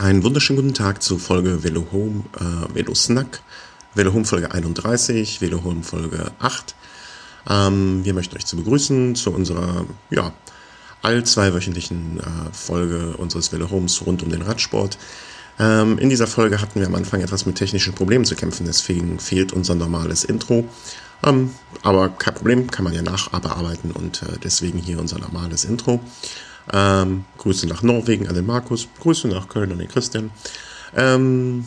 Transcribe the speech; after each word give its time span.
Einen 0.00 0.22
wunderschönen 0.22 0.62
guten 0.62 0.74
Tag 0.74 1.02
zu 1.02 1.18
Folge 1.18 1.64
Velo 1.64 1.88
Home, 1.90 2.22
äh, 2.38 2.72
Velo 2.72 2.94
Snack, 2.94 3.42
Velo 3.96 4.12
Home 4.12 4.24
Folge 4.24 4.52
31, 4.52 5.40
Velo 5.40 5.64
Home 5.64 5.82
Folge 5.82 6.30
8. 6.38 6.76
Ähm, 7.50 8.04
wir 8.04 8.14
möchten 8.14 8.36
euch 8.36 8.46
zu 8.46 8.54
begrüßen 8.54 9.16
zu 9.16 9.32
unserer, 9.32 9.86
ja, 10.10 10.32
all 11.02 11.24
zweiwöchentlichen 11.24 12.20
äh, 12.20 12.22
Folge 12.52 13.16
unseres 13.16 13.52
Velo 13.52 13.72
Homes 13.72 14.06
rund 14.06 14.22
um 14.22 14.30
den 14.30 14.42
Radsport. 14.42 14.98
Ähm, 15.58 15.98
in 15.98 16.10
dieser 16.10 16.28
Folge 16.28 16.60
hatten 16.60 16.78
wir 16.78 16.86
am 16.86 16.94
Anfang 16.94 17.20
etwas 17.20 17.44
mit 17.44 17.56
technischen 17.56 17.92
Problemen 17.92 18.24
zu 18.24 18.36
kämpfen, 18.36 18.66
deswegen 18.66 19.18
fehlt 19.18 19.52
unser 19.52 19.74
normales 19.74 20.22
Intro. 20.22 20.68
Ähm, 21.24 21.50
aber 21.82 22.10
kein 22.10 22.34
Problem, 22.34 22.70
kann 22.70 22.84
man 22.84 22.94
ja 22.94 23.02
nachbearbeiten 23.02 23.90
und 23.90 24.22
äh, 24.22 24.38
deswegen 24.44 24.78
hier 24.78 25.00
unser 25.00 25.18
normales 25.18 25.64
Intro. 25.64 25.98
Ähm, 26.72 27.24
Grüße 27.38 27.66
nach 27.66 27.82
Norwegen 27.82 28.28
an 28.28 28.34
den 28.34 28.46
Markus, 28.46 28.88
Grüße 29.00 29.28
nach 29.28 29.48
Köln 29.48 29.72
an 29.72 29.78
den 29.78 29.88
Christian. 29.88 30.30
Ähm, 30.96 31.64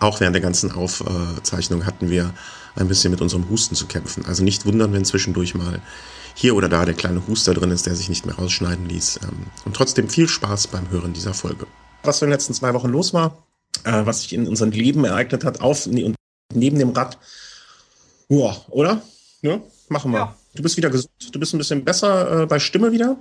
auch 0.00 0.20
während 0.20 0.34
der 0.34 0.42
ganzen 0.42 0.72
Aufzeichnung 0.72 1.86
hatten 1.86 2.10
wir 2.10 2.34
ein 2.76 2.88
bisschen 2.88 3.10
mit 3.10 3.20
unserem 3.20 3.48
Husten 3.48 3.74
zu 3.74 3.86
kämpfen. 3.86 4.24
Also 4.26 4.42
nicht 4.42 4.66
wundern, 4.66 4.92
wenn 4.92 5.04
zwischendurch 5.04 5.54
mal 5.54 5.80
hier 6.34 6.56
oder 6.56 6.68
da 6.68 6.84
der 6.84 6.94
kleine 6.94 7.26
Huster 7.26 7.54
drin 7.54 7.70
ist, 7.70 7.86
der 7.86 7.94
sich 7.94 8.08
nicht 8.08 8.26
mehr 8.26 8.34
rausschneiden 8.34 8.88
ließ. 8.88 9.20
Ähm, 9.22 9.46
und 9.64 9.76
trotzdem 9.76 10.08
viel 10.08 10.28
Spaß 10.28 10.68
beim 10.68 10.90
Hören 10.90 11.12
dieser 11.12 11.34
Folge. 11.34 11.66
Was 12.02 12.20
in 12.20 12.26
den 12.26 12.32
letzten 12.32 12.54
zwei 12.54 12.74
Wochen 12.74 12.88
los 12.88 13.14
war, 13.14 13.38
äh, 13.84 14.04
was 14.04 14.22
sich 14.22 14.32
in 14.32 14.48
unserem 14.48 14.72
Leben 14.72 15.04
ereignet 15.04 15.44
hat, 15.44 15.60
auf 15.60 15.86
und 15.86 16.16
neben 16.52 16.78
dem 16.78 16.90
Rad. 16.90 17.18
Ja, 18.28 18.56
oder? 18.68 19.02
Ja, 19.42 19.60
machen 19.88 20.12
wir. 20.12 20.18
Ja. 20.18 20.36
Du 20.54 20.62
bist 20.62 20.76
wieder 20.76 20.90
gesund, 20.90 21.10
du 21.32 21.38
bist 21.38 21.54
ein 21.54 21.58
bisschen 21.58 21.84
besser 21.84 22.42
äh, 22.42 22.46
bei 22.46 22.58
Stimme 22.58 22.92
wieder. 22.92 23.16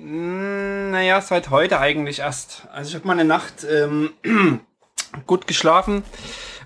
Naja, 0.00 1.20
seit 1.20 1.50
heute 1.50 1.80
eigentlich 1.80 2.20
erst. 2.20 2.68
Also 2.72 2.90
ich 2.90 2.94
habe 2.94 3.06
mal 3.06 3.14
eine 3.14 3.24
Nacht 3.24 3.66
ähm, 3.68 4.10
gut 5.26 5.48
geschlafen 5.48 6.04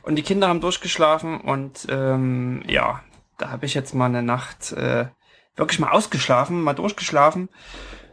und 0.02 0.16
die 0.16 0.22
Kinder 0.22 0.48
haben 0.48 0.60
durchgeschlafen 0.60 1.40
und 1.40 1.86
ähm, 1.88 2.62
ja, 2.66 3.02
da 3.38 3.50
habe 3.50 3.64
ich 3.64 3.72
jetzt 3.72 3.94
mal 3.94 4.06
eine 4.06 4.22
Nacht 4.22 4.72
äh, 4.72 5.06
wirklich 5.56 5.78
mal 5.78 5.92
ausgeschlafen, 5.92 6.60
mal 6.60 6.74
durchgeschlafen 6.74 7.48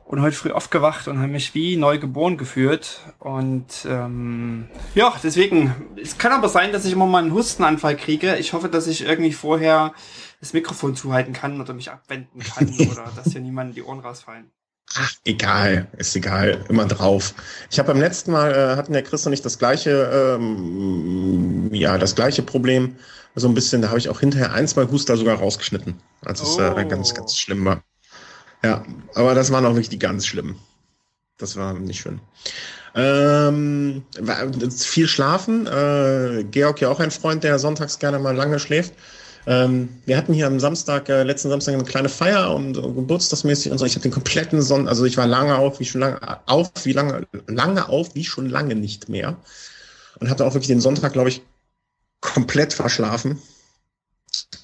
und 0.05 0.21
heute 0.21 0.37
früh 0.37 0.51
aufgewacht 0.51 1.09
und 1.09 1.19
habe 1.19 1.27
mich 1.27 1.53
wie 1.53 1.75
neu 1.75 1.99
geboren 1.99 2.37
gefühlt. 2.37 3.01
Und 3.19 3.85
ähm, 3.89 4.69
ja, 4.95 5.13
deswegen, 5.21 5.75
es 6.01 6.17
kann 6.17 6.31
aber 6.31 6.47
sein, 6.47 6.71
dass 6.71 6.85
ich 6.85 6.93
immer 6.93 7.07
mal 7.07 7.21
einen 7.21 7.33
Hustenanfall 7.33 7.97
kriege. 7.97 8.37
Ich 8.37 8.53
hoffe, 8.53 8.69
dass 8.69 8.87
ich 8.87 9.05
irgendwie 9.05 9.33
vorher 9.33 9.93
das 10.39 10.53
Mikrofon 10.53 10.95
zuhalten 10.95 11.33
kann 11.33 11.59
oder 11.59 11.73
mich 11.73 11.91
abwenden 11.91 12.39
kann 12.39 12.69
oder 12.89 13.11
dass 13.17 13.33
hier 13.33 13.41
niemand 13.41 13.75
die 13.75 13.83
Ohren 13.83 13.99
rausfallen. 13.99 14.49
Ach, 14.95 15.13
egal, 15.23 15.87
ist 15.97 16.15
egal, 16.15 16.65
immer 16.67 16.85
drauf. 16.85 17.35
Ich 17.69 17.77
habe 17.77 17.93
beim 17.93 18.01
letzten 18.01 18.31
Mal 18.31 18.51
äh, 18.53 18.75
hatten 18.75 18.93
der 18.93 19.03
Chris 19.03 19.25
und 19.25 19.33
ich 19.33 19.41
das 19.41 19.59
gleiche, 19.59 20.37
ähm, 20.39 21.69
ja, 21.73 21.97
das 21.97 22.15
gleiche 22.15 22.41
Problem. 22.41 22.95
So 23.35 23.47
ein 23.47 23.53
bisschen, 23.53 23.81
da 23.81 23.89
habe 23.89 23.99
ich 23.99 24.09
auch 24.09 24.19
hinterher 24.19 24.53
ein, 24.53 24.67
zwei 24.67 24.85
Huster 24.85 25.15
sogar 25.15 25.37
rausgeschnitten, 25.37 25.95
als 26.25 26.41
es 26.41 26.57
äh, 26.57 26.85
ganz, 26.85 27.13
ganz 27.13 27.37
schlimm 27.37 27.63
war. 27.63 27.83
Ja, 28.63 28.83
aber 29.13 29.35
das 29.35 29.51
waren 29.51 29.65
auch 29.65 29.71
wirklich 29.71 29.89
die 29.89 29.99
ganz 29.99 30.25
schlimmen. 30.25 30.59
Das 31.37 31.55
war 31.55 31.73
nicht 31.73 32.01
schön. 32.01 32.19
Ähm, 32.95 34.03
viel 34.75 35.07
schlafen. 35.07 35.67
Äh, 35.67 36.43
Georg 36.49 36.81
ja 36.81 36.89
auch 36.89 36.99
ein 36.99 37.11
Freund, 37.11 37.43
der 37.43 37.59
sonntags 37.59 37.99
gerne 37.99 38.19
mal 38.19 38.35
lange 38.35 38.59
schläft. 38.59 38.93
Ähm, 39.47 39.89
wir 40.05 40.17
hatten 40.17 40.33
hier 40.33 40.47
am 40.47 40.59
Samstag, 40.59 41.09
äh, 41.09 41.23
letzten 41.23 41.49
Samstag 41.49 41.73
eine 41.73 41.83
kleine 41.83 42.09
Feier 42.09 42.53
und, 42.53 42.77
und 42.77 42.95
geburtstagsmäßig 42.95 43.71
und 43.71 43.77
so. 43.77 43.85
Ich 43.85 43.93
habe 43.93 44.03
den 44.03 44.11
kompletten 44.11 44.61
Sonn, 44.61 44.87
also 44.87 45.05
ich 45.05 45.17
war 45.17 45.27
lange 45.27 45.55
auf, 45.55 45.79
wie 45.79 45.85
schon 45.85 46.01
lange 46.01 46.19
auf, 46.45 46.71
wie 46.83 46.93
lange, 46.93 47.27
lange 47.47 47.89
auf, 47.89 48.15
wie 48.15 48.25
schon 48.25 48.49
lange 48.49 48.75
nicht 48.75 49.09
mehr. 49.09 49.37
Und 50.19 50.29
hatte 50.29 50.45
auch 50.45 50.53
wirklich 50.53 50.67
den 50.67 50.81
Sonntag, 50.81 51.13
glaube 51.13 51.29
ich, 51.29 51.41
komplett 52.21 52.73
verschlafen. 52.73 53.41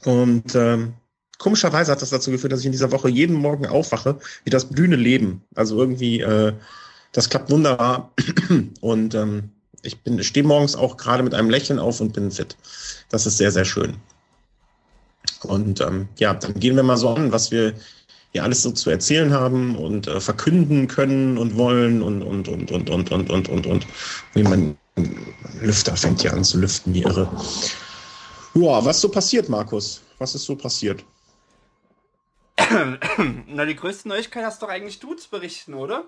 Und 0.03 0.53
ähm, 0.55 0.93
komischerweise 1.37 1.91
hat 1.91 2.01
das 2.01 2.09
dazu 2.09 2.31
geführt, 2.31 2.53
dass 2.53 2.59
ich 2.59 2.65
in 2.65 2.71
dieser 2.71 2.91
Woche 2.91 3.09
jeden 3.09 3.35
Morgen 3.35 3.65
aufwache, 3.65 4.19
wie 4.43 4.49
das 4.49 4.65
blühende 4.65 4.97
Leben. 4.97 5.43
Also 5.55 5.79
irgendwie, 5.79 6.19
äh, 6.19 6.53
das 7.11 7.29
klappt 7.29 7.49
wunderbar. 7.49 8.13
Und 8.81 9.15
ähm, 9.15 9.51
ich 9.85 9.97
stehe 10.21 10.45
morgens 10.45 10.75
auch 10.75 10.97
gerade 10.97 11.23
mit 11.23 11.33
einem 11.33 11.49
Lächeln 11.49 11.79
auf 11.79 12.01
und 12.01 12.13
bin 12.13 12.31
fit. 12.31 12.57
Das 13.09 13.27
ist 13.27 13.37
sehr, 13.37 13.51
sehr 13.51 13.65
schön. 13.65 13.97
Und 15.45 15.81
ähm, 15.81 16.07
ja, 16.17 16.33
dann 16.33 16.53
gehen 16.55 16.75
wir 16.75 16.83
mal 16.83 16.97
so 16.97 17.09
an, 17.09 17.31
was 17.31 17.51
wir 17.51 17.73
hier 18.31 18.43
alles 18.43 18.63
so 18.63 18.71
zu 18.71 18.89
erzählen 18.89 19.33
haben 19.33 19.77
und 19.77 20.07
äh, 20.07 20.19
verkünden 20.19 20.87
können 20.87 21.37
und 21.37 21.55
wollen 21.57 22.01
und 22.01 22.21
und 22.21 22.47
und 22.47 22.71
und 22.71 22.89
und 22.89 23.11
und 23.11 23.29
und 23.29 23.49
und 23.49 23.65
und 23.65 23.87
wie 24.33 24.43
mein 24.43 24.77
Lüfter 25.61 25.95
fängt 25.95 26.23
ja 26.23 26.31
an 26.31 26.43
zu 26.43 26.57
lüften, 26.57 26.93
wie 26.93 27.03
irre. 27.03 27.29
Ja, 28.55 28.83
was 28.83 29.01
so 29.01 29.09
passiert, 29.09 29.49
Markus? 29.49 30.01
Was 30.17 30.35
ist 30.35 30.45
so 30.45 30.55
passiert? 30.55 31.03
Na, 33.47 33.65
die 33.65 33.75
größte 33.75 34.07
Neuigkeit 34.07 34.45
hast 34.45 34.61
doch 34.61 34.69
eigentlich 34.69 34.99
du 34.99 35.13
zu 35.13 35.29
berichten, 35.29 35.73
oder? 35.73 36.05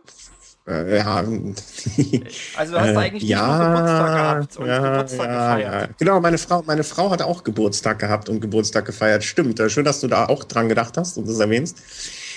Äh, 0.67 0.97
ja. 0.97 1.15
also 2.57 2.73
du 2.73 2.79
hast 2.79 2.89
äh, 2.89 2.97
eigentlich 2.97 3.23
ja, 3.23 3.73
Geburtstag 3.73 4.15
gehabt 4.15 4.57
und 4.57 4.67
ja, 4.67 4.89
Geburtstag 4.89 5.27
ja, 5.27 5.55
gefeiert. 5.55 5.89
Ja. 5.89 5.95
Genau, 5.99 6.19
meine 6.19 6.37
Frau, 6.37 6.63
meine 6.65 6.83
Frau 6.83 7.11
hat 7.11 7.21
auch 7.21 7.43
Geburtstag 7.43 7.99
gehabt 7.99 8.29
und 8.29 8.39
Geburtstag 8.39 8.85
gefeiert. 8.85 9.23
Stimmt. 9.23 9.61
Schön, 9.71 9.85
dass 9.85 9.99
du 9.99 10.07
da 10.07 10.25
auch 10.25 10.43
dran 10.45 10.69
gedacht 10.69 10.97
hast 10.97 11.17
und 11.17 11.27
das 11.27 11.39
erwähnst. 11.39 11.77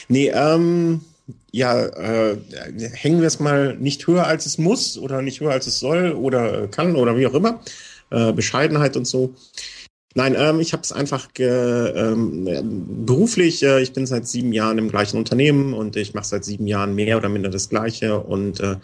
Nee, 0.09 0.28
ähm, 0.34 1.03
ja, 1.53 1.87
äh, 1.87 2.37
hängen 2.92 3.21
wir 3.21 3.28
es 3.28 3.41
mal 3.41 3.77
nicht 3.77 4.06
höher 4.06 4.27
als 4.27 4.47
es 4.47 4.59
muss 4.59 4.98
oder 4.98 5.22
nicht 5.22 5.41
höher 5.41 5.53
als 5.53 5.66
es 5.66 5.78
soll 5.78 6.12
oder 6.12 6.69
kann 6.69 6.97
oder 6.97 7.16
wie 7.16 7.27
auch 7.27 7.34
immer. 7.34 7.60
Äh, 8.10 8.32
Bescheidenheit 8.32 8.97
und 8.97 9.06
so. 9.06 9.34
Nein, 10.15 10.34
ähm, 10.37 10.59
ich 10.59 10.72
habe 10.72 10.82
es 10.82 10.91
einfach 10.91 11.28
ähm, 11.38 13.06
beruflich. 13.06 13.62
Äh, 13.62 13.81
ich 13.81 13.93
bin 13.93 14.06
seit 14.06 14.26
sieben 14.26 14.53
Jahren 14.53 14.78
im 14.78 14.88
gleichen 14.88 15.19
Unternehmen 15.19 15.72
und 15.72 15.97
ich 15.97 16.15
mache 16.15 16.26
seit 16.26 16.44
sieben 16.44 16.66
Jahren 16.66 16.94
mehr 16.94 17.16
oder 17.16 17.28
minder 17.28 17.48
das 17.48 17.69
Gleiche 17.69 18.19
und 18.19 18.59
äh, 18.60 18.76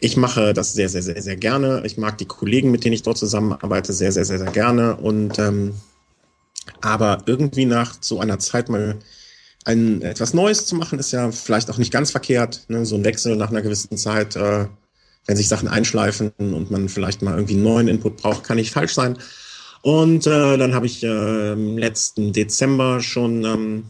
ich 0.00 0.16
mache 0.16 0.54
das 0.54 0.74
sehr, 0.74 0.88
sehr, 0.88 1.02
sehr, 1.02 1.20
sehr 1.20 1.36
gerne. 1.36 1.82
Ich 1.84 1.98
mag 1.98 2.18
die 2.18 2.24
Kollegen, 2.24 2.70
mit 2.70 2.84
denen 2.84 2.94
ich 2.94 3.02
dort 3.02 3.18
zusammenarbeite, 3.18 3.92
sehr, 3.92 4.12
sehr, 4.12 4.24
sehr, 4.24 4.38
sehr 4.38 4.52
gerne. 4.52 4.96
Und 4.96 5.40
ähm, 5.40 5.74
aber 6.80 7.22
irgendwie 7.26 7.64
nach 7.64 7.96
so 8.00 8.20
einer 8.20 8.38
Zeit 8.38 8.68
mal 8.68 8.96
ein 9.64 10.02
etwas 10.02 10.34
Neues 10.34 10.66
zu 10.66 10.76
machen, 10.76 11.00
ist 11.00 11.12
ja 11.12 11.32
vielleicht 11.32 11.68
auch 11.70 11.78
nicht 11.78 11.92
ganz 11.92 12.12
verkehrt. 12.12 12.64
Ne? 12.68 12.86
So 12.86 12.94
ein 12.94 13.04
Wechsel 13.04 13.34
nach 13.34 13.50
einer 13.50 13.62
gewissen 13.62 13.96
Zeit, 13.96 14.36
äh, 14.36 14.66
wenn 15.26 15.36
sich 15.36 15.48
Sachen 15.48 15.66
einschleifen 15.66 16.30
und 16.38 16.70
man 16.70 16.88
vielleicht 16.88 17.22
mal 17.22 17.34
irgendwie 17.34 17.54
einen 17.54 17.64
neuen 17.64 17.88
Input 17.88 18.18
braucht, 18.18 18.44
kann 18.44 18.56
nicht 18.56 18.72
falsch 18.72 18.94
sein. 18.94 19.18
Und 19.82 20.26
äh, 20.26 20.56
dann 20.56 20.74
habe 20.74 20.86
ich 20.86 21.02
äh, 21.02 21.52
im 21.52 21.78
letzten 21.78 22.32
Dezember 22.32 23.00
schon 23.00 23.44
ähm, 23.44 23.84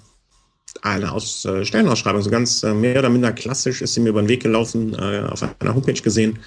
eine 0.82 1.12
Aus 1.12 1.44
äh, 1.44 1.64
Stellenausschreibung, 1.64 2.22
so 2.22 2.30
ganz 2.30 2.62
äh, 2.62 2.74
mehr 2.74 2.98
oder 2.98 3.08
minder 3.08 3.32
klassisch, 3.32 3.82
ist 3.82 3.94
sie 3.94 4.00
mir 4.00 4.10
über 4.10 4.22
den 4.22 4.28
Weg 4.28 4.42
gelaufen, 4.42 4.94
äh, 4.94 5.22
auf 5.28 5.42
einer 5.42 5.74
Homepage 5.74 6.00
gesehen 6.00 6.38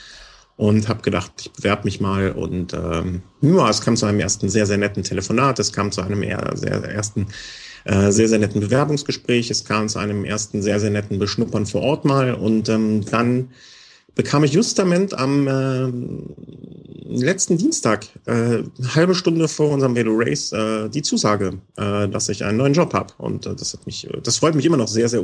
und 0.57 0.87
habe 0.87 1.01
gedacht, 1.01 1.31
ich 1.39 1.51
bewerbe 1.51 1.85
mich 1.85 1.99
mal. 1.99 2.31
Und 2.31 2.73
ähm, 2.73 3.23
ja, 3.41 3.69
es 3.69 3.81
kam 3.81 3.97
zu 3.97 4.05
einem 4.05 4.19
ersten 4.19 4.49
sehr, 4.49 4.67
sehr 4.67 4.77
netten 4.77 5.03
Telefonat, 5.03 5.59
es 5.59 5.73
kam 5.73 5.91
zu 5.91 6.01
einem 6.01 6.23
eher, 6.23 6.51
sehr 6.55 6.83
ersten 6.83 7.27
sehr, 7.83 8.27
sehr 8.27 8.37
netten 8.37 8.61
Bewerbungsgespräch, 8.61 9.49
es 9.49 9.65
kam 9.65 9.89
zu 9.89 9.97
einem 9.97 10.23
ersten 10.23 10.61
sehr, 10.61 10.79
sehr 10.79 10.91
netten 10.91 11.17
Beschnuppern 11.17 11.65
vor 11.65 11.81
Ort 11.81 12.05
mal 12.05 12.35
und 12.35 12.69
ähm, 12.69 13.03
dann 13.09 13.49
bekam 14.15 14.43
ich 14.43 14.53
justament 14.53 15.13
am 15.13 15.47
äh, 15.47 15.91
letzten 17.11 17.57
Dienstag, 17.57 18.07
äh, 18.25 18.63
halbe 18.95 19.15
Stunde 19.15 19.47
vor 19.47 19.69
unserem 19.69 19.95
Velo 19.95 20.13
Race, 20.15 20.51
äh, 20.51 20.89
die 20.89 21.01
Zusage, 21.01 21.59
äh, 21.77 22.07
dass 22.07 22.29
ich 22.29 22.43
einen 22.43 22.57
neuen 22.57 22.73
Job 22.73 22.93
habe. 22.93 23.13
Und 23.17 23.45
äh, 23.45 23.55
das 23.55 23.73
hat 23.73 23.85
mich, 23.85 24.07
das 24.23 24.37
freut 24.37 24.55
mich 24.55 24.65
immer 24.65 24.77
noch 24.77 24.87
sehr, 24.87 25.09
sehr, 25.09 25.23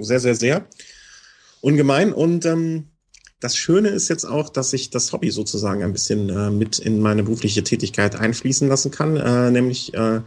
sehr, 0.00 0.20
sehr, 0.20 0.34
sehr 0.34 0.66
ungemein. 1.60 2.12
Und 2.12 2.46
ähm, 2.46 2.86
das 3.40 3.56
Schöne 3.56 3.88
ist 3.88 4.08
jetzt 4.08 4.24
auch, 4.24 4.50
dass 4.50 4.72
ich 4.72 4.90
das 4.90 5.12
Hobby 5.12 5.30
sozusagen 5.30 5.82
ein 5.82 5.92
bisschen 5.92 6.28
äh, 6.28 6.50
mit 6.50 6.78
in 6.78 7.00
meine 7.00 7.22
berufliche 7.22 7.64
Tätigkeit 7.64 8.14
einfließen 8.16 8.68
lassen 8.68 8.90
kann. 8.90 9.16
Äh, 9.16 9.50
nämlich 9.50 9.94
äh, 9.94 10.20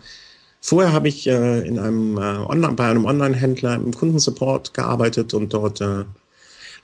vorher 0.61 0.93
habe 0.93 1.07
ich 1.07 1.27
äh, 1.27 1.67
in 1.67 1.79
einem 1.79 2.17
äh, 2.17 2.21
Online, 2.21 2.73
bei 2.73 2.87
einem 2.87 3.05
Online-Händler 3.05 3.75
im 3.75 3.93
Kundensupport 3.93 4.73
gearbeitet 4.73 5.33
und 5.33 5.53
dort 5.53 5.81
äh, 5.81 6.05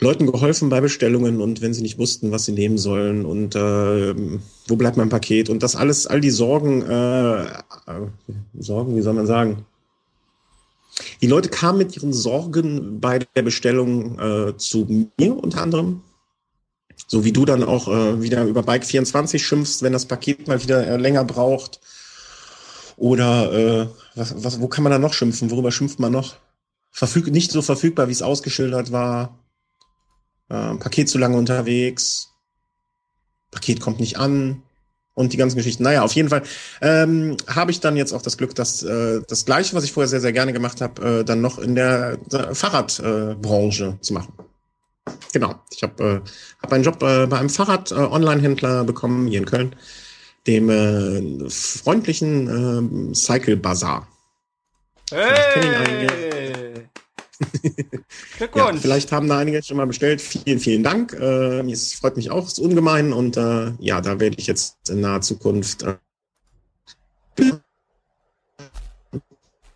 Leuten 0.01 0.31
geholfen 0.31 0.69
bei 0.69 0.79
Bestellungen 0.79 1.41
und 1.41 1.61
wenn 1.61 1.73
sie 1.73 1.81
nicht 1.81 1.97
wussten, 1.97 2.31
was 2.31 2.45
sie 2.45 2.53
nehmen 2.53 2.77
sollen 2.77 3.25
und 3.25 3.55
äh, 3.55 4.15
wo 4.67 4.75
bleibt 4.77 4.95
mein 4.95 5.09
Paket 5.09 5.49
und 5.49 5.61
das 5.61 5.75
alles, 5.75 6.07
all 6.07 6.21
die 6.21 6.29
Sorgen, 6.29 6.83
äh, 6.83 7.43
äh, 7.43 7.49
Sorgen, 8.57 8.95
wie 8.95 9.01
soll 9.01 9.13
man 9.13 9.27
sagen? 9.27 9.65
Die 11.21 11.27
Leute 11.27 11.49
kamen 11.49 11.79
mit 11.79 11.95
ihren 11.97 12.13
Sorgen 12.13 13.01
bei 13.01 13.19
der 13.19 13.41
Bestellung 13.41 14.17
äh, 14.19 14.57
zu 14.57 14.87
mir 15.17 15.35
unter 15.35 15.61
anderem. 15.61 16.01
So 17.07 17.25
wie 17.25 17.33
du 17.33 17.43
dann 17.43 17.63
auch 17.63 17.87
äh, 17.89 18.21
wieder 18.21 18.45
über 18.45 18.61
Bike24 18.61 19.39
schimpfst, 19.39 19.81
wenn 19.81 19.93
das 19.93 20.05
Paket 20.05 20.47
mal 20.47 20.61
wieder 20.61 20.85
äh, 20.85 20.97
länger 20.97 21.25
braucht. 21.25 21.81
Oder 22.95 23.53
äh, 23.53 23.87
was, 24.15 24.43
was, 24.43 24.61
wo 24.61 24.67
kann 24.67 24.83
man 24.83 24.91
da 24.91 24.99
noch 24.99 25.13
schimpfen? 25.13 25.51
Worüber 25.51 25.71
schimpft 25.71 25.99
man 25.99 26.11
noch? 26.11 26.35
Verfüg 26.91 27.27
nicht 27.31 27.51
so 27.51 27.61
verfügbar, 27.61 28.07
wie 28.07 28.13
es 28.13 28.21
ausgeschildert 28.21 28.91
war 28.91 29.38
äh, 30.49 30.75
Paket 30.75 31.09
zu 31.09 31.17
lange 31.17 31.37
unterwegs. 31.37 32.33
Paket 33.51 33.81
kommt 33.81 33.99
nicht 33.99 34.17
an 34.17 34.61
und 35.15 35.33
die 35.33 35.37
ganzen 35.37 35.57
Geschichten. 35.57 35.83
Naja, 35.83 36.03
auf 36.03 36.13
jeden 36.13 36.29
Fall 36.29 36.43
ähm, 36.81 37.35
habe 37.47 37.71
ich 37.71 37.79
dann 37.79 37.97
jetzt 37.97 38.13
auch 38.13 38.21
das 38.21 38.37
Glück, 38.37 38.55
dass 38.55 38.83
äh, 38.83 39.21
das 39.27 39.45
Gleiche, 39.45 39.75
was 39.75 39.83
ich 39.83 39.91
vorher 39.91 40.07
sehr, 40.07 40.21
sehr 40.21 40.33
gerne 40.33 40.53
gemacht 40.53 40.81
habe, 40.81 41.19
äh, 41.19 41.23
dann 41.25 41.41
noch 41.41 41.57
in 41.59 41.75
der, 41.75 42.17
der 42.17 42.55
Fahrradbranche 42.55 43.97
äh, 43.97 44.01
zu 44.01 44.13
machen. 44.13 44.33
Genau. 45.33 45.55
Ich 45.71 45.83
habe 45.83 46.21
äh, 46.23 46.29
hab 46.61 46.71
einen 46.71 46.83
Job 46.83 47.01
äh, 47.03 47.27
bei 47.27 47.37
einem 47.37 47.49
Fahrrad-Online-Händler 47.49 48.83
bekommen, 48.83 49.27
hier 49.27 49.39
in 49.39 49.45
Köln, 49.45 49.75
dem 50.47 50.69
äh, 50.69 51.49
freundlichen 51.49 53.11
äh, 53.11 53.13
Cycle 53.13 53.57
Bazaar. 53.57 54.07
Hey! 55.11 56.88
Glückwunsch. 58.37 58.75
Ja, 58.75 58.81
vielleicht 58.81 59.11
haben 59.11 59.27
da 59.27 59.39
einige 59.39 59.63
schon 59.63 59.77
mal 59.77 59.87
bestellt. 59.87 60.21
Vielen, 60.21 60.59
vielen 60.59 60.83
Dank. 60.83 61.13
Äh, 61.13 61.61
es 61.71 61.93
freut 61.93 62.17
mich 62.17 62.31
auch, 62.31 62.45
es 62.45 62.53
ist 62.53 62.59
ungemein. 62.59 63.13
Und 63.13 63.37
äh, 63.37 63.71
ja, 63.79 64.01
da 64.01 64.19
werde 64.19 64.35
ich 64.37 64.47
jetzt 64.47 64.89
in 64.89 65.01
naher 65.01 65.21
Zukunft 65.21 65.83
äh, 65.83 65.95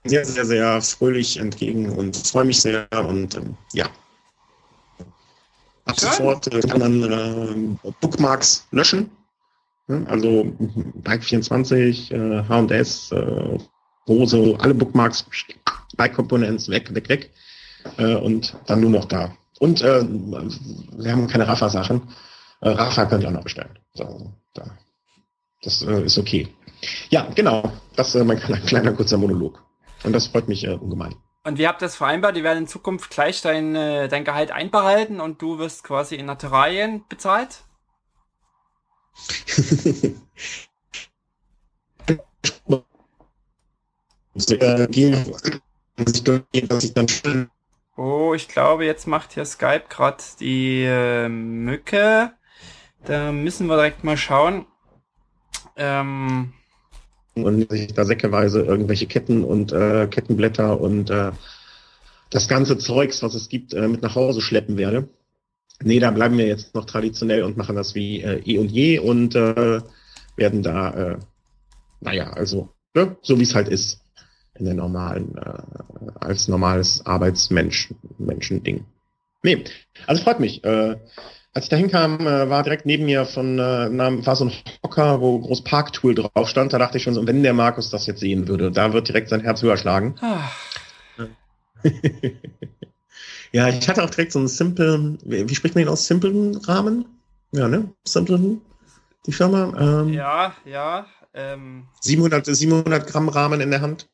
sehr, 0.03 0.25
sehr, 0.25 0.45
sehr 0.45 0.81
fröhlich 0.81 1.37
entgegen 1.37 1.89
und 1.89 2.17
freue 2.17 2.45
mich 2.45 2.61
sehr. 2.61 2.87
Und 2.91 3.35
ähm, 3.35 3.55
ja, 3.71 3.89
ab 5.85 5.99
sofort 5.99 6.53
äh, 6.53 6.59
kann 6.61 6.79
man 6.79 7.03
äh, 7.03 7.89
Bookmarks 8.01 8.67
löschen. 8.71 9.09
Also 9.87 10.45
Bike24, 11.03 12.13
äh, 12.13 12.43
H&S, 12.47 13.13
Rose, 14.07 14.55
alle 14.59 14.73
Bookmarks, 14.73 15.25
Bike 15.97 16.13
Components 16.13 16.69
weg, 16.69 16.93
weg, 16.95 17.09
weg 17.09 17.31
äh, 17.97 18.15
und 18.15 18.55
dann 18.67 18.81
nur 18.81 18.89
noch 18.89 19.05
da. 19.05 19.35
Und 19.59 19.81
äh, 19.81 20.03
wir 20.03 21.11
haben 21.11 21.27
keine 21.27 21.47
Rafa-Sachen. 21.47 22.01
Äh, 22.61 22.69
Rafa 22.69 23.05
könnt 23.05 23.23
ihr 23.23 23.29
auch 23.29 23.33
noch 23.33 23.43
bestellen. 23.43 23.77
So, 23.93 24.33
da. 24.53 24.77
Das 25.61 25.81
äh, 25.81 26.03
ist 26.03 26.17
okay. 26.17 26.47
Ja, 27.09 27.27
genau. 27.35 27.71
Das 27.95 28.09
ist 28.09 28.15
äh, 28.15 28.23
mein 28.23 28.39
kleiner, 28.39 28.93
kurzer 28.93 29.17
Monolog. 29.17 29.63
Und 30.03 30.13
das 30.13 30.27
freut 30.27 30.47
mich 30.47 30.65
äh, 30.65 30.73
ungemein. 30.73 31.15
Und 31.45 31.57
wir 31.57 31.67
habt 31.67 31.81
das 31.81 31.95
vereinbart, 31.95 32.35
die 32.35 32.43
werden 32.43 32.59
in 32.59 32.67
Zukunft 32.67 33.09
gleich 33.09 33.41
dein, 33.41 33.73
dein 33.73 34.23
Gehalt 34.23 34.51
einbehalten 34.51 35.19
und 35.19 35.41
du 35.41 35.59
wirst 35.59 35.83
quasi 35.83 36.15
in 36.15 36.25
Naturalien 36.25 37.03
bezahlt? 37.09 37.65
gehen, 46.53 46.67
dass 46.67 46.83
ich 46.83 46.93
dann 46.93 47.07
Oh, 47.95 48.33
ich 48.35 48.47
glaube, 48.47 48.85
jetzt 48.85 49.05
macht 49.05 49.33
hier 49.33 49.45
Skype 49.45 49.83
gerade 49.87 50.23
die 50.39 50.83
äh, 50.83 51.29
Mücke. 51.29 52.31
Da 53.05 53.31
müssen 53.31 53.67
wir 53.67 53.75
direkt 53.75 54.03
mal 54.03 54.17
schauen. 54.17 54.65
Ähm, 55.75 56.53
und 57.35 57.69
sich 57.69 57.93
da 57.93 58.05
säckeweise 58.05 58.61
irgendwelche 58.61 59.05
Ketten 59.05 59.43
und 59.43 59.71
äh, 59.73 60.07
Kettenblätter 60.07 60.79
und 60.79 61.09
äh, 61.11 61.31
das 62.31 62.47
ganze 62.47 62.77
Zeugs, 62.79 63.21
was 63.21 63.35
es 63.35 63.49
gibt, 63.49 63.73
äh, 63.73 63.87
mit 63.87 64.01
nach 64.01 64.15
Hause 64.15 64.41
schleppen 64.41 64.77
werde. 64.77 65.09
Nee, 65.83 65.99
da 65.99 66.11
bleiben 66.11 66.37
wir 66.37 66.47
jetzt 66.47 66.73
noch 66.73 66.85
traditionell 66.85 67.43
und 67.43 67.57
machen 67.57 67.75
das 67.75 67.93
wie 67.93 68.21
äh, 68.21 68.39
eh 68.39 68.57
und 68.57 68.71
je 68.71 68.99
und 68.99 69.35
äh, 69.35 69.81
werden 70.35 70.63
da, 70.63 70.93
äh, 70.93 71.17
naja, 72.01 72.31
also, 72.31 72.69
ne, 72.95 73.17
so 73.21 73.37
wie 73.37 73.43
es 73.43 73.53
halt 73.53 73.67
ist 73.67 74.02
in 74.55 74.65
der 74.65 74.73
normalen, 74.73 75.37
äh, 75.37 76.11
als 76.19 76.47
normales 76.47 77.05
Arbeitsmensch, 77.05 77.93
Menschending. 78.17 78.85
Nee, 79.43 79.63
also 80.07 80.23
freut 80.23 80.39
mich. 80.39 80.63
Äh, 80.63 80.97
als 81.53 81.65
ich 81.65 81.69
da 81.69 81.75
hinkam, 81.75 82.21
äh, 82.21 82.49
war 82.49 82.63
direkt 82.63 82.85
neben 82.85 83.05
mir 83.05 83.25
von 83.25 83.59
äh, 83.59 84.25
war 84.25 84.35
so 84.35 84.45
ein 84.45 84.53
Hocker, 84.83 85.21
wo 85.21 85.39
groß 85.39 85.63
Parktool 85.63 86.15
drauf 86.15 86.49
stand. 86.49 86.73
Da 86.73 86.79
dachte 86.79 86.97
ich 86.97 87.03
schon 87.03 87.13
so, 87.13 87.27
wenn 87.27 87.43
der 87.43 87.53
Markus 87.53 87.89
das 87.89 88.07
jetzt 88.07 88.21
sehen 88.21 88.47
würde, 88.47 88.71
da 88.71 88.93
wird 88.93 89.07
direkt 89.07 89.29
sein 89.29 89.41
Herz 89.41 89.61
höher 89.61 89.77
schlagen. 89.77 90.15
Ah. 90.21 90.49
ja, 93.51 93.67
ich 93.67 93.87
hatte 93.87 94.03
auch 94.03 94.09
direkt 94.09 94.31
so 94.31 94.39
einen 94.39 94.47
simple, 94.47 95.17
wie 95.23 95.55
spricht 95.55 95.75
man 95.75 95.83
ihn 95.83 95.89
aus? 95.89 96.07
Simple 96.07 96.59
Rahmen? 96.65 97.05
Ja, 97.51 97.67
ne? 97.67 97.89
Simple, 98.03 98.57
die 99.27 99.31
Firma. 99.31 100.01
Ähm, 100.01 100.13
ja, 100.13 100.53
ja. 100.65 101.05
Ähm. 101.35 101.87
700, 102.01 102.45
700 102.45 103.07
Gramm 103.07 103.29
Rahmen 103.29 103.61
in 103.61 103.71
der 103.71 103.81
Hand 103.81 104.07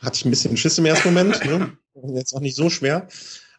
hatte 0.00 0.16
ich 0.16 0.24
ein 0.24 0.30
bisschen 0.30 0.56
Schiss 0.56 0.78
im 0.78 0.86
ersten 0.86 1.08
Moment. 1.08 1.44
Ne? 1.44 1.72
Jetzt 2.14 2.34
auch 2.34 2.40
nicht 2.40 2.56
so 2.56 2.70
schwer. 2.70 3.08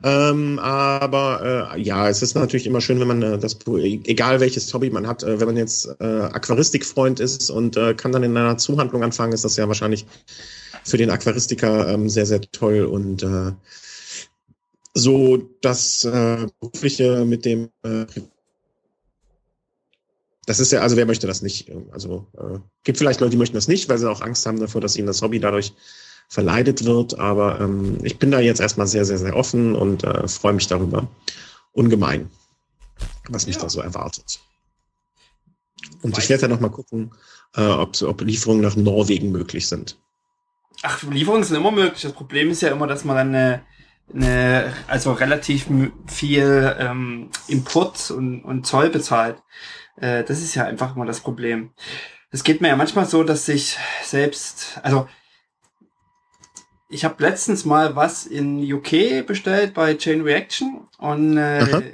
Ähm, 0.04 0.58
aber 0.58 1.74
äh, 1.76 1.82
ja, 1.82 2.10
es 2.10 2.24
ist 2.24 2.34
natürlich 2.34 2.66
immer 2.66 2.82
schön, 2.82 3.00
wenn 3.00 3.08
man 3.08 3.22
äh, 3.22 3.38
das, 3.38 3.60
egal 3.68 4.40
welches 4.40 4.74
Hobby 4.74 4.90
man 4.90 5.06
hat, 5.06 5.22
äh, 5.22 5.40
wenn 5.40 5.46
man 5.48 5.58
jetzt 5.58 5.86
äh, 6.00 6.04
Aquaristikfreund 6.04 7.20
ist 7.20 7.52
und 7.52 7.78
äh, 7.78 7.94
kann 7.94 8.12
dann 8.12 8.24
in 8.24 8.36
einer 8.36 8.58
Zuhandlung 8.58 9.04
anfangen, 9.04 9.34
ist 9.34 9.46
das 9.46 9.58
ja 9.58 9.68
wahrscheinlich 9.68 10.08
für 10.84 10.98
den 10.98 11.12
Aquaristiker 11.12 11.88
ähm, 11.90 12.10
sehr, 12.10 12.26
sehr 12.26 12.42
toll 12.42 12.86
und 12.86 13.22
äh, 13.22 13.52
so 14.96 15.38
das 15.62 16.04
äh, 16.04 16.48
berufliche 16.60 17.24
mit 17.26 17.46
dem 17.46 17.70
äh, 17.84 18.06
das 20.48 20.60
ist 20.60 20.72
ja, 20.72 20.82
also 20.82 20.98
wer 20.98 21.06
möchte 21.06 21.28
das 21.28 21.44
nicht? 21.44 21.72
Also 21.92 22.26
äh, 22.36 22.58
gibt 22.84 22.98
vielleicht 22.98 23.20
Leute, 23.20 23.32
die 23.32 23.38
möchten 23.38 23.56
das 23.56 23.68
nicht, 23.68 23.88
weil 23.88 24.00
sie 24.00 24.10
auch 24.10 24.22
Angst 24.22 24.46
haben 24.48 24.60
davor, 24.60 24.82
dass 24.82 24.98
ihnen 24.98 25.06
das 25.06 25.22
Hobby 25.22 25.40
dadurch 25.40 25.74
verleidet 26.32 26.86
wird. 26.86 27.20
Aber 27.20 27.60
ähm, 27.60 27.98
ich 28.04 28.18
bin 28.18 28.32
da 28.32 28.40
jetzt 28.40 28.62
erstmal 28.62 28.88
sehr, 28.88 29.04
sehr, 29.04 29.18
sehr 29.18 29.36
offen 29.36 29.76
und 29.76 30.06
äh, 30.06 30.28
freue 30.30 30.54
mich 30.54 30.66
darüber 30.66 31.08
ungemein, 31.74 32.32
was 33.30 33.48
mich 33.48 33.58
ja. 33.58 33.64
da 33.64 33.70
so 33.70 33.82
erwartet. 33.82 34.40
Und 36.02 36.16
Weiß 36.16 36.24
ich 36.24 36.30
werde 36.30 36.44
ja 36.44 36.48
noch 36.48 36.62
mal 36.62 36.70
gucken, 36.70 37.12
äh, 37.56 37.68
ob, 37.68 38.02
ob 38.02 38.22
Lieferungen 38.22 38.62
nach 38.62 38.78
Norwegen 38.78 39.32
möglich 39.32 39.68
sind. 39.68 39.98
Ach, 40.84 41.04
Lieferungen 41.04 41.44
sind 41.44 41.58
immer 41.58 41.72
möglich. 41.72 42.02
Das 42.02 42.14
Problem 42.14 42.50
ist 42.50 42.62
ja 42.62 42.70
immer, 42.70 42.88
dass 42.88 43.04
man 43.04 43.18
dann 43.18 43.36
eine, 43.36 43.62
eine 44.14 44.74
also 44.88 45.12
relativ 45.12 45.68
viel 46.08 46.76
ähm, 46.80 47.30
Import 47.50 48.10
und, 48.10 48.42
und 48.46 48.66
Zoll 48.66 48.90
bezahlt. 48.90 49.36
Äh, 49.98 50.24
das 50.24 50.40
ist 50.40 50.56
ja 50.56 50.64
einfach 50.64 50.96
immer 50.96 51.06
das 51.06 51.20
Problem. 51.20 51.72
Es 52.32 52.46
geht 52.46 52.62
mir 52.62 52.70
ja 52.70 52.78
manchmal 52.78 53.06
so, 53.06 53.26
dass 53.26 53.46
sich 53.46 53.78
selbst, 54.06 54.80
also 54.82 55.10
ich 56.92 57.06
habe 57.06 57.24
letztens 57.24 57.66
mal 57.66 57.96
was 57.96 58.26
in 58.26 58.62
UK 58.62 59.26
bestellt 59.26 59.74
bei 59.74 59.96
Chain 59.96 60.22
Reaction 60.22 60.88
und 60.98 61.38
äh, 61.38 61.94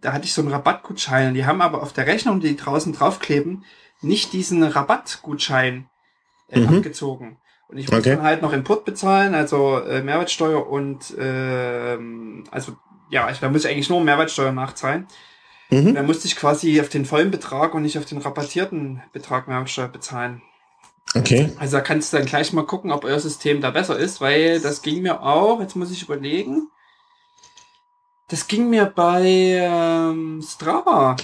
da 0.00 0.12
hatte 0.12 0.26
ich 0.26 0.34
so 0.34 0.42
einen 0.42 0.50
Rabattgutschein. 0.50 1.34
Die 1.34 1.46
haben 1.46 1.62
aber 1.62 1.82
auf 1.82 1.92
der 1.92 2.06
Rechnung, 2.06 2.40
die 2.40 2.54
draußen 2.54 2.92
draufkleben, 2.92 3.64
nicht 4.02 4.32
diesen 4.34 4.62
Rabattgutschein 4.62 5.86
äh, 6.50 6.60
mhm. 6.60 6.76
abgezogen. 6.76 7.38
Und 7.68 7.78
ich 7.78 7.88
muss 7.88 8.00
okay. 8.00 8.10
dann 8.10 8.22
halt 8.22 8.42
noch 8.42 8.52
Import 8.52 8.84
bezahlen, 8.84 9.34
also 9.34 9.78
äh, 9.78 10.02
Mehrwertsteuer 10.02 10.68
und 10.68 11.16
äh, 11.16 11.98
also 12.50 12.76
ja, 13.10 13.30
ich, 13.30 13.40
da 13.40 13.48
muss 13.48 13.64
ich 13.64 13.70
eigentlich 13.70 13.88
nur 13.88 14.02
Mehrwertsteuer 14.02 14.52
nachzahlen. 14.52 15.06
Mhm. 15.70 15.94
Da 15.94 16.02
musste 16.02 16.26
ich 16.26 16.36
quasi 16.36 16.80
auf 16.80 16.90
den 16.90 17.06
vollen 17.06 17.30
Betrag 17.30 17.74
und 17.74 17.82
nicht 17.82 17.96
auf 17.96 18.04
den 18.04 18.18
rabattierten 18.18 19.02
Betrag 19.12 19.48
Mehrwertsteuer 19.48 19.88
bezahlen. 19.88 20.42
Okay. 21.14 21.52
Also 21.58 21.76
da 21.76 21.80
kannst 21.80 22.12
du 22.12 22.16
dann 22.16 22.26
gleich 22.26 22.52
mal 22.52 22.66
gucken, 22.66 22.90
ob 22.90 23.04
euer 23.04 23.20
System 23.20 23.60
da 23.60 23.70
besser 23.70 23.96
ist, 23.96 24.20
weil 24.20 24.60
das 24.60 24.82
ging 24.82 25.02
mir 25.02 25.22
auch, 25.22 25.60
jetzt 25.60 25.76
muss 25.76 25.92
ich 25.92 26.02
überlegen, 26.02 26.68
das 28.28 28.48
ging 28.48 28.68
mir 28.68 28.86
bei 28.86 29.22
ähm, 29.22 30.42
Strava 30.42 31.16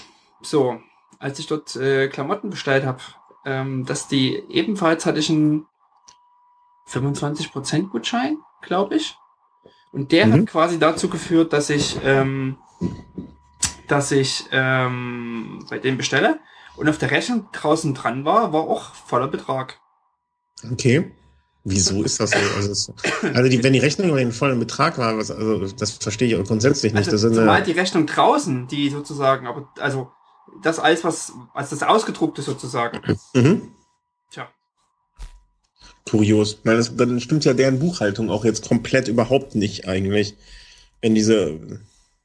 so, 0.42 0.80
als 1.18 1.38
ich 1.38 1.46
dort 1.46 1.74
äh, 1.76 2.08
Klamotten 2.08 2.50
bestellt 2.50 2.84
habe, 2.84 3.00
ähm, 3.44 3.84
dass 3.84 4.06
die 4.06 4.42
ebenfalls 4.48 5.06
hatte 5.06 5.18
ich 5.18 5.30
einen 5.30 5.66
25% 6.88 7.88
Gutschein, 7.88 8.38
glaube 8.62 8.96
ich. 8.96 9.16
Und 9.92 10.12
der 10.12 10.26
mhm. 10.26 10.32
hat 10.32 10.46
quasi 10.46 10.78
dazu 10.78 11.08
geführt, 11.08 11.52
dass 11.52 11.68
ich, 11.70 11.98
ähm, 12.04 12.58
dass 13.88 14.12
ich 14.12 14.44
ähm, 14.52 15.64
bei 15.68 15.78
dem 15.78 15.96
bestelle 15.96 16.38
und 16.80 16.88
auf 16.88 16.96
der 16.96 17.10
Rechnung 17.10 17.46
draußen 17.52 17.92
dran 17.92 18.24
war, 18.24 18.54
war 18.54 18.62
auch 18.62 18.94
voller 18.94 19.28
Betrag. 19.28 19.78
Okay. 20.72 21.12
Wieso 21.62 22.02
ist 22.02 22.18
das 22.20 22.30
so? 22.30 22.38
Also, 22.56 22.94
also 23.34 23.50
die, 23.50 23.62
wenn 23.62 23.74
die 23.74 23.80
Rechnung 23.80 24.08
über 24.08 24.18
den 24.18 24.32
vollen 24.32 24.58
Betrag 24.58 24.96
war, 24.96 25.18
was, 25.18 25.30
also 25.30 25.66
das 25.66 25.90
verstehe 25.90 26.34
ich 26.34 26.46
grundsätzlich 26.46 26.94
nicht. 26.94 27.10
Also, 27.10 27.28
das 27.28 27.36
zumal 27.36 27.62
die 27.62 27.72
Rechnung 27.72 28.06
draußen, 28.06 28.66
die 28.66 28.88
sozusagen, 28.88 29.46
aber 29.46 29.68
also 29.78 30.10
das 30.62 30.78
alles, 30.78 31.04
was 31.04 31.34
als 31.52 31.68
das 31.68 31.82
ausgedruckte 31.82 32.40
sozusagen. 32.40 33.00
Mhm. 33.34 33.74
Tja. 34.30 34.48
Kurios. 36.08 36.60
Weil 36.64 36.78
das, 36.78 36.96
dann 36.96 37.20
stimmt 37.20 37.44
ja 37.44 37.52
deren 37.52 37.78
Buchhaltung 37.78 38.30
auch 38.30 38.46
jetzt 38.46 38.66
komplett 38.66 39.08
überhaupt 39.08 39.54
nicht 39.54 39.86
eigentlich. 39.86 40.38
Wenn 41.02 41.14
diese 41.14 41.60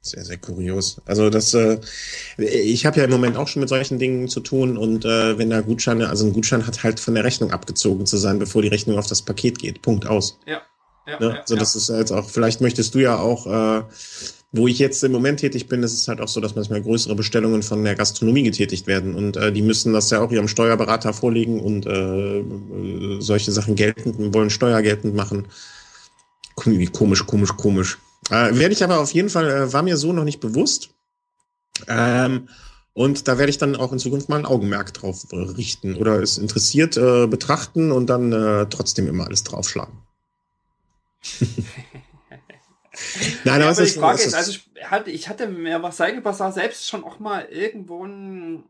sehr, 0.05 0.23
sehr 0.23 0.37
kurios. 0.37 1.01
Also 1.05 1.29
das, 1.29 1.53
äh, 1.53 1.79
ich 2.37 2.85
habe 2.85 2.99
ja 2.99 3.05
im 3.05 3.11
Moment 3.11 3.37
auch 3.37 3.47
schon 3.47 3.61
mit 3.61 3.69
solchen 3.69 3.99
Dingen 3.99 4.27
zu 4.27 4.39
tun 4.39 4.77
und 4.77 5.05
äh, 5.05 5.37
wenn 5.37 5.49
da 5.49 5.61
Gutscheine, 5.61 6.09
also 6.09 6.25
ein 6.25 6.33
Gutschein 6.33 6.67
hat 6.67 6.83
halt 6.83 6.99
von 6.99 7.15
der 7.15 7.23
Rechnung 7.23 7.51
abgezogen 7.51 8.05
zu 8.05 8.17
sein, 8.17 8.39
bevor 8.39 8.61
die 8.61 8.67
Rechnung 8.67 8.97
auf 8.97 9.07
das 9.07 9.21
Paket 9.21 9.59
geht. 9.59 9.81
Punkt 9.81 10.05
aus. 10.05 10.39
Ja. 10.45 10.61
Ja, 11.07 11.19
ne? 11.19 11.27
ja, 11.27 11.41
also 11.41 11.55
das 11.55 11.75
ja. 11.75 11.79
ist 11.79 11.89
jetzt 11.89 12.11
auch, 12.11 12.29
vielleicht 12.29 12.61
möchtest 12.61 12.95
du 12.95 12.99
ja 12.99 13.17
auch 13.19 13.45
äh, 13.45 13.83
wo 14.57 14.67
ich 14.67 14.79
jetzt 14.79 15.03
im 15.03 15.11
Moment 15.11 15.41
tätig 15.41 15.67
bin, 15.67 15.83
ist 15.83 15.93
es 15.93 16.07
halt 16.07 16.21
auch 16.21 16.27
so, 16.27 16.39
dass 16.39 16.55
manchmal 16.55 16.81
größere 16.81 17.15
Bestellungen 17.15 17.61
von 17.61 17.83
der 17.83 17.95
Gastronomie 17.95 18.43
getätigt 18.43 18.87
werden. 18.87 19.15
Und 19.15 19.37
äh, 19.37 19.51
die 19.51 19.61
müssen 19.61 19.93
das 19.93 20.09
ja 20.11 20.21
auch 20.21 20.31
ihrem 20.31 20.47
Steuerberater 20.47 21.13
vorlegen 21.13 21.59
und 21.59 21.85
äh, 21.85 22.43
solche 23.19 23.51
Sachen 23.51 23.75
geltend, 23.75 24.33
wollen 24.33 24.49
Steuer 24.49 24.81
geltend 24.81 25.15
machen. 25.15 25.47
Komisch, 26.55 27.25
komisch, 27.25 27.55
komisch. 27.57 27.97
Äh, 28.29 28.57
werde 28.57 28.73
ich 28.73 28.83
aber 28.83 28.99
auf 28.99 29.13
jeden 29.13 29.29
Fall, 29.29 29.49
äh, 29.49 29.73
war 29.73 29.83
mir 29.83 29.97
so 29.97 30.13
noch 30.13 30.23
nicht 30.23 30.39
bewusst. 30.39 30.89
Ähm, 31.87 32.47
und 32.93 33.27
da 33.27 33.37
werde 33.37 33.49
ich 33.49 33.57
dann 33.57 33.75
auch 33.75 33.91
in 33.91 33.99
Zukunft 33.99 34.29
mal 34.29 34.39
ein 34.39 34.45
Augenmerk 34.45 34.93
drauf 34.93 35.25
äh, 35.31 35.35
richten 35.35 35.95
oder 35.95 36.21
es 36.21 36.37
interessiert 36.37 36.95
äh, 36.95 37.27
betrachten 37.27 37.91
und 37.91 38.07
dann 38.07 38.31
äh, 38.31 38.67
trotzdem 38.69 39.07
immer 39.07 39.25
alles 39.25 39.43
draufschlagen. 39.43 39.97
Nein, 43.43 43.59
ja, 43.61 43.69
aber 43.69 43.83
die 43.83 43.89
Frage 43.89 44.21
ist, 44.21 44.33
also 44.33 44.51
ich 44.51 44.69
hatte, 44.89 45.11
ich 45.11 45.27
hatte 45.27 45.47
mir 45.47 45.83
was 45.83 45.97
Bazaar 45.97 46.53
selbst 46.53 46.87
schon 46.87 47.03
auch 47.03 47.19
mal 47.19 47.45
irgendwo 47.51 48.05
ein, 48.05 48.63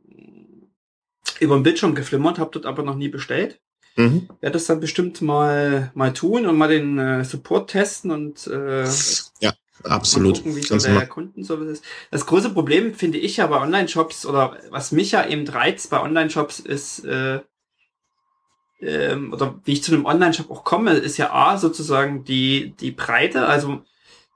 über 1.40 1.56
den 1.56 1.64
Bildschirm 1.64 1.94
geflimmert, 1.94 2.40
habe 2.40 2.50
dort 2.52 2.66
aber 2.66 2.82
noch 2.82 2.96
nie 2.96 3.10
bestellt. 3.10 3.60
Mhm. 3.98 4.28
Werde 4.42 4.54
das 4.54 4.66
dann 4.66 4.80
bestimmt 4.80 5.22
mal 5.22 5.92
mal 5.94 6.14
tun 6.14 6.46
und 6.46 6.58
mal 6.58 6.68
den 6.68 7.00
äh, 7.00 7.24
Support 7.24 7.70
testen 7.70 8.12
und 8.12 8.46
äh, 8.48 8.84
ja, 9.40 9.54
absolut. 9.84 10.38
gucken, 10.38 10.56
wie 10.56 10.62
so 10.62 10.78
der 10.78 11.08
Kundenservice 11.08 11.70
ist. 11.80 11.86
Das 12.12 12.25
große 12.25 12.50
Problem 12.50 12.94
finde 12.94 13.18
ich 13.18 13.38
ja 13.38 13.48
bei 13.48 13.62
Online-Shops 13.62 14.25
oder 14.25 14.58
was 14.70 14.92
mich 14.92 15.12
ja 15.12 15.25
eben 15.25 15.48
reizt 15.48 15.90
bei 15.90 16.02
Online-Shops 16.02 16.60
ist 16.60 17.06
äh, 17.06 17.40
ähm, 18.82 19.32
oder 19.32 19.62
wie 19.64 19.74
ich 19.74 19.84
zu 19.84 19.94
einem 19.94 20.06
Online-Shop 20.06 20.52
auch 20.52 20.66
komme, 20.66 20.94
ist 20.94 21.18
ja 21.18 21.32
A 21.32 21.58
sozusagen 21.58 22.25
die 22.25 22.74
die 22.80 22.92
Breite, 22.92 23.48
also 23.48 23.82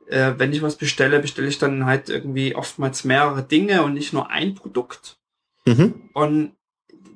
äh, 0.08 0.34
wenn 0.38 0.54
ich 0.54 0.62
was 0.62 0.78
bestelle, 0.78 1.20
bestelle 1.20 1.50
ich 1.50 1.60
dann 1.60 1.86
halt 1.86 2.10
irgendwie 2.10 2.56
oftmals 2.56 3.04
mehrere 3.04 3.44
Dinge 3.44 3.84
und 3.84 3.94
nicht 3.94 4.14
nur 4.14 4.30
ein 4.30 4.56
Produkt. 4.56 5.18
Mhm. 5.66 6.10
Und 6.14 6.54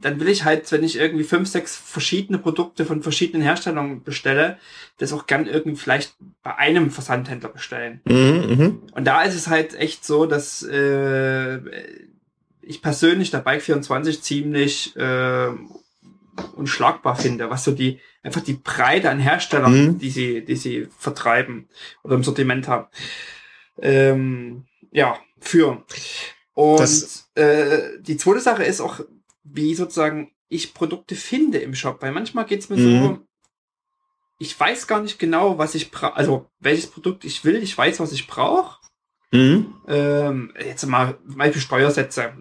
dann 0.03 0.19
will 0.19 0.27
ich 0.27 0.43
halt, 0.43 0.71
wenn 0.71 0.83
ich 0.83 0.97
irgendwie 0.97 1.23
fünf, 1.23 1.47
sechs 1.47 1.75
verschiedene 1.75 2.37
Produkte 2.37 2.85
von 2.85 3.01
verschiedenen 3.01 3.41
Herstellern 3.41 4.03
bestelle, 4.03 4.57
das 4.97 5.13
auch 5.13 5.27
gern 5.27 5.47
irgendwie 5.47 5.77
vielleicht 5.77 6.15
bei 6.43 6.55
einem 6.55 6.91
Versandhändler 6.91 7.49
bestellen. 7.49 8.01
Mhm, 8.05 8.55
mh. 8.57 8.71
Und 8.95 9.05
da 9.05 9.23
ist 9.23 9.35
es 9.35 9.47
halt 9.47 9.75
echt 9.75 10.05
so, 10.05 10.25
dass 10.25 10.61
äh, 10.63 11.57
ich 12.61 12.81
persönlich 12.81 13.31
der 13.31 13.39
Bike 13.39 13.61
24 13.61 14.21
ziemlich 14.21 14.95
äh, 14.97 15.49
unschlagbar 16.55 17.15
finde, 17.15 17.49
was 17.49 17.63
so 17.63 17.71
die 17.71 17.99
einfach 18.23 18.41
die 18.41 18.53
Breite 18.53 19.09
an 19.09 19.19
Herstellern, 19.19 19.85
mhm. 19.85 19.99
die 19.99 20.09
sie, 20.09 20.43
die 20.43 20.55
sie 20.55 20.87
vertreiben 20.97 21.69
oder 22.03 22.15
im 22.15 22.23
Sortiment 22.23 22.67
haben, 22.67 22.87
ähm, 23.81 24.65
ja, 24.91 25.17
führen. 25.39 25.83
Und 26.53 26.79
das 26.79 27.29
äh, 27.35 27.99
die 27.99 28.17
zweite 28.17 28.39
Sache 28.39 28.63
ist 28.63 28.81
auch, 28.81 28.99
wie 29.43 29.75
sozusagen 29.75 30.31
ich 30.49 30.73
Produkte 30.73 31.15
finde 31.15 31.59
im 31.59 31.75
Shop, 31.75 32.01
weil 32.01 32.11
manchmal 32.11 32.45
geht's 32.45 32.69
mir 32.69 32.77
mhm. 32.77 33.03
so, 33.03 33.19
ich 34.39 34.59
weiß 34.59 34.87
gar 34.87 35.01
nicht 35.01 35.19
genau, 35.19 35.57
was 35.57 35.75
ich 35.75 35.91
brauche, 35.91 36.15
also 36.15 36.49
welches 36.59 36.87
Produkt 36.87 37.25
ich 37.25 37.43
will, 37.45 37.61
ich 37.61 37.77
weiß, 37.77 37.99
was 37.99 38.11
ich 38.11 38.27
brauche. 38.27 38.79
Mhm. 39.31 39.75
Ähm, 39.87 40.53
jetzt 40.63 40.85
mal, 40.85 41.17
zum 41.27 41.37
Beispiel 41.37 41.61
Steuersätze. 41.61 42.33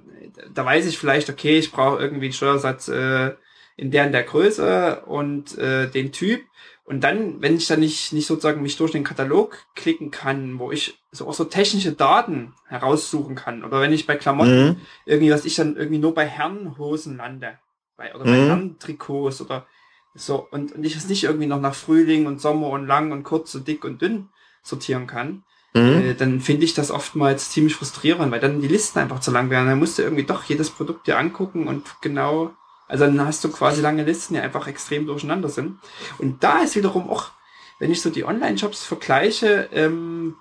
Da 0.52 0.64
weiß 0.64 0.87
ich 0.87 0.99
vielleicht, 0.99 1.30
okay, 1.30 1.59
ich 1.59 1.73
brauche 1.73 2.00
irgendwie 2.00 2.26
einen 2.26 2.35
Steuersatz 2.35 2.88
äh, 2.88 3.35
in 3.76 3.90
der 3.90 4.06
in 4.06 4.12
der 4.12 4.25
Größe 4.25 5.02
und 5.06 5.56
äh, 5.59 5.90
den 5.90 6.12
Typ. 6.12 6.42
Und 6.84 7.04
dann, 7.04 7.40
wenn 7.40 7.56
ich 7.56 7.68
dann 7.68 7.80
nicht, 7.80 8.12
nicht 8.12 8.26
sozusagen 8.26 8.60
mich 8.60 8.76
durch 8.76 8.92
den 8.92 9.04
Katalog 9.04 9.56
klicken 9.74 10.10
kann, 10.10 10.58
wo 10.58 10.72
ich 10.72 10.98
so 11.12 11.28
auch 11.28 11.34
so 11.34 11.44
technische 11.44 11.92
Daten 11.92 12.54
heraussuchen 12.66 13.36
kann, 13.36 13.64
oder 13.64 13.80
wenn 13.80 13.92
ich 13.92 14.06
bei 14.06 14.16
Klamotten 14.16 14.66
mhm. 14.66 14.76
irgendwie, 15.06 15.30
was 15.30 15.44
ich 15.44 15.54
dann 15.54 15.76
irgendwie 15.76 15.98
nur 15.98 16.14
bei 16.14 16.26
Herrenhosen 16.26 17.18
lande, 17.18 17.58
bei, 17.96 18.14
oder 18.14 18.24
mhm. 18.24 18.30
bei 18.30 18.46
Herrentrikots 18.46 19.40
oder 19.40 19.66
so, 20.14 20.46
und, 20.50 20.72
und 20.72 20.84
ich 20.84 20.96
es 20.96 21.08
nicht 21.08 21.24
irgendwie 21.24 21.46
noch 21.46 21.60
nach 21.60 21.74
Frühling 21.74 22.26
und 22.26 22.40
Sommer 22.40 22.70
und 22.70 22.86
lang 22.86 23.12
und 23.12 23.22
kurz 23.22 23.54
und 23.54 23.68
dick 23.68 23.84
und 23.84 24.02
dünn 24.02 24.28
sortieren 24.62 25.06
kann, 25.06 25.44
mhm. 25.74 26.02
äh, 26.02 26.14
dann 26.14 26.40
finde 26.40 26.64
ich 26.64 26.74
das 26.74 26.90
oftmals 26.90 27.50
ziemlich 27.50 27.76
frustrierend, 27.76 28.32
weil 28.32 28.40
dann 28.40 28.60
die 28.60 28.68
Listen 28.68 28.98
einfach 28.98 29.20
zu 29.20 29.30
lang 29.30 29.50
werden. 29.50 29.68
Dann 29.68 29.78
musst 29.78 29.98
du 29.98 30.02
irgendwie 30.02 30.24
doch 30.24 30.42
jedes 30.44 30.70
Produkt 30.70 31.06
dir 31.06 31.16
angucken 31.16 31.68
und 31.68 32.00
genau 32.00 32.52
also 32.92 33.06
dann 33.06 33.26
hast 33.26 33.42
du 33.42 33.50
quasi 33.50 33.80
lange 33.80 34.04
Listen, 34.04 34.34
die 34.34 34.40
einfach 34.40 34.66
extrem 34.66 35.06
durcheinander 35.06 35.49
sind. 35.49 35.78
Und 36.18 36.44
da 36.44 36.62
ist 36.62 36.76
wiederum 36.76 37.08
auch, 37.08 37.30
wenn 37.78 37.90
ich 37.90 38.02
so 38.02 38.11
die 38.11 38.26
Online-Shops 38.26 38.84
vergleiche, 38.84 39.70
ähm, 39.72 40.37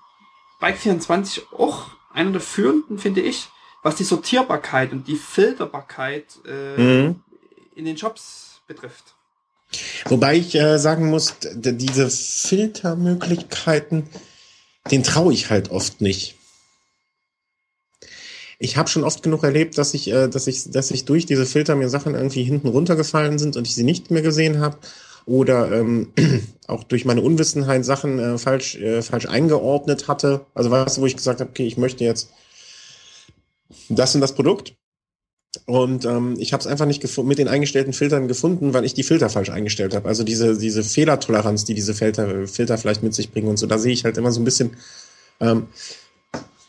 Bike24 0.60 1.54
auch 1.56 1.86
einer 2.12 2.30
der 2.30 2.42
führenden, 2.42 2.98
finde 2.98 3.22
ich, 3.22 3.48
was 3.82 3.96
die 3.96 4.04
Sortierbarkeit 4.04 4.92
und 4.92 5.08
die 5.08 5.16
Filterbarkeit 5.16 6.26
äh, 6.46 6.76
mhm. 6.76 7.22
in 7.74 7.86
den 7.86 7.96
Shops 7.96 8.60
betrifft. 8.66 9.14
Wobei 10.04 10.36
ich 10.36 10.54
äh, 10.54 10.78
sagen 10.78 11.08
muss, 11.08 11.36
diese 11.54 12.10
Filtermöglichkeiten, 12.10 14.10
den 14.90 15.02
traue 15.02 15.32
ich 15.32 15.48
halt 15.48 15.70
oft 15.70 16.02
nicht 16.02 16.36
ich 18.62 18.76
habe 18.76 18.88
schon 18.88 19.02
oft 19.02 19.24
genug 19.24 19.42
erlebt, 19.42 19.76
dass 19.76 19.92
ich, 19.92 20.08
äh, 20.08 20.28
dass 20.28 20.46
ich, 20.46 20.70
dass 20.70 20.92
ich 20.92 21.04
durch 21.04 21.26
diese 21.26 21.46
Filter 21.46 21.74
mir 21.74 21.88
Sachen 21.88 22.14
irgendwie 22.14 22.44
hinten 22.44 22.68
runtergefallen 22.68 23.38
sind 23.38 23.56
und 23.56 23.66
ich 23.66 23.74
sie 23.74 23.82
nicht 23.82 24.12
mehr 24.12 24.22
gesehen 24.22 24.60
habe 24.60 24.78
oder 25.26 25.72
ähm, 25.72 26.12
auch 26.68 26.84
durch 26.84 27.04
meine 27.04 27.22
Unwissenheit 27.22 27.84
Sachen 27.84 28.20
äh, 28.20 28.38
falsch, 28.38 28.76
äh, 28.76 29.02
falsch 29.02 29.26
eingeordnet 29.26 30.06
hatte. 30.06 30.46
Also 30.54 30.70
du, 30.70 31.00
wo 31.00 31.06
ich 31.06 31.16
gesagt 31.16 31.40
habe, 31.40 31.50
okay, 31.50 31.66
ich 31.66 31.76
möchte 31.76 32.04
jetzt 32.04 32.30
das 33.88 34.14
und 34.14 34.20
das 34.20 34.34
Produkt. 34.34 34.74
Und 35.66 36.04
ähm, 36.04 36.36
ich 36.38 36.52
habe 36.52 36.60
es 36.60 36.66
einfach 36.66 36.86
nicht 36.86 37.04
mit 37.18 37.38
den 37.38 37.48
eingestellten 37.48 37.92
Filtern 37.92 38.28
gefunden, 38.28 38.72
weil 38.74 38.84
ich 38.84 38.94
die 38.94 39.02
Filter 39.02 39.28
falsch 39.28 39.50
eingestellt 39.50 39.94
habe. 39.94 40.08
Also 40.08 40.22
diese, 40.22 40.56
diese 40.56 40.84
Fehlertoleranz, 40.84 41.64
die 41.64 41.74
diese 41.74 41.94
Filter, 41.94 42.46
Filter 42.46 42.78
vielleicht 42.78 43.02
mit 43.02 43.12
sich 43.12 43.32
bringen 43.32 43.48
und 43.48 43.58
so, 43.58 43.66
da 43.66 43.78
sehe 43.78 43.92
ich 43.92 44.04
halt 44.04 44.16
immer 44.16 44.32
so 44.32 44.40
ein 44.40 44.44
bisschen, 44.44 44.76
ähm, 45.40 45.66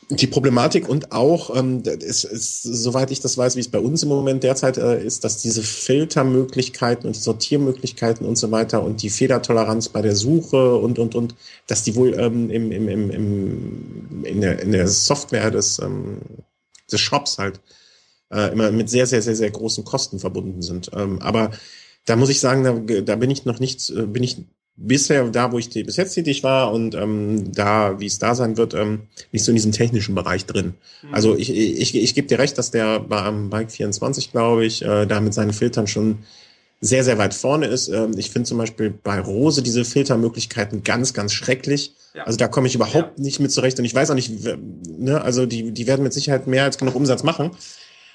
die 0.09 0.27
Problematik 0.27 0.87
und 0.89 1.11
auch, 1.11 1.55
ähm, 1.55 1.83
ist, 1.83 2.23
ist, 2.23 2.63
soweit 2.63 3.11
ich 3.11 3.21
das 3.21 3.37
weiß, 3.37 3.55
wie 3.55 3.59
es 3.59 3.69
bei 3.69 3.79
uns 3.79 4.03
im 4.03 4.09
Moment 4.09 4.43
derzeit 4.43 4.77
äh, 4.77 5.03
ist, 5.03 5.23
dass 5.23 5.41
diese 5.41 5.63
Filtermöglichkeiten 5.63 7.07
und 7.07 7.15
Sortiermöglichkeiten 7.15 8.25
und 8.25 8.37
so 8.37 8.51
weiter 8.51 8.83
und 8.83 9.01
die 9.01 9.09
Fehlertoleranz 9.09 9.89
bei 9.89 10.01
der 10.01 10.15
Suche 10.15 10.75
und, 10.75 10.99
und, 10.99 11.15
und, 11.15 11.35
dass 11.67 11.83
die 11.83 11.95
wohl 11.95 12.13
ähm, 12.19 12.49
im, 12.49 12.71
im, 12.71 12.87
im, 12.87 13.09
im, 13.11 14.25
in, 14.25 14.41
der, 14.41 14.61
in 14.61 14.71
der 14.71 14.87
Software 14.87 15.51
des, 15.51 15.79
ähm, 15.79 16.21
des 16.91 16.99
Shops 16.99 17.37
halt 17.37 17.59
äh, 18.31 18.51
immer 18.51 18.71
mit 18.71 18.89
sehr, 18.89 19.07
sehr, 19.07 19.21
sehr, 19.21 19.35
sehr 19.35 19.51
großen 19.51 19.83
Kosten 19.83 20.19
verbunden 20.19 20.61
sind. 20.61 20.91
Ähm, 20.93 21.21
aber 21.21 21.51
da 22.05 22.15
muss 22.15 22.29
ich 22.29 22.39
sagen, 22.39 22.63
da, 22.63 23.01
da 23.01 23.15
bin 23.15 23.31
ich 23.31 23.45
noch 23.45 23.59
nicht, 23.59 23.89
äh, 23.89 24.05
bin 24.05 24.23
ich 24.23 24.37
bisher 24.75 25.29
da, 25.29 25.51
wo 25.51 25.59
ich 25.59 25.69
bis 25.69 25.97
jetzt 25.97 26.13
tätig 26.13 26.43
war 26.43 26.71
und 26.71 26.95
ähm, 26.95 27.51
da, 27.53 27.99
wie 27.99 28.07
es 28.07 28.19
da 28.19 28.33
sein 28.33 28.57
wird, 28.57 28.73
ähm, 28.73 29.03
nicht 29.31 29.45
so 29.45 29.51
in 29.51 29.55
diesem 29.55 29.71
technischen 29.71 30.15
Bereich 30.15 30.45
drin. 30.45 30.73
Mhm. 31.03 31.13
Also 31.13 31.37
ich, 31.37 31.53
ich, 31.53 31.95
ich 31.95 32.15
gebe 32.15 32.27
dir 32.27 32.39
recht, 32.39 32.57
dass 32.57 32.71
der 32.71 32.99
beim 32.99 33.49
Bike 33.49 33.71
24, 33.71 34.31
glaube 34.31 34.65
ich, 34.65 34.81
äh, 34.83 35.05
da 35.05 35.21
mit 35.21 35.33
seinen 35.33 35.53
Filtern 35.53 35.87
schon 35.87 36.19
sehr, 36.81 37.03
sehr 37.03 37.17
weit 37.17 37.33
vorne 37.33 37.67
ist. 37.67 37.87
Ähm, 37.87 38.11
ich 38.17 38.31
finde 38.31 38.49
zum 38.49 38.57
Beispiel 38.57 38.89
bei 38.89 39.19
Rose 39.19 39.61
diese 39.61 39.85
Filtermöglichkeiten 39.85 40.83
ganz, 40.83 41.13
ganz 41.13 41.33
schrecklich. 41.33 41.93
Ja. 42.15 42.23
Also 42.23 42.37
da 42.37 42.47
komme 42.47 42.67
ich 42.67 42.75
überhaupt 42.75 43.17
ja. 43.17 43.23
nicht 43.23 43.39
mit 43.39 43.51
zurecht 43.51 43.77
und 43.79 43.85
ich 43.85 43.93
weiß 43.93 44.09
auch 44.09 44.15
nicht, 44.15 44.31
ne, 44.87 45.21
also 45.21 45.45
die, 45.45 45.71
die 45.71 45.87
werden 45.87 46.03
mit 46.03 46.13
Sicherheit 46.13 46.47
mehr 46.47 46.63
als 46.63 46.77
genug 46.77 46.95
Umsatz 46.95 47.23
machen. 47.23 47.51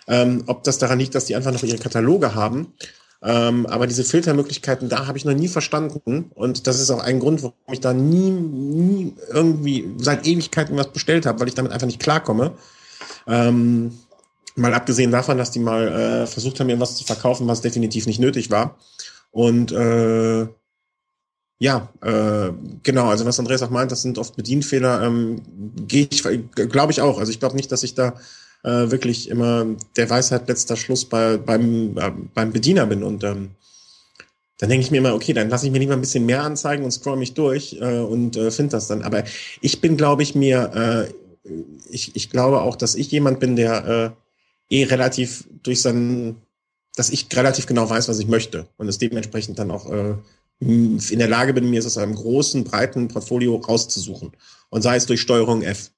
Ähm, 0.08 0.44
ob 0.46 0.64
das 0.64 0.78
daran 0.78 0.98
liegt, 0.98 1.14
dass 1.14 1.26
die 1.26 1.36
einfach 1.36 1.52
noch 1.52 1.62
ihre 1.62 1.78
Kataloge 1.78 2.34
haben 2.34 2.72
ähm, 3.20 3.66
aber 3.66 3.86
diese 3.86 4.04
Filtermöglichkeiten, 4.04 4.88
da 4.88 5.06
habe 5.06 5.18
ich 5.18 5.24
noch 5.24 5.34
nie 5.34 5.48
verstanden. 5.48 6.30
Und 6.34 6.66
das 6.66 6.80
ist 6.80 6.90
auch 6.90 7.02
ein 7.02 7.18
Grund, 7.18 7.42
warum 7.42 7.56
ich 7.72 7.80
da 7.80 7.92
nie, 7.92 8.30
nie 8.30 9.14
irgendwie 9.30 9.92
seit 9.98 10.26
Ewigkeiten 10.26 10.76
was 10.76 10.92
bestellt 10.92 11.26
habe, 11.26 11.40
weil 11.40 11.48
ich 11.48 11.54
damit 11.54 11.72
einfach 11.72 11.86
nicht 11.86 12.00
klarkomme. 12.00 12.52
Ähm, 13.26 13.98
mal 14.54 14.74
abgesehen 14.74 15.10
davon, 15.10 15.38
dass 15.38 15.50
die 15.50 15.58
mal 15.58 15.88
äh, 15.88 16.26
versucht 16.26 16.60
haben, 16.60 16.68
mir 16.68 16.80
was 16.80 16.96
zu 16.96 17.04
verkaufen, 17.04 17.48
was 17.48 17.60
definitiv 17.60 18.06
nicht 18.06 18.20
nötig 18.20 18.50
war. 18.50 18.76
Und 19.32 19.72
äh, 19.72 20.46
ja, 21.60 21.88
äh, 22.02 22.52
genau, 22.84 23.08
also 23.08 23.26
was 23.26 23.38
Andreas 23.40 23.62
auch 23.62 23.70
meint, 23.70 23.90
das 23.90 24.02
sind 24.02 24.16
oft 24.18 24.36
Bedienfehler, 24.36 25.02
ähm, 25.02 25.42
gehe 25.88 26.06
ich, 26.08 26.22
glaube 26.54 26.92
ich 26.92 27.00
auch. 27.00 27.18
Also 27.18 27.32
ich 27.32 27.40
glaube 27.40 27.56
nicht, 27.56 27.72
dass 27.72 27.82
ich 27.82 27.94
da 27.94 28.14
äh, 28.64 28.90
wirklich 28.90 29.28
immer 29.28 29.66
der 29.96 30.10
Weisheit 30.10 30.48
letzter 30.48 30.76
Schluss 30.76 31.04
bei, 31.04 31.36
beim, 31.36 31.96
äh, 31.96 32.12
beim 32.34 32.52
Bediener 32.52 32.86
bin. 32.86 33.02
Und 33.02 33.24
ähm, 33.24 33.50
dann 34.58 34.68
denke 34.68 34.84
ich 34.84 34.90
mir 34.90 34.98
immer, 34.98 35.14
okay, 35.14 35.32
dann 35.32 35.48
lasse 35.48 35.66
ich 35.66 35.72
mir 35.72 35.78
lieber 35.78 35.94
ein 35.94 36.00
bisschen 36.00 36.26
mehr 36.26 36.42
anzeigen 36.42 36.84
und 36.84 36.90
scroll 36.90 37.16
mich 37.16 37.34
durch 37.34 37.78
äh, 37.80 37.98
und 37.98 38.36
äh, 38.36 38.50
finde 38.50 38.72
das 38.72 38.88
dann. 38.88 39.02
Aber 39.02 39.24
ich 39.60 39.80
bin, 39.80 39.96
glaube 39.96 40.22
ich, 40.22 40.34
mir, 40.34 41.08
äh, 41.46 41.50
ich, 41.90 42.16
ich 42.16 42.30
glaube 42.30 42.62
auch, 42.62 42.76
dass 42.76 42.94
ich 42.94 43.10
jemand 43.10 43.40
bin, 43.40 43.56
der 43.56 44.14
äh, 44.70 44.76
eh 44.76 44.84
relativ 44.84 45.44
durch 45.62 45.80
seinen, 45.80 46.42
dass 46.96 47.10
ich 47.10 47.28
relativ 47.34 47.66
genau 47.66 47.88
weiß, 47.88 48.08
was 48.08 48.18
ich 48.18 48.26
möchte 48.26 48.66
und 48.76 48.88
es 48.88 48.98
dementsprechend 48.98 49.58
dann 49.58 49.70
auch 49.70 49.90
äh, 49.90 50.14
in 50.60 51.18
der 51.18 51.28
Lage 51.28 51.54
bin, 51.54 51.70
mir 51.70 51.78
es 51.78 51.86
aus 51.86 51.98
einem 51.98 52.16
großen, 52.16 52.64
breiten 52.64 53.06
Portfolio 53.06 53.54
rauszusuchen. 53.56 54.32
Und 54.70 54.82
sei 54.82 54.96
es 54.96 55.06
durch 55.06 55.20
Steuerung 55.20 55.62
F. 55.62 55.92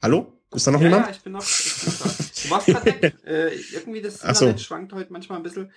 Hallo? 0.00 0.32
Ist 0.54 0.66
da 0.66 0.70
noch 0.70 0.80
ja, 0.80 0.86
jemand? 0.86 1.06
Ja, 1.06 1.12
ich 1.12 1.20
bin 1.20 1.32
noch. 1.32 1.42
Ich 1.42 1.84
bin 1.84 2.44
du 2.44 2.50
warst 2.50 2.66
gerade 2.66 2.86
weg. 2.86 3.14
Äh, 3.26 3.54
irgendwie 3.72 4.00
das 4.00 4.22
Internet 4.22 4.58
so. 4.58 4.64
schwankt 4.64 4.92
heute 4.92 5.12
manchmal 5.12 5.38
ein 5.38 5.42
bisschen. 5.42 5.70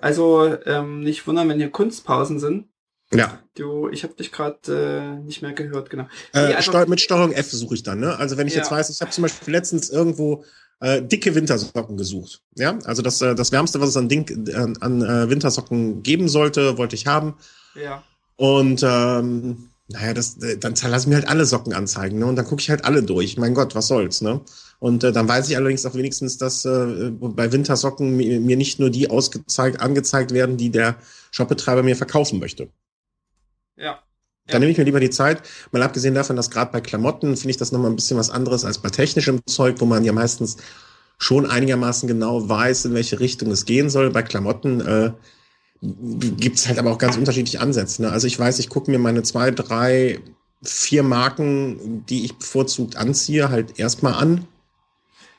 Also 0.00 0.56
ähm, 0.66 1.00
nicht 1.00 1.26
wundern, 1.26 1.48
wenn 1.48 1.58
hier 1.58 1.70
Kunstpausen 1.70 2.38
sind. 2.38 2.68
Ja. 3.12 3.40
Du, 3.54 3.88
ich 3.88 4.02
habe 4.04 4.14
dich 4.14 4.30
gerade 4.30 5.18
äh, 5.18 5.24
nicht 5.24 5.42
mehr 5.42 5.52
gehört, 5.52 5.90
genau. 5.90 6.06
Äh, 6.32 6.54
also, 6.54 6.72
mit 6.86 7.00
Steuerung 7.00 7.32
F 7.32 7.50
suche 7.50 7.74
ich 7.74 7.82
dann, 7.82 8.00
ne? 8.00 8.16
Also 8.16 8.36
wenn 8.36 8.46
ich 8.46 8.54
ja. 8.54 8.60
jetzt 8.60 8.70
weiß, 8.70 8.90
ich 8.90 9.00
habe 9.00 9.10
zum 9.10 9.22
Beispiel 9.22 9.52
letztens 9.52 9.90
irgendwo 9.90 10.44
äh, 10.80 11.02
dicke 11.02 11.34
Wintersocken 11.34 11.96
gesucht. 11.96 12.42
Ja, 12.56 12.78
also 12.84 13.02
das, 13.02 13.20
äh, 13.20 13.34
das 13.34 13.50
Wärmste, 13.50 13.80
was 13.80 13.90
es 13.90 13.96
an, 13.96 14.08
Ding, 14.08 14.46
äh, 14.48 14.54
an 14.54 15.02
äh, 15.02 15.28
Wintersocken 15.28 16.02
geben 16.02 16.28
sollte, 16.28 16.78
wollte 16.78 16.94
ich 16.94 17.06
haben. 17.06 17.34
Ja. 17.74 18.02
Und 18.36 18.82
ähm, 18.84 19.69
naja, 19.92 20.14
das, 20.14 20.36
äh, 20.38 20.56
dann 20.56 20.74
lass 20.88 21.06
mir 21.06 21.16
halt 21.16 21.28
alle 21.28 21.44
Socken 21.44 21.72
anzeigen, 21.72 22.18
ne? 22.18 22.26
Und 22.26 22.36
dann 22.36 22.44
gucke 22.44 22.60
ich 22.60 22.70
halt 22.70 22.84
alle 22.84 23.02
durch. 23.02 23.36
Mein 23.36 23.54
Gott, 23.54 23.74
was 23.74 23.88
soll's, 23.88 24.20
ne? 24.20 24.40
Und 24.78 25.04
äh, 25.04 25.12
dann 25.12 25.28
weiß 25.28 25.48
ich 25.50 25.56
allerdings 25.56 25.84
auch 25.84 25.94
wenigstens, 25.94 26.38
dass 26.38 26.64
äh, 26.64 27.10
bei 27.10 27.52
Wintersocken 27.52 28.16
mir, 28.16 28.40
mir 28.40 28.56
nicht 28.56 28.78
nur 28.78 28.90
die 28.90 29.10
ausgezeigt, 29.10 29.80
angezeigt 29.80 30.32
werden, 30.32 30.56
die 30.56 30.70
der 30.70 30.96
Shopbetreiber 31.32 31.82
mir 31.82 31.96
verkaufen 31.96 32.38
möchte. 32.38 32.68
Ja. 33.76 34.00
Da 34.46 34.58
nehme 34.58 34.70
ich 34.72 34.78
mir 34.78 34.84
lieber 34.84 35.00
die 35.00 35.10
Zeit. 35.10 35.42
Mal 35.70 35.82
abgesehen 35.82 36.14
davon, 36.14 36.36
dass 36.36 36.50
gerade 36.50 36.72
bei 36.72 36.80
Klamotten 36.80 37.36
finde 37.36 37.50
ich 37.50 37.56
das 37.56 37.72
nochmal 37.72 37.90
ein 37.90 37.96
bisschen 37.96 38.16
was 38.16 38.30
anderes 38.30 38.64
als 38.64 38.78
bei 38.78 38.90
technischem 38.90 39.40
Zeug, 39.46 39.76
wo 39.78 39.86
man 39.86 40.04
ja 40.04 40.12
meistens 40.12 40.56
schon 41.18 41.46
einigermaßen 41.46 42.08
genau 42.08 42.48
weiß, 42.48 42.86
in 42.86 42.94
welche 42.94 43.20
Richtung 43.20 43.50
es 43.50 43.64
gehen 43.64 43.90
soll. 43.90 44.10
Bei 44.10 44.22
Klamotten 44.22 44.80
äh, 44.80 45.12
gibt 45.82 46.58
es 46.58 46.68
halt 46.68 46.78
aber 46.78 46.90
auch 46.92 46.98
ganz 46.98 47.16
unterschiedliche 47.16 47.60
Ansätze. 47.60 48.02
Ne? 48.02 48.10
Also 48.10 48.26
ich 48.26 48.38
weiß, 48.38 48.58
ich 48.58 48.68
gucke 48.68 48.90
mir 48.90 48.98
meine 48.98 49.22
zwei, 49.22 49.50
drei, 49.50 50.18
vier 50.62 51.02
Marken, 51.02 52.04
die 52.08 52.24
ich 52.24 52.36
bevorzugt 52.36 52.96
anziehe, 52.96 53.48
halt 53.48 53.78
erstmal 53.78 54.14
an. 54.14 54.46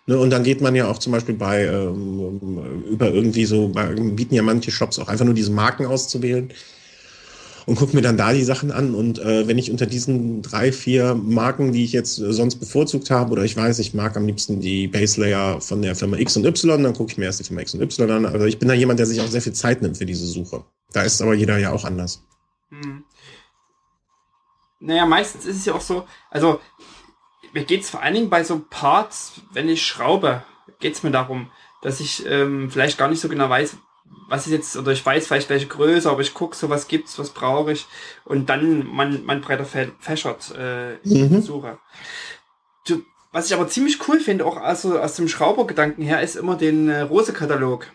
Ne? 0.08 0.18
Und 0.18 0.32
dann 0.32 0.44
geht 0.44 0.62
man 0.62 0.76
ja 0.76 0.88
auch 0.88 0.98
zum 0.98 1.12
Beispiel 1.12 1.36
bei 1.36 1.66
ähm, 1.66 2.86
über 2.90 3.12
irgendwie 3.12 3.46
so, 3.46 3.70
bei, 3.70 3.94
bieten 3.94 4.34
ja 4.34 4.42
manche 4.42 4.72
Shops 4.72 4.98
auch 4.98 5.08
einfach 5.08 5.26
nur 5.26 5.36
diese 5.36 5.52
Marken 5.52 5.86
auszuwählen 5.86 6.52
und 7.66 7.76
gucke 7.76 7.96
mir 7.96 8.02
dann 8.02 8.18
da 8.18 8.34
die 8.34 8.44
Sachen 8.44 8.72
an. 8.72 8.96
Und 8.96 9.20
äh, 9.20 9.48
wenn 9.48 9.58
ich 9.58 9.72
unter 9.72 9.86
diesen 9.86 10.42
drei, 10.42 10.72
vier 10.72 11.16
Marken, 11.16 11.72
die 11.72 11.84
ich 11.84 11.92
jetzt 11.92 12.20
äh, 12.20 12.34
sonst 12.34 12.56
bevorzugt 12.56 13.10
habe, 13.10 13.32
oder 13.32 13.44
ich 13.44 13.56
weiß, 13.56 13.80
ich 13.80 13.94
mag 13.94 14.16
am 14.18 14.26
liebsten 14.26 14.60
die 14.60 14.88
Base 14.88 15.20
Layer 15.20 15.62
von 15.62 15.82
der 15.82 15.96
Firma 15.96 16.18
X 16.18 16.38
und 16.38 16.46
Y, 16.46 16.84
dann 16.84 16.94
gucke 16.94 17.12
ich 17.12 17.18
mir 17.18 17.26
erst 17.26 17.40
die 17.40 17.44
Firma 17.44 17.62
X 17.62 17.74
und 17.74 17.82
Y 17.82 18.10
an. 18.12 18.26
Also 18.26 18.46
ich 18.46 18.60
bin 18.60 18.68
da 18.68 18.74
jemand, 18.74 19.00
der 19.00 19.06
sich 19.06 19.22
auch 19.22 19.28
sehr 19.28 19.42
viel 19.42 19.54
Zeit 19.54 19.82
nimmt 19.82 19.98
für 19.98 20.06
diese 20.06 20.26
Suche. 20.26 20.64
Da 20.94 21.04
ist 21.04 21.22
aber 21.22 21.34
jeder 21.34 21.58
ja 21.58 21.72
auch 21.72 21.86
anders. 21.86 22.24
Hm. 22.70 23.04
Naja, 24.80 25.06
meistens 25.06 25.46
ist 25.46 25.58
es 25.58 25.66
ja 25.66 25.74
auch 25.74 25.82
so, 25.82 26.06
also 26.32 26.60
mir 27.54 27.66
geht 27.66 27.82
es 27.82 27.90
vor 27.90 28.02
allen 28.02 28.16
Dingen 28.16 28.30
bei 28.30 28.44
so 28.44 28.66
Parts, 28.70 29.34
wenn 29.52 29.70
ich 29.70 29.86
schraube, 29.86 30.44
geht 30.80 30.96
es 30.96 31.04
mir 31.04 31.12
darum, 31.12 31.52
dass 31.82 32.00
ich 32.00 32.26
ähm, 32.26 32.70
vielleicht 32.72 32.98
gar 32.98 33.08
nicht 33.08 33.22
so 33.22 33.30
genau 33.30 33.50
weiß, 33.50 33.78
was 34.28 34.48
ist 34.48 34.54
jetzt, 34.54 34.78
oder 34.78 34.92
ich 34.92 35.06
weiß 35.06 35.28
vielleicht 35.28 35.50
welche 35.50 35.68
Größe, 35.68 36.10
aber 36.10 36.22
ich 36.22 36.34
gucke 36.34 36.56
so, 36.56 36.70
was 36.70 36.88
gibt's, 36.88 37.20
was 37.20 37.32
brauche 37.32 37.74
ich 37.74 37.86
und 38.24 38.50
dann 38.50 38.88
man, 38.88 39.26
man 39.26 39.42
breiter 39.42 39.66
fächert 39.66 40.54
äh, 40.58 40.96
mhm. 41.04 41.42
Suche. 41.42 41.80
Du, 42.88 43.04
was 43.32 43.48
ich 43.48 43.54
aber 43.54 43.68
ziemlich 43.68 44.08
cool 44.08 44.20
finde, 44.20 44.46
auch 44.46 44.58
also 44.58 45.00
aus 45.00 45.16
dem 45.16 45.28
Schraubergedanken 45.28 46.04
her, 46.04 46.22
ist 46.22 46.36
immer 46.36 46.56
den 46.56 46.90
äh, 46.90 47.02
Rose-Katalog. 47.02 47.88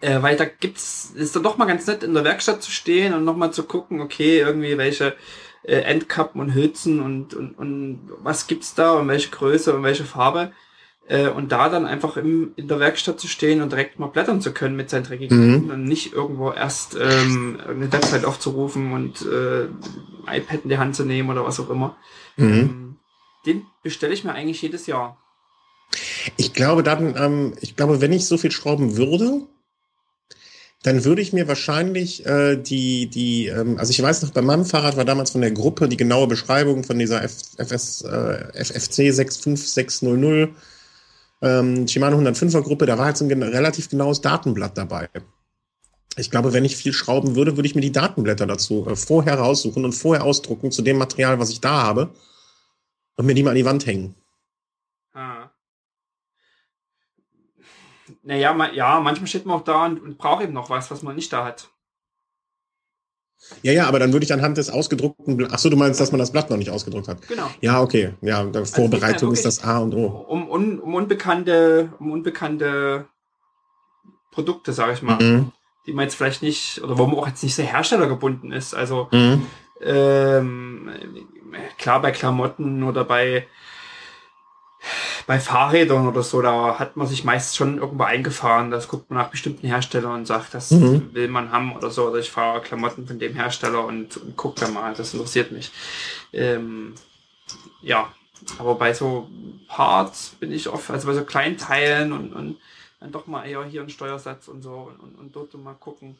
Äh, 0.00 0.22
weil 0.22 0.36
da 0.36 0.44
gibt's, 0.44 1.12
ist 1.14 1.34
dann 1.34 1.42
doch 1.42 1.56
mal 1.56 1.64
ganz 1.64 1.86
nett 1.86 2.02
in 2.02 2.14
der 2.14 2.24
Werkstatt 2.24 2.62
zu 2.62 2.70
stehen 2.70 3.14
und 3.14 3.24
nochmal 3.24 3.52
zu 3.52 3.64
gucken, 3.64 4.00
okay, 4.00 4.38
irgendwie 4.38 4.76
welche 4.76 5.16
äh, 5.62 5.78
Endkappen 5.78 6.40
und 6.40 6.54
Hülsen 6.54 7.00
und, 7.00 7.34
und, 7.34 7.54
und 7.54 8.10
was 8.18 8.46
gibt's 8.46 8.74
da 8.74 8.92
und 8.92 9.08
welche 9.08 9.30
Größe 9.30 9.74
und 9.74 9.82
welche 9.82 10.04
Farbe. 10.04 10.52
Äh, 11.06 11.28
und 11.28 11.52
da 11.52 11.68
dann 11.68 11.84
einfach 11.84 12.16
im, 12.16 12.52
in 12.56 12.66
der 12.66 12.80
Werkstatt 12.80 13.20
zu 13.20 13.28
stehen 13.28 13.60
und 13.60 13.72
direkt 13.72 13.98
mal 13.98 14.06
blättern 14.06 14.40
zu 14.40 14.52
können 14.52 14.74
mit 14.74 14.88
seinen 14.88 15.04
dreckigen 15.04 15.64
mhm. 15.64 15.70
Und 15.70 15.84
nicht 15.84 16.14
irgendwo 16.14 16.50
erst 16.50 16.96
ähm, 16.98 17.58
eine 17.68 17.92
Website 17.92 18.24
aufzurufen 18.24 18.92
und 18.92 19.20
äh, 19.22 19.64
iPad 20.26 20.64
in 20.64 20.70
die 20.70 20.78
Hand 20.78 20.96
zu 20.96 21.04
nehmen 21.04 21.28
oder 21.28 21.44
was 21.44 21.60
auch 21.60 21.68
immer. 21.68 21.96
Mhm. 22.36 22.46
Ähm, 22.46 22.96
den 23.44 23.66
bestelle 23.82 24.14
ich 24.14 24.24
mir 24.24 24.32
eigentlich 24.32 24.62
jedes 24.62 24.86
Jahr. 24.86 25.18
Ich 26.38 26.54
glaube 26.54 26.82
dann, 26.82 27.14
ähm, 27.18 27.54
ich 27.60 27.76
glaube, 27.76 28.00
wenn 28.00 28.12
ich 28.12 28.26
so 28.26 28.38
viel 28.38 28.50
schrauben 28.50 28.96
würde, 28.96 29.42
dann 30.82 31.04
würde 31.04 31.20
ich 31.20 31.34
mir 31.34 31.48
wahrscheinlich 31.48 32.24
äh, 32.24 32.56
die, 32.56 33.08
die, 33.08 33.48
ähm, 33.48 33.78
also 33.78 33.90
ich 33.90 34.02
weiß 34.02 34.22
noch, 34.22 34.30
bei 34.30 34.42
meinem 34.42 34.64
Fahrrad 34.64 34.96
war 34.96 35.04
damals 35.04 35.32
von 35.32 35.42
der 35.42 35.50
Gruppe 35.50 35.88
die 35.88 35.98
genaue 35.98 36.28
Beschreibung 36.28 36.82
von 36.82 36.98
dieser 36.98 37.22
F, 37.22 37.34
FS, 37.58 38.02
äh, 38.02 38.64
FFC 38.64 39.12
65600 39.12 40.50
ähm, 41.42 41.86
Shimano 41.86 42.18
105er 42.18 42.62
Gruppe, 42.62 42.86
da 42.86 42.98
war 42.98 43.06
halt 43.06 43.16
so 43.16 43.24
ein 43.24 43.42
relativ 43.42 43.88
genaues 43.88 44.20
Datenblatt 44.20 44.78
dabei. 44.78 45.08
Ich 46.16 46.30
glaube, 46.30 46.52
wenn 46.52 46.64
ich 46.64 46.76
viel 46.76 46.92
schrauben 46.92 47.34
würde, 47.34 47.56
würde 47.56 47.66
ich 47.66 47.74
mir 47.74 47.80
die 47.80 47.92
Datenblätter 47.92 48.46
dazu 48.46 48.86
äh, 48.88 48.96
vorher 48.96 49.38
raussuchen 49.38 49.84
und 49.84 49.92
vorher 49.92 50.24
ausdrucken 50.24 50.70
zu 50.70 50.82
dem 50.82 50.98
Material, 50.98 51.38
was 51.38 51.50
ich 51.50 51.60
da 51.60 51.82
habe 51.82 52.14
und 53.16 53.26
mir 53.26 53.34
die 53.34 53.42
mal 53.42 53.50
an 53.50 53.56
die 53.56 53.64
Wand 53.64 53.86
hängen. 53.86 54.14
Ah. 55.12 55.50
Naja, 58.22 58.52
ma 58.52 58.72
ja, 58.72 59.00
manchmal 59.00 59.26
steht 59.26 59.46
man 59.46 59.60
auch 59.60 59.64
da 59.64 59.86
und, 59.86 60.00
und 60.00 60.18
braucht 60.18 60.42
eben 60.42 60.52
noch 60.52 60.70
was, 60.70 60.90
was 60.90 61.02
man 61.02 61.16
nicht 61.16 61.32
da 61.32 61.44
hat. 61.44 61.68
Ja, 63.62 63.72
ja, 63.72 63.86
aber 63.86 63.98
dann 63.98 64.12
würde 64.12 64.24
ich 64.24 64.32
anhand 64.32 64.56
des 64.56 64.70
ausgedruckten, 64.70 65.48
ach 65.50 65.58
so, 65.58 65.70
du 65.70 65.76
meinst, 65.76 66.00
dass 66.00 66.12
man 66.12 66.18
das 66.18 66.32
Blatt 66.32 66.50
noch 66.50 66.56
nicht 66.56 66.70
ausgedruckt 66.70 67.08
hat. 67.08 67.26
Genau. 67.28 67.50
Ja, 67.60 67.80
okay. 67.80 68.14
Ja, 68.20 68.40
also 68.40 68.64
Vorbereitung 68.64 69.32
ist 69.32 69.44
das 69.44 69.62
A 69.64 69.78
und 69.78 69.94
O. 69.94 70.06
Um, 70.28 70.48
um, 70.48 70.78
um 70.78 70.94
unbekannte, 70.94 71.92
um 71.98 72.12
unbekannte 72.12 73.06
Produkte, 74.30 74.72
sage 74.72 74.94
ich 74.94 75.02
mal, 75.02 75.22
mhm. 75.22 75.52
die 75.86 75.92
man 75.92 76.04
jetzt 76.04 76.16
vielleicht 76.16 76.42
nicht, 76.42 76.82
oder 76.82 76.98
wo 76.98 77.06
man 77.06 77.16
auch 77.16 77.28
jetzt 77.28 77.42
nicht 77.42 77.54
sehr 77.54 77.66
herstellergebunden 77.66 78.52
ist. 78.52 78.74
Also 78.74 79.08
mhm. 79.12 79.46
ähm, 79.82 80.90
klar 81.78 82.02
bei 82.02 82.10
Klamotten 82.10 82.82
oder 82.82 83.04
bei 83.04 83.46
bei 85.26 85.40
Fahrrädern 85.40 86.06
oder 86.06 86.22
so, 86.22 86.42
da 86.42 86.78
hat 86.78 86.96
man 86.96 87.06
sich 87.06 87.24
meist 87.24 87.56
schon 87.56 87.78
irgendwo 87.78 88.04
eingefahren. 88.04 88.70
Das 88.70 88.88
guckt 88.88 89.10
man 89.10 89.18
nach 89.18 89.30
bestimmten 89.30 89.66
Herstellern 89.66 90.12
und 90.12 90.26
sagt, 90.26 90.54
das 90.54 90.70
mhm. 90.70 91.14
will 91.14 91.28
man 91.28 91.52
haben 91.52 91.74
oder 91.74 91.90
so. 91.90 92.08
Oder 92.08 92.18
ich 92.18 92.30
fahre 92.30 92.60
Klamotten 92.60 93.06
von 93.06 93.18
dem 93.18 93.34
Hersteller 93.34 93.84
und, 93.84 94.16
und 94.16 94.36
guck 94.36 94.56
da 94.56 94.68
mal, 94.68 94.94
das 94.94 95.14
interessiert 95.14 95.52
mich. 95.52 95.70
Ähm, 96.32 96.94
ja, 97.82 98.12
aber 98.58 98.74
bei 98.74 98.92
so 98.92 99.28
Parts 99.68 100.36
bin 100.40 100.52
ich 100.52 100.68
oft, 100.68 100.90
also 100.90 101.06
bei 101.06 101.14
so 101.14 101.24
Kleinteilen 101.24 102.12
und, 102.12 102.32
und 102.32 102.58
dann 103.00 103.12
doch 103.12 103.26
mal 103.26 103.44
eher 103.44 103.64
hier 103.64 103.82
ein 103.82 103.90
Steuersatz 103.90 104.48
und 104.48 104.62
so 104.62 104.90
und, 105.00 105.14
und 105.18 105.36
dort 105.36 105.54
mal 105.54 105.74
gucken. 105.74 106.16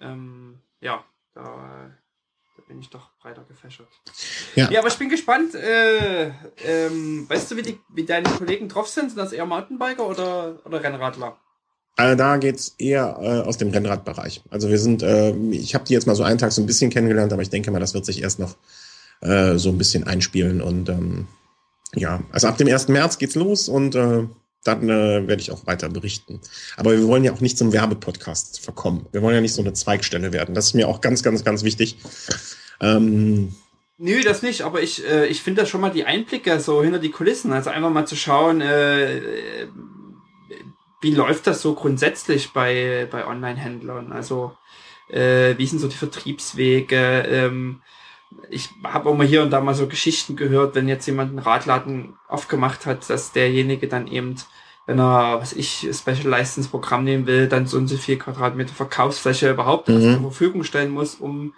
Ähm, 0.00 0.58
ja, 0.80 1.04
da 1.34 1.90
bin 2.66 2.80
ich 2.80 2.90
doch 2.90 3.10
breiter 3.20 3.44
gefächert. 3.44 3.88
Ja, 4.54 4.70
ja 4.70 4.80
aber 4.80 4.88
ich 4.88 4.98
bin 4.98 5.08
gespannt. 5.08 5.54
Äh, 5.54 6.30
ähm, 6.64 7.28
weißt 7.28 7.50
du, 7.50 7.56
wie, 7.56 7.62
die, 7.62 7.80
wie 7.92 8.04
deine 8.04 8.28
Kollegen 8.28 8.68
drauf 8.68 8.88
sind? 8.88 9.10
Sind 9.10 9.18
das 9.18 9.32
eher 9.32 9.46
Mountainbiker 9.46 10.08
oder, 10.08 10.58
oder 10.64 10.82
Rennradler? 10.82 11.36
Also 11.96 12.16
da 12.16 12.36
geht's 12.38 12.74
eher 12.78 13.18
äh, 13.20 13.40
aus 13.46 13.56
dem 13.56 13.70
Rennradbereich. 13.70 14.42
Also 14.50 14.68
wir 14.68 14.78
sind, 14.78 15.02
äh, 15.02 15.32
ich 15.52 15.74
habe 15.74 15.84
die 15.84 15.92
jetzt 15.92 16.06
mal 16.06 16.16
so 16.16 16.24
einen 16.24 16.38
Tag 16.38 16.52
so 16.52 16.60
ein 16.60 16.66
bisschen 16.66 16.90
kennengelernt, 16.90 17.32
aber 17.32 17.42
ich 17.42 17.50
denke 17.50 17.70
mal, 17.70 17.78
das 17.78 17.94
wird 17.94 18.04
sich 18.04 18.20
erst 18.22 18.40
noch 18.40 18.56
äh, 19.20 19.56
so 19.56 19.68
ein 19.68 19.78
bisschen 19.78 20.04
einspielen. 20.04 20.60
Und 20.60 20.88
ähm, 20.88 21.28
ja, 21.94 22.20
also 22.32 22.48
ab 22.48 22.58
dem 22.58 22.68
1. 22.68 22.88
März 22.88 23.18
geht's 23.18 23.36
los 23.36 23.68
und 23.68 23.94
äh, 23.94 24.24
dann 24.64 24.88
äh, 24.88 25.28
werde 25.28 25.40
ich 25.40 25.50
auch 25.50 25.66
weiter 25.66 25.88
berichten. 25.88 26.40
Aber 26.76 26.92
wir 26.92 27.06
wollen 27.06 27.22
ja 27.22 27.32
auch 27.32 27.40
nicht 27.40 27.58
zum 27.58 27.72
Werbepodcast 27.72 28.60
verkommen. 28.60 29.06
Wir 29.12 29.22
wollen 29.22 29.34
ja 29.34 29.40
nicht 29.40 29.54
so 29.54 29.62
eine 29.62 29.74
Zweigstelle 29.74 30.32
werden. 30.32 30.54
Das 30.54 30.66
ist 30.66 30.74
mir 30.74 30.88
auch 30.88 31.00
ganz, 31.00 31.22
ganz, 31.22 31.44
ganz 31.44 31.62
wichtig. 31.62 31.98
Ähm, 32.80 33.54
Nö, 33.98 34.22
das 34.22 34.42
nicht, 34.42 34.62
aber 34.62 34.82
ich, 34.82 35.06
äh, 35.08 35.26
ich 35.26 35.42
finde 35.42 35.62
das 35.62 35.68
schon 35.68 35.80
mal 35.80 35.90
die 35.90 36.04
Einblicke 36.04 36.58
so 36.58 36.82
hinter 36.82 36.98
die 36.98 37.10
Kulissen. 37.10 37.52
Also 37.52 37.70
einfach 37.70 37.90
mal 37.90 38.06
zu 38.06 38.16
schauen, 38.16 38.60
äh, 38.60 39.68
wie 41.00 41.12
läuft 41.12 41.46
das 41.46 41.60
so 41.60 41.74
grundsätzlich 41.74 42.52
bei, 42.52 43.06
bei 43.10 43.26
Online-Händlern? 43.26 44.12
Also 44.12 44.56
äh, 45.08 45.56
wie 45.58 45.66
sind 45.66 45.78
so 45.78 45.88
die 45.88 45.96
Vertriebswege? 45.96 47.24
Ähm, 47.28 47.82
ich 48.50 48.70
habe 48.82 49.08
auch 49.08 49.16
mal 49.16 49.26
hier 49.26 49.42
und 49.42 49.50
da 49.50 49.60
mal 49.60 49.74
so 49.74 49.86
Geschichten 49.86 50.36
gehört, 50.36 50.74
wenn 50.74 50.88
jetzt 50.88 51.06
jemand 51.06 51.30
einen 51.30 51.38
Radladen 51.38 52.16
aufgemacht 52.28 52.86
hat, 52.86 53.08
dass 53.10 53.32
derjenige 53.32 53.88
dann 53.88 54.06
eben, 54.06 54.36
wenn 54.86 54.98
er, 54.98 55.40
was 55.40 55.52
ich, 55.52 55.88
Special 55.92 56.28
License 56.28 56.68
Programm 56.68 57.04
nehmen 57.04 57.26
will, 57.26 57.48
dann 57.48 57.66
so 57.66 57.76
und 57.78 57.88
so 57.88 57.96
viel 57.96 58.18
Quadratmeter 58.18 58.74
Verkaufsfläche 58.74 59.50
überhaupt 59.50 59.88
mhm. 59.88 60.00
zur 60.00 60.20
Verfügung 60.20 60.64
stellen 60.64 60.90
muss, 60.90 61.14
um 61.16 61.54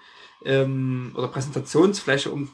ähm, 0.47 1.13
oder 1.15 1.29
Präsentationsfläche, 1.29 2.31
um 2.31 2.49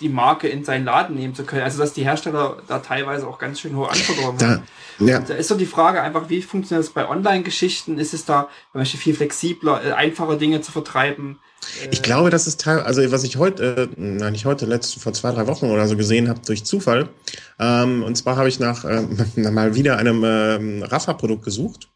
die 0.00 0.08
Marke 0.08 0.48
in 0.48 0.64
seinen 0.64 0.84
Laden 0.84 1.16
nehmen 1.16 1.34
zu 1.34 1.44
können. 1.44 1.62
Also 1.62 1.78
dass 1.78 1.92
die 1.92 2.04
Hersteller 2.04 2.62
da 2.66 2.78
teilweise 2.78 3.26
auch 3.26 3.38
ganz 3.38 3.60
schön 3.60 3.76
hohe 3.76 3.90
Anforderungen 3.90 4.40
haben. 4.40 4.62
Ja. 4.98 5.20
da 5.20 5.34
ist 5.34 5.48
so 5.48 5.56
die 5.56 5.66
Frage 5.66 6.02
einfach, 6.02 6.28
wie 6.28 6.42
funktioniert 6.42 6.86
das 6.86 6.92
bei 6.92 7.08
Online-Geschichten? 7.08 7.98
Ist 7.98 8.12
es 8.12 8.24
da 8.24 8.48
zum 8.72 8.80
Beispiel 8.80 9.00
viel 9.00 9.14
flexibler, 9.14 9.84
äh, 9.84 9.92
einfache 9.92 10.36
Dinge 10.36 10.60
zu 10.60 10.72
vertreiben? 10.72 11.38
Ich 11.90 12.02
glaube, 12.02 12.30
das 12.30 12.46
ist 12.46 12.60
Teil, 12.60 12.80
also 12.80 13.10
was 13.12 13.24
ich 13.24 13.36
heute, 13.36 13.90
äh, 13.96 14.00
nein, 14.00 14.32
nicht 14.32 14.46
heute, 14.46 14.66
letzt, 14.66 15.00
vor 15.00 15.12
zwei, 15.12 15.32
drei 15.32 15.46
Wochen 15.46 15.66
oder 15.66 15.86
so 15.86 15.96
gesehen 15.96 16.28
habe 16.28 16.40
durch 16.44 16.64
Zufall. 16.64 17.08
Ähm, 17.58 18.02
und 18.02 18.16
zwar 18.16 18.36
habe 18.36 18.48
ich 18.48 18.60
nach 18.60 18.84
äh, 18.84 19.02
mal 19.36 19.74
wieder 19.74 19.98
einem 19.98 20.24
äh, 20.24 20.84
Rafa-Produkt 20.84 21.44
gesucht. 21.44 21.88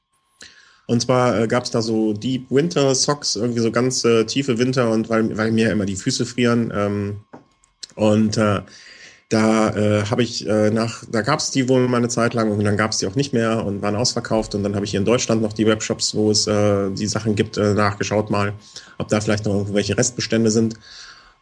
Und 0.86 1.00
zwar 1.00 1.40
äh, 1.40 1.48
gab 1.48 1.64
es 1.64 1.70
da 1.70 1.80
so 1.80 2.12
Deep 2.12 2.50
Winter 2.50 2.94
Socks, 2.94 3.36
irgendwie 3.36 3.60
so 3.60 3.70
ganz 3.70 4.04
äh, 4.04 4.24
tiefe 4.24 4.58
Winter 4.58 4.90
und 4.90 5.08
weil, 5.08 5.36
weil 5.36 5.50
mir 5.50 5.70
immer 5.70 5.86
die 5.86 5.96
Füße 5.96 6.26
frieren. 6.26 6.72
Ähm, 6.74 7.20
und 7.94 8.36
äh, 8.36 8.60
da 9.30 9.70
äh, 9.70 10.04
habe 10.04 10.22
ich 10.22 10.46
äh, 10.46 10.70
nach, 10.70 11.04
da 11.10 11.22
gab 11.22 11.40
es 11.40 11.50
die 11.50 11.68
wohl 11.68 11.88
mal 11.88 11.96
eine 11.96 12.08
Zeit 12.08 12.34
lang 12.34 12.50
und 12.50 12.62
dann 12.62 12.76
gab 12.76 12.90
es 12.90 12.98
die 12.98 13.06
auch 13.06 13.14
nicht 13.14 13.32
mehr 13.32 13.64
und 13.64 13.80
waren 13.80 13.96
ausverkauft. 13.96 14.54
Und 14.54 14.62
dann 14.62 14.74
habe 14.74 14.84
ich 14.84 14.90
hier 14.90 15.00
in 15.00 15.06
Deutschland 15.06 15.40
noch 15.40 15.54
die 15.54 15.66
Webshops, 15.66 16.14
wo 16.14 16.30
es 16.30 16.46
äh, 16.46 16.90
die 16.90 17.06
Sachen 17.06 17.34
gibt, 17.34 17.56
äh, 17.56 17.72
nachgeschaut 17.72 18.30
mal, 18.30 18.52
ob 18.98 19.08
da 19.08 19.20
vielleicht 19.20 19.46
noch 19.46 19.54
irgendwelche 19.54 19.96
Restbestände 19.96 20.50
sind. 20.50 20.74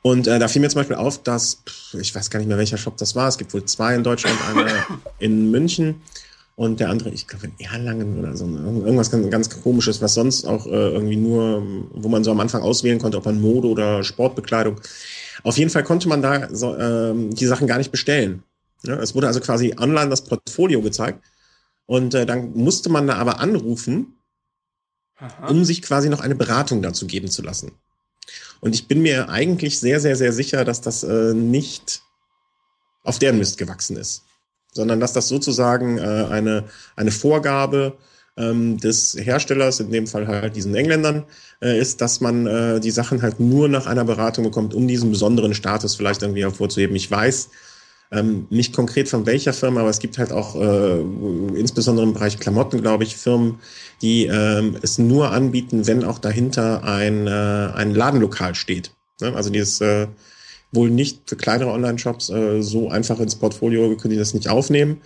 Und 0.02 0.26
äh, 0.26 0.38
da 0.38 0.48
fiel 0.48 0.62
mir 0.62 0.68
zum 0.68 0.80
Beispiel 0.80 0.96
auf, 0.96 1.22
dass, 1.22 1.62
ich 2.00 2.14
weiß 2.14 2.30
gar 2.30 2.38
nicht 2.38 2.48
mehr, 2.48 2.58
welcher 2.58 2.76
Shop 2.76 2.96
das 2.96 3.14
war, 3.14 3.28
es 3.28 3.38
gibt 3.38 3.54
wohl 3.54 3.64
zwei 3.64 3.94
in 3.94 4.04
Deutschland, 4.04 4.36
einer 4.48 4.68
in 5.18 5.50
München 5.50 6.02
und 6.54 6.80
der 6.80 6.90
andere, 6.90 7.10
ich 7.10 7.26
glaube, 7.26 7.46
in 7.46 7.64
Erlangen 7.64 8.18
oder 8.18 8.36
so. 8.36 8.44
Irgendwas 8.44 9.10
ganz, 9.10 9.30
ganz 9.30 9.62
komisches, 9.62 10.02
was 10.02 10.14
sonst 10.14 10.44
auch 10.44 10.66
äh, 10.66 10.70
irgendwie 10.70 11.16
nur, 11.16 11.62
wo 11.92 12.08
man 12.08 12.24
so 12.24 12.30
am 12.30 12.40
Anfang 12.40 12.62
auswählen 12.62 12.98
konnte, 12.98 13.16
ob 13.16 13.24
man 13.24 13.40
Mode 13.40 13.68
oder 13.68 14.04
Sportbekleidung. 14.04 14.80
Auf 15.44 15.56
jeden 15.56 15.70
Fall 15.70 15.82
konnte 15.82 16.08
man 16.08 16.20
da 16.20 16.54
so, 16.54 16.76
ähm, 16.76 17.34
die 17.34 17.46
Sachen 17.46 17.66
gar 17.66 17.78
nicht 17.78 17.90
bestellen. 17.90 18.42
Ja, 18.82 18.96
es 18.96 19.14
wurde 19.14 19.28
also 19.28 19.40
quasi 19.40 19.74
online 19.78 20.10
das 20.10 20.24
Portfolio 20.24 20.82
gezeigt. 20.82 21.24
Und 21.86 22.14
äh, 22.14 22.26
dann 22.26 22.52
musste 22.52 22.90
man 22.90 23.06
da 23.06 23.14
aber 23.14 23.40
anrufen, 23.40 24.18
Aha. 25.16 25.48
um 25.48 25.64
sich 25.64 25.80
quasi 25.80 26.10
noch 26.10 26.20
eine 26.20 26.34
Beratung 26.34 26.82
dazu 26.82 27.06
geben 27.06 27.28
zu 27.28 27.42
lassen. 27.42 27.72
Und 28.60 28.74
ich 28.74 28.88
bin 28.88 29.00
mir 29.02 29.30
eigentlich 29.30 29.80
sehr, 29.80 30.00
sehr, 30.00 30.16
sehr 30.16 30.32
sicher, 30.32 30.64
dass 30.64 30.80
das 30.82 31.02
äh, 31.02 31.32
nicht 31.32 32.02
auf 33.02 33.18
deren 33.18 33.38
Mist 33.38 33.58
gewachsen 33.58 33.96
ist 33.96 34.22
sondern 34.72 35.00
dass 35.00 35.12
das 35.12 35.28
sozusagen 35.28 35.98
äh, 35.98 36.02
eine, 36.02 36.64
eine 36.96 37.10
Vorgabe 37.10 37.94
ähm, 38.36 38.78
des 38.78 39.16
Herstellers, 39.18 39.80
in 39.80 39.90
dem 39.90 40.06
Fall 40.06 40.26
halt 40.26 40.56
diesen 40.56 40.74
Engländern, 40.74 41.24
äh, 41.60 41.78
ist, 41.78 42.00
dass 42.00 42.20
man 42.20 42.46
äh, 42.46 42.80
die 42.80 42.90
Sachen 42.90 43.22
halt 43.22 43.40
nur 43.40 43.68
nach 43.68 43.86
einer 43.86 44.04
Beratung 44.04 44.44
bekommt, 44.44 44.74
um 44.74 44.88
diesen 44.88 45.10
besonderen 45.10 45.54
Status 45.54 45.94
vielleicht 45.94 46.22
irgendwie 46.22 46.42
hervorzuheben. 46.42 46.96
Ich 46.96 47.10
weiß 47.10 47.50
ähm, 48.10 48.46
nicht 48.50 48.74
konkret 48.74 49.08
von 49.08 49.26
welcher 49.26 49.52
Firma, 49.52 49.80
aber 49.80 49.90
es 49.90 49.98
gibt 49.98 50.18
halt 50.18 50.32
auch 50.32 50.54
äh, 50.54 51.00
insbesondere 51.58 52.06
im 52.06 52.14
Bereich 52.14 52.38
Klamotten, 52.38 52.80
glaube 52.80 53.04
ich, 53.04 53.16
Firmen, 53.16 53.58
die 54.00 54.26
ähm, 54.26 54.76
es 54.82 54.98
nur 54.98 55.30
anbieten, 55.30 55.86
wenn 55.86 56.04
auch 56.04 56.18
dahinter 56.18 56.84
ein, 56.84 57.26
äh, 57.26 57.30
ein 57.30 57.94
Ladenlokal 57.94 58.54
steht. 58.54 58.92
Ne? 59.20 59.34
Also 59.34 59.50
dieses 59.50 59.80
äh, 59.80 60.08
wohl 60.72 60.90
nicht 60.90 61.28
für 61.28 61.36
kleinere 61.36 61.70
Online-Shops 61.70 62.30
äh, 62.30 62.62
so 62.62 62.90
einfach 62.90 63.20
ins 63.20 63.36
Portfolio 63.36 63.94
können 63.96 64.12
die 64.12 64.18
das 64.18 64.34
nicht 64.34 64.48
aufnehmen, 64.48 65.02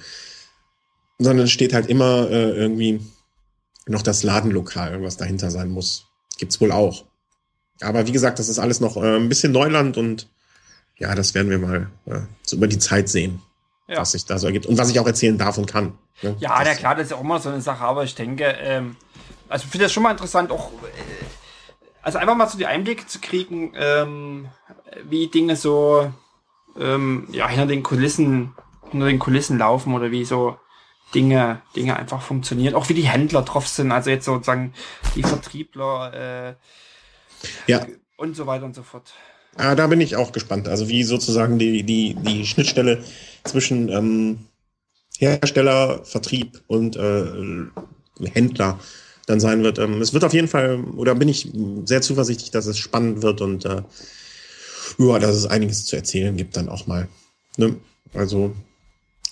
sondern 1.18 1.46
es 1.46 1.50
steht 1.50 1.74
halt 1.74 1.88
immer 1.88 2.30
äh, 2.30 2.50
irgendwie 2.52 3.00
noch 3.86 4.02
das 4.02 4.22
Ladenlokal, 4.22 5.02
was 5.02 5.16
dahinter 5.16 5.50
sein 5.50 5.70
muss. 5.70 6.06
Gibt's 6.38 6.60
wohl 6.60 6.72
auch. 6.72 7.04
Aber 7.80 8.06
wie 8.06 8.12
gesagt, 8.12 8.38
das 8.38 8.48
ist 8.48 8.58
alles 8.58 8.80
noch 8.80 8.96
äh, 8.96 9.16
ein 9.16 9.28
bisschen 9.28 9.52
Neuland 9.52 9.96
und 9.96 10.28
ja, 10.96 11.14
das 11.14 11.34
werden 11.34 11.50
wir 11.50 11.58
mal 11.58 11.90
äh, 12.06 12.20
so 12.42 12.56
über 12.56 12.68
die 12.68 12.78
Zeit 12.78 13.08
sehen, 13.08 13.42
ja. 13.86 13.98
was 13.98 14.12
sich 14.12 14.24
da 14.24 14.38
so 14.38 14.46
ergibt 14.46 14.66
und 14.66 14.78
was 14.78 14.90
ich 14.90 14.98
auch 14.98 15.06
erzählen 15.06 15.36
darf 15.36 15.58
und 15.58 15.66
kann. 15.66 15.98
Ne? 16.22 16.36
Ja, 16.38 16.62
na 16.64 16.74
klar, 16.74 16.94
das 16.94 17.04
ist 17.04 17.10
ja 17.10 17.16
auch 17.16 17.22
immer 17.22 17.38
so 17.38 17.50
eine 17.50 17.60
Sache, 17.60 17.84
aber 17.84 18.04
ich 18.04 18.14
denke, 18.14 18.44
ähm, 18.44 18.96
also 19.48 19.64
ich 19.64 19.70
finde 19.70 19.84
das 19.84 19.92
schon 19.92 20.02
mal 20.02 20.12
interessant, 20.12 20.50
auch 20.50 20.72
äh, 20.72 21.26
also 22.02 22.18
einfach 22.18 22.36
mal 22.36 22.48
so 22.48 22.56
die 22.56 22.66
Einblicke 22.66 23.06
zu 23.06 23.20
kriegen, 23.20 23.72
ähm, 23.76 24.48
wie 25.04 25.28
Dinge 25.28 25.56
so 25.56 26.12
ähm, 26.78 27.28
ja, 27.32 27.48
hinter 27.48 27.66
den 27.66 27.82
Kulissen, 27.82 28.54
hinter 28.90 29.06
den 29.06 29.18
Kulissen 29.18 29.58
laufen 29.58 29.94
oder 29.94 30.10
wie 30.10 30.24
so 30.24 30.56
Dinge, 31.14 31.62
Dinge 31.74 31.96
einfach 31.96 32.22
funktionieren. 32.22 32.74
Auch 32.74 32.88
wie 32.88 32.94
die 32.94 33.06
Händler 33.08 33.42
drauf 33.42 33.68
sind, 33.68 33.92
also 33.92 34.10
jetzt 34.10 34.24
sozusagen 34.24 34.74
die 35.14 35.22
Vertriebler 35.22 36.56
äh, 37.66 37.70
ja. 37.70 37.86
und 38.16 38.36
so 38.36 38.46
weiter 38.46 38.64
und 38.64 38.74
so 38.74 38.82
fort. 38.82 39.14
Ah, 39.56 39.74
da 39.74 39.86
bin 39.86 40.00
ich 40.00 40.16
auch 40.16 40.32
gespannt. 40.32 40.68
Also 40.68 40.88
wie 40.88 41.02
sozusagen 41.04 41.58
die, 41.58 41.82
die, 41.82 42.14
die 42.14 42.44
Schnittstelle 42.44 43.02
zwischen 43.44 43.88
ähm, 43.88 44.38
Hersteller, 45.18 46.04
Vertrieb 46.04 46.62
und 46.66 46.96
äh, 46.96 47.24
Händler 48.32 48.78
dann 49.26 49.40
sein 49.40 49.62
wird. 49.62 49.78
Ähm, 49.78 50.00
es 50.02 50.12
wird 50.12 50.24
auf 50.24 50.34
jeden 50.34 50.48
Fall, 50.48 50.84
oder 50.96 51.14
bin 51.14 51.28
ich 51.28 51.50
sehr 51.84 52.02
zuversichtlich, 52.02 52.50
dass 52.50 52.66
es 52.66 52.78
spannend 52.78 53.22
wird 53.22 53.40
und 53.40 53.64
äh, 53.64 53.82
ja, 54.98 55.18
dass 55.18 55.36
es 55.36 55.46
einiges 55.46 55.84
zu 55.84 55.96
erzählen 55.96 56.36
gibt 56.36 56.56
dann 56.56 56.68
auch 56.68 56.86
mal. 56.86 57.08
Ne? 57.56 57.76
Also 58.14 58.54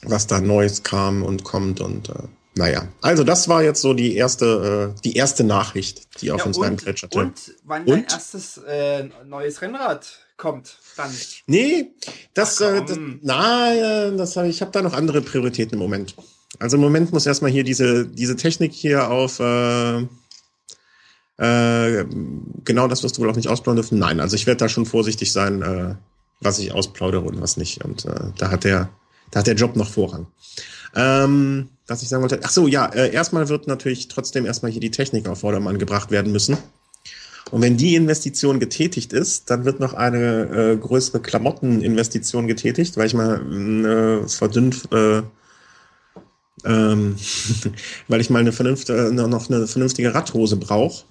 was 0.03 0.27
da 0.27 0.41
Neues 0.41 0.83
kam 0.83 1.23
und 1.23 1.45
kommt 1.45 1.81
und 1.81 2.11
äh, 2.11 2.15
naja, 2.57 2.87
also 3.01 3.25
das 3.25 3.49
war 3.49 3.63
jetzt 3.65 3.81
so 3.81 3.95
die 3.95 4.15
erste, 4.15 4.95
äh, 4.95 5.01
die 5.03 5.17
erste 5.17 5.43
Nachricht, 5.43 6.21
die 6.21 6.31
auf 6.31 6.41
ja, 6.41 6.47
uns 6.47 6.61
reingrätscherte. 6.61 7.19
Und 7.19 7.55
wann 7.65 7.83
und? 7.83 7.91
dein 7.91 8.05
erstes 8.05 8.59
äh, 8.59 9.09
neues 9.27 9.61
Rennrad 9.61 10.21
kommt, 10.37 10.79
dann. 10.97 11.11
Nee, 11.47 11.91
das, 12.33 12.63
Ach, 12.63 12.75
äh, 12.75 12.85
das 12.87 12.99
na, 13.23 14.11
das 14.13 14.37
hab, 14.37 14.47
ich 14.47 14.61
habe 14.61 14.71
da 14.71 14.83
noch 14.83 14.93
andere 14.93 15.21
Prioritäten 15.21 15.75
im 15.75 15.81
Moment. 15.81 16.15
Also 16.61 16.77
im 16.77 16.83
Moment 16.83 17.13
muss 17.13 17.27
erstmal 17.27 17.51
hier 17.51 17.65
diese, 17.65 18.07
diese 18.07 18.37
Technik 18.37 18.73
hier 18.73 19.11
auf 19.11 19.41
äh, 19.41 20.07
äh, 21.37 22.05
genau 22.65 22.89
das 22.89 23.03
wirst 23.03 23.17
du 23.17 23.23
wohl 23.23 23.31
auch 23.31 23.37
nicht 23.37 23.49
ausplaudern 23.49 23.83
dürfen. 23.83 23.99
Nein, 23.99 24.21
also 24.21 24.37
ich 24.37 24.47
werde 24.47 24.59
da 24.59 24.69
schon 24.69 24.87
vorsichtig 24.87 25.33
sein, 25.33 25.63
äh, 25.63 25.95
was 26.41 26.59
ich 26.59 26.73
ausplaudere 26.73 27.23
und 27.23 27.41
was 27.41 27.57
nicht. 27.57 27.85
Und 27.85 28.05
äh, 28.05 28.33
da 28.39 28.51
hat 28.51 28.65
der, 28.65 28.91
da 29.31 29.41
hat 29.41 29.47
der 29.47 29.55
Job 29.55 29.77
noch 29.77 29.89
Vorrang. 29.89 30.27
Ähm, 30.95 31.69
was 31.87 32.03
ich 32.03 32.09
sagen 32.09 32.23
wollte, 32.23 32.41
ach 32.43 32.51
so, 32.51 32.69
ja, 32.69 32.87
äh, 32.87 33.13
erstmal 33.13 33.49
wird 33.49 33.67
natürlich 33.67 34.09
trotzdem 34.09 34.47
erstmal 34.47 34.71
hier 34.71 34.81
die 34.81 34.91
Technik 34.91 35.29
auf 35.29 35.41
Vordermann 35.41 35.79
gebracht 35.79 36.11
werden 36.11 36.33
müssen. 36.33 36.57
Und 37.51 37.61
wenn 37.61 37.77
die 37.77 37.95
Investition 37.95 38.59
getätigt 38.59 39.13
ist, 39.13 39.51
dann 39.51 39.65
wird 39.65 39.81
noch 39.81 39.93
eine 39.93 40.73
äh, 40.73 40.77
größere 40.77 41.21
Klamotteninvestition 41.21 42.47
getätigt, 42.47 42.97
weil 42.97 43.07
ich 43.07 43.15
mal 43.15 44.25
äh, 44.25 44.29
verdünnt 44.29 44.89
äh, 44.93 45.23
ähm, 46.65 47.17
weil 48.09 48.21
ich 48.21 48.31
mal 48.31 48.39
eine 48.39 48.53
vernünftige, 48.53 49.13
noch 49.13 49.51
eine 49.51 49.67
vernünftige 49.67 50.15
Radhose 50.15 50.57
brauche. 50.57 51.05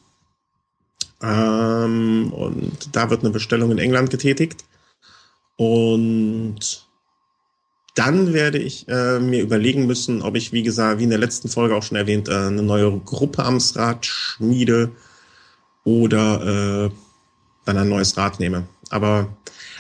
Ähm, 1.23 2.31
und 2.33 2.95
da 2.95 3.09
wird 3.09 3.21
eine 3.21 3.31
Bestellung 3.31 3.71
in 3.71 3.79
England 3.79 4.09
getätigt. 4.09 4.65
Und 5.55 6.85
dann 7.95 8.33
werde 8.33 8.57
ich 8.57 8.87
äh, 8.87 9.19
mir 9.19 9.41
überlegen 9.41 9.85
müssen, 9.85 10.21
ob 10.21 10.35
ich, 10.35 10.51
wie 10.51 10.63
gesagt, 10.63 10.99
wie 10.99 11.03
in 11.03 11.09
der 11.09 11.19
letzten 11.19 11.47
Folge 11.47 11.75
auch 11.75 11.83
schon 11.83 11.97
erwähnt, 11.97 12.27
äh, 12.27 12.33
eine 12.33 12.63
neue 12.63 12.99
Gruppeams 12.99 13.75
Rad 13.75 14.05
schmiede 14.05 14.91
oder 15.83 16.85
äh, 16.85 16.89
dann 17.65 17.77
ein 17.77 17.89
neues 17.89 18.17
Rad 18.17 18.39
nehme. 18.39 18.67
Aber 18.89 19.29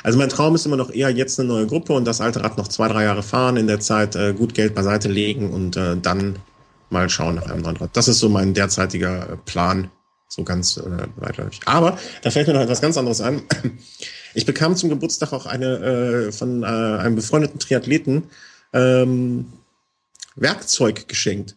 also 0.03 0.17
mein 0.17 0.29
Traum 0.29 0.55
ist 0.55 0.65
immer 0.65 0.77
noch 0.77 0.91
eher 0.91 1.09
jetzt 1.09 1.39
eine 1.39 1.49
neue 1.49 1.67
Gruppe 1.67 1.93
und 1.93 2.05
das 2.05 2.21
alte 2.21 2.43
Rad 2.43 2.57
noch 2.57 2.67
zwei, 2.67 2.87
drei 2.87 3.03
Jahre 3.03 3.23
fahren, 3.23 3.57
in 3.57 3.67
der 3.67 3.79
Zeit 3.79 4.15
äh, 4.15 4.33
gut 4.33 4.53
Geld 4.53 4.75
beiseite 4.75 5.09
legen 5.09 5.51
und 5.51 5.75
äh, 5.75 5.97
dann 5.97 6.39
mal 6.89 7.09
schauen 7.09 7.35
nach 7.35 7.49
einem 7.49 7.61
neuen 7.61 7.77
Rad. 7.77 7.91
Das 7.93 8.07
ist 8.07 8.19
so 8.19 8.29
mein 8.29 8.53
derzeitiger 8.53 9.31
äh, 9.31 9.37
Plan, 9.37 9.89
so 10.33 10.43
ganz 10.43 10.77
äh, 10.77 11.07
weitläufig. 11.15 11.61
Aber 11.65 11.97
da 12.21 12.31
fällt 12.31 12.47
mir 12.47 12.53
noch 12.53 12.61
etwas 12.61 12.81
ganz 12.81 12.97
anderes 12.97 13.21
an. 13.21 13.41
Ich 14.35 14.47
bekam 14.47 14.75
zum 14.75 14.89
Geburtstag 14.89 15.31
auch 15.31 15.45
eine 15.45 15.77
äh, 15.77 16.31
von 16.31 16.63
äh, 16.63 16.65
einem 16.65 17.15
befreundeten 17.15 17.59
Triathleten 17.59 18.23
ähm, 18.73 19.45
Werkzeug 20.35 21.07
geschenkt. 21.07 21.55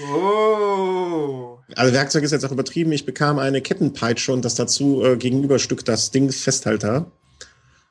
Oh. 0.00 1.58
Also 1.76 1.92
Werkzeug 1.92 2.24
ist 2.24 2.30
jetzt 2.30 2.46
auch 2.46 2.50
übertrieben. 2.50 2.92
Ich 2.92 3.04
bekam 3.04 3.38
eine 3.38 3.60
Kettenpeitsche 3.60 4.32
und 4.32 4.42
das 4.42 4.54
dazu 4.54 5.04
äh, 5.04 5.18
Gegenüberstück 5.18 5.84
das 5.84 6.10
Ding 6.10 6.32
Festhalter. 6.32 7.12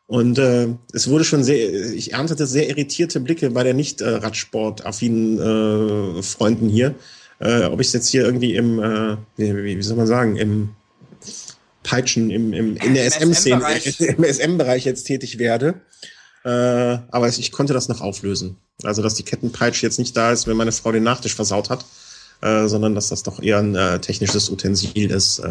Und 0.08 0.40
äh, 0.40 0.70
es 0.92 1.08
wurde 1.08 1.24
schon 1.24 1.44
sehr, 1.44 1.94
ich 1.94 2.14
erntete 2.14 2.46
sehr 2.46 2.68
irritierte 2.68 3.20
Blicke 3.20 3.52
bei 3.52 3.64
der 3.64 3.74
nicht 3.74 4.02
äh, 4.02 4.10
Radsport-affinen 4.10 6.18
äh, 6.18 6.24
Freunden 6.24 6.68
hier, 6.68 6.96
äh, 7.42 7.64
ob 7.64 7.82
ich 7.82 7.88
es 7.88 7.94
jetzt 7.94 8.10
hier 8.10 8.24
irgendwie 8.24 8.56
im, 8.56 8.80
äh, 8.80 9.18
wie, 9.36 9.78
wie 9.78 9.82
soll 9.82 9.98
man 9.98 10.08
sagen, 10.08 10.38
im 10.38 10.70
Peitschen, 11.84 12.30
im, 12.30 12.54
im, 12.54 12.78
in 12.78 12.94
der 12.94 13.10
SM-Szene, 13.10 13.66
im 14.00 14.24
SM-Bereich 14.24 14.86
jetzt 14.86 15.04
tätig 15.04 15.40
werde. 15.40 15.82
Äh, 16.44 16.50
aber 16.50 17.28
ich 17.28 17.52
konnte 17.52 17.74
das 17.74 17.90
noch 17.90 18.02
auflösen. 18.02 18.58
Also, 18.84 19.02
dass 19.02 19.16
die 19.16 19.24
Kettenpeitsche 19.24 19.86
jetzt 19.86 20.00
nicht 20.00 20.16
da 20.16 20.32
ist, 20.32 20.48
wenn 20.48 20.58
meine 20.58 20.72
Frau 20.72 20.92
den 20.92 21.04
Nachtisch 21.04 21.36
versaut 21.36 21.70
hat, 21.70 21.86
äh, 22.42 22.68
sondern 22.68 22.94
dass 22.96 23.10
das 23.10 23.24
doch 23.24 23.42
eher 23.42 23.60
ein 23.60 23.76
äh, 23.76 24.00
technisches 24.00 24.50
Utensil 24.50 25.12
ist. 25.12 25.42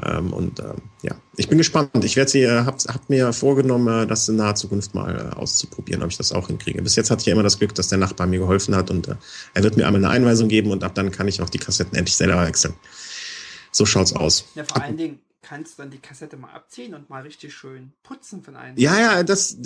Äh, 0.00 0.12
Ähm, 0.12 0.32
und 0.32 0.58
ähm, 0.60 0.76
ja, 1.02 1.14
ich 1.36 1.48
bin 1.48 1.58
gespannt. 1.58 1.90
Ich 2.04 2.16
werde 2.16 2.30
sie, 2.30 2.42
äh, 2.42 2.64
hab, 2.64 2.80
hab 2.80 3.08
mir 3.08 3.32
vorgenommen, 3.32 4.04
äh, 4.04 4.06
das 4.06 4.28
in 4.28 4.36
naher 4.36 4.54
Zukunft 4.54 4.94
mal 4.94 5.32
äh, 5.32 5.36
auszuprobieren, 5.36 6.02
ob 6.02 6.10
ich 6.10 6.16
das 6.16 6.32
auch 6.32 6.48
hinkriege. 6.48 6.82
Bis 6.82 6.96
jetzt 6.96 7.10
hatte 7.10 7.20
ich 7.20 7.26
ja 7.26 7.32
immer 7.32 7.42
das 7.42 7.58
Glück, 7.58 7.74
dass 7.74 7.88
der 7.88 7.98
Nachbar 7.98 8.26
mir 8.26 8.38
geholfen 8.38 8.74
hat 8.74 8.90
und 8.90 9.08
äh, 9.08 9.14
er 9.54 9.62
wird 9.62 9.76
mir 9.76 9.86
einmal 9.86 10.04
eine 10.04 10.12
Einweisung 10.12 10.48
geben 10.48 10.70
und 10.70 10.82
ab 10.82 10.94
dann 10.94 11.10
kann 11.10 11.28
ich 11.28 11.40
auch 11.42 11.50
die 11.50 11.58
Kassetten 11.58 11.96
endlich 11.96 12.16
selber 12.16 12.44
wechseln. 12.46 12.74
So 13.70 13.86
schaut's 13.86 14.12
aus. 14.12 14.44
Ja, 14.54 14.64
vor 14.64 14.82
allen 14.82 14.96
Dingen 14.96 15.20
kannst 15.42 15.78
du 15.78 15.82
dann 15.82 15.90
die 15.90 15.98
Kassette 15.98 16.36
mal 16.36 16.52
abziehen 16.52 16.94
und 16.94 17.10
mal 17.10 17.22
richtig 17.22 17.54
schön 17.54 17.92
putzen 18.02 18.42
von 18.42 18.56
einem. 18.56 18.76
Ja, 18.78 18.98
ja, 18.98 19.22
das 19.22 19.58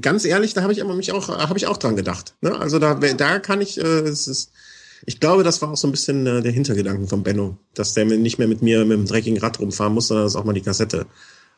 ganz 0.00 0.24
ehrlich, 0.24 0.54
da 0.54 0.62
habe 0.62 0.72
ich 0.72 0.82
aber 0.82 0.94
mich 0.94 1.12
auch, 1.12 1.28
habe 1.28 1.58
ich 1.58 1.66
auch 1.66 1.76
dran 1.76 1.96
gedacht. 1.96 2.34
Ne? 2.40 2.54
Also 2.54 2.78
da, 2.78 2.94
da 2.94 3.38
kann 3.38 3.60
ich, 3.60 3.78
äh, 3.78 3.82
es 3.82 4.28
ist 4.28 4.50
ich 5.06 5.20
glaube, 5.20 5.44
das 5.44 5.60
war 5.62 5.70
auch 5.70 5.76
so 5.76 5.86
ein 5.86 5.90
bisschen 5.90 6.26
äh, 6.26 6.42
der 6.42 6.52
Hintergedanken 6.52 7.08
von 7.08 7.22
Benno, 7.22 7.58
dass 7.74 7.94
der 7.94 8.04
nicht 8.04 8.38
mehr 8.38 8.48
mit 8.48 8.62
mir 8.62 8.84
mit 8.84 8.98
dem 8.98 9.06
dreckigen 9.06 9.38
Rad 9.38 9.58
rumfahren 9.60 9.92
muss, 9.92 10.08
sondern 10.08 10.26
dass 10.26 10.36
auch 10.36 10.44
mal 10.44 10.52
die 10.52 10.62
Kassette 10.62 11.06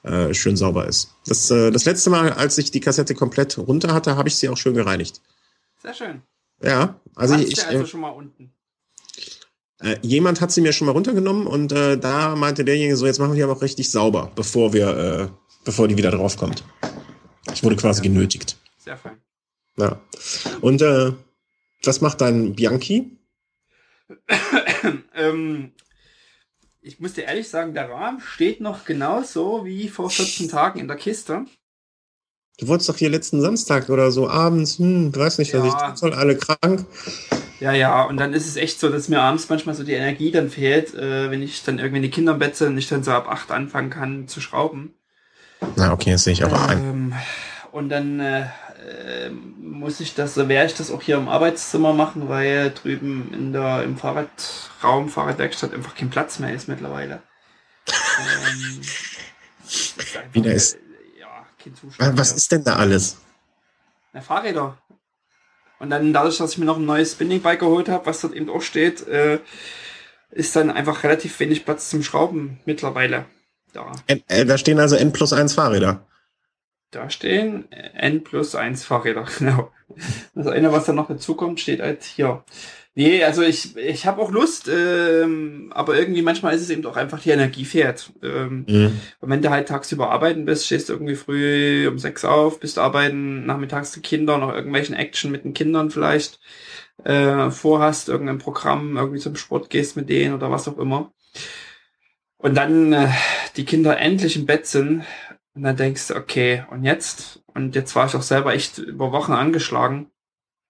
äh, 0.03 0.35
schön 0.35 0.57
sauber 0.57 0.87
ist. 0.87 1.15
Das, 1.27 1.51
äh, 1.51 1.71
das 1.71 1.85
letzte 1.85 2.11
Mal, 2.11 2.33
als 2.33 2.59
ich 2.59 2.71
die 2.71 2.81
Kassette 2.81 3.15
komplett 3.15 3.59
runter 3.59 3.93
hatte, 3.95 4.17
habe 4.17 4.29
ich 4.29 4.37
sie 4.37 4.49
auch 4.49 4.57
schön 4.57 4.75
gereinigt. 4.75 5.21
Sehr 5.83 5.95
schön. 5.95 6.23
Ja, 6.63 7.01
also 7.15 7.35
Warst 7.35 7.49
ich. 7.49 7.67
also 7.67 7.85
äh, 7.85 7.87
schon 7.87 8.01
mal 8.01 8.11
unten. 8.11 8.53
Äh, 9.81 9.97
jemand 10.03 10.41
hat 10.41 10.53
sie 10.53 10.63
mir 10.63 10.73
schon 10.73 10.87
mal 10.87 10.93
runtergenommen 10.93 11.47
und 11.47 11.71
äh, 11.73 11.99
da 11.99 12.35
meinte 12.35 12.65
derjenige 12.65 12.97
so, 12.97 13.07
jetzt 13.07 13.19
machen 13.19 13.33
wir 13.33 13.37
die 13.37 13.43
aber 13.43 13.53
auch 13.53 13.63
richtig 13.63 13.91
sauber, 13.91 14.33
bevor 14.35 14.73
wir, 14.73 14.97
äh, 14.97 15.29
bevor 15.65 15.87
die 15.87 15.99
wieder 15.99 16.11
draufkommt. 16.11 16.65
Ich 17.53 17.63
wurde 17.63 17.77
quasi 17.77 18.03
genötigt. 18.03 18.57
Sehr 18.79 18.97
fein. 18.97 19.19
Ja. 19.77 20.01
Und 20.63 20.81
äh, 20.81 21.13
was 21.85 22.01
macht 22.01 22.23
dein 22.23 22.55
Bianchi? 22.55 23.16
ähm, 25.15 25.73
ich 26.81 27.01
muss 27.01 27.15
dir 27.15 27.25
ehrlich 27.25 27.49
sagen, 27.49 27.75
der 27.75 27.91
Rahmen 27.91 28.21
steht 28.21 28.61
noch 28.61 28.85
genauso 28.85 29.65
wie 29.65 29.89
vor 29.89 30.11
14 30.11 30.49
Tagen 30.49 30.79
in 30.79 30.89
der 30.89 30.97
Kiste. 30.97 31.47
Du 32.59 32.69
wolltest 32.69 32.89
doch 32.89 32.97
hier 32.97 33.11
letzten 33.11 33.41
Samstag 33.41 33.91
oder 33.91 34.11
so 34.11 34.31
abends, 34.31 34.79
hm, 34.79 35.15
weiß 35.15 35.39
nicht, 35.39 35.53
was 35.53 35.67
ja. 35.67 35.93
ich 35.93 35.99
soll, 35.99 36.15
alle 36.15 36.37
krank. 36.37 36.87
Ja, 37.61 37.73
ja, 37.73 38.03
und 38.05 38.19
dann 38.19 38.33
ist 38.33 38.47
es 38.47 38.57
echt 38.57 38.81
so, 38.81 38.89
dass 38.89 39.09
mir 39.09 39.21
abends 39.21 39.49
manchmal 39.49 39.75
so 39.75 39.83
die 39.83 39.93
Energie 39.93 40.31
dann 40.31 40.49
fehlt, 40.49 40.95
äh, 40.95 41.31
wenn 41.31 41.43
ich 41.43 41.65
dann 41.65 41.79
irgendwie 41.79 42.03
die 42.03 42.11
Kinder 42.11 42.33
im 42.33 42.39
Bett 42.39 42.57
sind 42.57 42.69
und 42.69 42.79
ich 42.79 42.89
dann 42.89 43.03
so 43.03 43.11
ab 43.11 43.29
8 43.29 43.51
anfangen 43.51 43.91
kann 43.91 44.29
zu 44.29 44.41
schrauben. 44.41 44.95
Na, 45.75 45.93
okay, 45.93 46.13
das 46.13 46.25
sehe 46.25 46.35
ich 46.35 46.45
aber 46.45 46.73
ähm, 46.73 47.13
ein. 47.13 47.23
Und 47.73 47.89
dann 47.89 48.21
äh, 48.21 48.47
äh, 48.87 49.31
muss 49.31 50.01
ich 50.01 50.15
das, 50.15 50.37
werde 50.37 50.67
ich 50.67 50.75
das 50.75 50.91
auch 50.91 51.03
hier 51.03 51.17
im 51.17 51.29
Arbeitszimmer 51.29 51.93
machen, 51.93 52.29
weil 52.29 52.71
drüben 52.71 53.33
in 53.33 53.53
der, 53.53 53.83
im 53.83 53.97
Fahrradraum, 53.97 55.09
Fahrradwerkstatt 55.09 55.75
einfach 55.75 55.95
kein 55.95 56.11
Platz 56.11 56.39
mehr 56.39 56.55
ist 56.55 56.69
mittlerweile. 56.69 57.23
ähm, 57.89 58.81
ist 59.65 60.47
ist. 60.47 60.79
Ja, 61.19 61.47
kein 61.63 61.75
Zustand. 61.75 62.19
Was 62.19 62.33
ist 62.33 62.53
denn 62.53 62.65
da 62.65 62.77
alles? 62.77 63.19
Na, 64.13 64.21
Fahrräder. 64.21 64.79
Und 65.79 65.91
dann 65.91 66.13
dadurch, 66.13 66.39
dass 66.39 66.53
ich 66.53 66.59
mir 66.59 66.65
noch 66.65 66.79
ein 66.79 66.87
neues 66.87 67.13
Spinning-Bike 67.13 67.61
geholt 67.61 67.89
habe, 67.89 68.07
was 68.07 68.21
dort 68.21 68.35
eben 68.35 68.49
auch 68.49 68.63
steht, 68.63 69.07
äh, 69.09 69.41
ist 70.31 70.57
dann 70.57 70.71
einfach 70.71 71.03
relativ 71.03 71.39
wenig 71.41 71.65
Platz 71.65 71.91
zum 71.91 72.03
Schrauben 72.03 72.61
mittlerweile 72.65 73.27
da. 73.73 73.93
N, 74.07 74.23
äh, 74.29 74.45
da 74.45 74.57
stehen 74.57 74.79
also 74.79 74.97
N 74.97 75.13
plus 75.13 75.33
1 75.33 75.55
Fahrräder 75.55 76.07
da 76.91 77.11
stehen. 77.11 77.71
N 77.71 78.25
plus 78.25 78.55
1 78.55 78.85
Fahrräder, 78.85 79.27
genau. 79.39 79.71
Das 80.35 80.47
eine, 80.47 80.73
was 80.73 80.85
dann 80.85 80.97
noch 80.97 81.09
dazukommt, 81.09 81.61
steht 81.61 81.81
halt 81.81 82.05
hier. 82.05 82.45
Nee, 82.99 83.23
also 83.25 83.43
ich, 83.43 83.77
ich 83.77 84.07
habe 84.07 84.23
auch 84.23 84.31
Lust, 84.31 84.69
ähm, 84.69 85.71
aber 85.75 85.99
irgendwie 85.99 86.23
manchmal 86.23 86.55
ist 86.55 86.63
es 86.63 86.71
eben 86.71 86.81
doch 86.81 86.97
einfach 86.97 87.21
die 87.21 87.29
Energie 87.29 87.67
fährt. 87.67 88.11
Ähm, 88.23 88.65
mhm. 88.67 89.01
Und 89.21 89.31
wenn 89.31 89.43
du 89.43 89.51
halt 89.51 89.69
tagsüber 89.69 90.11
arbeiten 90.11 90.47
bist, 90.47 90.65
stehst 90.65 90.89
du 90.89 90.95
irgendwie 90.95 91.15
früh 91.15 91.87
um 91.89 91.99
sechs 91.99 92.25
auf, 92.25 92.59
bist 92.59 92.79
arbeiten, 92.79 93.45
nachmittags 93.45 93.93
die 93.93 94.01
Kinder, 94.01 94.39
noch 94.39 94.51
irgendwelchen 94.51 94.97
Action 94.97 95.31
mit 95.31 95.45
den 95.45 95.53
Kindern 95.53 95.91
vielleicht 95.91 96.41
äh, 97.05 97.51
vorhast, 97.51 98.09
irgendein 98.09 98.39
Programm, 98.39 98.97
irgendwie 98.97 99.21
zum 99.21 99.37
Sport 99.37 99.69
gehst 99.69 99.97
mit 99.97 100.09
denen 100.09 100.35
oder 100.35 100.51
was 100.51 100.67
auch 100.67 100.79
immer. 100.79 101.13
Und 102.39 102.55
dann 102.55 102.95
äh, 102.95 103.09
die 103.57 103.67
Kinder 103.67 103.99
endlich 103.99 104.37
im 104.37 104.47
Bett 104.47 104.67
sind 104.67 105.05
und 105.57 105.63
dann 105.63 105.77
denkst 105.77 106.09
du, 106.09 106.17
okay, 106.17 106.65
und 106.71 106.85
jetzt? 106.85 107.43
Und 107.47 107.75
jetzt 107.75 107.97
war 107.97 108.07
ich 108.07 108.15
auch 108.15 108.23
selber 108.23 108.55
echt 108.55 108.77
über 108.77 109.11
Wochen 109.11 109.33
angeschlagen. 109.33 110.11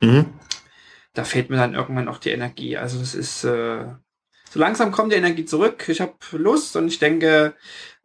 Mhm. 0.00 0.26
Da 1.12 1.24
fehlt 1.24 1.50
mir 1.50 1.56
dann 1.56 1.74
irgendwann 1.74 2.08
auch 2.08 2.18
die 2.18 2.30
Energie. 2.30 2.76
Also 2.76 3.00
das 3.00 3.16
ist, 3.16 3.42
äh, 3.42 3.84
so 4.48 4.60
langsam 4.60 4.92
kommt 4.92 5.12
die 5.12 5.16
Energie 5.16 5.44
zurück. 5.44 5.88
Ich 5.88 6.00
habe 6.00 6.14
Lust 6.32 6.76
und 6.76 6.86
ich 6.86 7.00
denke, 7.00 7.54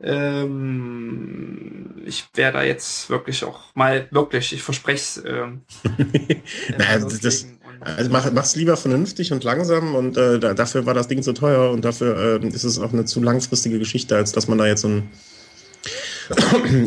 ähm, 0.02 2.02
ich 2.04 2.28
werde 2.34 2.58
da 2.58 2.63
jetzt 2.63 3.12
wirklich 3.12 3.46
auch 3.46 3.76
mal 3.76 4.08
wirklich, 4.10 4.52
ich 4.52 4.63
verspreche 4.63 5.04
es. 5.04 5.24
Ähm, 5.24 5.62
naja, 6.80 7.06
das, 7.22 7.46
also 7.82 8.10
mach, 8.10 8.32
mach's 8.32 8.56
lieber 8.56 8.76
vernünftig 8.76 9.32
und 9.32 9.44
langsam 9.44 9.94
und 9.94 10.17
äh, 10.17 10.39
da, 10.39 10.56
dafür 10.56 10.88
war 10.88 10.96
das 10.96 11.08
Ding 11.08 11.22
so 11.22 11.34
teuer 11.34 11.70
und 11.70 11.86
dafür 11.86 12.41
äh, 12.41 12.48
ist 12.48 12.63
es 12.63 12.80
auch 12.80 12.91
eine 12.91 13.06
zu 13.06 13.22
langfristige 13.22 13.78
Geschichte, 13.78 14.15
als 14.15 14.32
dass 14.32 14.48
man 14.48 14.58
da 14.58 14.65
jetzt 14.65 14.82
so 14.82 14.88
ein 14.88 15.12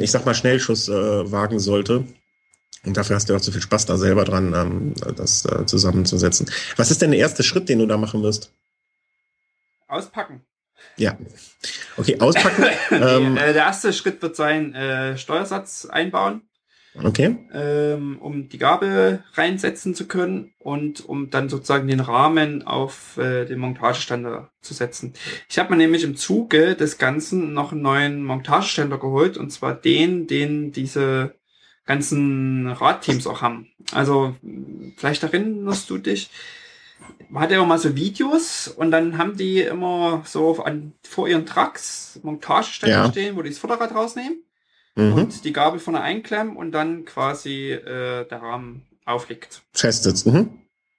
ich 0.01 0.11
sag 0.11 0.25
mal, 0.25 0.35
Schnellschuss 0.35 0.89
äh, 0.89 1.33
wagen 1.33 1.59
sollte. 1.59 2.05
Und 2.85 2.97
dafür 2.97 3.17
hast 3.17 3.31
du 3.31 3.37
auch 3.37 3.41
zu 3.41 3.51
viel 3.51 3.63
Spaß 3.63 3.87
da 3.87 3.97
selber 3.97 4.25
dran, 4.25 4.53
ähm, 4.55 4.95
das 5.17 5.47
äh, 5.47 5.65
zusammenzusetzen. 5.65 6.51
Was 6.77 6.91
ist 6.91 7.01
denn 7.01 7.13
der 7.13 7.21
erste 7.21 7.43
Schritt, 7.43 7.69
den 7.69 7.79
du 7.79 7.87
da 7.87 7.97
machen 7.97 8.23
wirst? 8.23 8.53
Auspacken. 9.89 10.43
Ja. 10.97 11.17
Okay, 11.97 12.21
auspacken. 12.21 12.63
nee, 12.91 12.97
ähm, 12.97 13.37
äh, 13.37 13.53
der 13.53 13.65
erste 13.65 13.93
Schritt 13.93 14.21
wird 14.23 14.37
sein, 14.37 14.75
äh, 14.75 15.17
Steuersatz 15.17 15.87
einbauen. 15.87 16.43
Okay. 17.03 17.37
Ähm, 17.53 18.19
um 18.21 18.49
die 18.49 18.59
Gabel 18.59 19.25
reinsetzen 19.33 19.95
zu 19.95 20.07
können 20.07 20.53
und 20.59 21.05
um 21.05 21.29
dann 21.29 21.49
sozusagen 21.49 21.89
den 21.89 22.01
Rahmen 22.01 22.65
auf 22.65 23.17
äh, 23.19 23.47
den 23.47 23.59
Montageständer 23.59 24.51
zu 24.61 24.75
setzen. 24.75 25.13
Ich 25.49 25.59
habe 25.59 25.71
mir 25.71 25.77
nämlich 25.77 26.05
im 26.05 26.17
Zuge 26.17 26.77
des 26.77 26.99
Ganzen 26.99 27.53
noch 27.53 27.73
einen 27.73 27.83
neuen 27.83 28.25
Montageständer 28.25 28.99
geholt 28.99 29.37
und 29.37 29.51
zwar 29.51 29.75
den, 29.75 30.29
den 30.29 30.71
diese 30.71 31.35
ganzen 31.85 32.69
Radteams 32.69 33.27
auch 33.27 33.43
haben. 33.43 33.69
Also 33.93 34.37
vielleicht 34.97 35.25
erinnerst 35.25 35.91
du 35.91 35.99
dich, 35.99 36.31
man 37.29 37.43
hat 37.43 37.51
ja 37.51 37.57
immer 37.57 37.67
mal 37.67 37.79
so 37.79 37.97
Videos 37.97 38.69
und 38.69 38.93
dann 38.93 39.19
haben 39.19 39.37
die 39.37 39.61
immer 39.61 40.23
so 40.25 40.63
an, 40.63 40.93
vor 41.03 41.29
ihren 41.29 41.45
Trucks 41.45 42.21
Montageständer 42.23 42.97
ja. 42.97 43.11
stehen, 43.11 43.37
wo 43.37 43.43
die 43.43 43.51
das 43.51 43.59
Vorderrad 43.59 43.95
rausnehmen 43.95 44.44
mhm. 44.95 45.13
und 45.15 45.45
die 45.45 45.53
Gabel 45.53 45.79
vorne 45.79 46.01
einklemmen 46.01 46.57
und 46.57 46.73
dann 46.73 47.05
quasi 47.05 47.73
äh, 47.73 48.27
der 48.27 48.43
Rahmen 48.43 48.83
aufliegt. 49.05 49.63
Festet. 49.73 50.25
Mhm. 50.27 50.51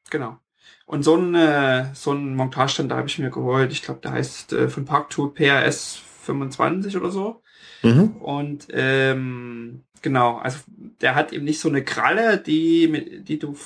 Genau. 0.09 0.37
Und 0.85 1.03
so 1.03 1.15
ein, 1.15 1.33
äh, 1.33 1.85
so 1.93 2.11
ein 2.11 2.35
Montagestand, 2.35 2.91
da 2.91 2.97
habe 2.97 3.07
ich 3.07 3.17
mir 3.17 3.31
geholt. 3.31 3.71
Ich 3.71 3.81
glaube, 3.81 4.01
der 4.01 4.11
heißt 4.11 4.53
äh, 4.53 4.69
von 4.69 4.85
Parktool 4.85 5.33
PRS 5.33 5.99
25 6.23 6.95
oder 6.97 7.09
so. 7.09 7.41
Mhm. 7.81 8.17
Und 8.17 8.67
ähm, 8.71 9.81
genau, 10.01 10.37
also 10.37 10.59
der 11.01 11.15
hat 11.15 11.33
eben 11.33 11.45
nicht 11.45 11.59
so 11.59 11.69
eine 11.69 11.83
Kralle, 11.83 12.37
die, 12.37 13.23
die 13.23 13.39
du, 13.39 13.57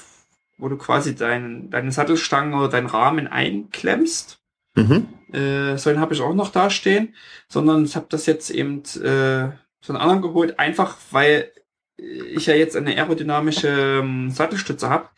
wo 0.58 0.70
du 0.70 0.78
quasi 0.78 1.16
deinen, 1.16 1.70
deine 1.70 1.92
Sattelstange 1.92 2.56
oder 2.56 2.70
deinen 2.70 2.88
Rahmen 2.88 3.28
einklemmst. 3.28 4.40
Mhm. 4.76 5.08
Äh, 5.34 5.78
so 5.78 5.90
einen 5.90 6.00
habe 6.00 6.14
ich 6.14 6.22
auch 6.22 6.34
noch 6.34 6.52
da 6.52 6.70
stehen, 6.70 7.14
sondern 7.50 7.84
ich 7.84 7.98
habe 7.98 8.08
das 8.10 8.26
jetzt 8.26 8.50
eben 8.50 8.84
äh, 9.04 9.50
so 9.82 9.94
einen 9.94 10.02
anderen 10.02 10.22
geholt, 10.22 10.60
einfach 10.60 10.98
weil 11.12 11.52
ich 11.98 12.46
ja 12.46 12.56
jetzt 12.56 12.76
eine 12.76 12.96
aerodynamische 12.96 14.00
ähm, 14.02 14.32
Sattelstütze 14.32 14.90
habe. 14.90 15.10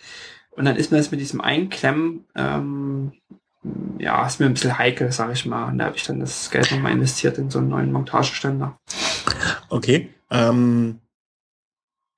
Und 0.51 0.65
dann 0.65 0.75
ist 0.75 0.91
mir 0.91 0.97
das 0.97 1.11
mit 1.11 1.19
diesem 1.19 1.41
Einklemmen, 1.41 2.25
ähm, 2.35 3.13
ja, 3.99 4.25
ist 4.25 4.39
mir 4.39 4.47
ein 4.47 4.53
bisschen 4.53 4.77
heikel, 4.77 5.11
sage 5.11 5.33
ich 5.33 5.45
mal. 5.45 5.67
Und 5.67 5.77
da 5.77 5.85
habe 5.85 5.95
ich 5.95 6.03
dann 6.03 6.19
das 6.19 6.49
Geld 6.49 6.71
nochmal 6.71 6.91
investiert 6.91 7.37
in 7.37 7.49
so 7.49 7.59
einen 7.59 7.69
neuen 7.69 7.91
Montageständer. 7.91 8.79
Okay. 9.69 10.09
Ähm, 10.31 10.99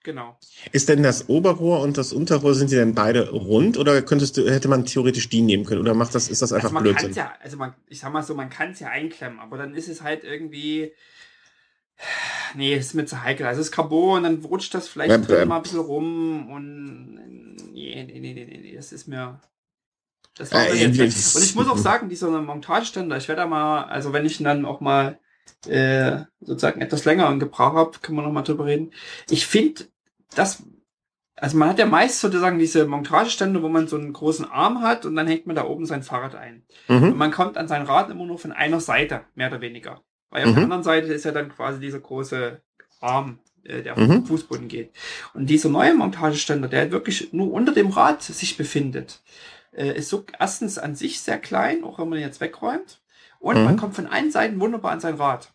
genau. 0.03 0.37
Ist 0.71 0.89
denn 0.89 1.03
das 1.03 1.27
Oberrohr 1.29 1.81
und 1.81 1.97
das 1.97 2.13
Unterrohr, 2.13 2.55
sind 2.55 2.71
die 2.71 2.75
denn 2.75 2.95
beide 2.95 3.31
rund 3.31 3.77
oder 3.77 4.01
könntest 4.01 4.37
du, 4.37 4.49
hätte 4.49 4.69
man 4.69 4.85
theoretisch 4.85 5.29
die 5.29 5.41
nehmen 5.41 5.65
können? 5.65 5.81
Oder 5.81 5.93
macht 5.93 6.15
das, 6.15 6.29
ist 6.29 6.41
das 6.41 6.53
einfach 6.53 6.65
also 6.65 6.75
man 6.75 6.83
Blödsinn? 6.83 7.13
Ja, 7.13 7.33
also 7.41 7.57
man, 7.57 7.73
ich 7.87 7.99
sag 7.99 8.13
mal 8.13 8.23
so, 8.23 8.33
man 8.35 8.49
kann 8.49 8.71
es 8.71 8.79
ja 8.79 8.87
einklemmen, 8.87 9.39
aber 9.39 9.57
dann 9.57 9.75
ist 9.75 9.89
es 9.89 10.01
halt 10.01 10.23
irgendwie, 10.23 10.93
Nee, 12.55 12.75
ist 12.75 12.93
mir 12.93 13.05
zu 13.05 13.23
heikel. 13.23 13.45
Also 13.45 13.61
es 13.61 13.67
ist 13.67 13.71
Carbon, 13.71 14.23
dann 14.23 14.43
rutscht 14.43 14.73
das 14.73 14.87
vielleicht 14.87 15.13
ähm, 15.13 15.25
drin 15.25 15.47
mal 15.47 15.57
ein 15.57 15.63
bisschen 15.63 15.79
rum 15.79 16.49
und 16.51 17.55
nee, 17.73 18.03
nee, 18.03 18.19
nee, 18.19 18.33
nee, 18.33 18.59
nee, 18.61 18.75
das 18.75 18.91
ist 18.91 19.07
mir. 19.07 19.39
Das 20.35 20.51
war 20.51 20.67
äh, 20.67 20.75
jetzt 20.75 21.35
und 21.35 21.43
ich 21.43 21.55
muss 21.55 21.67
auch 21.67 21.77
sagen, 21.77 22.09
dieser 22.09 22.29
Montageständer, 22.29 23.17
ich 23.17 23.27
werde 23.27 23.41
da 23.41 23.47
mal, 23.47 23.83
also 23.83 24.13
wenn 24.13 24.25
ich 24.25 24.39
ihn 24.39 24.45
dann 24.45 24.65
auch 24.65 24.81
mal 24.81 25.19
äh, 25.67 26.23
sozusagen 26.41 26.81
etwas 26.81 27.05
länger 27.05 27.29
in 27.29 27.39
Gebrauch 27.39 27.73
habe, 27.73 27.99
können 28.01 28.17
wir 28.17 28.23
noch 28.23 28.31
mal 28.31 28.41
drüber 28.41 28.65
reden. 28.65 28.91
Ich 29.29 29.45
finde, 29.45 29.85
das, 30.35 30.63
also 31.35 31.57
man 31.57 31.69
hat 31.69 31.79
ja 31.79 31.85
meist 31.85 32.19
sozusagen 32.19 32.57
diese 32.57 32.87
Montageständer, 32.87 33.61
wo 33.61 33.69
man 33.69 33.87
so 33.87 33.95
einen 33.95 34.13
großen 34.13 34.49
Arm 34.49 34.81
hat 34.81 35.05
und 35.05 35.15
dann 35.15 35.27
hängt 35.27 35.45
man 35.45 35.55
da 35.55 35.65
oben 35.65 35.85
sein 35.85 36.03
Fahrrad 36.03 36.35
ein. 36.35 36.65
Mhm. 36.87 37.03
Und 37.03 37.17
man 37.17 37.31
kommt 37.31 37.57
an 37.57 37.67
sein 37.67 37.83
Rad 37.83 38.09
immer 38.09 38.25
nur 38.25 38.39
von 38.39 38.51
einer 38.51 38.79
Seite, 38.79 39.21
mehr 39.35 39.49
oder 39.49 39.61
weniger. 39.61 40.01
Weil 40.33 40.45
mhm. 40.45 40.49
auf 40.49 40.55
der 40.55 40.63
anderen 40.63 40.83
Seite 40.83 41.13
ist 41.13 41.25
ja 41.25 41.31
dann 41.31 41.49
quasi 41.49 41.79
dieser 41.79 41.99
große 41.99 42.59
Arm, 42.99 43.37
äh, 43.63 43.83
der 43.83 43.93
auf 43.93 43.99
mhm. 43.99 44.09
den 44.09 44.25
Fußboden 44.25 44.67
geht. 44.67 44.89
Und 45.35 45.45
dieser 45.45 45.69
neue 45.69 45.93
Montageständer, 45.93 46.67
der 46.67 46.91
wirklich 46.91 47.31
nur 47.33 47.53
unter 47.53 47.71
dem 47.71 47.91
Rad 47.91 48.23
sich 48.23 48.57
befindet, 48.57 49.21
äh, 49.73 49.95
ist 49.95 50.09
so 50.09 50.25
erstens 50.39 50.79
an 50.79 50.95
sich 50.95 51.21
sehr 51.21 51.37
klein, 51.37 51.83
auch 51.83 51.99
wenn 51.99 52.09
man 52.09 52.17
ihn 52.17 52.25
jetzt 52.25 52.41
wegräumt. 52.41 52.99
Und 53.39 53.59
mhm. 53.59 53.63
man 53.63 53.77
kommt 53.77 53.93
von 53.93 54.07
allen 54.07 54.31
Seiten 54.31 54.59
wunderbar 54.59 54.91
an 54.91 55.01
sein 55.01 55.15
Rad. 55.15 55.53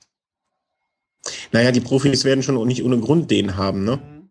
Naja, 1.50 1.72
die 1.72 1.80
Profis 1.80 2.24
werden 2.24 2.44
schon 2.44 2.64
nicht 2.68 2.84
ohne 2.84 3.00
Grund 3.00 3.32
den 3.32 3.56
haben, 3.56 3.82
ne? 3.82 3.96
Mhm. 3.96 4.30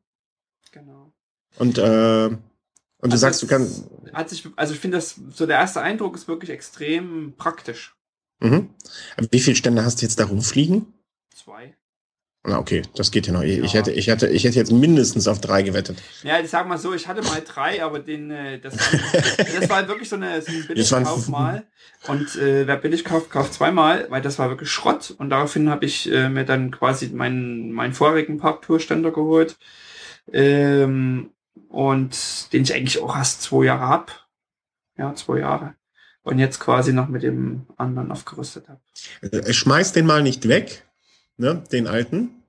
Genau. 0.72 1.12
Und, 1.60 1.78
äh, 1.78 2.28
und 2.28 2.40
du 3.02 3.12
also 3.12 3.18
sagst, 3.18 3.44
du 3.44 3.48
kannst. 3.48 3.84
Hat 4.14 4.30
sich, 4.30 4.48
also 4.56 4.74
ich 4.74 4.80
finde 4.80 4.98
das, 4.98 5.20
so 5.32 5.46
der 5.46 5.58
erste 5.58 5.82
Eindruck 5.82 6.16
ist 6.16 6.30
wirklich 6.30 6.52
extrem 6.52 7.34
praktisch. 7.38 7.97
Mhm. 8.40 8.70
Wie 9.32 9.40
viele 9.40 9.56
Stände 9.56 9.84
hast 9.84 10.02
du 10.02 10.06
jetzt 10.06 10.20
da 10.20 10.26
rumfliegen? 10.26 10.94
Zwei. 11.34 11.76
Na, 12.44 12.60
okay, 12.60 12.82
das 12.96 13.12
geht 13.12 13.28
ja 13.28 13.34
noch. 13.34 13.42
Ich, 13.42 13.74
ja. 13.74 13.80
hätte, 13.80 13.92
ich, 13.92 14.08
hätte, 14.08 14.30
ich 14.30 14.46
hätte 14.46 14.56
jetzt 14.56 14.72
mindestens 14.72 15.28
auf 15.28 15.42
drei 15.42 15.64
gewettet. 15.64 16.02
Ja, 16.24 16.40
ich 16.40 16.50
sag 16.50 16.66
mal 16.66 16.78
so, 16.78 16.94
ich 16.94 17.08
hatte 17.08 17.22
mal 17.22 17.42
drei, 17.42 17.84
aber 17.84 18.00
den, 18.00 18.32
äh, 18.32 18.58
das, 18.60 18.74
das 19.38 19.70
war 19.70 19.86
wirklich 19.90 20.08
so, 20.08 20.16
eine, 20.16 20.42
so 20.42 20.54
ein 20.54 20.66
Billigkauf 20.66 21.28
mal. 21.28 21.66
Und 22.08 22.38
äh, 22.38 22.66
wer 22.66 22.78
billig 22.78 23.04
kauft, 23.04 23.32
kauft 23.32 23.54
zweimal, 23.54 24.06
weil 24.10 24.22
das 24.22 24.40
war 24.40 24.50
wirklich 24.50 24.72
Schrott. 24.72 25.14
Und 25.18 25.30
daraufhin 25.30 25.70
habe 25.70 25.86
ich 25.86 26.10
äh, 26.10 26.30
mir 26.30 26.46
dann 26.46 26.72
quasi 26.72 27.10
meinen, 27.10 27.74
meinen 27.74 27.94
vorigen 27.94 28.38
Parktourständer 28.38 29.12
geholt. 29.12 29.58
Ähm, 30.32 31.32
und 31.68 32.54
den 32.54 32.64
ich 32.64 32.74
eigentlich 32.74 33.02
auch 33.02 33.16
erst 33.16 33.42
zwei 33.42 33.66
Jahre 33.66 33.90
hab. 33.90 34.28
Ja, 34.98 35.14
zwei 35.16 35.40
Jahre. 35.40 35.76
Und 36.28 36.40
jetzt 36.40 36.60
quasi 36.60 36.92
noch 36.92 37.08
mit 37.08 37.24
dem 37.24 37.66
anderen 37.78 38.12
aufgerüstet 38.12 38.68
habe. 38.68 38.82
Äh, 39.22 39.54
schmeiß 39.54 39.94
den 39.94 40.06
mal 40.06 40.22
nicht 40.22 40.50
weg, 40.50 40.84
ne, 41.38 41.64
den 41.72 41.88
alten. 41.88 42.44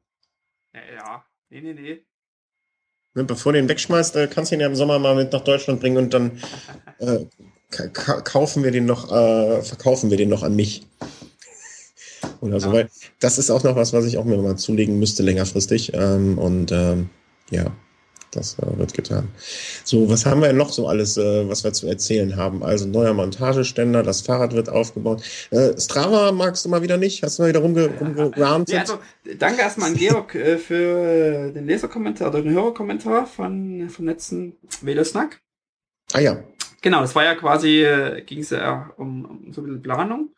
Ja, 0.75 1.25
nee, 1.49 1.61
nee, 1.61 1.75
nee. 1.75 2.03
Ne, 3.15 3.23
bevor 3.23 3.53
du 3.53 3.61
ihn 3.61 3.69
wegschmeißt, 3.69 4.17
äh, 4.17 4.27
kannst 4.27 4.51
du 4.51 4.57
ihn 4.57 4.61
ja 4.61 4.67
im 4.67 4.75
Sommer 4.75 4.99
mal 4.99 5.15
mit 5.15 5.33
nach 5.33 5.43
Deutschland 5.45 5.79
bringen 5.79 5.97
und 5.97 6.13
dann 6.13 6.41
äh, 6.99 7.25
kaufen 7.89 8.65
wir 8.65 8.73
den 8.73 8.85
noch, 8.85 9.13
äh, 9.13 9.63
verkaufen 9.63 10.11
wir 10.11 10.17
den 10.17 10.29
noch 10.29 10.43
an 10.43 10.57
mich. 10.57 10.85
Oder 12.41 12.59
so, 12.59 12.73
weil 12.73 12.91
das 13.21 13.39
ist 13.39 13.49
auch 13.49 13.63
noch 13.63 13.77
was, 13.77 13.93
was 13.93 14.07
ich 14.07 14.19
auch 14.19 14.25
mir 14.25 14.39
mal 14.39 14.57
zulegen 14.57 14.99
müsste 14.99 15.23
längerfristig. 15.23 15.93
Ähm, 15.95 16.37
und 16.37 16.73
ähm, 16.73 17.11
ja, 17.51 17.71
das 18.31 18.59
äh, 18.59 18.79
wird 18.79 18.95
getan. 18.95 19.29
So, 19.85 20.09
was 20.11 20.27
haben 20.27 20.43
wir 20.43 20.53
noch 20.53 20.73
so 20.73 20.87
alles, 20.89 21.17
äh, 21.17 21.49
was 21.49 21.65
wir 21.65 21.73
zu 21.73 21.87
erzählen 21.87 22.37
haben? 22.37 22.63
Also 22.63 22.87
neuer 22.87 23.15
Montageständer, 23.15 24.03
das 24.03 24.21
Fahrrad 24.21 24.53
wird 24.55 24.69
aufgebaut. 24.69 25.23
Äh, 25.51 25.79
Strava 25.79 26.33
magst 26.33 26.65
du 26.65 26.69
mal 26.69 26.83
wieder 26.83 26.97
nicht? 26.97 27.23
Hast 27.23 27.39
du 27.39 27.43
mal 27.43 27.49
wieder 27.49 27.61
rumge 27.61 27.89
rumgerantet? 27.99 28.75
Ja, 28.75 28.81
also, 28.81 28.99
danke 29.39 29.63
erstmal 29.63 29.91
an 29.91 29.97
Georg 29.97 30.35
äh, 30.35 30.59
für 30.59 31.53
den 31.53 31.67
Leserkommentar 31.67 32.29
oder 32.29 32.43
den 32.43 32.53
Hörerkommentar 32.53 33.27
von, 33.27 33.89
vom 33.89 34.07
letzten 34.07 34.57
Velosnack. 34.83 35.41
Ah 36.13 36.21
ja. 36.21 36.43
Genau, 36.81 37.01
das 37.01 37.15
war 37.15 37.25
ja 37.25 37.35
quasi, 37.35 37.83
äh, 37.83 38.23
ging 38.23 38.41
es 38.41 38.51
ja 38.51 38.93
um, 38.97 39.25
um 39.25 39.53
so 39.53 39.63
ein 39.63 39.65
bisschen 39.65 39.83
Planung. 39.83 40.35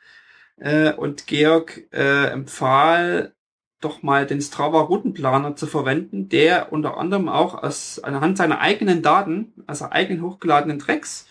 Äh, 0.57 0.93
und 0.93 1.27
Georg 1.27 1.87
empfahl 1.93 3.35
doch 3.81 4.03
mal 4.03 4.27
den 4.27 4.41
Strava 4.41 4.81
Routenplaner 4.81 5.57
zu 5.57 5.67
verwenden, 5.67 6.29
der 6.29 6.73
unter 6.73 6.99
anderem 6.99 7.29
auch 7.29 7.55
aus 7.63 7.99
anhand 7.99 8.37
seiner 8.37 8.61
eigenen 8.61 9.03
Daten, 9.03 9.53
also 9.67 9.87
eigenen 9.87 10.23
hochgeladenen 10.23 10.79
Tracks, 10.79 11.27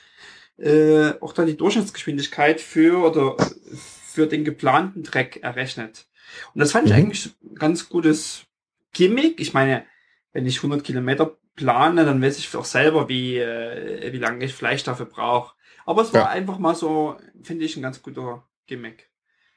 äh, 0.58 1.12
auch 1.22 1.34
dann 1.34 1.46
die 1.46 1.58
Durchschnittsgeschwindigkeit 1.58 2.60
für 2.60 3.08
oder 3.08 3.38
für 3.74 4.28
den 4.28 4.44
geplanten 4.44 5.04
Track 5.04 5.38
errechnet. 5.38 6.08
Und 6.54 6.60
das 6.60 6.72
fand 6.72 6.86
mhm. 6.86 6.92
ich 6.92 6.98
eigentlich 6.98 7.30
ganz 7.56 7.88
gutes 7.90 8.46
Gimmick. 8.94 9.40
Ich 9.40 9.54
meine, 9.54 9.86
wenn 10.34 10.46
ich 10.46 10.58
100 10.58 10.84
Kilometer 10.84 11.38
plane, 11.56 12.06
dann 12.06 12.22
weiß 12.22 12.40
ich 12.40 12.56
auch 12.56 12.66
selber, 12.66 13.10
wie, 13.10 13.38
äh, 13.38 14.12
wie 14.12 14.18
lange 14.18 14.46
ich 14.46 14.54
Fleisch 14.54 14.84
dafür 14.84 15.06
brauche. 15.06 15.56
Aber 15.86 16.02
es 16.02 16.14
war 16.14 16.22
ja. 16.22 16.30
einfach 16.30 16.60
mal 16.60 16.76
so, 16.76 17.18
finde 17.42 17.66
ich, 17.66 17.76
ein 17.76 17.82
ganz 17.82 18.02
guter 18.02 18.48
Gimmick. 18.68 19.10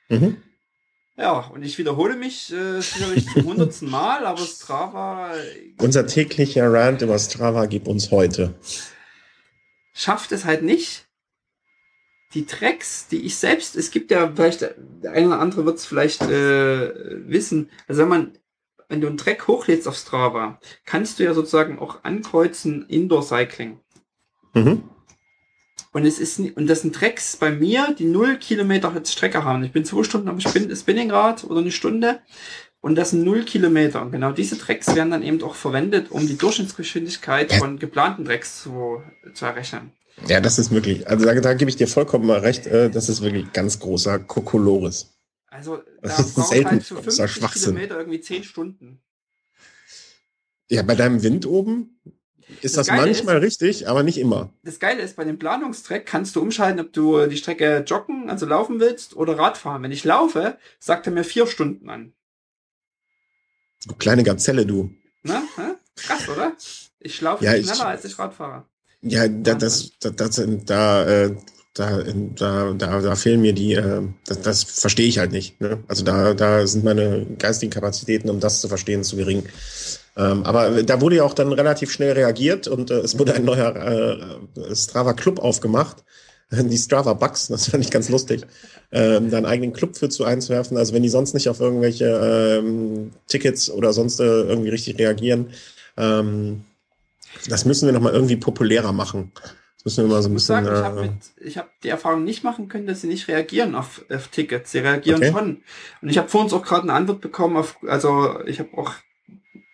Mhm. 0.08 0.36
Ja, 1.22 1.38
und 1.54 1.62
ich 1.62 1.78
wiederhole 1.78 2.16
mich 2.16 2.52
äh, 2.52 2.80
sicherlich 2.80 3.28
zum 3.32 3.44
hundertsten 3.44 3.88
Mal, 3.88 4.26
aber 4.26 4.40
Strava. 4.40 5.32
Unser 5.78 6.04
täglicher 6.08 6.72
Rant 6.72 7.00
über 7.00 7.16
Strava 7.16 7.66
gibt 7.66 7.86
uns 7.86 8.10
heute. 8.10 8.54
Schafft 9.94 10.32
es 10.32 10.44
halt 10.44 10.64
nicht. 10.64 11.06
Die 12.34 12.44
Tracks, 12.44 13.06
die 13.06 13.20
ich 13.24 13.36
selbst, 13.36 13.76
es 13.76 13.92
gibt 13.92 14.10
ja 14.10 14.32
vielleicht, 14.34 14.62
der 14.62 15.12
eine 15.12 15.28
oder 15.28 15.38
andere 15.38 15.64
wird 15.64 15.78
es 15.78 15.86
vielleicht 15.86 16.22
äh, 16.22 16.90
wissen, 17.28 17.70
also 17.86 18.02
wenn 18.02 18.08
man, 18.08 18.32
wenn 18.88 19.00
du 19.00 19.06
einen 19.06 19.16
Track 19.16 19.46
hochlädst 19.46 19.86
auf 19.86 19.94
Strava, 19.94 20.58
kannst 20.84 21.20
du 21.20 21.22
ja 21.22 21.34
sozusagen 21.34 21.78
auch 21.78 22.02
ankreuzen 22.02 22.84
Indoor 22.88 23.22
Cycling. 23.22 23.78
Mhm. 24.54 24.82
Und 25.92 26.06
es 26.06 26.18
ist, 26.18 26.38
und 26.38 26.66
das 26.66 26.80
sind 26.80 26.94
Tracks 26.94 27.36
bei 27.36 27.50
mir, 27.50 27.94
die 27.98 28.04
null 28.04 28.38
Kilometer 28.38 28.92
Strecke 29.04 29.44
haben. 29.44 29.62
Ich 29.62 29.72
bin 29.72 29.84
zwei 29.84 30.02
Stunden 30.02 30.28
am 30.28 30.40
Spinningrad 30.40 31.44
oder 31.44 31.60
eine 31.60 31.70
Stunde. 31.70 32.20
Und 32.80 32.96
das 32.96 33.10
sind 33.10 33.24
null 33.24 33.44
Kilometer. 33.44 34.02
Und 34.02 34.10
genau 34.10 34.32
diese 34.32 34.58
Tracks 34.58 34.94
werden 34.96 35.10
dann 35.10 35.22
eben 35.22 35.42
auch 35.42 35.54
verwendet, 35.54 36.10
um 36.10 36.26
die 36.26 36.36
Durchschnittsgeschwindigkeit 36.36 37.52
von 37.52 37.78
geplanten 37.78 38.24
Tracks 38.24 38.62
zu, 38.62 39.02
zu 39.34 39.44
errechnen. 39.44 39.92
Ja, 40.26 40.40
das 40.40 40.58
ist 40.58 40.70
möglich. 40.70 41.06
Also 41.08 41.24
da, 41.24 41.34
da 41.34 41.54
gebe 41.54 41.70
ich 41.70 41.76
dir 41.76 41.86
vollkommen 41.86 42.26
mal 42.26 42.40
recht. 42.40 42.66
Äh, 42.66 42.90
das 42.90 43.08
ist 43.08 43.22
wirklich 43.22 43.52
ganz 43.52 43.78
großer 43.78 44.18
Kokolores. 44.18 45.14
Also 45.46 45.82
da 46.00 46.16
braucht 46.16 46.48
selten, 46.48 46.70
halt 46.70 46.84
für 46.84 47.02
50 47.02 47.52
Kilometer 47.52 47.98
irgendwie 47.98 48.20
zehn 48.20 48.42
Stunden. 48.42 49.02
Ja, 50.70 50.82
bei 50.82 50.94
deinem 50.94 51.22
Wind 51.22 51.46
oben 51.46 52.00
ist 52.60 52.76
das, 52.76 52.86
das 52.86 52.96
manchmal 52.96 53.36
ist, 53.36 53.62
richtig, 53.62 53.88
aber 53.88 54.02
nicht 54.02 54.18
immer. 54.18 54.52
Das 54.62 54.78
Geile 54.78 55.02
ist, 55.02 55.16
bei 55.16 55.24
dem 55.24 55.38
Planungstrack 55.38 56.06
kannst 56.06 56.36
du 56.36 56.40
umschalten, 56.40 56.80
ob 56.80 56.92
du 56.92 57.26
die 57.26 57.36
Strecke 57.36 57.84
joggen, 57.86 58.30
also 58.30 58.46
laufen 58.46 58.80
willst 58.80 59.16
oder 59.16 59.38
Radfahren. 59.38 59.82
Wenn 59.82 59.92
ich 59.92 60.04
laufe, 60.04 60.56
sagt 60.78 61.06
er 61.06 61.12
mir 61.12 61.24
vier 61.24 61.46
Stunden 61.46 61.88
an. 61.88 62.12
Du 63.86 63.94
kleine 63.94 64.22
Gazelle, 64.22 64.64
du. 64.64 64.90
Na, 65.22 65.42
hä? 65.56 65.72
krass, 65.96 66.28
oder? 66.28 66.52
Ich 67.00 67.20
laufe 67.20 67.44
ja, 67.44 67.52
schneller, 67.52 67.72
ich, 67.72 67.82
als 67.82 68.04
ich 68.04 68.18
Radfahre. 68.18 68.64
Ja, 69.02 69.26
da, 69.26 69.54
das, 69.54 69.92
das, 69.98 70.14
das, 70.14 70.42
da, 70.64 71.04
äh, 71.04 71.36
da, 71.74 72.02
da, 72.36 72.72
da, 72.72 73.00
da 73.00 73.16
fehlen 73.16 73.40
mir 73.40 73.52
die, 73.52 73.74
äh, 73.74 74.02
das, 74.26 74.42
das 74.42 74.62
verstehe 74.64 75.08
ich 75.08 75.18
halt 75.18 75.32
nicht. 75.32 75.60
Ne? 75.60 75.82
Also 75.88 76.04
da, 76.04 76.34
da 76.34 76.66
sind 76.66 76.84
meine 76.84 77.26
geistigen 77.38 77.72
Kapazitäten, 77.72 78.30
um 78.30 78.40
das 78.40 78.60
zu 78.60 78.68
verstehen, 78.68 79.02
zu 79.02 79.16
gering. 79.16 79.44
Ähm, 80.16 80.44
aber 80.44 80.82
da 80.82 81.00
wurde 81.00 81.16
ja 81.16 81.24
auch 81.24 81.34
dann 81.34 81.52
relativ 81.52 81.90
schnell 81.90 82.12
reagiert 82.12 82.68
und 82.68 82.90
äh, 82.90 83.00
es 83.00 83.18
wurde 83.18 83.34
ein 83.34 83.44
neuer 83.44 83.74
äh, 83.74 84.74
Strava 84.74 85.14
Club 85.14 85.38
aufgemacht. 85.38 86.04
Die 86.50 86.76
Strava 86.76 87.14
Bugs, 87.14 87.48
das 87.48 87.70
fand 87.70 87.82
ich 87.82 87.90
ganz 87.90 88.10
lustig, 88.10 88.42
ähm, 88.90 89.30
da 89.30 89.38
einen 89.38 89.46
eigenen 89.46 89.72
Club 89.72 89.96
für 89.96 90.10
zu 90.10 90.24
einzuwerfen. 90.24 90.76
Also 90.76 90.92
wenn 90.92 91.02
die 91.02 91.08
sonst 91.08 91.32
nicht 91.32 91.48
auf 91.48 91.60
irgendwelche 91.60 92.04
ähm, 92.62 93.12
Tickets 93.26 93.70
oder 93.70 93.94
sonst 93.94 94.20
äh, 94.20 94.24
irgendwie 94.24 94.68
richtig 94.68 94.98
reagieren, 94.98 95.48
ähm, 95.96 96.64
das 97.48 97.64
müssen 97.64 97.86
wir 97.86 97.94
nochmal 97.94 98.12
irgendwie 98.12 98.36
populärer 98.36 98.92
machen. 98.92 99.32
Das 99.76 99.96
müssen 99.96 100.04
wir 100.04 100.14
mal 100.14 100.22
so 100.22 100.28
ein 100.28 100.34
bisschen. 100.34 100.64
Sagen, 100.64 101.20
ich 101.40 101.56
habe 101.56 101.66
äh, 101.66 101.68
hab 101.70 101.80
die 101.80 101.88
Erfahrung 101.88 102.24
nicht 102.24 102.44
machen 102.44 102.68
können, 102.68 102.86
dass 102.86 103.00
sie 103.00 103.08
nicht 103.08 103.28
reagieren 103.28 103.74
auf, 103.74 104.04
auf 104.10 104.28
Tickets. 104.28 104.72
Sie 104.72 104.78
reagieren 104.80 105.22
okay. 105.22 105.32
schon. 105.32 105.62
Und 106.02 106.08
ich 106.10 106.18
habe 106.18 106.28
vor 106.28 106.42
uns 106.42 106.52
auch 106.52 106.62
gerade 106.62 106.82
eine 106.82 106.92
Antwort 106.92 107.22
bekommen 107.22 107.56
auf, 107.56 107.78
also 107.88 108.40
ich 108.44 108.60
habe 108.60 108.76
auch 108.76 108.92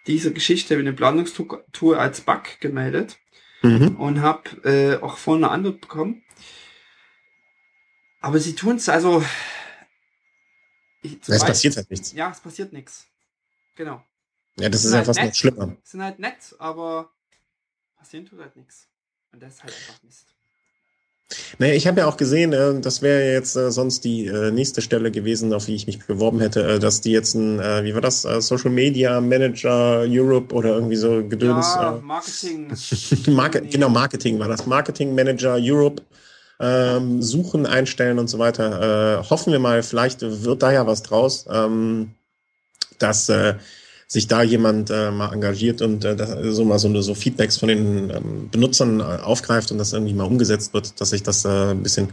diese 0.09 0.33
Geschichte 0.33 0.77
mit 0.77 0.87
dem 0.87 0.97
Planungstour 0.97 2.01
als 2.01 2.23
Bug 2.23 2.42
gemeldet 2.61 3.18
mhm. 3.62 3.97
und 3.97 4.21
habe 4.21 4.51
äh, 4.64 5.03
auch 5.03 5.18
vorhin 5.18 5.44
eine 5.44 5.53
Antwort 5.53 5.81
bekommen. 5.81 6.25
Aber 8.21 8.40
sie 8.40 8.55
tun 8.55 8.77
es 8.77 8.88
also. 8.88 9.23
Ich, 11.03 11.18
es 11.29 11.44
passiert 11.44 11.77
halt 11.77 11.90
nichts. 11.90 12.12
Ja, 12.12 12.31
es 12.31 12.40
passiert 12.40 12.73
nichts. 12.73 13.07
Genau. 13.77 14.03
Ja, 14.59 14.68
das 14.68 14.85
ist 14.85 14.90
ja 14.90 14.97
halt 14.97 15.07
fast 15.07 15.21
nett, 15.21 15.29
noch 15.29 15.35
schlimmer. 15.37 15.77
Sind 15.85 16.03
halt 16.03 16.18
nett, 16.18 16.57
aber 16.59 17.12
passieren 17.97 18.27
tut 18.27 18.40
halt 18.40 18.57
nichts. 18.57 18.88
Und 19.31 19.40
das 19.40 19.55
ist 19.55 19.62
halt 19.62 19.75
einfach 19.75 20.03
Mist. 20.03 20.35
Naja, 21.59 21.75
ich 21.75 21.87
habe 21.87 22.01
ja 22.01 22.07
auch 22.07 22.17
gesehen, 22.17 22.53
äh, 22.53 22.81
das 22.81 23.03
wäre 23.03 23.33
jetzt 23.33 23.55
äh, 23.55 23.71
sonst 23.71 24.05
die 24.05 24.27
äh, 24.27 24.51
nächste 24.51 24.81
Stelle 24.81 25.11
gewesen, 25.11 25.53
auf 25.53 25.67
die 25.67 25.75
ich 25.75 25.87
mich 25.87 25.99
beworben 25.99 26.41
hätte, 26.41 26.67
äh, 26.67 26.79
dass 26.79 27.03
die 27.03 27.12
jetzt 27.12 27.35
ein, 27.35 27.61
äh, 27.61 27.85
wie 27.85 27.95
war 27.95 28.01
das, 28.01 28.24
äh, 28.24 28.41
Social 28.41 28.70
Media 28.70 29.20
Manager 29.20 30.05
Europe 30.09 30.55
oder 30.55 30.70
irgendwie 30.70 30.97
so 30.97 31.22
Gedöns. 31.29 31.66
Ja, 31.74 32.01
Marketing. 32.03 32.72
Market, 33.35 33.70
genau, 33.70 33.91
Marketing 33.91 34.39
war 34.39 34.49
das. 34.49 34.66
Marketing 34.66 35.14
Manager 35.14 35.59
Europe 35.61 36.03
ähm, 36.61 37.22
suchen, 37.22 37.66
einstellen 37.66 38.18
und 38.18 38.29
so 38.29 38.39
weiter. 38.39 39.20
Äh, 39.20 39.29
hoffen 39.29 39.53
wir 39.53 39.59
mal, 39.59 39.83
vielleicht 39.83 40.22
wird 40.22 40.62
da 40.62 40.72
ja 40.72 40.87
was 40.87 41.03
draus, 41.03 41.47
ähm, 41.51 42.14
dass 42.99 43.29
äh, 43.29 43.55
sich 44.09 44.26
da 44.26 44.42
jemand 44.42 44.90
äh, 44.90 45.11
mal 45.11 45.32
engagiert 45.32 45.82
und 45.82 46.04
äh, 46.04 46.16
das, 46.16 46.30
so 46.56 46.64
mal 46.64 46.78
so, 46.78 47.00
so 47.02 47.14
Feedbacks 47.14 47.59
von 47.59 47.68
den 47.68 48.11
ähm, 48.11 48.48
Benutzern 48.50 49.00
äh, 49.00 49.02
aufgreift 49.02 49.70
und 49.70 49.76
das 49.76 49.92
irgendwie 49.92 50.14
mal 50.14 50.24
umgesetzt 50.24 50.72
wird, 50.72 50.98
dass 50.98 51.11
sich 51.11 51.22
das 51.22 51.44
äh, 51.44 51.72
ein 51.72 51.82
bisschen 51.82 52.09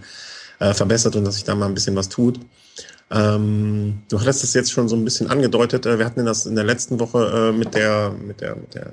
äh, 0.59 0.73
verbessert 0.73 1.15
und 1.15 1.23
dass 1.23 1.35
sich 1.35 1.45
da 1.45 1.55
mal 1.55 1.67
ein 1.67 1.73
bisschen 1.73 1.95
was 1.95 2.09
tut. 2.09 2.39
Ähm, 3.11 4.01
du 4.09 4.19
hattest 4.19 4.43
es 4.43 4.53
jetzt 4.53 4.71
schon 4.71 4.89
so 4.89 4.95
ein 4.97 5.05
bisschen 5.05 5.29
angedeutet. 5.29 5.85
Äh, 5.85 5.97
wir 5.97 6.05
hatten 6.05 6.25
das 6.25 6.45
in 6.45 6.55
der 6.55 6.65
letzten 6.65 6.99
Woche 6.99 7.51
äh, 7.53 7.57
mit 7.57 7.73
der, 7.73 8.11
mit 8.11 8.41
der, 8.41 8.55
mit 8.57 8.75
der, 8.75 8.91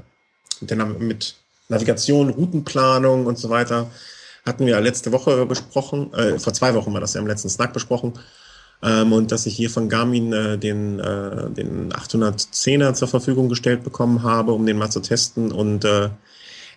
mit 0.61 0.71
der, 0.71 0.87
mit 0.87 1.35
Navigation, 1.69 2.31
Routenplanung 2.31 3.27
und 3.27 3.37
so 3.37 3.51
weiter. 3.51 3.91
Hatten 4.47 4.67
wir 4.67 4.81
letzte 4.81 5.11
Woche 5.11 5.45
besprochen, 5.47 6.13
äh, 6.15 6.39
vor 6.39 6.53
zwei 6.53 6.75
Wochen 6.75 6.93
war 6.93 7.01
das 7.01 7.15
ja 7.15 7.21
im 7.21 7.27
letzten 7.27 7.49
Snack 7.49 7.73
besprochen. 7.73 8.13
Ähm, 8.83 9.13
und 9.13 9.31
dass 9.31 9.47
ich 9.47 9.55
hier 9.55 9.71
von 9.71 9.89
Garmin 9.89 10.33
äh, 10.33 10.59
den, 10.59 10.99
äh, 10.99 11.51
den 11.51 11.93
810er 11.93 12.95
zur 12.95 13.09
Verfügung 13.09 13.49
gestellt 13.49 13.85
bekommen 13.85 14.23
habe, 14.23 14.53
um 14.53 14.67
den 14.67 14.77
mal 14.77 14.91
zu 14.91 15.01
testen. 15.01 15.53
Und 15.53 15.85
äh, 15.85 16.11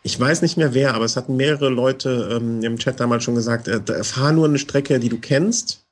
ich 0.03 0.19
weiß 0.19 0.43
nicht 0.43 0.55
mehr 0.55 0.75
wer, 0.75 0.93
aber 0.93 1.05
es 1.05 1.17
hatten 1.17 1.35
mehrere 1.35 1.69
Leute 1.69 2.29
ähm, 2.31 2.61
im 2.61 2.77
Chat 2.77 2.99
damals 2.99 3.23
schon 3.23 3.33
gesagt, 3.33 3.67
äh, 3.67 4.03
fahr 4.03 4.33
nur 4.33 4.45
eine 4.45 4.59
Strecke, 4.59 4.99
die 4.99 5.09
du 5.09 5.17
kennst. 5.17 5.85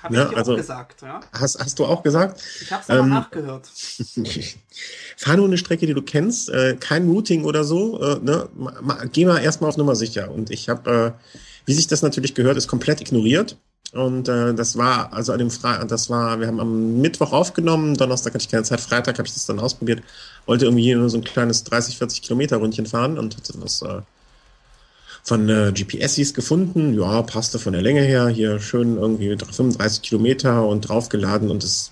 Habe 0.00 0.14
ja, 0.14 0.30
ich 0.30 0.36
also, 0.36 0.52
auch 0.52 0.56
gesagt, 0.56 1.02
ja. 1.02 1.20
Hast, 1.32 1.58
hast 1.58 1.78
du 1.78 1.84
auch 1.84 2.02
gesagt? 2.02 2.40
Ich 2.60 2.72
habe 2.72 2.82
es 2.82 2.88
aber 2.88 3.00
ähm, 3.00 3.08
nachgehört. 3.08 3.68
fahr 5.16 5.36
nur 5.36 5.46
eine 5.46 5.58
Strecke, 5.58 5.86
die 5.86 5.94
du 5.94 6.02
kennst, 6.02 6.48
äh, 6.50 6.76
kein 6.78 7.08
Routing 7.08 7.44
oder 7.44 7.64
so. 7.64 8.00
Äh, 8.00 8.20
ne? 8.20 8.48
Geh 9.12 9.26
mal 9.26 9.38
erstmal 9.38 9.70
auf 9.70 9.76
Nummer 9.76 9.96
sicher. 9.96 10.30
Und 10.30 10.50
ich 10.50 10.68
habe, 10.68 11.16
äh, 11.18 11.32
wie 11.66 11.74
sich 11.74 11.86
das 11.86 12.02
natürlich 12.02 12.34
gehört, 12.34 12.56
ist 12.56 12.68
komplett 12.68 13.00
ignoriert. 13.00 13.58
Und 13.92 14.28
äh, 14.28 14.54
das 14.54 14.76
war, 14.76 15.12
also 15.12 15.32
an 15.32 15.40
dem 15.40 15.50
Freitag, 15.50 15.88
das 15.88 16.08
war, 16.10 16.38
wir 16.38 16.46
haben 16.46 16.60
am 16.60 17.00
Mittwoch 17.00 17.32
aufgenommen, 17.32 17.96
Donnerstag 17.96 18.34
hatte 18.34 18.44
ich 18.44 18.50
keine 18.50 18.62
Zeit, 18.62 18.80
Freitag 18.80 19.18
habe 19.18 19.26
ich 19.26 19.34
das 19.34 19.46
dann 19.46 19.58
ausprobiert, 19.58 20.02
wollte 20.46 20.66
irgendwie 20.66 20.94
nur 20.94 21.10
so 21.10 21.18
ein 21.18 21.24
kleines 21.24 21.64
30, 21.64 21.98
40 21.98 22.22
Kilometer 22.22 22.58
Rundchen 22.58 22.86
fahren 22.86 23.18
und 23.18 23.36
hatte 23.36 23.52
das 23.58 23.82
äh, 23.82 24.02
von 25.22 25.48
äh, 25.48 25.72
GPSs 25.72 26.34
gefunden. 26.34 26.94
Ja, 26.94 27.22
passte 27.22 27.58
von 27.58 27.72
der 27.72 27.82
Länge 27.82 28.02
her, 28.02 28.28
hier 28.28 28.60
schön 28.60 28.96
irgendwie 28.96 29.36
35 29.36 30.02
Kilometer 30.02 30.66
und 30.66 30.82
draufgeladen 30.82 31.50
und 31.50 31.64
es, 31.64 31.90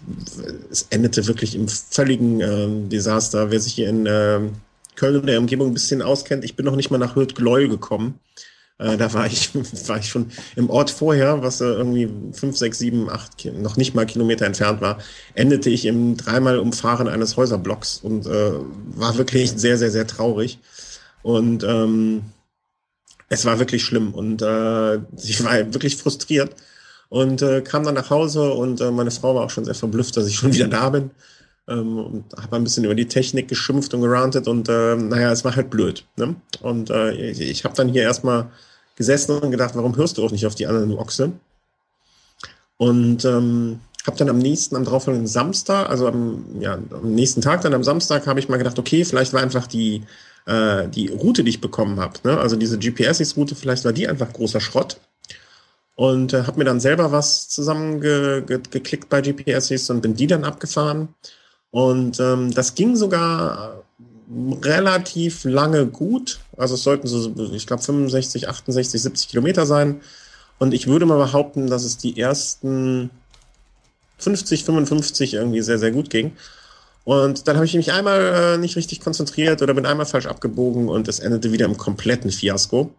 es 0.71 0.87
endete 0.91 1.27
wirklich 1.27 1.55
im 1.55 1.69
völligen 1.69 2.41
äh, 2.41 2.89
Desaster. 2.89 3.51
Wer 3.51 3.61
sich 3.61 3.75
hier 3.75 3.89
in 3.89 4.07
äh, 4.07 4.41
Köln 4.95 5.17
und 5.17 5.27
der 5.27 5.39
Umgebung 5.39 5.69
ein 5.69 5.75
bisschen 5.75 6.03
auskennt, 6.03 6.45
ich 6.45 6.57
bin 6.57 6.67
noch 6.67 6.77
nicht 6.77 6.91
mal 6.91 6.99
nach 6.99 7.17
Hürth-Gläu 7.17 7.69
gekommen. 7.69 8.19
Äh, 8.79 8.97
da 8.97 9.13
war 9.13 9.27
ich, 9.27 9.51
war 9.89 9.99
ich 9.99 10.09
schon 10.09 10.31
im 10.57 10.71
Ort 10.71 10.91
vorher, 10.91 11.43
was 11.43 11.61
äh, 11.61 11.65
irgendwie 11.65 12.09
fünf, 12.33 12.57
sechs, 12.57 12.79
sieben, 12.79 13.11
acht, 13.11 13.45
noch 13.45 13.77
nicht 13.77 13.95
mal 13.95 14.07
Kilometer 14.07 14.47
entfernt 14.47 14.81
war, 14.81 14.99
endete 15.35 15.71
ich 15.71 15.85
im 15.85 16.17
dreimal 16.17 16.59
Umfahren 16.59 17.09
eines 17.09 17.37
Häuserblocks 17.37 17.99
und 18.03 18.27
äh, 18.27 18.53
war 18.95 19.19
wirklich 19.19 19.53
sehr, 19.53 19.79
sehr, 19.79 19.91
sehr 19.91 20.07
traurig. 20.07 20.59
Und 21.23 21.65
ähm, 21.65 22.23
es 23.29 23.45
war 23.45 23.59
wirklich 23.59 23.85
schlimm 23.85 24.15
und 24.15 24.43
äh, 24.43 24.97
ich 25.17 25.45
war 25.45 25.75
wirklich 25.75 25.97
frustriert 25.97 26.55
und 27.09 27.43
äh, 27.43 27.63
kam 27.63 27.85
dann 27.85 27.95
nach 27.95 28.11
Hause 28.11 28.53
und 28.53 28.81
äh, 28.81 28.91
meine 28.91 29.11
Frau 29.11 29.35
war 29.35 29.45
auch 29.45 29.51
schon 29.51 29.65
sehr 29.65 29.75
verblüfft, 29.75 30.17
dass 30.17 30.29
ich 30.29 30.37
schon 30.37 30.53
wieder 30.53 30.69
da 30.69 30.91
bin 30.91 31.11
ähm, 31.69 31.99
und 31.99 32.25
habe 32.37 32.57
ein 32.57 32.65
bisschen 32.65 32.85
über 32.85 32.95
die 32.95 33.09
Technik 33.09 33.49
geschimpft 33.49 33.95
und 33.95 34.01
gerantet 34.01 34.49
und 34.49 34.69
äh, 34.69 34.97
naja, 34.97 35.33
es 35.33 35.45
war 35.45 35.55
halt 35.55 35.71
blöd. 35.71 36.05
Ne? 36.17 36.37
Und 36.61 36.91
äh, 36.91 37.13
ich, 37.13 37.41
ich 37.41 37.65
habe 37.65 37.75
dann 37.75 37.89
hier 37.89 38.03
erstmal 38.03 38.51
gesessen 38.97 39.39
und 39.39 39.51
gedacht, 39.51 39.77
warum 39.77 39.97
hörst 39.97 40.19
du 40.19 40.25
auch 40.25 40.33
nicht 40.33 40.47
auf 40.47 40.55
die 40.55 40.67
anderen 40.67 40.97
Ochse? 40.97 41.33
Und 42.77 43.25
ähm, 43.25 43.81
habe 44.07 44.17
dann 44.17 44.29
am 44.29 44.39
nächsten, 44.39 44.77
am 44.77 44.85
darauffolgenden 44.85 45.29
Samstag, 45.29 45.89
also 45.91 46.09
am, 46.09 46.45
ja, 46.61 46.75
am 46.75 47.15
nächsten 47.15 47.41
Tag, 47.41 47.61
dann 47.61 47.75
am 47.75 47.85
Samstag, 47.85 48.27
habe 48.27 48.41
ich 48.41 48.49
mal 48.49 48.57
gedacht, 48.57 48.79
okay, 48.79 49.05
vielleicht 49.05 49.33
war 49.33 49.43
einfach 49.43 49.67
die, 49.67 50.03
äh, 50.47 50.89
die 50.89 51.09
Route, 51.09 51.45
die 51.45 51.51
ich 51.51 51.61
bekommen 51.61 52.01
habe, 52.01 52.15
ne? 52.25 52.39
also 52.39 52.57
diese 52.57 52.79
GPS-Route, 52.79 53.55
vielleicht 53.55 53.85
war 53.85 53.93
die 53.93 54.09
einfach 54.09 54.33
großer 54.33 54.61
Schrott. 54.61 54.99
Und 55.95 56.33
äh, 56.33 56.45
habe 56.45 56.59
mir 56.59 56.65
dann 56.65 56.81
selber 56.81 57.11
was 57.11 57.49
zusammengeklickt 57.49 59.09
bei 59.09 59.21
GPS 59.21 59.91
und 59.91 60.01
bin 60.01 60.15
die 60.15 60.29
dann 60.29 60.45
abgefahren. 60.45 61.09
Und 61.71 62.19
ähm, 62.21 62.53
das 62.53 62.75
ging 62.75 62.97
sogar 62.97 63.85
relativ 64.63 65.45
lange 65.45 65.87
gut. 65.87 66.41
Also 66.57 66.75
es 66.75 66.83
sollten 66.83 67.07
so, 67.07 67.33
ich 67.53 67.67
glaube, 67.67 67.83
65, 67.83 68.49
68, 68.49 69.03
70 69.03 69.29
Kilometer 69.29 69.67
sein. 69.67 70.01
Und 70.59 70.75
ich 70.75 70.87
würde 70.87 71.07
mal 71.07 71.19
behaupten, 71.19 71.69
dass 71.69 71.85
es 71.85 71.97
die 71.97 72.19
ersten 72.19 73.11
50, 74.19 74.65
55 74.65 75.35
irgendwie 75.35 75.63
sehr, 75.63 75.79
sehr 75.79 75.93
gut 75.93 76.11
ging. 76.11 76.33
Und 77.05 77.49
dann 77.49 77.57
habe 77.57 77.65
ich 77.65 77.75
mich 77.75 77.93
einmal 77.93 78.21
äh, 78.21 78.59
nicht 78.59 78.77
richtig 78.77 79.01
konzentriert 79.01 79.63
oder 79.63 79.73
bin 79.73 79.87
einmal 79.87 80.05
falsch 80.05 80.27
abgebogen 80.27 80.89
und 80.89 81.09
es 81.09 81.21
endete 81.21 81.53
wieder 81.53 81.65
im 81.65 81.79
kompletten 81.79 82.31
Fiasko. 82.31 82.91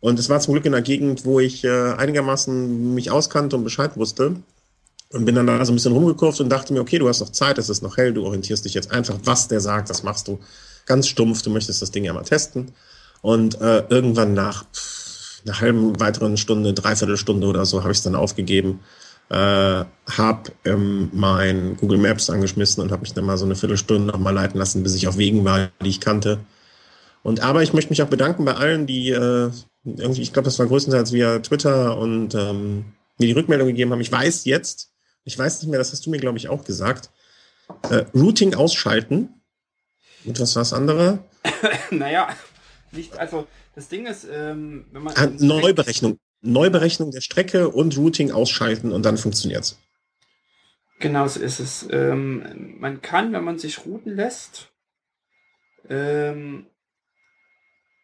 Und 0.00 0.18
es 0.20 0.28
war 0.28 0.38
zum 0.38 0.54
Glück 0.54 0.66
in 0.66 0.74
einer 0.74 0.82
Gegend, 0.82 1.24
wo 1.24 1.40
ich 1.40 1.64
äh, 1.64 1.92
einigermaßen 1.94 2.94
mich 2.94 3.10
auskannte 3.10 3.56
und 3.56 3.64
Bescheid 3.64 3.96
wusste. 3.96 4.36
Und 5.12 5.24
bin 5.24 5.34
dann 5.34 5.46
da 5.46 5.64
so 5.64 5.72
ein 5.72 5.76
bisschen 5.76 5.92
rumgekurft 5.92 6.40
und 6.40 6.50
dachte 6.50 6.72
mir, 6.72 6.80
okay, 6.80 6.98
du 6.98 7.08
hast 7.08 7.20
noch 7.20 7.30
Zeit, 7.30 7.56
es 7.56 7.70
ist 7.70 7.82
noch 7.82 7.96
hell, 7.96 8.12
du 8.12 8.26
orientierst 8.26 8.64
dich 8.64 8.74
jetzt 8.74 8.90
einfach, 8.90 9.16
was 9.24 9.48
der 9.48 9.60
sagt, 9.60 9.88
das 9.88 10.02
machst 10.02 10.28
du 10.28 10.38
ganz 10.84 11.08
stumpf, 11.08 11.40
du 11.42 11.50
möchtest 11.50 11.80
das 11.80 11.90
Ding 11.90 12.04
ja 12.04 12.12
mal 12.12 12.24
testen. 12.24 12.72
Und 13.22 13.60
äh, 13.60 13.84
irgendwann 13.88 14.34
nach 14.34 14.66
einer 15.44 15.60
halben 15.60 15.98
weiteren 15.98 16.36
Stunde, 16.36 16.74
dreiviertel 16.74 17.16
Stunde 17.16 17.46
oder 17.46 17.64
so, 17.64 17.82
habe 17.82 17.92
ich 17.92 17.98
es 17.98 18.04
dann 18.04 18.14
aufgegeben, 18.14 18.80
äh, 19.30 19.34
habe 19.34 20.52
ähm, 20.64 21.10
mein 21.12 21.76
Google 21.76 21.98
Maps 21.98 22.30
angeschmissen 22.30 22.82
und 22.82 22.92
habe 22.92 23.02
mich 23.02 23.14
dann 23.14 23.24
mal 23.24 23.38
so 23.38 23.44
eine 23.44 23.56
Viertelstunde 23.56 24.12
noch 24.12 24.18
mal 24.18 24.34
leiten 24.34 24.58
lassen, 24.58 24.82
bis 24.82 24.94
ich 24.94 25.08
auf 25.08 25.16
Wegen 25.16 25.44
war, 25.44 25.70
die 25.82 25.90
ich 25.90 26.00
kannte. 26.00 26.40
Und 27.22 27.40
aber 27.40 27.62
ich 27.62 27.72
möchte 27.72 27.90
mich 27.90 28.02
auch 28.02 28.08
bedanken 28.08 28.44
bei 28.44 28.54
allen, 28.54 28.86
die 28.86 29.10
äh, 29.10 29.50
irgendwie, 29.84 30.22
ich 30.22 30.32
glaube, 30.32 30.44
das 30.44 30.58
war 30.58 30.66
größtenteils 30.66 31.12
via 31.12 31.38
Twitter 31.40 31.98
und 31.98 32.34
ähm, 32.34 32.84
mir 33.18 33.26
die 33.26 33.32
Rückmeldung 33.32 33.68
gegeben 33.68 33.92
haben. 33.92 34.00
Ich 34.00 34.12
weiß 34.12 34.44
jetzt, 34.44 34.90
ich 35.28 35.38
weiß 35.38 35.60
nicht 35.60 35.70
mehr, 35.70 35.78
das 35.78 35.92
hast 35.92 36.06
du 36.06 36.10
mir, 36.10 36.18
glaube 36.18 36.38
ich, 36.38 36.48
auch 36.48 36.64
gesagt. 36.64 37.10
Äh, 37.90 38.06
Routing 38.14 38.54
ausschalten. 38.54 39.42
Und 40.24 40.40
was 40.40 40.56
war 40.56 40.62
das 40.62 40.72
andere? 40.72 41.22
naja, 41.90 42.34
nicht, 42.92 43.18
also 43.18 43.46
das 43.74 43.88
Ding 43.88 44.06
ist, 44.06 44.26
ähm, 44.30 44.86
wenn 44.90 45.02
man. 45.02 45.14
Ah, 45.16 45.28
Neuberechnung. 45.38 46.18
Neuberechnung 46.40 47.10
der 47.10 47.20
Strecke 47.20 47.68
und 47.68 47.98
Routing 47.98 48.30
ausschalten 48.30 48.90
und 48.90 49.04
dann 49.04 49.18
funktioniert's. 49.18 49.78
Genau 50.98 51.28
so 51.28 51.40
ist 51.40 51.60
es. 51.60 51.86
Ähm, 51.90 52.76
man 52.80 53.02
kann, 53.02 53.32
wenn 53.32 53.44
man 53.44 53.58
sich 53.58 53.84
routen 53.84 54.16
lässt, 54.16 54.72
ähm, 55.90 56.66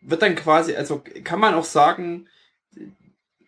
wird 0.03 0.20
dann 0.20 0.35
quasi, 0.35 0.77
also 0.77 1.03
kann 1.22 1.41
man 1.41 1.55
auch 1.55 1.64
sagen, 1.64 2.29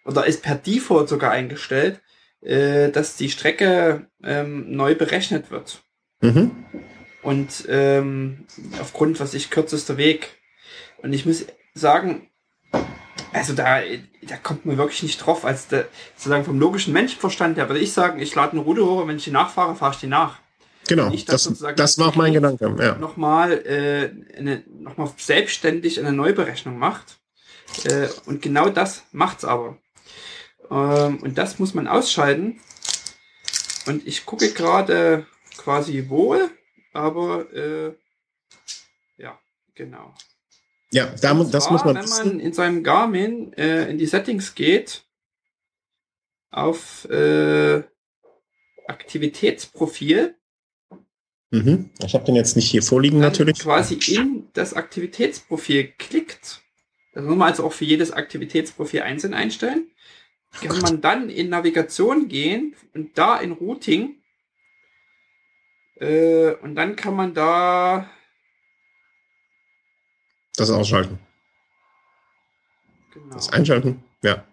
oder 0.07 0.27
ist 0.27 0.43
per 0.43 0.55
Default 0.55 1.09
sogar 1.09 1.33
eingestellt, 1.33 2.01
äh, 2.43 2.91
dass 2.91 3.17
die 3.17 3.31
Strecke 3.31 4.09
ähm, 4.23 4.75
neu 4.75 4.95
berechnet 4.95 5.51
wird. 5.51 5.83
Mhm. 6.21 6.53
Und 7.23 7.67
ähm, 7.69 8.47
aufgrund, 8.81 9.19
was 9.21 9.35
ich, 9.35 9.51
kürzester 9.51 9.97
Weg. 9.97 10.39
Und 10.99 11.13
ich 11.13 11.27
muss 11.27 11.45
sagen, 11.75 12.31
also 13.33 13.53
da, 13.53 13.81
da 14.23 14.37
kommt 14.37 14.65
man 14.65 14.79
wirklich 14.79 15.03
nicht 15.03 15.19
drauf, 15.19 15.45
als 15.45 15.69
der, 15.69 15.89
sozusagen 16.17 16.45
vom 16.45 16.59
logischen 16.59 16.93
Menschenverstand 16.93 17.59
her 17.59 17.69
würde 17.69 17.81
ich 17.81 17.93
sagen, 17.93 18.21
ich 18.21 18.35
lade 18.35 18.53
eine 18.53 18.61
Route 18.61 18.87
hoch 18.87 19.03
und 19.03 19.09
wenn 19.09 19.17
ich 19.17 19.25
die 19.25 19.31
nachfahre, 19.31 19.75
fahre 19.75 19.93
ich 19.93 20.01
die 20.01 20.07
nach. 20.07 20.39
Genau, 20.89 21.11
das, 21.11 21.45
das, 21.45 21.65
das 21.75 21.99
war 21.99 22.09
auch 22.09 22.15
mein 22.15 22.33
Gedanke. 22.33 22.75
Ja. 22.79 22.97
Nochmal, 22.97 23.53
äh, 23.53 24.39
eine, 24.39 24.63
nochmal 24.69 25.11
selbstständig 25.17 25.99
eine 25.99 26.13
Neuberechnung 26.13 26.79
macht. 26.79 27.19
Äh, 27.85 28.09
und 28.27 28.41
genau 28.41 28.69
das 28.69 29.03
macht's 29.13 29.45
aber. 29.45 29.79
Ähm, 30.71 31.23
und 31.23 31.39
das 31.39 31.59
muss 31.59 31.75
man 31.75 31.89
ausschalten. 31.89 32.61
Und 33.87 34.07
ich 34.07 34.27
gucke 34.27 34.53
gerade 34.53 35.27
quasi 35.57 36.09
wohl, 36.09 36.51
aber 36.93 37.53
äh, 37.53 37.95
ja, 39.17 39.39
genau. 39.75 40.15
Ja, 40.91 41.07
da, 41.07 41.17
zwar, 41.17 41.45
das 41.45 41.71
muss 41.71 41.85
man. 41.85 41.97
Wenn 41.97 42.09
man 42.09 42.41
in 42.41 42.53
seinem 42.53 42.83
Garmin 42.83 43.53
äh, 43.55 43.89
in 43.89 43.99
die 43.99 44.07
Settings 44.07 44.55
geht, 44.55 45.05
auf 46.51 47.09
äh, 47.11 47.83
Aktivitätsprofil. 48.87 50.35
Mhm. 51.51 51.91
Ich 52.05 52.15
habe 52.15 52.25
den 52.25 52.35
jetzt 52.35 52.57
nicht 52.57 52.71
hier 52.71 52.83
vorliegen 52.83 53.21
natürlich. 53.21 53.59
Quasi 53.59 53.99
in 54.15 54.49
das 54.53 54.75
Aktivitätsprofil 54.75 55.93
klickt. 55.99 56.63
Das 57.13 57.25
muss 57.25 57.37
man 57.37 57.49
also 57.49 57.65
auch 57.65 57.73
für 57.73 57.85
jedes 57.85 58.11
Aktivitätsprofil 58.11 59.03
einzeln 59.03 59.35
einstellen 59.35 59.91
kann 60.61 60.81
man 60.81 61.01
dann 61.01 61.31
in 61.31 61.49
Navigation 61.49 62.29
gehen 62.29 62.75
und 62.95 63.17
da 63.17 63.39
in 63.39 63.53
Routing. 63.53 64.17
Äh, 66.01 66.55
und 66.63 66.75
dann 66.75 66.97
kann 66.97 67.15
man 67.15 67.35
da 67.35 68.11
das 70.57 70.71
ausschalten. 70.71 71.19
Genau. 73.13 73.35
Das 73.35 73.53
einschalten, 73.53 74.03
ja. 74.23 74.45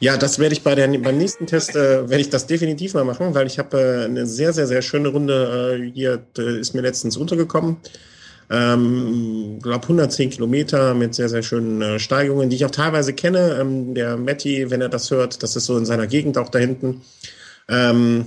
Ja, 0.00 0.16
das 0.16 0.40
werde 0.40 0.52
ich 0.52 0.64
bei 0.64 0.74
der, 0.74 0.88
beim 0.98 1.16
nächsten 1.16 1.46
Test, 1.46 1.76
äh, 1.76 2.08
werde 2.08 2.20
ich 2.20 2.30
das 2.30 2.48
definitiv 2.48 2.94
mal 2.94 3.04
machen, 3.04 3.34
weil 3.34 3.46
ich 3.46 3.60
habe 3.60 3.80
äh, 3.80 4.04
eine 4.06 4.26
sehr, 4.26 4.52
sehr, 4.52 4.66
sehr 4.66 4.82
schöne 4.82 5.08
Runde 5.08 5.80
äh, 5.80 5.92
hier, 5.92 6.26
ist 6.36 6.74
mir 6.74 6.80
letztens 6.80 7.16
untergekommen. 7.16 7.76
Ähm, 8.52 9.60
glaube 9.62 9.84
110 9.84 10.28
Kilometer 10.28 10.92
mit 10.92 11.14
sehr, 11.14 11.30
sehr 11.30 11.42
schönen 11.42 11.80
äh, 11.80 11.98
Steigungen, 11.98 12.50
die 12.50 12.56
ich 12.56 12.66
auch 12.66 12.70
teilweise 12.70 13.14
kenne. 13.14 13.56
Ähm, 13.58 13.94
der 13.94 14.18
Matti, 14.18 14.70
wenn 14.70 14.82
er 14.82 14.90
das 14.90 15.10
hört, 15.10 15.42
das 15.42 15.56
ist 15.56 15.64
so 15.64 15.78
in 15.78 15.86
seiner 15.86 16.06
Gegend 16.06 16.36
auch 16.36 16.50
da 16.50 16.58
hinten. 16.58 17.00
Ähm, 17.68 18.26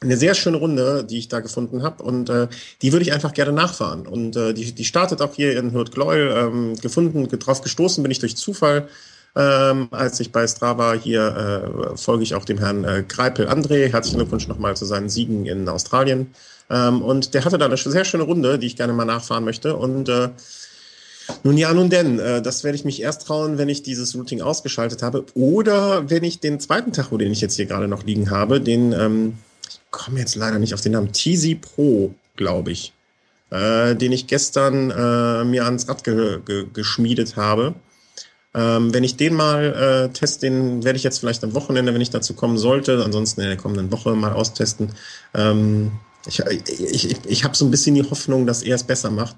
eine 0.00 0.16
sehr 0.16 0.34
schöne 0.34 0.56
Runde, 0.56 1.04
die 1.04 1.18
ich 1.18 1.28
da 1.28 1.38
gefunden 1.38 1.84
habe 1.84 2.02
und 2.02 2.28
äh, 2.28 2.48
die 2.82 2.92
würde 2.92 3.04
ich 3.04 3.12
einfach 3.12 3.32
gerne 3.34 3.52
nachfahren. 3.52 4.08
Und 4.08 4.34
äh, 4.36 4.52
die, 4.52 4.72
die 4.72 4.84
startet 4.84 5.22
auch 5.22 5.34
hier 5.36 5.56
in 5.56 5.72
Hürth-Gleul. 5.72 6.34
Ähm, 6.36 6.76
gefunden, 6.80 7.28
drauf 7.28 7.62
gestoßen 7.62 8.02
bin 8.02 8.10
ich 8.10 8.18
durch 8.18 8.36
Zufall. 8.36 8.88
Ähm, 9.36 9.88
als 9.92 10.18
ich 10.18 10.32
bei 10.32 10.46
Strava 10.46 10.94
hier 10.94 11.92
äh, 11.92 11.96
folge 11.96 12.24
ich 12.24 12.34
auch 12.34 12.44
dem 12.44 12.58
Herrn 12.58 12.84
äh, 12.84 13.04
Greipel 13.06 13.48
André. 13.48 13.92
Herzlichen 13.92 14.18
Glückwunsch 14.18 14.48
nochmal 14.48 14.76
zu 14.76 14.86
seinen 14.86 15.08
Siegen 15.08 15.46
in 15.46 15.68
Australien. 15.68 16.34
Ähm, 16.70 17.02
und 17.02 17.34
der 17.34 17.44
hatte 17.44 17.58
da 17.58 17.66
eine 17.66 17.76
sehr 17.76 18.04
schöne 18.04 18.24
Runde, 18.24 18.58
die 18.58 18.66
ich 18.66 18.76
gerne 18.76 18.92
mal 18.92 19.04
nachfahren 19.04 19.44
möchte. 19.44 19.76
Und 19.76 20.08
äh, 20.08 20.30
nun 21.42 21.56
ja, 21.56 21.72
nun 21.72 21.90
denn, 21.90 22.18
äh, 22.18 22.42
das 22.42 22.64
werde 22.64 22.76
ich 22.76 22.84
mich 22.84 23.02
erst 23.02 23.26
trauen, 23.26 23.58
wenn 23.58 23.68
ich 23.68 23.82
dieses 23.82 24.14
Routing 24.14 24.40
ausgeschaltet 24.40 25.02
habe. 25.02 25.24
Oder 25.34 26.08
wenn 26.10 26.24
ich 26.24 26.40
den 26.40 26.60
zweiten 26.60 26.92
Tacho, 26.92 27.18
den 27.18 27.32
ich 27.32 27.40
jetzt 27.40 27.56
hier 27.56 27.66
gerade 27.66 27.88
noch 27.88 28.04
liegen 28.04 28.30
habe, 28.30 28.60
den 28.60 28.92
ähm, 28.92 29.38
komme 29.90 30.20
jetzt 30.20 30.36
leider 30.36 30.58
nicht 30.58 30.74
auf 30.74 30.80
den 30.80 30.92
Namen, 30.92 31.12
Tizi 31.12 31.54
Pro, 31.54 32.14
glaube 32.36 32.72
ich, 32.72 32.92
äh, 33.50 33.94
den 33.94 34.12
ich 34.12 34.26
gestern 34.26 34.90
äh, 34.90 35.44
mir 35.44 35.64
ans 35.64 35.88
Rad 35.88 36.04
ge 36.04 36.40
ge 36.44 36.66
geschmiedet 36.72 37.36
habe. 37.36 37.74
Ähm, 38.54 38.94
wenn 38.94 39.04
ich 39.04 39.16
den 39.16 39.34
mal 39.34 40.08
äh, 40.08 40.12
teste, 40.12 40.46
den 40.46 40.82
werde 40.82 40.96
ich 40.96 41.02
jetzt 41.02 41.18
vielleicht 41.18 41.44
am 41.44 41.54
Wochenende, 41.54 41.92
wenn 41.92 42.00
ich 42.00 42.10
dazu 42.10 42.34
kommen 42.34 42.56
sollte, 42.56 43.04
ansonsten 43.04 43.42
in 43.42 43.48
der 43.48 43.56
kommenden 43.56 43.92
Woche 43.92 44.14
mal 44.14 44.32
austesten. 44.32 44.92
Ähm, 45.34 45.92
ich 46.26 46.40
ich, 46.40 47.10
ich, 47.10 47.16
ich 47.26 47.44
habe 47.44 47.56
so 47.56 47.64
ein 47.64 47.70
bisschen 47.70 47.94
die 47.94 48.08
Hoffnung, 48.08 48.46
dass 48.46 48.62
er 48.62 48.76
es 48.76 48.84
besser 48.84 49.10
macht. 49.10 49.36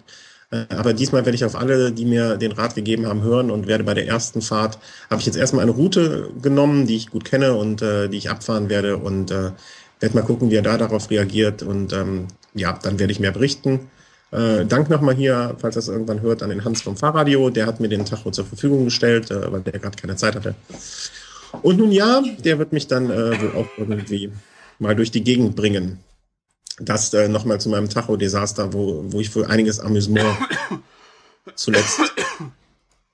Äh, 0.51 0.64
aber 0.70 0.93
diesmal 0.93 1.24
werde 1.24 1.36
ich 1.36 1.45
auf 1.45 1.57
alle, 1.57 1.93
die 1.93 2.05
mir 2.05 2.36
den 2.36 2.53
Rat 2.53 2.74
gegeben 2.74 3.07
haben, 3.07 3.22
hören 3.22 3.51
und 3.51 3.66
werde 3.66 3.84
bei 3.84 3.95
der 3.95 4.07
ersten 4.07 4.43
Fahrt, 4.43 4.78
habe 5.11 5.20
ich 5.20 5.26
jetzt 5.26 5.36
erstmal 5.36 5.62
eine 5.62 5.72
Route 5.72 6.30
genommen, 6.41 6.86
die 6.86 6.97
ich 6.97 7.11
gut 7.11 7.24
kenne 7.24 7.55
und 7.55 7.82
äh, 7.82 8.09
die 8.09 8.18
ich 8.18 8.30
abfahren 8.30 8.68
werde 8.68 8.97
und 8.97 9.30
äh, 9.30 9.53
werde 10.01 10.14
mal 10.14 10.22
gucken, 10.22 10.51
wie 10.51 10.57
er 10.57 10.62
da 10.62 10.78
darauf 10.78 11.11
reagiert 11.11 11.62
und 11.62 11.93
ähm, 11.93 12.28
ja, 12.55 12.78
dann 12.82 12.99
werde 12.99 13.12
ich 13.12 13.20
mehr 13.20 13.32
berichten. 13.32 13.91
Äh, 14.30 14.66
Dank 14.66 14.91
nochmal 14.91 15.14
hier, 15.14 15.57
falls 15.59 15.76
es 15.76 15.89
irgendwann 15.89 16.20
hört, 16.20 16.43
an 16.43 16.51
den 16.51 16.64
Hans 16.64 16.82
vom 16.82 16.97
Fahrradio. 16.97 17.51
Der 17.51 17.66
hat 17.66 17.80
mir 17.80 17.89
den 17.89 18.05
Tacho 18.05 18.30
zur 18.30 18.45
Verfügung 18.45 18.84
gestellt, 18.84 19.30
äh, 19.30 19.51
weil 19.51 19.62
der 19.62 19.78
gerade 19.78 19.97
keine 19.97 20.16
Zeit 20.16 20.34
hatte. 20.34 20.55
Und 21.62 21.78
nun 21.78 21.93
ja, 21.93 22.22
der 22.45 22.59
wird 22.59 22.72
mich 22.72 22.86
dann 22.86 23.11
äh, 23.11 23.41
wohl 23.41 23.53
auch 23.57 23.68
irgendwie 23.78 24.30
mal 24.78 24.95
durch 24.95 25.11
die 25.11 25.24
Gegend 25.24 25.57
bringen. 25.57 25.99
Das 26.81 27.12
äh, 27.14 27.29
nochmal 27.29 27.61
zu 27.61 27.68
meinem 27.68 27.89
Tacho-Desaster, 27.89 28.72
wo, 28.72 29.05
wo 29.09 29.20
ich 29.20 29.31
für 29.31 29.49
einiges 29.49 29.81
Amüsement 29.81 30.37
zuletzt 31.55 32.01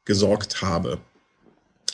gesorgt 0.05 0.63
habe. 0.63 0.99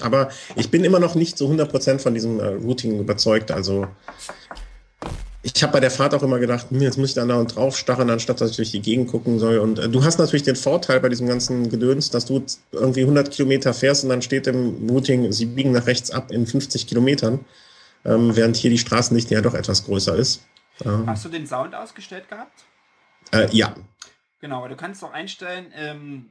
Aber 0.00 0.30
ich 0.56 0.70
bin 0.70 0.84
immer 0.84 0.98
noch 0.98 1.14
nicht 1.14 1.38
so 1.38 1.48
100% 1.48 1.98
von 1.98 2.14
diesem 2.14 2.40
äh, 2.40 2.46
Routing 2.46 2.98
überzeugt. 2.98 3.50
Also 3.50 3.86
ich 5.42 5.62
habe 5.62 5.72
bei 5.72 5.80
der 5.80 5.90
Fahrt 5.90 6.14
auch 6.14 6.22
immer 6.22 6.38
gedacht, 6.38 6.66
hm, 6.70 6.80
jetzt 6.82 6.98
muss 6.98 7.10
ich 7.10 7.14
da 7.14 7.22
und 7.22 7.54
drauf 7.54 7.76
starren, 7.76 8.10
anstatt 8.10 8.40
dass 8.40 8.50
ich 8.50 8.56
durch 8.56 8.70
die 8.72 8.82
Gegend 8.82 9.08
gucken 9.08 9.38
soll. 9.38 9.58
Und 9.58 9.78
äh, 9.78 9.88
du 9.88 10.04
hast 10.04 10.18
natürlich 10.18 10.42
den 10.42 10.56
Vorteil 10.56 11.00
bei 11.00 11.08
diesem 11.08 11.26
ganzen 11.26 11.70
Gedöns, 11.70 12.10
dass 12.10 12.26
du 12.26 12.44
irgendwie 12.72 13.02
100 13.02 13.30
Kilometer 13.30 13.72
fährst 13.72 14.04
und 14.04 14.10
dann 14.10 14.22
steht 14.22 14.46
im 14.46 14.88
Routing, 14.88 15.32
sie 15.32 15.46
biegen 15.46 15.72
nach 15.72 15.86
rechts 15.86 16.10
ab 16.10 16.30
in 16.30 16.46
50 16.46 16.86
Kilometern, 16.86 17.40
ähm, 18.04 18.34
während 18.34 18.56
hier 18.56 18.70
die 18.70 18.78
Straßendichte 18.78 19.34
ja 19.34 19.40
doch 19.40 19.54
etwas 19.54 19.84
größer 19.84 20.16
ist. 20.16 20.42
Ähm, 20.84 21.06
hast 21.06 21.24
du 21.24 21.28
den 21.28 21.46
Sound 21.46 21.74
ausgestellt 21.74 22.28
gehabt? 22.28 22.64
Äh, 23.32 23.48
ja. 23.52 23.74
Genau, 24.40 24.58
aber 24.58 24.68
du 24.70 24.76
kannst 24.76 25.02
doch 25.02 25.12
einstellen, 25.12 25.72
ähm, 25.74 26.30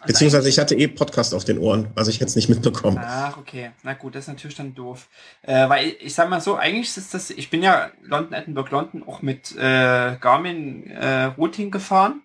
also 0.00 0.12
Beziehungsweise 0.12 0.48
ich 0.48 0.60
hatte 0.60 0.76
eh 0.76 0.86
Podcast 0.86 1.34
auf 1.34 1.44
den 1.44 1.58
Ohren, 1.58 1.88
also 1.96 2.10
ich 2.10 2.16
hätte 2.20 2.26
es 2.26 2.36
nicht 2.36 2.48
mitbekommen. 2.48 3.00
Ach, 3.02 3.36
okay. 3.36 3.72
Na 3.82 3.94
gut, 3.94 4.14
das 4.14 4.24
ist 4.24 4.28
natürlich 4.28 4.56
dann 4.56 4.72
doof. 4.72 5.08
Äh, 5.42 5.68
weil 5.68 5.88
ich, 5.88 6.00
ich 6.02 6.14
sag 6.14 6.28
mal 6.30 6.40
so, 6.40 6.54
eigentlich 6.54 6.96
ist 6.96 7.14
das, 7.14 7.30
ich 7.30 7.50
bin 7.50 7.64
ja 7.64 7.90
London, 8.02 8.32
Edinburgh, 8.32 8.70
London 8.70 9.02
auch 9.08 9.22
mit 9.22 9.56
äh, 9.56 10.16
Garmin 10.20 10.88
äh, 10.88 11.24
Routing 11.24 11.72
gefahren. 11.72 12.22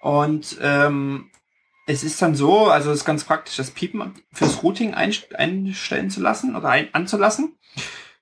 Und 0.00 0.58
ähm, 0.60 1.30
es 1.86 2.04
ist 2.04 2.20
dann 2.20 2.34
so, 2.34 2.66
also 2.66 2.90
es 2.90 2.98
ist 2.98 3.04
ganz 3.06 3.24
praktisch, 3.24 3.56
das 3.56 3.70
Piepen 3.70 4.12
fürs 4.30 4.62
Routing 4.62 4.92
einstellen 4.92 6.10
zu 6.10 6.20
lassen 6.20 6.54
oder 6.54 6.68
ein, 6.68 6.92
anzulassen. 6.92 7.56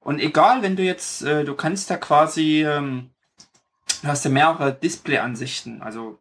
Und 0.08 0.20
egal, 0.20 0.62
wenn 0.62 0.74
du 0.74 0.82
jetzt, 0.82 1.20
äh, 1.20 1.44
du 1.44 1.54
kannst 1.54 1.90
da 1.90 1.98
quasi, 1.98 2.64
ähm, 2.64 3.10
du 4.00 4.08
hast 4.08 4.24
ja 4.24 4.30
mehrere 4.30 4.72
Display-Ansichten, 4.72 5.82
also 5.82 6.18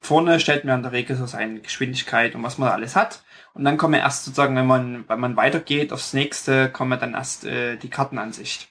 vorne 0.00 0.40
stellt 0.40 0.64
man 0.64 0.76
in 0.76 0.82
der 0.82 0.92
Regel 0.92 1.14
so 1.14 1.26
seine 1.26 1.60
Geschwindigkeit 1.60 2.34
und 2.34 2.42
was 2.42 2.56
man 2.56 2.70
alles 2.70 2.96
hat. 2.96 3.22
Und 3.52 3.64
dann 3.64 3.76
kommen 3.76 4.00
erst 4.00 4.24
sozusagen, 4.24 4.56
wenn 4.56 4.66
man, 4.66 5.04
wenn 5.10 5.20
man 5.20 5.36
weitergeht 5.36 5.92
aufs 5.92 6.14
nächste, 6.14 6.70
kommen 6.70 6.98
dann 6.98 7.12
erst 7.12 7.44
äh, 7.44 7.76
die 7.76 7.90
Kartenansicht. 7.90 8.68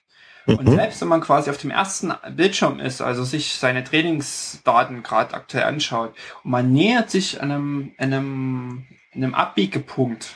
Mhm. 0.48 0.56
Und 0.56 0.72
selbst 0.72 1.00
wenn 1.00 1.10
man 1.10 1.22
quasi 1.22 1.52
auf 1.52 1.58
dem 1.60 1.70
ersten 1.70 2.12
Bildschirm 2.36 2.80
ist, 2.80 3.00
also 3.00 3.24
sich 3.24 3.54
seine 3.54 3.84
Trainingsdaten 3.84 5.04
gerade 5.04 5.36
aktuell 5.36 5.66
anschaut 5.66 6.16
und 6.44 6.50
man 6.50 6.72
nähert 6.72 7.12
sich 7.12 7.40
einem, 7.40 7.92
einem, 8.00 8.88
einem 9.14 9.36
Abbiegepunkt, 9.36 10.34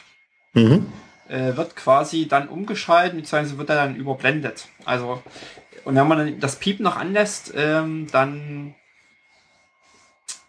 mhm. 0.53 0.85
Äh, 1.27 1.55
wird 1.55 1.75
quasi 1.75 2.27
dann 2.27 2.49
umgeschaltet, 2.49 3.17
beziehungsweise 3.17 3.57
wird 3.57 3.69
er 3.69 3.75
dann 3.75 3.95
überblendet. 3.95 4.67
Also, 4.85 5.21
und 5.85 5.95
wenn 5.95 6.07
man 6.07 6.17
dann 6.17 6.39
das 6.39 6.57
Piepen 6.57 6.83
noch 6.83 6.95
anlässt, 6.95 7.53
ähm, 7.55 8.07
dann 8.11 8.75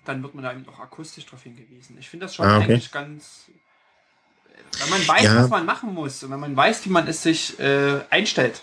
dann 0.05 0.23
wird 0.23 0.35
man 0.35 0.45
da 0.45 0.53
eben 0.53 0.67
auch 0.69 0.81
akustisch 0.81 1.25
darauf 1.25 1.43
hingewiesen. 1.43 1.97
Ich 1.99 2.09
finde 2.09 2.27
das 2.27 2.35
schon 2.35 2.47
ah, 2.47 2.59
okay. 2.59 2.65
eigentlich 2.65 2.93
ganz. 2.93 3.47
Wenn 4.79 4.91
man 4.91 5.09
weiß, 5.09 5.25
ja. 5.25 5.37
was 5.37 5.51
man 5.51 5.67
machen 5.67 5.95
muss 5.95 6.23
und 6.23 6.31
wenn 6.31 6.41
man 6.41 6.57
weiß, 6.57 6.85
wie 6.85 6.91
man 6.91 7.07
es 7.07 7.23
sich 7.23 7.59
äh, 7.59 8.01
einstellt, 8.11 8.63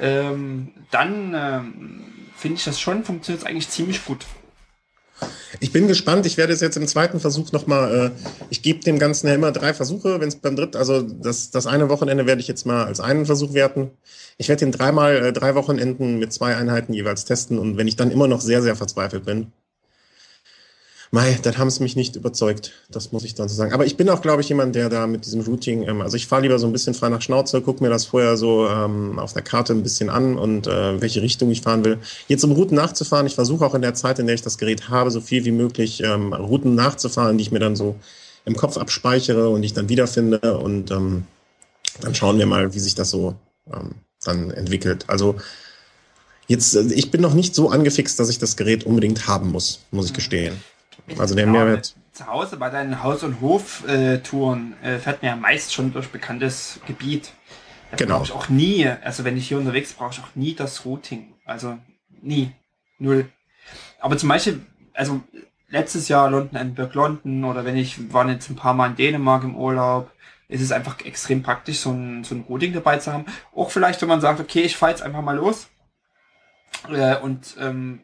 ähm, 0.00 0.72
dann 0.90 1.34
ähm, 1.34 2.04
finde 2.36 2.56
ich 2.56 2.64
das 2.64 2.80
schon, 2.80 3.04
funktioniert 3.04 3.42
es 3.42 3.48
eigentlich 3.48 3.68
ziemlich 3.68 4.04
gut. 4.04 4.26
Ich 5.60 5.72
bin 5.72 5.88
gespannt. 5.88 6.26
Ich 6.26 6.36
werde 6.36 6.52
es 6.52 6.60
jetzt 6.60 6.76
im 6.76 6.86
zweiten 6.86 7.20
Versuch 7.20 7.52
nochmal, 7.52 8.12
äh, 8.12 8.44
ich 8.50 8.62
gebe 8.62 8.80
dem 8.80 8.98
Ganzen 8.98 9.28
ja 9.28 9.34
immer 9.34 9.52
drei 9.52 9.72
Versuche, 9.74 10.20
wenn 10.20 10.28
es 10.28 10.36
beim 10.36 10.56
dritten, 10.56 10.76
also 10.76 11.02
das, 11.02 11.50
das 11.50 11.66
eine 11.66 11.88
Wochenende 11.88 12.26
werde 12.26 12.40
ich 12.40 12.48
jetzt 12.48 12.66
mal 12.66 12.84
als 12.84 13.00
einen 13.00 13.26
Versuch 13.26 13.54
werten. 13.54 13.90
Ich 14.36 14.48
werde 14.48 14.64
den 14.64 14.72
dreimal, 14.72 15.16
äh, 15.16 15.32
drei 15.32 15.54
Wochenenden 15.54 16.18
mit 16.18 16.32
zwei 16.32 16.56
Einheiten 16.56 16.92
jeweils 16.92 17.24
testen 17.24 17.58
und 17.58 17.76
wenn 17.76 17.88
ich 17.88 17.96
dann 17.96 18.10
immer 18.10 18.28
noch 18.28 18.40
sehr, 18.40 18.62
sehr 18.62 18.76
verzweifelt 18.76 19.24
bin, 19.24 19.52
Mei, 21.14 21.38
dann 21.40 21.58
haben 21.58 21.70
sie 21.70 21.80
mich 21.80 21.94
nicht 21.94 22.16
überzeugt. 22.16 22.72
Das 22.90 23.12
muss 23.12 23.22
ich 23.22 23.36
dann 23.36 23.48
so 23.48 23.54
sagen. 23.54 23.72
Aber 23.72 23.86
ich 23.86 23.96
bin 23.96 24.10
auch, 24.10 24.20
glaube 24.20 24.42
ich, 24.42 24.48
jemand, 24.48 24.74
der 24.74 24.88
da 24.88 25.06
mit 25.06 25.24
diesem 25.24 25.42
Routing, 25.42 25.84
ähm, 25.84 26.00
also 26.00 26.16
ich 26.16 26.26
fahre 26.26 26.42
lieber 26.42 26.58
so 26.58 26.66
ein 26.66 26.72
bisschen 26.72 26.92
frei 26.92 27.08
nach 27.08 27.22
Schnauze, 27.22 27.60
gucke 27.60 27.84
mir 27.84 27.88
das 27.88 28.04
vorher 28.04 28.36
so 28.36 28.66
ähm, 28.66 29.20
auf 29.20 29.32
der 29.32 29.42
Karte 29.42 29.74
ein 29.74 29.84
bisschen 29.84 30.10
an 30.10 30.36
und 30.36 30.66
äh, 30.66 31.00
welche 31.00 31.22
Richtung 31.22 31.52
ich 31.52 31.60
fahren 31.60 31.84
will. 31.84 31.98
Jetzt 32.26 32.42
um 32.42 32.50
Routen 32.50 32.76
nachzufahren, 32.76 33.28
ich 33.28 33.36
versuche 33.36 33.64
auch 33.64 33.76
in 33.76 33.82
der 33.82 33.94
Zeit, 33.94 34.18
in 34.18 34.26
der 34.26 34.34
ich 34.34 34.42
das 34.42 34.58
Gerät 34.58 34.88
habe, 34.88 35.12
so 35.12 35.20
viel 35.20 35.44
wie 35.44 35.52
möglich 35.52 36.02
ähm, 36.02 36.32
Routen 36.32 36.74
nachzufahren, 36.74 37.38
die 37.38 37.42
ich 37.42 37.52
mir 37.52 37.60
dann 37.60 37.76
so 37.76 37.94
im 38.44 38.56
Kopf 38.56 38.76
abspeichere 38.76 39.50
und 39.50 39.62
ich 39.62 39.72
dann 39.72 39.88
wiederfinde. 39.88 40.58
Und 40.58 40.90
ähm, 40.90 41.28
dann 42.00 42.16
schauen 42.16 42.38
wir 42.38 42.46
mal, 42.46 42.74
wie 42.74 42.80
sich 42.80 42.96
das 42.96 43.10
so 43.10 43.36
ähm, 43.72 43.92
dann 44.24 44.50
entwickelt. 44.50 45.04
Also 45.06 45.36
jetzt, 46.48 46.74
äh, 46.74 46.92
ich 46.92 47.12
bin 47.12 47.20
noch 47.20 47.34
nicht 47.34 47.54
so 47.54 47.70
angefixt, 47.70 48.18
dass 48.18 48.30
ich 48.30 48.40
das 48.40 48.56
Gerät 48.56 48.82
unbedingt 48.82 49.28
haben 49.28 49.52
muss, 49.52 49.78
muss 49.92 50.06
ich 50.06 50.10
mhm. 50.10 50.16
gestehen. 50.16 50.73
Also 51.18 51.34
der 51.34 51.46
Mehrwert. 51.46 51.94
Zu 52.12 52.26
Hause 52.26 52.56
bei 52.56 52.70
deinen 52.70 53.02
Haus- 53.02 53.24
und 53.24 53.40
Hoftouren 53.40 54.74
äh, 54.82 54.98
fährt 54.98 55.22
man 55.22 55.30
ja 55.30 55.36
meist 55.36 55.74
schon 55.74 55.92
durch 55.92 56.08
bekanntes 56.08 56.80
Gebiet. 56.86 57.32
Da 57.90 57.96
genau. 57.96 58.16
brauche 58.16 58.24
ich 58.26 58.32
auch 58.32 58.48
nie, 58.48 58.86
also 58.86 59.24
wenn 59.24 59.36
ich 59.36 59.48
hier 59.48 59.58
unterwegs 59.58 59.92
brauche 59.92 60.12
ich 60.12 60.20
auch 60.20 60.34
nie 60.34 60.54
das 60.54 60.84
Routing. 60.84 61.34
Also 61.44 61.78
nie. 62.22 62.52
Null. 62.98 63.28
Aber 64.00 64.16
zum 64.16 64.28
Beispiel, 64.28 64.64
also 64.94 65.20
letztes 65.68 66.08
Jahr 66.08 66.30
London 66.30 66.56
Edinburgh 66.56 66.94
London 66.94 67.44
oder 67.44 67.64
wenn 67.64 67.76
ich 67.76 68.12
war 68.12 68.28
jetzt 68.28 68.48
ein 68.48 68.56
paar 68.56 68.74
Mal 68.74 68.90
in 68.90 68.96
Dänemark 68.96 69.44
im 69.44 69.56
Urlaub, 69.56 70.10
ist 70.48 70.60
es 70.60 70.72
einfach 70.72 71.00
extrem 71.04 71.42
praktisch, 71.42 71.78
so 71.78 71.90
ein, 71.90 72.22
so 72.22 72.34
ein 72.34 72.44
Routing 72.48 72.72
dabei 72.72 72.98
zu 72.98 73.12
haben. 73.12 73.26
Auch 73.54 73.70
vielleicht, 73.70 74.00
wenn 74.02 74.08
man 74.08 74.20
sagt, 74.20 74.40
okay, 74.40 74.62
ich 74.62 74.76
fahre 74.76 74.92
jetzt 74.92 75.02
einfach 75.02 75.22
mal 75.22 75.36
los 75.36 75.68
äh, 76.88 77.16
und 77.16 77.56
ähm, 77.60 78.02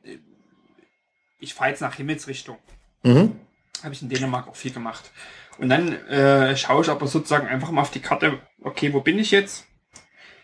ich 1.38 1.54
fahre 1.54 1.70
jetzt 1.70 1.80
nach 1.80 1.94
Himmelsrichtung. 1.94 2.58
Mhm. 3.02 3.36
Habe 3.82 3.94
ich 3.94 4.02
in 4.02 4.08
Dänemark 4.08 4.48
auch 4.48 4.56
viel 4.56 4.72
gemacht. 4.72 5.10
Und 5.58 5.68
dann 5.68 5.92
äh, 6.08 6.56
schaue 6.56 6.82
ich 6.82 6.88
aber 6.88 7.06
sozusagen 7.06 7.46
einfach 7.46 7.70
mal 7.70 7.82
auf 7.82 7.90
die 7.90 8.00
Karte, 8.00 8.38
okay, 8.62 8.92
wo 8.92 9.00
bin 9.00 9.18
ich 9.18 9.30
jetzt? 9.30 9.66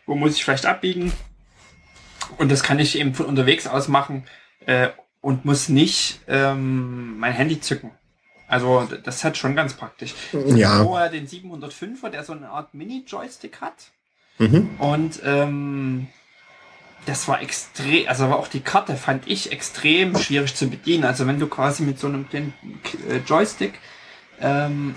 Wo 0.05 0.15
muss 0.15 0.37
ich 0.37 0.45
vielleicht 0.45 0.67
abbiegen? 0.67 1.13
Und 2.39 2.51
das 2.51 2.63
kann 2.63 2.79
ich 2.79 2.99
eben 2.99 3.15
von 3.15 3.27
unterwegs 3.27 3.67
aus 3.67 3.89
machen 3.89 4.25
äh, 4.67 4.89
und 5.21 5.45
muss 5.45 5.69
nicht 5.69 6.21
ähm, 6.29 7.19
mein 7.19 7.33
Handy 7.33 7.61
zücken. 7.61 7.93
Also 8.49 8.87
das 9.03 9.25
hat 9.25 9.37
schon 9.37 9.57
ganz 9.57 9.75
praktisch. 9.75 10.15
Ja. 10.33 10.83
Vorher 10.85 11.09
den 11.09 11.27
705er, 11.27 12.11
der 12.11 12.23
so 12.23 12.33
eine 12.33 12.51
Art 12.51 12.75
Mini-Joystick 12.75 13.61
hat. 13.61 13.91
Mhm. 14.39 14.71
Und 14.79 15.21
ähm, 15.25 16.09
das 17.07 17.29
war 17.29 17.41
extrem, 17.41 18.09
also 18.09 18.27
auch 18.27 18.49
die 18.49 18.61
Karte 18.61 18.97
fand 18.97 19.27
ich 19.27 19.53
extrem 19.53 20.17
schwierig 20.19 20.55
zu 20.55 20.69
bedienen. 20.69 21.05
Also 21.05 21.27
wenn 21.27 21.39
du 21.39 21.47
quasi 21.47 21.83
mit 21.83 21.99
so 21.99 22.09
einem 22.09 22.27
äh, 22.33 23.19
Joystick 23.27 23.79
ähm, 24.41 24.95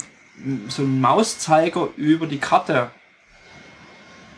so 0.68 0.82
einen 0.82 1.00
Mauszeiger 1.02 1.90
über 1.96 2.28
die 2.28 2.40
Karte 2.40 2.92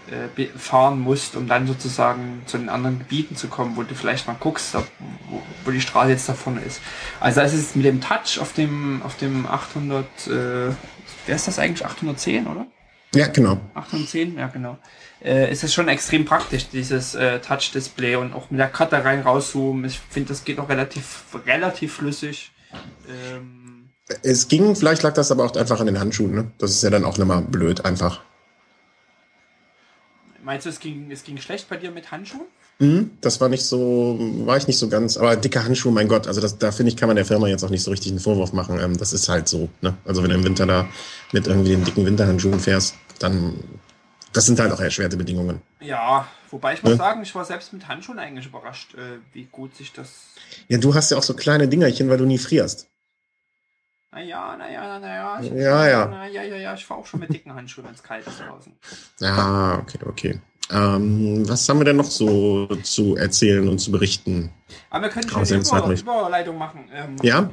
äh, 0.10 0.46
fahren 0.58 1.00
musst, 1.00 1.36
um 1.36 1.48
dann 1.48 1.68
sozusagen 1.68 2.42
zu 2.46 2.58
den 2.58 2.70
anderen 2.70 3.00
Gebieten 3.00 3.36
zu 3.36 3.48
kommen, 3.48 3.78
wo 3.78 3.84
du 3.84 3.96
vielleicht 3.96 4.28
mal 4.28 4.36
guckst, 4.40 4.76
ob, 4.76 4.88
wo, 5.30 5.42
wo, 5.64 5.72
die 5.72 5.80
Straße 5.80 6.10
jetzt 6.10 6.28
da 6.28 6.34
vorne 6.34 6.62
ist. 6.62 6.82
Also 7.20 7.42
es 7.42 7.54
ist 7.54 7.76
mit 7.76 7.86
dem 7.86 8.02
Touch 8.02 8.40
auf 8.40 8.52
dem 8.54 9.02
auf 9.04 9.16
dem 9.18 9.46
800, 9.46 10.06
äh, 10.28 10.30
wer 11.26 11.36
ist 11.36 11.48
das 11.48 11.60
eigentlich 11.60 11.86
810, 11.86 12.48
oder? 12.48 12.68
Ja, 13.14 13.28
genau. 13.28 13.60
810, 13.74 14.38
ja 14.38 14.48
genau. 14.48 14.78
Äh, 15.24 15.52
ist 15.52 15.64
es 15.64 15.74
schon 15.74 15.88
extrem 15.90 16.26
praktisch, 16.26 16.70
dieses 16.70 17.14
äh, 17.14 17.40
Touch-Display 17.40 18.16
und 18.16 18.34
auch 18.34 18.50
mit 18.50 18.60
der 18.60 18.70
Karte 18.70 19.04
rein 19.04 19.22
rauszoomen. 19.22 19.86
Ich 19.86 20.00
finde, 20.10 20.30
das 20.30 20.46
geht 20.46 20.60
auch 20.60 20.70
relativ 20.70 21.26
relativ 21.46 21.96
flüssig. 21.96 22.52
Ähm, 23.08 23.90
es 24.24 24.48
ging, 24.48 24.76
vielleicht 24.76 25.04
lag 25.04 25.14
das 25.14 25.32
aber 25.32 25.46
auch 25.46 25.56
einfach 25.56 25.80
an 25.80 25.88
den 25.88 26.00
Handschuhen, 26.00 26.34
ne? 26.34 26.52
Das 26.58 26.72
ist 26.72 26.84
ja 26.84 26.90
dann 26.90 27.06
auch 27.06 27.18
nochmal 27.18 27.42
blöd, 27.42 27.86
einfach. 27.86 28.22
Meinst 30.44 30.66
du, 30.66 30.70
es 30.70 30.80
ging, 30.80 31.12
es 31.12 31.24
ging 31.24 31.38
schlecht 31.38 31.70
bei 31.70 31.78
dir 31.78 31.92
mit 31.92 32.12
Handschuhen? 32.12 32.48
Mhm, 32.82 33.12
das 33.22 33.40
war 33.40 33.48
nicht 33.48 33.64
so, 33.64 34.18
war 34.20 34.58
ich 34.58 34.66
nicht 34.66 34.80
so 34.80 34.90
ganz, 34.90 35.16
aber 35.16 35.36
dicke 35.36 35.64
Handschuhe, 35.64 35.92
mein 35.92 36.08
Gott, 36.08 36.26
also 36.26 36.42
das, 36.42 36.58
da 36.58 36.72
finde 36.72 36.90
ich, 36.90 36.98
kann 36.98 37.08
man 37.08 37.16
der 37.16 37.26
Firma 37.26 37.48
jetzt 37.48 37.64
auch 37.64 37.70
nicht 37.70 37.84
so 37.84 37.92
richtig 37.92 38.12
einen 38.12 38.20
Vorwurf 38.20 38.54
machen. 38.54 38.80
Ähm, 38.80 38.98
das 38.98 39.14
ist 39.14 39.30
halt 39.30 39.48
so, 39.48 39.70
ne? 39.82 39.96
Also 40.04 40.24
wenn 40.24 40.32
du 40.32 40.36
im 40.36 40.44
Winter 40.44 40.66
da 40.66 40.88
mit 41.32 41.46
irgendwie 41.46 41.70
den 41.70 41.84
dicken 41.84 42.08
Winterhandschuhen 42.08 42.60
fährst, 42.60 42.96
dann, 43.20 43.54
das 44.34 44.48
sind 44.48 44.60
halt 44.60 44.72
auch 44.72 44.80
erschwerte 44.80 45.16
Bedingungen. 45.16 45.62
Ja, 45.80 46.28
wobei 46.50 46.74
ich 46.74 46.82
muss 46.82 46.94
ja? 46.94 46.98
sagen, 46.98 47.22
ich 47.22 47.36
war 47.36 47.46
selbst 47.46 47.72
mit 47.72 47.88
Handschuhen 47.88 48.18
eigentlich 48.18 48.48
überrascht, 48.48 48.96
äh, 48.96 49.20
wie 49.32 49.48
gut 49.52 49.76
sich 49.76 49.94
das. 49.94 50.10
Ja, 50.68 50.80
du 50.80 50.96
hast 50.96 51.12
ja 51.12 51.18
auch 51.18 51.24
so 51.24 51.36
kleine 51.36 51.68
Dingerchen, 51.68 52.10
weil 52.10 52.18
du 52.18 52.26
nie 52.26 52.40
frierst. 52.40 52.88
Naja, 54.12 54.58
naja, 54.58 55.00
naja. 55.00 55.42
Ja, 55.42 55.88
ja. 55.88 56.08
Na, 56.08 56.28
ja, 56.28 56.42
ja, 56.42 56.56
ja. 56.56 56.74
Ich 56.74 56.84
fahre 56.84 57.00
auch 57.00 57.06
schon 57.06 57.20
mit 57.20 57.32
dicken 57.32 57.54
Handschuhen, 57.54 57.86
wenn 57.86 57.94
es 57.94 58.02
kalt 58.02 58.26
ist 58.26 58.40
draußen. 58.40 58.74
Ja, 59.20 59.78
okay, 59.80 60.00
okay. 60.08 60.42
Ähm, 60.72 61.48
was 61.48 61.68
haben 61.68 61.80
wir 61.80 61.86
denn 61.86 61.98
noch 61.98 62.10
so 62.10 62.68
zu 62.84 63.16
erzählen 63.16 63.68
und 63.68 63.80
zu 63.80 63.92
berichten? 63.92 64.52
Aber 64.90 65.04
wir 65.04 65.10
können 65.10 65.30
schon 65.30 65.42
eine 65.42 65.94
Über 65.94 66.22
Überleitung 66.22 66.58
machen. 66.58 66.90
Ähm, 66.94 67.18
ja? 67.22 67.50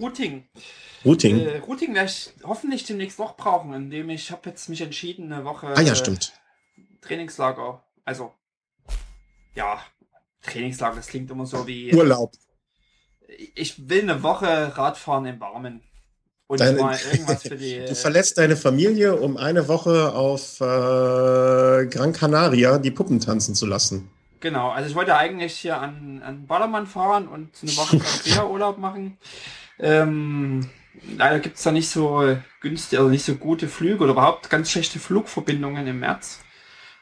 Routing. 0.00 0.44
Routing. 1.04 1.40
Äh, 1.40 1.58
Routing 1.58 1.94
werde 1.94 2.10
ich 2.10 2.32
hoffentlich 2.44 2.84
demnächst 2.84 3.18
noch 3.18 3.36
brauchen, 3.36 3.72
indem 3.74 4.10
ich 4.10 4.30
habe 4.30 4.50
jetzt 4.50 4.68
mich 4.68 4.80
entschieden, 4.80 5.32
eine 5.32 5.44
Woche 5.44 5.68
ah, 5.74 5.80
ja, 5.80 5.94
stimmt. 5.94 6.32
Trainingslager. 7.00 7.82
Also, 8.04 8.32
ja, 9.54 9.80
Trainingslager, 10.42 10.96
das 10.96 11.08
klingt 11.08 11.30
immer 11.30 11.46
so 11.46 11.66
wie. 11.66 11.94
Urlaub 11.94 12.32
ich 13.54 13.88
will 13.88 14.02
eine 14.02 14.22
Woche 14.22 14.76
Radfahren 14.76 15.26
im 15.26 15.40
Warmen. 15.40 15.82
Und 16.52 16.60
Deine, 16.60 16.82
mal 16.82 16.98
irgendwas 17.12 17.44
für 17.44 17.56
die. 17.56 17.82
Du 17.88 17.94
verlässt 17.94 18.36
deine 18.36 18.58
Familie, 18.58 19.16
um 19.16 19.38
eine 19.38 19.68
Woche 19.68 20.12
auf 20.12 20.60
äh, 20.60 21.86
Gran 21.86 22.12
Canaria 22.12 22.76
die 22.76 22.90
Puppen 22.90 23.20
tanzen 23.20 23.54
zu 23.54 23.64
lassen. 23.64 24.10
Genau, 24.40 24.68
also 24.68 24.90
ich 24.90 24.94
wollte 24.94 25.16
eigentlich 25.16 25.54
hier 25.54 25.80
an, 25.80 26.20
an 26.22 26.46
Ballermann 26.46 26.86
fahren 26.86 27.26
und 27.26 27.48
eine 27.62 27.76
Woche 27.78 28.46
Urlaub 28.50 28.76
machen. 28.76 29.16
Ähm, 29.78 30.68
leider 31.16 31.38
gibt 31.38 31.56
es 31.56 31.62
da 31.62 31.72
nicht 31.72 31.88
so 31.88 32.36
günstige, 32.60 33.00
also 33.00 33.10
nicht 33.10 33.24
so 33.24 33.36
gute 33.36 33.66
Flüge 33.66 34.04
oder 34.04 34.12
überhaupt 34.12 34.50
ganz 34.50 34.70
schlechte 34.70 34.98
Flugverbindungen 34.98 35.86
im 35.86 36.00
März. 36.00 36.40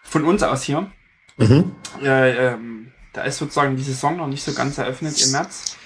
Von 0.05 0.25
uns 0.27 0.45
aus 0.45 0.63
hier. 0.63 0.93
Mhm. 1.39 1.73
Äh, 2.01 2.53
ähm, 2.53 2.93
da 3.13 3.25
ist 3.25 3.39
sozusagen 3.39 3.75
die 3.75 3.83
Saison 3.83 4.17
noch 4.17 4.29
nicht 4.29 4.45
so 4.45 4.53
ganz 4.53 4.79
eröffnet 4.79 5.21
im 5.21 5.33
März. 5.33 5.77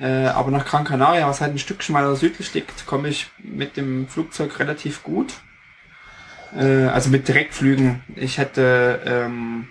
Äh, 0.00 0.26
aber 0.26 0.50
nach 0.50 0.66
Gran 0.66 0.84
Canaria, 0.84 1.28
was 1.28 1.40
halt 1.40 1.54
ein 1.54 1.58
Stückchen 1.58 1.94
weiter 1.94 2.14
südlich 2.16 2.52
liegt, 2.54 2.86
komme 2.86 3.08
ich 3.08 3.30
mit 3.38 3.76
dem 3.76 4.08
Flugzeug 4.08 4.58
relativ 4.58 5.02
gut. 5.02 5.34
Äh, 6.56 6.86
also 6.86 7.10
mit 7.10 7.28
Direktflügen. 7.28 8.02
Ich 8.16 8.38
hätte, 8.38 9.00
ähm, 9.06 9.68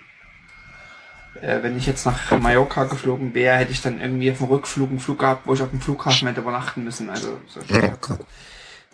äh, 1.40 1.62
wenn 1.62 1.76
ich 1.76 1.86
jetzt 1.86 2.06
nach 2.06 2.38
Mallorca 2.38 2.84
geflogen 2.84 3.34
wäre, 3.34 3.56
hätte 3.56 3.72
ich 3.72 3.82
dann 3.82 4.00
irgendwie 4.00 4.30
auf 4.32 4.38
dem 4.38 4.48
Rückflug 4.48 4.90
einen 4.90 5.00
Flug 5.00 5.18
gehabt, 5.18 5.46
wo 5.46 5.54
ich 5.54 5.62
auf 5.62 5.70
dem 5.70 5.80
Flughafen 5.80 6.28
hätte 6.28 6.40
übernachten 6.40 6.84
müssen. 6.84 7.10
Also 7.10 7.38
so 7.46 7.60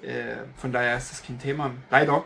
äh, 0.02 0.36
von 0.56 0.72
daher 0.72 0.96
ist 0.96 1.10
das 1.10 1.22
kein 1.22 1.38
Thema. 1.38 1.70
Leider. 1.90 2.24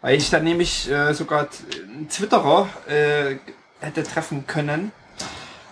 Weil 0.00 0.16
ich 0.16 0.30
dann 0.30 0.44
nämlich 0.44 0.90
äh, 0.90 1.12
sogar 1.12 1.48
einen 1.82 2.08
Twitterer 2.08 2.68
äh, 2.88 3.36
hätte 3.80 4.02
treffen 4.02 4.46
können, 4.46 4.92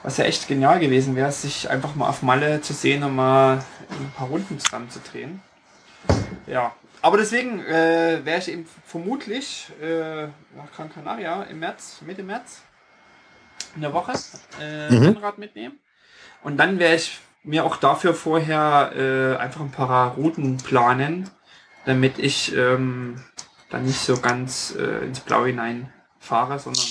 was 0.02 0.16
ja 0.16 0.24
echt 0.24 0.48
genial 0.48 0.80
gewesen 0.80 1.16
wäre, 1.16 1.32
sich 1.32 1.68
einfach 1.70 1.94
mal 1.94 2.08
auf 2.08 2.22
Malle 2.22 2.60
zu 2.60 2.72
sehen 2.72 3.02
und 3.02 3.16
mal 3.16 3.64
ein 3.90 4.12
paar 4.16 4.28
Runden 4.28 4.58
zusammen 4.58 4.90
zu 4.90 5.00
drehen. 5.00 5.40
Ja, 6.46 6.72
aber 7.02 7.18
deswegen 7.18 7.60
äh, 7.64 8.24
wäre 8.24 8.38
ich 8.38 8.48
eben 8.48 8.66
vermutlich 8.84 9.70
äh, 9.80 10.26
nach 10.56 10.72
Gran 10.74 10.92
Canaria 10.92 11.42
im 11.44 11.60
März, 11.60 12.00
Mitte 12.04 12.22
März, 12.22 12.62
in 13.74 13.82
der 13.82 13.92
Woche, 13.92 14.12
äh, 14.60 14.90
mhm. 14.90 15.02
Rennrad 15.02 15.38
mitnehmen. 15.38 15.78
Und 16.42 16.56
dann 16.56 16.78
werde 16.78 16.96
ich 16.96 17.20
mir 17.42 17.64
auch 17.64 17.76
dafür 17.76 18.14
vorher 18.14 18.92
äh, 18.96 19.36
einfach 19.36 19.60
ein 19.60 19.70
paar 19.70 20.14
Routen 20.14 20.56
planen, 20.58 21.30
damit 21.84 22.18
ich 22.18 22.54
ähm, 22.56 23.22
dann 23.70 23.84
nicht 23.84 24.00
so 24.00 24.18
ganz 24.20 24.74
äh, 24.78 25.04
ins 25.04 25.20
Blau 25.20 25.46
hinein 25.46 25.92
fahre, 26.18 26.58
sondern 26.58 26.84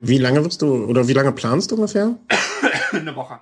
wie 0.00 0.18
lange 0.18 0.44
wirst 0.44 0.62
du 0.62 0.84
oder 0.84 1.08
wie 1.08 1.12
lange 1.12 1.32
planst 1.32 1.70
du 1.70 1.76
ungefähr? 1.76 2.16
Eine 2.92 3.14
Woche. 3.16 3.40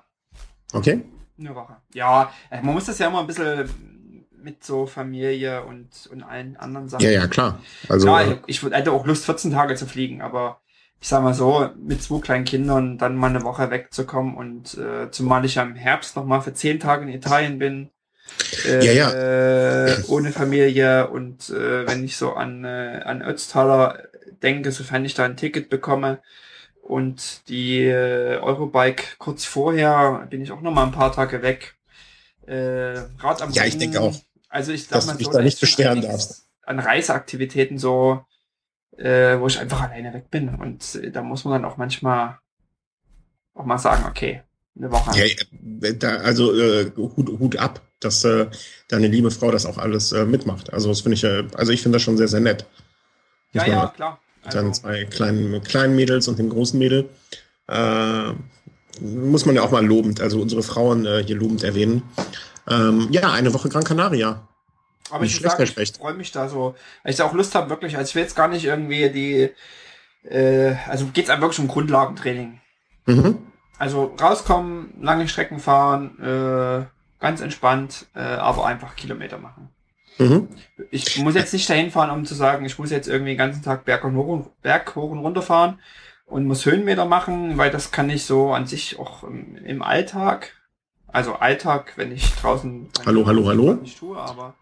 Okay. 0.73 1.01
Eine 1.39 1.55
Woche. 1.55 1.77
Ja, 1.93 2.31
äh, 2.49 2.61
man 2.61 2.73
muss 2.73 2.85
das 2.85 2.99
ja 2.99 3.07
immer 3.07 3.19
ein 3.19 3.27
bisschen 3.27 3.69
mit 4.41 4.63
so 4.63 4.85
Familie 4.85 5.63
und, 5.65 5.89
und 6.11 6.23
allen 6.23 6.57
anderen 6.57 6.89
Sachen. 6.89 7.03
Ja, 7.03 7.11
ja, 7.11 7.27
klar. 7.27 7.59
Also, 7.89 8.07
ja, 8.07 8.21
äh, 8.21 8.37
ich, 8.47 8.63
ich 8.63 8.71
hätte 8.71 8.91
auch 8.91 9.05
Lust, 9.05 9.25
14 9.25 9.51
Tage 9.51 9.75
zu 9.75 9.85
fliegen, 9.85 10.21
aber 10.21 10.61
ich 10.99 11.07
sag 11.09 11.21
mal 11.21 11.33
so, 11.33 11.69
mit 11.77 12.01
zwei 12.01 12.19
kleinen 12.19 12.45
Kindern 12.45 12.97
dann 12.97 13.15
mal 13.15 13.29
eine 13.29 13.43
Woche 13.43 13.69
wegzukommen 13.69 14.35
und 14.35 14.75
äh, 14.77 15.11
zumal 15.11 15.45
ich 15.45 15.55
ja 15.55 15.63
im 15.63 15.75
Herbst 15.75 16.15
nochmal 16.15 16.41
für 16.41 16.53
10 16.53 16.79
Tage 16.79 17.03
in 17.03 17.09
Italien 17.09 17.59
bin. 17.59 17.91
Äh, 18.65 18.85
ja, 18.85 18.91
ja. 18.93 19.85
Äh, 19.85 20.03
ohne 20.07 20.31
Familie 20.31 21.09
und 21.09 21.49
äh, 21.49 21.87
wenn 21.87 22.03
ich 22.03 22.17
so 22.17 22.33
an, 22.33 22.65
äh, 22.65 23.01
an 23.05 23.21
Ötztaler 23.21 24.03
denke, 24.41 24.71
sofern 24.71 25.05
ich 25.05 25.13
da 25.13 25.25
ein 25.25 25.37
Ticket 25.37 25.69
bekomme, 25.69 26.19
und 26.87 27.47
die 27.49 27.83
äh, 27.83 28.37
Eurobike 28.37 29.03
kurz 29.17 29.43
vorher 29.43 30.25
bin 30.29 30.41
ich 30.41 30.51
auch 30.51 30.61
noch 30.61 30.73
mal 30.73 30.85
ein 30.85 30.91
paar 30.91 31.11
Tage 31.11 31.41
weg. 31.41 31.75
Äh, 32.45 32.99
Rad 33.19 33.41
am 33.41 33.51
Ja, 33.51 33.63
Ring, 33.63 33.71
ich 33.73 33.77
denke 33.77 33.99
auch. 33.99 34.15
Also 34.47 34.71
ich 34.71 34.87
darf 34.87 35.05
man 35.05 35.17
so, 35.19 35.31
da 35.31 35.41
nicht 35.41 35.59
beschweren 35.59 36.01
darfst. 36.01 36.47
An 36.63 36.79
Reiseaktivitäten 36.79 37.77
so, 37.77 38.25
äh, 38.97 39.37
wo 39.37 39.47
ich 39.47 39.59
einfach 39.59 39.81
alleine 39.81 40.13
weg 40.13 40.31
bin. 40.31 40.55
Und 40.55 40.95
äh, 40.95 41.11
da 41.11 41.21
muss 41.21 41.43
man 41.43 41.61
dann 41.61 41.69
auch 41.69 41.75
manchmal 41.75 42.39
auch 43.53 43.65
mal 43.65 43.77
sagen, 43.77 44.05
okay, 44.07 44.43
eine 44.77 44.89
Woche. 44.89 45.11
Ja, 45.19 45.91
da, 45.93 46.17
also 46.17 46.57
äh, 46.57 46.91
Hut, 46.95 47.27
Hut 47.39 47.57
ab, 47.57 47.81
dass 47.99 48.23
äh, 48.23 48.47
deine 48.87 49.07
liebe 49.07 49.31
Frau 49.31 49.51
das 49.51 49.65
auch 49.65 49.77
alles 49.77 50.13
äh, 50.13 50.25
mitmacht. 50.25 50.71
Also 50.71 50.87
das 50.87 51.01
finde 51.01 51.15
ich, 51.15 51.23
äh, 51.25 51.43
also 51.55 51.73
ich 51.73 51.81
finde 51.81 51.97
das 51.97 52.03
schon 52.03 52.15
sehr, 52.15 52.29
sehr 52.29 52.39
nett. 52.39 52.65
Ja, 53.51 53.65
ja, 53.65 53.87
klar. 53.87 54.21
Also, 54.47 54.59
dann 54.59 54.73
zwei 54.73 55.05
kleinen, 55.05 55.61
kleinen 55.63 55.95
Mädels 55.95 56.27
und 56.27 56.39
dem 56.39 56.49
großen 56.49 56.77
Mädel. 56.79 57.09
Äh, 57.67 58.33
muss 58.99 59.45
man 59.45 59.55
ja 59.55 59.61
auch 59.61 59.71
mal 59.71 59.85
lobend, 59.85 60.21
also 60.21 60.41
unsere 60.41 60.63
Frauen 60.63 61.05
äh, 61.05 61.23
hier 61.23 61.35
lobend 61.35 61.63
erwähnen. 61.63 62.03
Ähm, 62.67 63.07
ja, 63.11 63.31
eine 63.31 63.53
Woche 63.53 63.69
Gran 63.69 63.83
Canaria. 63.83 64.47
Aber 65.09 65.23
nicht 65.23 65.33
ich 65.33 65.37
schlecht, 65.37 65.57
sagen, 65.57 65.81
ich 65.81 65.93
freue 65.93 66.13
mich 66.13 66.31
da 66.31 66.49
so, 66.49 66.75
weil 67.03 67.11
ich 67.11 67.17
da 67.17 67.25
auch 67.25 67.33
Lust 67.33 67.55
habe, 67.55 67.69
wirklich. 67.69 67.97
Also 67.97 68.09
ich 68.09 68.15
will 68.15 68.23
jetzt 68.23 68.35
gar 68.35 68.47
nicht 68.47 68.65
irgendwie 68.65 69.09
die, 69.09 70.29
äh, 70.29 70.75
also 70.87 71.05
geht's 71.13 71.29
einfach 71.29 71.43
wirklich 71.43 71.59
um 71.59 71.67
Grundlagentraining. 71.67 72.59
Mhm. 73.05 73.37
Also 73.77 74.15
rauskommen, 74.19 74.93
lange 75.01 75.27
Strecken 75.27 75.59
fahren, 75.59 76.19
äh, 76.19 76.85
ganz 77.21 77.41
entspannt, 77.41 78.07
äh, 78.15 78.19
aber 78.19 78.65
einfach 78.65 78.95
Kilometer 78.95 79.37
machen. 79.37 79.69
Mhm. 80.19 80.47
Ich 80.91 81.17
muss 81.19 81.35
jetzt 81.35 81.53
nicht 81.53 81.69
dahin 81.69 81.91
fahren, 81.91 82.11
um 82.11 82.25
zu 82.25 82.35
sagen, 82.35 82.65
ich 82.65 82.79
muss 82.79 82.91
jetzt 82.91 83.07
irgendwie 83.07 83.31
den 83.31 83.37
ganzen 83.37 83.63
Tag 83.63 83.85
Berg, 83.85 84.03
und 84.03 84.15
hoch, 84.15 84.47
Berg 84.61 84.95
hoch 84.95 85.11
und 85.11 85.19
runter 85.19 85.41
fahren 85.41 85.79
und 86.25 86.45
muss 86.45 86.65
Höhenmeter 86.65 87.05
machen, 87.05 87.57
weil 87.57 87.71
das 87.71 87.91
kann 87.91 88.09
ich 88.09 88.25
so 88.25 88.53
an 88.53 88.67
sich 88.67 88.99
auch 88.99 89.23
im, 89.23 89.55
im 89.57 89.81
Alltag. 89.81 90.53
Also 91.07 91.35
Alltag, 91.35 91.93
wenn 91.95 92.11
ich 92.11 92.33
draußen 92.35 92.89
hallo, 93.05 93.25
hallo, 93.25 93.47
hallo 93.47 93.73
nicht 93.75 93.97
tue, 93.97 94.17
aber 94.17 94.55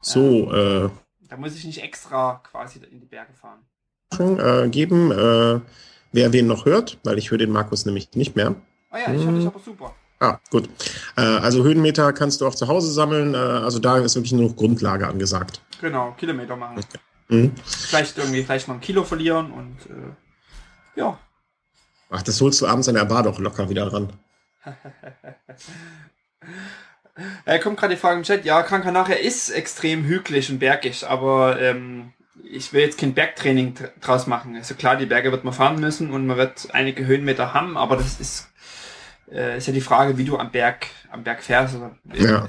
so, 0.00 0.52
äh, 0.52 0.90
da 1.28 1.36
muss 1.36 1.54
ich 1.54 1.64
nicht 1.64 1.82
extra 1.82 2.42
quasi 2.50 2.80
in 2.90 3.00
die 3.00 3.06
Berge 3.06 3.32
fahren. 3.32 3.60
Äh, 4.18 4.68
geben, 4.68 5.10
äh, 5.12 5.60
wer 6.12 6.32
wen 6.32 6.46
noch 6.46 6.66
hört, 6.66 6.98
weil 7.04 7.18
ich 7.18 7.30
höre 7.30 7.38
den 7.38 7.50
Markus 7.50 7.86
nämlich 7.86 8.12
nicht 8.14 8.36
mehr. 8.36 8.54
Ah 8.90 8.98
ja, 8.98 9.14
ich 9.14 9.24
höre 9.24 9.32
dich 9.32 9.42
hm. 9.42 9.48
aber 9.48 9.60
super. 9.60 9.94
Ah, 10.24 10.40
gut. 10.48 10.70
Äh, 11.16 11.20
also 11.20 11.64
Höhenmeter 11.64 12.14
kannst 12.14 12.40
du 12.40 12.46
auch 12.46 12.54
zu 12.54 12.66
Hause 12.66 12.90
sammeln. 12.90 13.34
Äh, 13.34 13.36
also 13.36 13.78
da 13.78 13.98
ist 13.98 14.14
wirklich 14.14 14.32
nur 14.32 14.48
noch 14.48 14.56
Grundlage 14.56 15.06
angesagt. 15.06 15.60
Genau, 15.82 16.12
Kilometer 16.12 16.56
machen. 16.56 16.78
Okay. 16.78 16.98
Mhm. 17.28 17.52
Vielleicht 17.64 18.16
irgendwie 18.16 18.42
vielleicht 18.42 18.68
noch 18.68 18.76
ein 18.76 18.80
Kilo 18.80 19.04
verlieren 19.04 19.52
und 19.52 19.76
äh, 19.90 21.00
ja. 21.00 21.18
Ach, 22.10 22.22
das 22.22 22.40
holst 22.40 22.60
du 22.62 22.66
abends 22.66 22.88
an 22.88 22.94
der 22.94 23.04
Bar 23.04 23.22
doch 23.22 23.38
locker 23.38 23.68
wieder 23.68 23.92
ran. 23.92 24.12
Er 27.44 27.58
kommt 27.60 27.78
gerade 27.78 27.94
die 27.94 28.00
Frage 28.00 28.18
im 28.18 28.22
Chat. 28.22 28.46
Ja, 28.46 28.62
Kranker 28.62 28.92
nachher 28.92 29.20
ist 29.20 29.50
extrem 29.50 30.04
hügelig 30.04 30.50
und 30.50 30.58
bergig, 30.58 31.06
aber 31.06 31.60
ähm, 31.60 32.12
ich 32.42 32.72
will 32.72 32.80
jetzt 32.80 32.98
kein 32.98 33.14
Bergtraining 33.14 33.74
draus 34.00 34.26
machen. 34.26 34.56
Also 34.56 34.74
klar, 34.74 34.96
die 34.96 35.06
Berge 35.06 35.32
wird 35.32 35.44
man 35.44 35.52
fahren 35.52 35.80
müssen 35.80 36.10
und 36.12 36.26
man 36.26 36.36
wird 36.36 36.68
einige 36.72 37.06
Höhenmeter 37.06 37.52
haben, 37.52 37.76
aber 37.76 37.96
das 37.96 38.20
ist, 38.20 38.48
äh, 39.34 39.58
ist 39.58 39.66
ja 39.66 39.72
die 39.72 39.80
Frage, 39.80 40.16
wie 40.16 40.24
du 40.24 40.38
am 40.38 40.50
Berg, 40.50 40.86
am 41.10 41.24
Berg 41.24 41.42
fährst 41.42 41.76
oder 41.76 41.96
ja. 42.14 42.44
äh, 42.44 42.48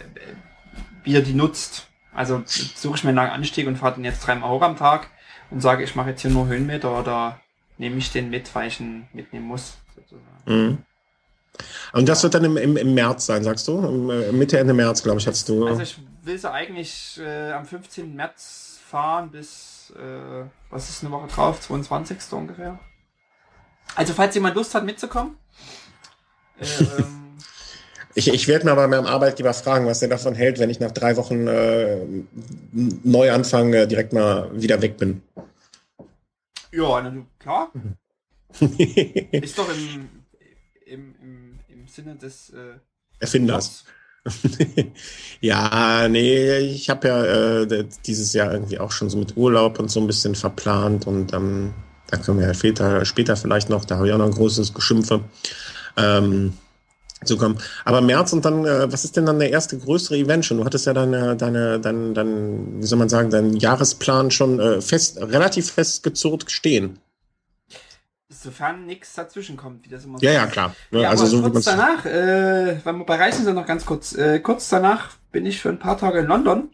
wie 1.04 1.14
ihr 1.14 1.24
die 1.24 1.34
nutzt. 1.34 1.88
Also 2.14 2.44
suche 2.46 2.96
ich 2.96 3.04
mir 3.04 3.10
einen 3.10 3.18
langen 3.18 3.32
Anstieg 3.32 3.68
und 3.68 3.78
fahre 3.78 3.96
den 3.96 4.06
jetzt 4.06 4.26
dreimal 4.26 4.50
hoch 4.50 4.62
am 4.62 4.78
Tag 4.78 5.08
und 5.52 5.62
sage, 5.62 5.84
ich 5.84 5.96
mache 5.96 6.12
jetzt 6.12 6.22
hier 6.22 6.32
nur 6.32 6.48
Höhenmeter 6.48 6.98
oder 6.98 7.40
nehme 7.78 7.98
ich 7.98 8.12
den 8.12 8.30
mit, 8.30 8.54
weil 8.56 8.70
ich 8.70 8.80
ihn 8.80 9.08
mitnehmen 9.12 9.48
muss. 9.48 9.78
Mhm. 10.46 10.78
Und 11.94 12.10
das 12.10 12.24
wird 12.24 12.34
dann 12.34 12.44
im, 12.44 12.58
im, 12.58 12.78
im 12.78 12.94
März 12.94 13.26
sein, 13.26 13.44
sagst 13.44 13.68
du? 13.68 14.12
Äh, 14.12 14.32
Mitte, 14.32 14.60
Ende 14.60 14.74
März, 14.74 15.04
glaube 15.04 15.20
ich, 15.20 15.28
hast 15.28 15.48
du. 15.50 15.66
Also 15.66 15.82
ich 15.82 15.98
will 16.24 16.38
sie 16.38 16.52
eigentlich 16.52 17.20
äh, 17.20 17.52
am 17.52 17.66
15. 17.66 18.16
März 18.16 18.80
fahren 18.90 19.32
bis, 19.32 19.94
äh, 19.98 20.46
was 20.70 20.90
ist 20.90 21.04
eine 21.04 21.12
Woche 21.12 21.28
drauf? 21.28 21.62
22. 21.62 22.18
ungefähr. 22.32 22.80
Also 23.96 24.14
falls 24.14 24.36
jemand 24.36 24.56
Lust 24.56 24.76
hat 24.76 24.86
mitzukommen. 24.86 25.38
Äh, 26.60 26.66
ähm, 27.00 27.38
ich, 28.16 28.28
ich 28.28 28.48
werde 28.48 28.66
mal 28.66 28.76
bei 28.76 28.88
meinem 28.88 29.06
Arbeitgeber 29.06 29.54
fragen, 29.54 29.86
was 29.86 30.02
er 30.02 30.08
davon 30.08 30.36
hält, 30.36 30.60
wenn 30.60 30.70
ich 30.70 30.80
nach 30.80 30.92
drei 30.92 31.18
Wochen 31.18 31.48
äh, 31.48 31.98
neu 32.72 33.32
anfange, 33.32 33.88
direkt 33.88 34.14
mal 34.14 34.50
wieder 34.54 34.82
weg 34.82 34.98
bin. 34.98 35.22
Ja, 36.72 37.02
na, 37.02 37.26
klar. 37.40 37.72
ist 38.60 39.58
doch 39.58 39.70
im, 39.70 40.10
im, 40.86 41.16
im, 41.22 41.60
im 41.68 41.88
Sinne 41.88 42.16
des 42.16 42.52
äh, 42.52 42.80
Erfinders. 43.20 43.86
ja, 45.42 46.08
nee, 46.10 46.58
ich 46.58 46.90
habe 46.90 47.08
ja 47.08 47.62
äh, 47.62 47.86
dieses 48.06 48.34
Jahr 48.34 48.52
irgendwie 48.52 48.80
auch 48.80 48.92
schon 48.92 49.10
so 49.10 49.18
mit 49.18 49.38
Urlaub 49.38 49.80
und 49.80 49.92
so 49.92 50.00
ein 50.00 50.08
bisschen 50.08 50.36
verplant 50.36 51.06
und 51.06 51.32
ähm, 51.34 51.74
da 52.10 52.18
können 52.18 52.40
wir 52.40 52.48
ja 52.48 52.54
später, 52.54 53.06
später 53.06 53.36
vielleicht 53.36 53.70
noch, 53.70 53.86
da 53.86 53.98
habe 53.98 54.08
ich 54.08 54.14
auch 54.14 54.18
noch 54.18 54.26
ein 54.26 54.32
großes 54.32 54.74
Geschimpfe. 54.74 55.22
Ähm, 55.98 56.54
zu 57.26 57.38
kommen. 57.38 57.58
Aber 57.84 58.02
März 58.02 58.34
und 58.34 58.46
dann, 58.46 58.66
äh, 58.66 58.92
was 58.92 59.04
ist 59.04 59.16
denn 59.18 59.26
dann 59.26 59.40
der 59.40 59.50
erste 59.50 59.78
größere 59.78 60.18
Event 60.18 60.46
schon? 60.46 60.58
Du 60.58 60.66
hattest 60.66 60.86
ja 60.86 60.94
deine, 60.94 61.36
deine, 61.36 61.80
dein, 61.80 62.14
dein, 62.14 62.82
wie 62.82 62.86
soll 62.86 63.00
man 63.00 63.10
sagen, 63.10 63.30
deinen 63.30 63.56
Jahresplan 63.56 64.32
schon 64.32 64.60
äh, 64.60 64.82
fest, 64.82 65.18
relativ 65.20 65.72
festgezurrt 65.72 66.52
stehen. 66.52 67.00
Sofern 68.30 68.86
nichts 68.86 69.14
dazwischen 69.14 69.58
kommt, 69.58 69.86
wie 69.86 69.90
das 69.90 70.06
immer 70.06 70.20
so 70.20 70.26
Ja, 70.26 70.34
ja, 70.34 70.46
klar. 70.48 70.76
Ja, 70.92 71.02
ja 71.02 71.10
also 71.10 71.26
so 71.26 71.42
kurz 71.42 71.66
danach, 71.66 72.06
äh, 72.06 72.80
weil 72.84 72.94
wir 72.94 73.06
bei 73.06 73.16
Reisen 73.16 73.46
sind 73.46 73.56
noch 73.56 73.66
ganz 73.66 73.86
kurz, 73.86 74.14
äh, 74.14 74.40
kurz 74.40 74.70
danach 74.70 75.12
bin 75.32 75.46
ich 75.46 75.60
für 75.60 75.70
ein 75.70 75.80
paar 75.80 75.98
Tage 75.98 76.20
in 76.20 76.28
London. 76.28 76.70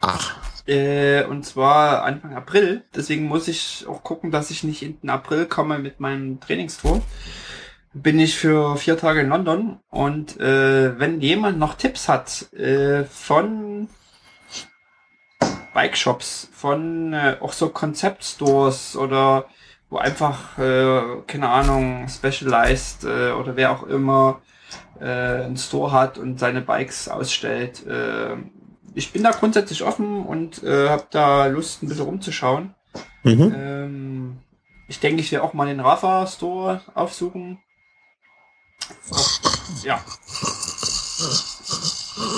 Ach. 0.00 0.36
Äh, 0.66 1.24
und 1.24 1.44
zwar 1.44 2.04
Anfang 2.04 2.34
April. 2.34 2.84
Deswegen 2.94 3.24
muss 3.24 3.48
ich 3.48 3.84
auch 3.88 4.02
gucken, 4.02 4.30
dass 4.30 4.50
ich 4.50 4.62
nicht 4.64 4.82
in 4.82 5.00
den 5.00 5.10
April 5.10 5.46
komme 5.46 5.78
mit 5.78 6.00
meinem 6.00 6.40
Trainingstour 6.40 7.02
bin 7.94 8.18
ich 8.18 8.36
für 8.36 8.76
vier 8.76 8.96
Tage 8.96 9.20
in 9.20 9.28
London 9.28 9.78
und 9.90 10.40
äh, 10.40 10.98
wenn 10.98 11.20
jemand 11.20 11.58
noch 11.58 11.74
Tipps 11.74 12.08
hat 12.08 12.52
äh, 12.52 13.04
von 13.04 13.88
Bike 15.74 15.96
Shops, 15.96 16.48
von 16.52 17.12
äh, 17.12 17.36
auch 17.40 17.52
so 17.52 17.68
Concept 17.68 18.24
Stores 18.24 18.96
oder 18.96 19.46
wo 19.90 19.98
einfach, 19.98 20.58
äh, 20.58 21.02
keine 21.26 21.48
Ahnung, 21.48 22.08
Specialized 22.08 23.04
äh, 23.04 23.32
oder 23.32 23.56
wer 23.56 23.72
auch 23.72 23.82
immer 23.82 24.40
äh, 24.98 25.04
einen 25.04 25.58
Store 25.58 25.92
hat 25.92 26.16
und 26.16 26.38
seine 26.38 26.62
Bikes 26.62 27.08
ausstellt. 27.08 27.86
Äh, 27.86 28.36
ich 28.94 29.12
bin 29.12 29.22
da 29.22 29.30
grundsätzlich 29.30 29.82
offen 29.82 30.26
und 30.26 30.62
habe 30.62 31.06
da 31.10 31.46
Lust, 31.46 31.82
ein 31.82 31.88
bisschen 31.88 32.04
rumzuschauen. 32.04 32.74
Mhm. 33.22 33.54
Ähm, 33.56 34.38
ich 34.86 35.00
denke, 35.00 35.22
ich 35.22 35.32
werde 35.32 35.44
auch 35.44 35.54
mal 35.54 35.66
den 35.66 35.80
Rafa 35.80 36.26
Store 36.26 36.82
aufsuchen. 36.94 37.58
Ja. 39.84 40.04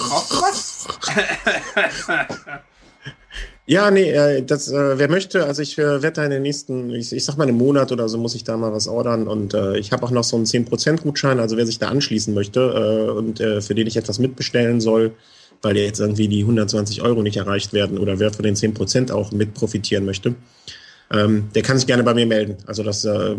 Brauchst 0.09 0.33
du 0.33 0.37
was? 0.37 0.87
ja, 3.67 3.91
nee, 3.91 4.11
äh, 4.11 4.43
das, 4.43 4.69
äh, 4.69 4.99
wer 4.99 5.11
möchte, 5.11 5.45
also 5.45 5.63
ich 5.63 5.79
äh, 5.79 6.03
werde 6.03 6.13
da 6.13 6.25
in 6.25 6.31
den 6.31 6.43
nächsten, 6.43 6.91
ich, 6.91 7.13
ich 7.13 7.25
sag 7.25 7.37
mal 7.37 7.49
einen 7.49 7.57
Monat 7.57 7.93
oder 7.93 8.09
so, 8.09 8.19
muss 8.19 8.35
ich 8.35 8.45
da 8.45 8.57
mal 8.57 8.73
was 8.73 8.89
ordern 8.89 9.27
und 9.29 9.55
äh, 9.55 9.79
ich 9.79 9.93
habe 9.93 10.05
auch 10.05 10.11
noch 10.11 10.25
so 10.25 10.37
einen 10.37 10.47
10% 10.47 11.03
Gutschein, 11.03 11.41
also 11.41 11.57
wer 11.57 11.67
sich 11.67 11.79
da 11.79 11.89
anschließen 11.89 12.35
möchte 12.35 12.61
äh, 12.61 13.11
und 13.11 13.41
äh, 13.41 13.61
für 13.61 13.75
den 13.75 13.87
ich 13.87 13.97
etwas 13.97 14.19
mitbestellen 14.19 14.81
soll, 14.81 15.13
weil 15.63 15.77
jetzt 15.77 16.01
irgendwie 16.01 16.29
die 16.29 16.41
120 16.41 17.03
Euro 17.03 17.23
nicht 17.23 17.37
erreicht 17.37 17.73
werden 17.73 17.99
oder 17.99 18.19
wer 18.19 18.33
von 18.33 18.45
den 18.45 18.55
10% 18.55 19.13
auch 19.13 19.33
mit 19.33 19.55
profitieren 19.55 20.05
möchte, 20.05 20.35
ähm, 21.11 21.51
der 21.55 21.63
kann 21.63 21.77
sich 21.77 21.87
gerne 21.87 22.03
bei 22.03 22.15
mir 22.15 22.27
melden. 22.27 22.57
Also 22.67 22.83
das 22.83 23.05
äh, 23.05 23.37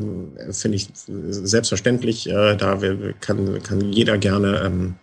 finde 0.51 0.75
ich 0.75 0.89
selbstverständlich. 0.95 2.29
Äh, 2.29 2.55
da 2.55 2.79
kann, 3.19 3.61
kann 3.63 3.91
jeder 3.91 4.17
gerne 4.17 4.61
ähm, 4.65 4.95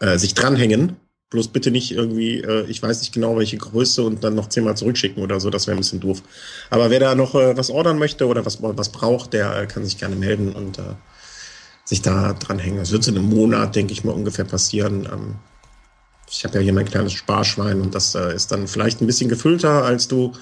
äh, 0.00 0.18
sich 0.18 0.34
dranhängen. 0.34 0.96
Bloß 1.30 1.48
bitte 1.48 1.70
nicht 1.70 1.92
irgendwie, 1.92 2.40
äh, 2.40 2.66
ich 2.66 2.82
weiß 2.82 3.00
nicht 3.00 3.14
genau, 3.14 3.38
welche 3.38 3.56
Größe 3.56 4.02
und 4.02 4.22
dann 4.22 4.34
noch 4.34 4.50
zehnmal 4.50 4.76
zurückschicken 4.76 5.22
oder 5.22 5.40
so, 5.40 5.48
das 5.48 5.66
wäre 5.66 5.76
ein 5.76 5.80
bisschen 5.80 6.00
doof. 6.00 6.22
Aber 6.68 6.90
wer 6.90 7.00
da 7.00 7.14
noch 7.14 7.34
äh, 7.34 7.56
was 7.56 7.70
ordern 7.70 7.98
möchte 7.98 8.26
oder 8.26 8.44
was, 8.44 8.58
was 8.60 8.90
braucht, 8.90 9.32
der 9.32 9.62
äh, 9.62 9.66
kann 9.66 9.84
sich 9.84 9.96
gerne 9.96 10.16
melden 10.16 10.52
und 10.52 10.78
äh, 10.78 10.82
sich 11.84 12.02
da 12.02 12.34
dranhängen. 12.34 12.78
Das 12.78 12.92
wird 12.92 13.08
in 13.08 13.16
einem 13.16 13.30
Monat, 13.30 13.74
denke 13.74 13.94
ich 13.94 14.04
mal, 14.04 14.12
ungefähr 14.12 14.44
passieren. 14.44 15.08
Ähm, 15.10 15.36
ich 16.30 16.44
habe 16.44 16.56
ja 16.56 16.60
hier 16.60 16.72
mein 16.74 16.86
kleines 16.86 17.14
Sparschwein 17.14 17.80
und 17.80 17.94
das 17.94 18.14
äh, 18.14 18.34
ist 18.34 18.52
dann 18.52 18.68
vielleicht 18.68 19.00
ein 19.00 19.06
bisschen 19.06 19.30
gefüllter, 19.30 19.84
als 19.84 20.08
du 20.08 20.32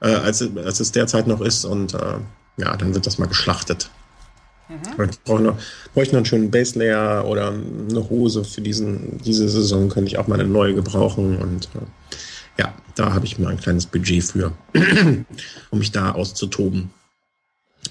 äh, 0.00 0.08
als, 0.08 0.42
als 0.56 0.80
es 0.80 0.92
derzeit 0.92 1.26
noch 1.26 1.40
ist. 1.40 1.64
Und 1.64 1.94
äh, 1.94 2.18
ja, 2.56 2.76
dann 2.76 2.94
wird 2.94 3.06
das 3.06 3.18
mal 3.18 3.26
geschlachtet. 3.26 3.90
Mhm. 4.68 5.10
Ich 5.10 5.20
brauche 5.22 5.42
noch, 5.42 5.58
brauche 5.94 6.06
noch 6.06 6.14
einen 6.14 6.26
schönen 6.26 6.50
Base 6.50 6.78
Layer 6.78 7.24
oder 7.26 7.48
eine 7.48 8.08
Hose 8.08 8.44
für 8.44 8.60
diesen, 8.60 9.18
diese 9.22 9.48
Saison, 9.48 9.88
könnte 9.88 10.08
ich 10.08 10.18
auch 10.18 10.26
mal 10.26 10.40
eine 10.40 10.48
neue 10.48 10.74
gebrauchen. 10.74 11.36
Und 11.38 11.66
äh, 11.74 12.62
ja, 12.62 12.74
da 12.94 13.12
habe 13.12 13.26
ich 13.26 13.38
mir 13.38 13.48
ein 13.48 13.60
kleines 13.60 13.86
Budget 13.86 14.24
für, 14.24 14.52
um 15.70 15.78
mich 15.78 15.92
da 15.92 16.12
auszutoben. 16.12 16.90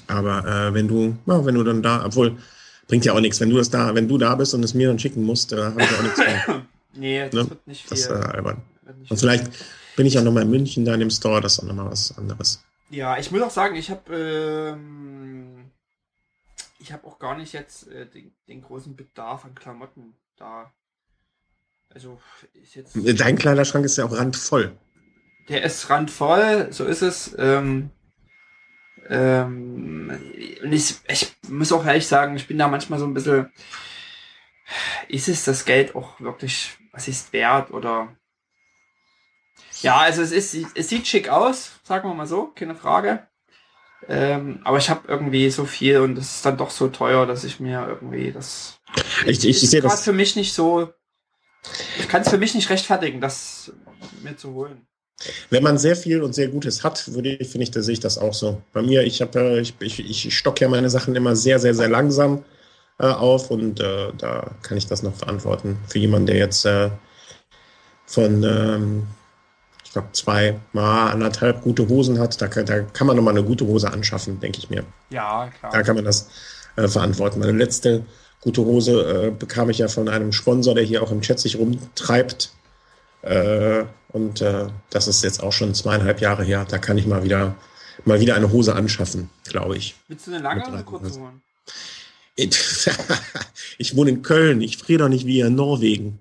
Aber 0.07 0.45
äh, 0.45 0.73
wenn 0.73 0.87
du, 0.87 1.17
ja, 1.25 1.45
wenn 1.45 1.55
du 1.55 1.63
dann 1.63 1.81
da, 1.81 2.05
obwohl 2.05 2.37
bringt 2.87 3.05
ja 3.05 3.13
auch 3.13 3.19
nichts, 3.19 3.39
wenn 3.39 3.49
du 3.49 3.57
das 3.57 3.69
da, 3.69 3.95
wenn 3.95 4.07
du 4.07 4.17
da 4.17 4.35
bist 4.35 4.53
und 4.53 4.63
es 4.63 4.73
mir 4.73 4.89
dann 4.89 4.99
schicken 4.99 5.23
musst, 5.23 5.53
äh, 5.53 5.63
habe 5.63 5.81
ich 5.81 5.97
auch 5.97 6.03
nichts 6.03 6.17
mehr. 6.17 6.61
nee, 6.93 7.23
das 7.23 7.33
ne? 7.33 7.49
wird 7.49 7.67
nicht 7.67 7.87
viel. 7.87 7.89
Das 7.89 8.07
äh, 8.07 8.13
albern. 8.13 8.61
Und 9.09 9.17
vielleicht, 9.17 9.49
bin 9.95 10.05
ich 10.05 10.17
auch 10.17 10.23
nochmal 10.23 10.43
in 10.43 10.49
München 10.49 10.85
da 10.85 10.93
in 10.93 10.99
dem 10.99 11.09
Store, 11.09 11.41
das 11.41 11.53
ist 11.53 11.59
auch 11.59 11.67
nochmal 11.67 11.91
was 11.91 12.17
anderes. 12.17 12.63
Ja, 12.89 13.17
ich 13.17 13.31
muss 13.31 13.41
auch 13.41 13.51
sagen, 13.51 13.75
ich 13.75 13.89
habe 13.89 14.73
ähm, 14.75 15.71
ich 16.79 16.91
habe 16.91 17.07
auch 17.07 17.17
gar 17.17 17.35
nicht 17.37 17.53
jetzt 17.53 17.87
äh, 17.87 18.05
den, 18.05 18.31
den, 18.47 18.61
großen 18.61 18.95
Bedarf 18.95 19.43
an 19.45 19.55
Klamotten 19.55 20.13
da. 20.37 20.71
Also 21.89 22.19
ist 22.53 22.75
jetzt. 22.75 22.95
Dein 23.19 23.37
Kleiderschrank 23.37 23.85
ist 23.85 23.97
ja 23.97 24.05
auch 24.05 24.15
randvoll. 24.15 24.77
Der 25.49 25.63
ist 25.63 25.89
randvoll, 25.89 26.67
so 26.71 26.85
ist 26.85 27.01
es. 27.01 27.35
Ähm, 27.37 27.89
ähm, 29.09 30.19
und 30.63 30.73
ich, 30.73 30.95
ich 31.07 31.35
muss 31.47 31.71
auch 31.71 31.85
ehrlich 31.85 32.07
sagen, 32.07 32.35
ich 32.35 32.47
bin 32.47 32.57
da 32.57 32.67
manchmal 32.67 32.99
so 32.99 33.05
ein 33.05 33.13
bisschen. 33.13 33.51
Ist 35.07 35.27
es 35.27 35.43
das 35.45 35.65
Geld 35.65 35.95
auch 35.95 36.19
wirklich, 36.19 36.77
was 36.91 37.07
ist 37.07 37.33
wert 37.33 37.71
oder 37.71 38.15
ja, 39.81 39.97
also 39.97 40.21
es 40.21 40.31
ist, 40.31 40.55
es 40.75 40.89
sieht 40.89 41.07
schick 41.07 41.29
aus, 41.29 41.71
sagen 41.83 42.09
wir 42.09 42.13
mal 42.13 42.27
so, 42.27 42.47
keine 42.55 42.75
Frage. 42.75 43.27
Ähm, 44.07 44.59
aber 44.63 44.77
ich 44.77 44.89
habe 44.89 45.07
irgendwie 45.07 45.49
so 45.49 45.65
viel 45.65 45.99
und 45.99 46.17
es 46.17 46.35
ist 46.35 46.45
dann 46.45 46.57
doch 46.57 46.69
so 46.69 46.89
teuer, 46.89 47.25
dass 47.25 47.43
ich 47.43 47.59
mir 47.59 47.87
irgendwie 47.87 48.31
das. 48.31 48.79
Ich, 49.25 49.39
ich, 49.39 49.63
ich 49.63 49.69
sehe 49.69 49.81
das 49.81 50.03
für 50.03 50.13
mich 50.13 50.35
nicht 50.35 50.53
so. 50.53 50.93
Ich 51.97 52.07
kann 52.07 52.21
es 52.21 52.29
für 52.29 52.37
mich 52.37 52.53
nicht 52.53 52.69
rechtfertigen, 52.69 53.19
das 53.19 53.71
mir 54.21 54.37
zu 54.37 54.53
holen. 54.53 54.85
Wenn 55.49 55.63
man 55.63 55.77
sehr 55.77 55.95
viel 55.95 56.21
und 56.21 56.33
sehr 56.35 56.49
Gutes 56.49 56.83
hat, 56.83 57.13
würde 57.13 57.29
ich, 57.29 57.49
finde 57.49 57.63
ich, 57.63 57.71
da 57.71 57.81
sehe 57.81 57.93
ich 57.93 57.99
das 57.99 58.17
auch 58.17 58.33
so. 58.33 58.61
Bei 58.73 58.81
mir, 58.81 59.03
ich 59.03 59.21
habe, 59.21 59.59
ich, 59.61 59.73
ich, 59.79 60.27
ich 60.27 60.37
stocke 60.37 60.65
ja 60.65 60.69
meine 60.69 60.89
Sachen 60.89 61.15
immer 61.15 61.35
sehr, 61.35 61.57
sehr, 61.57 61.73
sehr 61.73 61.87
langsam 61.87 62.43
äh, 62.99 63.07
auf 63.07 63.49
und 63.49 63.79
äh, 63.79 64.11
da 64.17 64.51
kann 64.61 64.77
ich 64.77 64.87
das 64.87 65.03
noch 65.03 65.15
verantworten. 65.15 65.79
Für 65.87 65.99
jemanden, 65.99 66.27
der 66.27 66.37
jetzt 66.37 66.65
äh, 66.65 66.89
von 68.05 68.43
ähm, 68.43 69.07
glaube, 69.95 70.09
zwei, 70.11 70.59
mal 70.73 71.09
anderthalb 71.09 71.61
gute 71.61 71.87
Hosen 71.87 72.19
hat, 72.19 72.41
da 72.41 72.47
kann, 72.47 72.65
da 72.65 72.81
kann 72.81 73.07
man 73.07 73.15
nochmal 73.15 73.33
eine 73.33 73.45
gute 73.45 73.65
Hose 73.65 73.91
anschaffen, 73.91 74.41
denke 74.41 74.59
ich 74.59 74.69
mir. 74.69 74.83
Ja, 75.09 75.49
klar. 75.57 75.71
Da 75.71 75.83
kann 75.83 75.95
man 75.95 76.03
das 76.03 76.29
äh, 76.75 76.87
verantworten. 76.89 77.39
Meine 77.39 77.53
letzte 77.53 78.05
gute 78.41 78.65
Hose 78.65 79.27
äh, 79.27 79.31
bekam 79.31 79.69
ich 79.69 79.77
ja 79.77 79.87
von 79.87 80.09
einem 80.09 80.33
Sponsor, 80.33 80.75
der 80.75 80.83
hier 80.83 81.01
auch 81.01 81.11
im 81.11 81.21
Chat 81.21 81.39
sich 81.39 81.57
rumtreibt. 81.57 82.51
Äh, 83.21 83.85
und 84.09 84.41
äh, 84.41 84.67
das 84.89 85.07
ist 85.07 85.23
jetzt 85.23 85.41
auch 85.41 85.53
schon 85.53 85.73
zweieinhalb 85.73 86.19
Jahre 86.19 86.43
her. 86.43 86.65
Da 86.69 86.77
kann 86.77 86.97
ich 86.97 87.07
mal 87.07 87.23
wieder, 87.23 87.55
mal 88.03 88.19
wieder 88.19 88.35
eine 88.35 88.51
Hose 88.51 88.75
anschaffen, 88.75 89.29
glaube 89.47 89.77
ich. 89.77 89.95
Willst 90.09 90.27
du 90.27 90.31
eine 90.31 90.43
lange 90.43 90.67
oder 90.67 90.83
kurze 90.83 91.21
holen? 91.21 91.41
ich 93.77 93.95
wohne 93.95 94.09
in 94.09 94.21
Köln. 94.23 94.59
Ich 94.59 94.77
friere 94.77 95.03
doch 95.03 95.09
nicht 95.09 95.25
wie 95.25 95.39
in 95.39 95.55
Norwegen. 95.55 96.19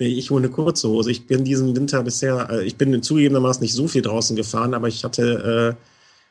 Nee, 0.00 0.06
ich 0.08 0.30
hole 0.30 0.44
eine 0.44 0.52
kurze 0.52 0.88
Hose. 0.88 1.10
Ich 1.10 1.26
bin 1.26 1.44
diesen 1.44 1.74
Winter 1.74 2.02
bisher, 2.04 2.48
äh, 2.50 2.64
ich 2.64 2.76
bin 2.76 3.02
zugegebenermaßen 3.02 3.62
nicht 3.62 3.74
so 3.74 3.88
viel 3.88 4.02
draußen 4.02 4.36
gefahren, 4.36 4.74
aber 4.74 4.86
ich 4.88 5.02
hatte 5.02 5.76
äh, 5.76 5.84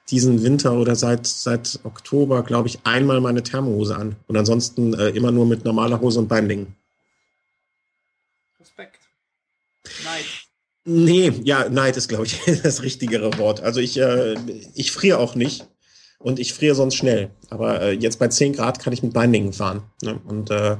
diesen 0.10 0.42
Winter 0.44 0.74
oder 0.74 0.96
seit, 0.96 1.28
seit 1.28 1.80
Oktober, 1.84 2.44
glaube 2.44 2.70
ich, 2.70 2.80
einmal 2.86 3.20
meine 3.20 3.44
Thermohose 3.44 3.96
an. 3.96 4.16
Und 4.28 4.38
ansonsten 4.38 4.94
äh, 4.94 5.10
immer 5.10 5.32
nur 5.32 5.46
mit 5.46 5.66
normaler 5.66 6.00
Hose 6.00 6.20
und 6.20 6.30
Beinlingen. 6.30 6.76
Respekt. 8.60 9.00
Neid. 10.06 10.26
Nee, 10.86 11.34
ja, 11.44 11.68
Neid 11.68 11.98
ist, 11.98 12.08
glaube 12.08 12.26
ich, 12.26 12.40
das 12.64 12.84
richtigere 12.84 13.38
Wort. 13.38 13.60
Also 13.60 13.82
ich, 13.82 14.00
äh, 14.00 14.36
ich 14.76 14.94
friere 14.94 15.18
auch 15.18 15.36
nicht. 15.36 15.68
Und 16.20 16.40
ich 16.40 16.54
friere 16.54 16.74
sonst 16.74 16.96
schnell. 16.96 17.30
Aber 17.50 17.82
äh, 17.82 17.92
jetzt 17.92 18.18
bei 18.18 18.28
10 18.28 18.54
Grad 18.54 18.80
kann 18.80 18.94
ich 18.94 19.04
mit 19.04 19.14
Beinlingen 19.14 19.54
fahren. 19.54 19.84
Ne? 20.02 20.20
Und 20.26 20.50
äh, 20.50 20.78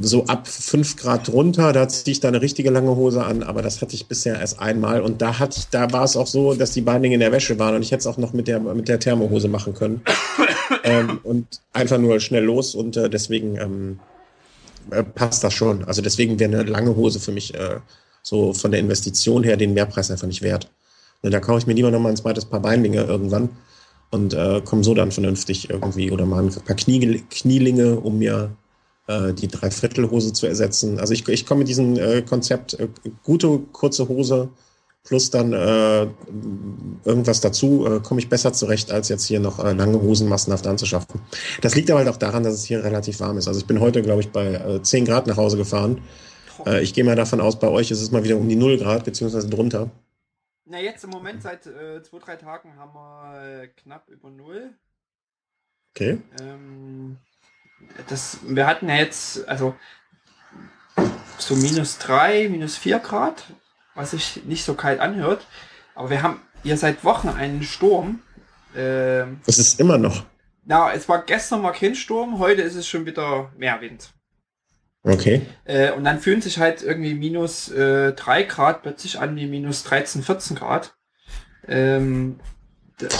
so 0.00 0.24
ab 0.24 0.48
5 0.48 0.96
Grad 0.96 1.28
drunter, 1.28 1.72
da 1.72 1.86
ziehe 1.88 2.12
ich 2.12 2.20
da 2.20 2.28
eine 2.28 2.40
richtige 2.40 2.70
lange 2.70 2.96
Hose 2.96 3.24
an, 3.24 3.42
aber 3.42 3.60
das 3.60 3.82
hatte 3.82 3.94
ich 3.94 4.06
bisher 4.06 4.40
erst 4.40 4.58
einmal. 4.58 5.02
Und 5.02 5.20
da 5.20 5.38
hatte 5.38 5.58
ich, 5.58 5.68
da 5.68 5.92
war 5.92 6.04
es 6.04 6.16
auch 6.16 6.26
so, 6.26 6.54
dass 6.54 6.72
die 6.72 6.80
Beinlinge 6.80 7.14
in 7.14 7.20
der 7.20 7.32
Wäsche 7.32 7.58
waren 7.58 7.74
und 7.74 7.82
ich 7.82 7.90
hätte 7.90 8.00
es 8.00 8.06
auch 8.06 8.16
noch 8.16 8.32
mit 8.32 8.48
der, 8.48 8.60
mit 8.60 8.88
der 8.88 8.98
Thermohose 8.98 9.48
machen 9.48 9.74
können. 9.74 10.00
ähm, 10.84 11.20
und 11.22 11.60
einfach 11.72 11.98
nur 11.98 12.20
schnell 12.20 12.44
los 12.44 12.74
und 12.74 12.96
äh, 12.96 13.10
deswegen 13.10 13.56
ähm, 13.56 13.98
äh, 14.90 15.02
passt 15.02 15.44
das 15.44 15.52
schon. 15.52 15.84
Also 15.84 16.00
deswegen 16.00 16.38
wäre 16.38 16.52
eine 16.52 16.62
lange 16.62 16.96
Hose 16.96 17.20
für 17.20 17.32
mich 17.32 17.54
äh, 17.54 17.80
so 18.22 18.54
von 18.54 18.70
der 18.70 18.80
Investition 18.80 19.42
her 19.44 19.56
den 19.56 19.74
Mehrpreis 19.74 20.10
einfach 20.10 20.26
nicht 20.26 20.42
wert. 20.42 20.70
Und 21.22 21.32
da 21.32 21.40
kaufe 21.40 21.58
ich 21.58 21.66
mir 21.66 21.74
lieber 21.74 21.90
noch 21.90 22.00
mal 22.00 22.10
ein 22.10 22.16
zweites 22.16 22.46
Paar 22.46 22.60
Beinlinge 22.60 23.02
irgendwann 23.04 23.50
und 24.10 24.32
äh, 24.32 24.62
komme 24.64 24.84
so 24.84 24.94
dann 24.94 25.12
vernünftig 25.12 25.68
irgendwie 25.68 26.10
oder 26.10 26.24
mal 26.24 26.42
ein 26.42 26.50
paar 26.50 26.76
Knie, 26.76 27.22
Knielinge, 27.30 28.00
um 28.00 28.18
mir 28.18 28.50
die 29.08 29.48
Dreiviertelhose 29.48 30.32
zu 30.32 30.46
ersetzen. 30.46 30.98
Also 30.98 31.12
ich, 31.12 31.28
ich 31.28 31.46
komme 31.46 31.60
mit 31.60 31.68
diesem 31.68 31.96
äh, 31.96 32.22
Konzept 32.22 32.74
äh, 32.74 32.88
gute 33.22 33.60
kurze 33.72 34.08
Hose 34.08 34.50
plus 35.06 35.30
dann 35.30 35.52
äh, 35.52 36.08
irgendwas 37.04 37.40
dazu, 37.40 37.86
äh, 37.86 38.00
komme 38.00 38.20
ich 38.20 38.28
besser 38.28 38.52
zurecht, 38.52 38.90
als 38.90 39.08
jetzt 39.08 39.24
hier 39.26 39.40
noch 39.40 39.64
äh, 39.64 39.72
lange 39.72 40.02
Hosen 40.02 40.28
massenhaft 40.28 40.66
anzuschaffen. 40.66 41.20
Das 41.62 41.74
liegt 41.74 41.90
aber 41.90 42.00
halt 42.00 42.08
auch 42.08 42.16
daran, 42.16 42.42
dass 42.42 42.54
es 42.54 42.64
hier 42.64 42.82
relativ 42.84 43.20
warm 43.20 43.38
ist. 43.38 43.48
Also 43.48 43.60
ich 43.60 43.66
bin 43.66 43.80
heute, 43.80 44.02
glaube 44.02 44.20
ich, 44.20 44.30
bei 44.30 44.54
äh, 44.54 44.82
10 44.82 45.04
Grad 45.04 45.26
nach 45.26 45.36
Hause 45.36 45.56
gefahren. 45.56 46.02
Äh, 46.66 46.82
ich 46.82 46.92
gehe 46.92 47.04
mal 47.04 47.16
davon 47.16 47.40
aus, 47.40 47.58
bei 47.58 47.68
euch 47.68 47.90
ist 47.90 48.02
es 48.02 48.10
mal 48.10 48.24
wieder 48.24 48.36
um 48.36 48.48
die 48.48 48.56
0 48.56 48.78
Grad, 48.78 49.04
beziehungsweise 49.04 49.48
drunter. 49.48 49.90
Na, 50.64 50.80
jetzt 50.80 51.04
im 51.04 51.10
Moment 51.10 51.42
seit 51.42 51.66
äh, 51.66 52.02
zwei, 52.02 52.18
drei 52.18 52.36
Tagen 52.36 52.76
haben 52.76 52.92
wir 52.92 53.62
äh, 53.62 53.68
knapp 53.68 54.08
über 54.08 54.30
0. 54.30 54.70
Okay. 55.94 56.18
Ähm, 56.40 57.16
das, 58.08 58.38
wir 58.46 58.66
hatten 58.66 58.88
ja 58.88 58.96
jetzt, 58.96 59.48
also 59.48 59.74
so 61.38 61.54
minus 61.54 61.98
3, 61.98 62.48
minus 62.48 62.76
4 62.76 62.98
Grad, 63.00 63.44
was 63.94 64.12
sich 64.12 64.44
nicht 64.44 64.64
so 64.64 64.74
kalt 64.74 65.00
anhört. 65.00 65.46
Aber 65.94 66.10
wir 66.10 66.22
haben 66.22 66.40
hier 66.62 66.76
seit 66.76 67.04
Wochen 67.04 67.28
einen 67.28 67.62
Sturm. 67.62 68.20
Ähm, 68.76 69.40
Es 69.46 69.58
ist 69.58 69.80
immer 69.80 69.98
noch. 69.98 70.24
na, 70.64 70.92
es 70.92 71.08
war 71.08 71.22
gestern 71.22 71.62
mal 71.62 71.72
kein 71.72 71.94
Sturm, 71.94 72.38
heute 72.38 72.62
ist 72.62 72.74
es 72.74 72.86
schon 72.88 73.06
wieder 73.06 73.52
mehr 73.56 73.80
Wind. 73.80 74.12
Okay. 75.02 75.42
Äh, 75.64 75.92
und 75.92 76.04
dann 76.04 76.18
fühlen 76.20 76.42
sich 76.42 76.58
halt 76.58 76.82
irgendwie 76.82 77.14
minus 77.14 77.70
äh, 77.70 78.12
3 78.12 78.42
Grad 78.42 78.82
plötzlich 78.82 79.20
an 79.20 79.36
wie 79.36 79.46
minus 79.46 79.84
13, 79.84 80.22
14 80.22 80.56
Grad. 80.56 80.94
Ähm, 81.68 82.40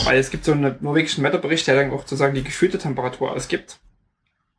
weil 0.04 0.18
es 0.18 0.30
gibt 0.30 0.44
so 0.44 0.52
einen 0.52 0.76
norwegischen 0.80 1.22
Wetterbericht, 1.22 1.66
der 1.66 1.76
dann 1.76 1.90
auch 1.92 2.00
sozusagen 2.00 2.34
die 2.34 2.42
gefühlte 2.44 2.78
Temperatur 2.78 3.32
ausgibt. 3.32 3.78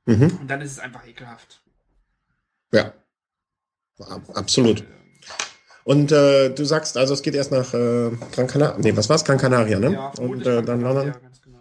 Mhm. 0.07 0.37
Und 0.41 0.47
dann 0.49 0.61
ist 0.61 0.71
es 0.71 0.79
einfach 0.79 1.05
ekelhaft. 1.07 1.61
Ja. 2.71 2.93
Ab- 3.99 4.21
Absolut. 4.33 4.83
Und 5.83 6.11
äh, 6.11 6.49
du 6.49 6.65
sagst 6.65 6.97
also, 6.97 7.13
es 7.13 7.21
geht 7.21 7.35
erst 7.35 7.51
nach 7.51 7.73
äh, 7.73 8.11
Gran 8.31 8.47
Canaria. 8.47 8.77
Nee, 8.79 8.95
was 8.97 9.09
war's? 9.09 9.23
Gran 9.23 9.37
Canaria, 9.37 9.79
ne? 9.79 9.93
Ja, 9.93 10.07
und 10.19 10.45
äh, 10.45 10.61
dann 10.63 10.81
London. 10.81 11.13
genau. 11.43 11.59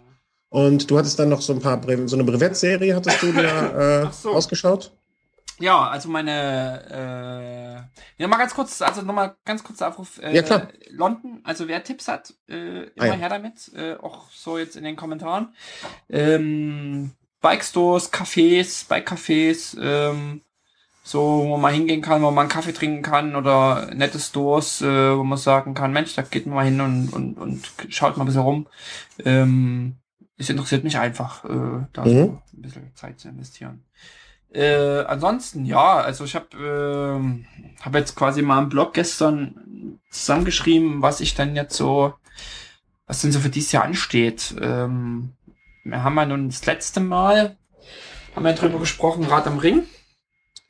Und 0.49 0.89
du 0.91 0.97
hattest 0.97 1.17
dann 1.19 1.29
noch 1.29 1.41
so 1.41 1.53
ein 1.53 1.59
paar 1.61 1.77
Bre 1.79 2.07
so 2.07 2.15
eine 2.15 2.23
Brevettserie 2.25 2.95
hattest 2.95 3.21
du 3.21 3.31
dir 3.31 3.43
äh, 4.09 4.11
so. 4.11 4.33
ausgeschaut? 4.33 4.91
Ja, 5.59 5.87
also 5.89 6.07
meine, 6.09 7.89
äh, 7.89 8.21
ja 8.21 8.27
mal 8.27 8.37
ganz 8.37 8.53
kurz, 8.53 8.81
also 8.81 9.01
nochmal 9.01 9.35
ganz 9.43 9.63
kurzer 9.63 9.87
Aufruf. 9.87 10.19
Äh, 10.21 10.35
Ja, 10.35 10.41
klar. 10.43 10.67
London, 10.91 11.41
also 11.43 11.67
wer 11.67 11.83
Tipps 11.83 12.07
hat, 12.07 12.33
äh, 12.47 12.83
immer 12.83 12.91
Ah, 12.99 13.05
ja. 13.07 13.13
her 13.13 13.29
damit, 13.29 13.71
äh, 13.75 13.95
auch 13.95 14.29
so 14.29 14.57
jetzt 14.59 14.75
in 14.75 14.83
den 14.83 14.95
Kommentaren. 14.95 15.55
Ähm, 16.09 17.11
Bike-Stores, 17.41 18.11
Cafés, 18.11 18.87
Bike-Cafés, 18.87 19.77
ähm, 19.79 20.41
so, 21.03 21.45
wo 21.47 21.57
man 21.57 21.73
hingehen 21.73 22.01
kann, 22.01 22.21
wo 22.21 22.31
man 22.31 22.43
einen 22.43 22.49
Kaffee 22.49 22.73
trinken 22.73 23.01
kann 23.01 23.35
oder 23.35 23.93
nette 23.93 24.19
Stores, 24.19 24.81
äh, 24.81 25.17
wo 25.17 25.23
man 25.23 25.37
sagen 25.37 25.73
kann, 25.73 25.93
Mensch, 25.93 26.15
da 26.15 26.21
geht 26.21 26.45
man 26.45 26.55
mal 26.55 26.65
hin 26.65 26.81
und, 26.81 27.09
und, 27.13 27.37
und 27.37 27.71
schaut 27.89 28.17
mal 28.17 28.23
ein 28.23 28.27
bisschen 28.27 28.41
rum. 28.41 28.67
Ähm, 29.23 29.95
es 30.37 30.49
interessiert 30.49 30.83
mich 30.83 30.97
einfach, 30.97 31.45
äh, 31.45 31.85
da 31.93 32.03
Mhm. 32.05 32.39
so 32.51 32.57
ein 32.57 32.61
bisschen 32.61 32.91
Zeit 32.95 33.19
zu 33.19 33.29
investieren. 33.29 33.83
Äh, 34.51 35.03
ansonsten, 35.05 35.65
ja, 35.65 35.97
also 35.97 36.23
ich 36.25 36.35
habe 36.35 36.47
ähm, 36.57 37.45
hab 37.81 37.95
jetzt 37.95 38.15
quasi 38.15 38.41
mal 38.41 38.63
im 38.63 38.69
Blog 38.69 38.93
gestern 38.93 39.99
zusammengeschrieben, 40.09 41.01
was 41.01 41.21
ich 41.21 41.35
dann 41.35 41.55
jetzt 41.55 41.75
so, 41.75 42.13
was 43.07 43.21
denn 43.21 43.31
so 43.31 43.39
für 43.39 43.49
dieses 43.49 43.71
Jahr 43.71 43.83
ansteht. 43.83 44.55
Ähm, 44.61 45.33
wir 45.89 46.03
haben 46.03 46.15
ja 46.15 46.25
nun 46.25 46.49
das 46.49 46.65
letzte 46.65 46.99
Mal, 46.99 47.55
haben 48.35 48.43
wir 48.45 48.53
drüber 48.53 48.79
gesprochen, 48.79 49.23
Rad 49.25 49.47
am 49.47 49.57
Ring. 49.59 49.83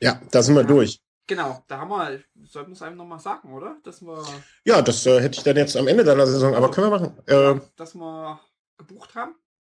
Ja, 0.00 0.20
da 0.30 0.42
sind 0.42 0.54
wir 0.54 0.64
durch. 0.64 1.00
Genau, 1.26 1.62
da 1.68 1.78
haben 1.80 1.90
wir, 1.90 2.20
sollten 2.46 2.70
wir 2.70 2.74
es 2.76 2.82
einfach 2.82 2.96
nochmal 2.96 3.18
sagen, 3.18 3.52
oder? 3.52 3.76
Dass 3.84 4.00
wir, 4.00 4.24
Ja, 4.64 4.80
das 4.80 5.04
äh, 5.06 5.20
hätte 5.20 5.36
ich 5.38 5.44
dann 5.44 5.56
jetzt 5.56 5.76
am 5.76 5.86
Ende 5.88 6.04
deiner 6.04 6.26
Saison, 6.26 6.54
aber 6.54 6.70
können 6.70 6.90
wir 6.90 6.98
machen. 6.98 7.12
Äh, 7.26 7.60
dass 7.76 7.94
wir 7.94 8.40
gebucht 8.78 9.14
haben. 9.14 9.34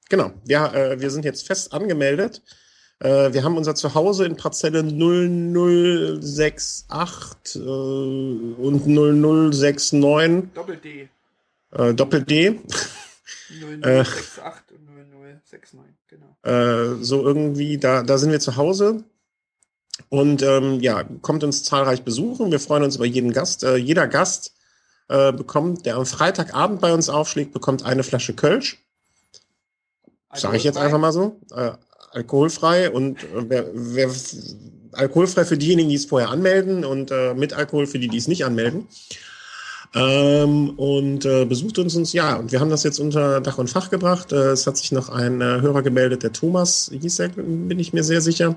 genau. 0.08 0.30
Ja, 0.46 0.72
äh, 0.72 1.00
wir 1.00 1.10
sind 1.10 1.24
jetzt 1.24 1.44
fest 1.46 1.72
angemeldet. 1.72 2.42
Äh, 3.00 3.32
wir 3.32 3.42
haben 3.42 3.56
unser 3.56 3.74
Zuhause 3.74 4.26
in 4.26 4.36
Parzelle 4.36 4.84
0068 4.84 7.56
äh, 7.56 7.58
und 7.58 8.86
0069 8.86 10.52
Doppel-D. 10.54 11.08
äh, 11.72 11.94
Doppel-D. 11.94 12.60
0068 13.50 14.69
und 15.52 15.60
0069, 15.60 15.96
genau. 16.08 16.36
Äh, 16.42 17.02
so 17.02 17.22
irgendwie, 17.22 17.78
da, 17.78 18.02
da 18.02 18.18
sind 18.18 18.30
wir 18.30 18.40
zu 18.40 18.56
Hause. 18.56 19.04
Und 20.08 20.42
ähm, 20.42 20.80
ja, 20.80 21.04
kommt 21.20 21.44
uns 21.44 21.64
zahlreich 21.64 22.02
besuchen. 22.02 22.50
Wir 22.50 22.60
freuen 22.60 22.84
uns 22.84 22.96
über 22.96 23.06
jeden 23.06 23.32
Gast. 23.32 23.64
Äh, 23.64 23.76
jeder 23.76 24.08
Gast 24.08 24.54
äh, 25.08 25.32
bekommt, 25.32 25.84
der 25.86 25.96
am 25.96 26.06
Freitagabend 26.06 26.80
bei 26.80 26.94
uns 26.94 27.08
aufschlägt, 27.08 27.52
bekommt 27.52 27.84
eine 27.84 28.02
Flasche 28.02 28.34
Kölsch. 28.34 28.78
Sage 30.32 30.56
ich 30.56 30.64
jetzt 30.64 30.78
einfach 30.78 30.98
mal 30.98 31.12
so. 31.12 31.40
Äh, 31.52 31.72
alkoholfrei 32.12 32.90
und 32.90 33.22
äh, 33.24 33.48
wer, 33.48 33.66
wer, 33.74 34.10
alkoholfrei 34.92 35.44
für 35.44 35.58
diejenigen, 35.58 35.88
die 35.88 35.96
es 35.96 36.06
vorher 36.06 36.30
anmelden 36.30 36.84
und 36.84 37.10
äh, 37.10 37.34
mit 37.34 37.52
Alkohol 37.52 37.86
für 37.86 37.98
die, 37.98 38.08
die 38.08 38.18
es 38.18 38.28
nicht 38.28 38.44
anmelden. 38.44 38.88
Ähm, 39.92 40.70
und 40.76 41.24
äh, 41.24 41.44
besucht 41.44 41.78
uns 41.78 41.96
uns, 41.96 42.12
ja, 42.12 42.36
und 42.36 42.52
wir 42.52 42.60
haben 42.60 42.70
das 42.70 42.84
jetzt 42.84 43.00
unter 43.00 43.40
Dach 43.40 43.58
und 43.58 43.68
Fach 43.68 43.90
gebracht. 43.90 44.30
Äh, 44.30 44.50
es 44.52 44.66
hat 44.66 44.76
sich 44.76 44.92
noch 44.92 45.08
ein 45.08 45.40
äh, 45.40 45.60
Hörer 45.60 45.82
gemeldet, 45.82 46.22
der 46.22 46.32
Thomas 46.32 46.90
hieß 46.92 47.18
er, 47.18 47.28
bin 47.30 47.78
ich 47.78 47.92
mir 47.92 48.04
sehr 48.04 48.20
sicher, 48.20 48.54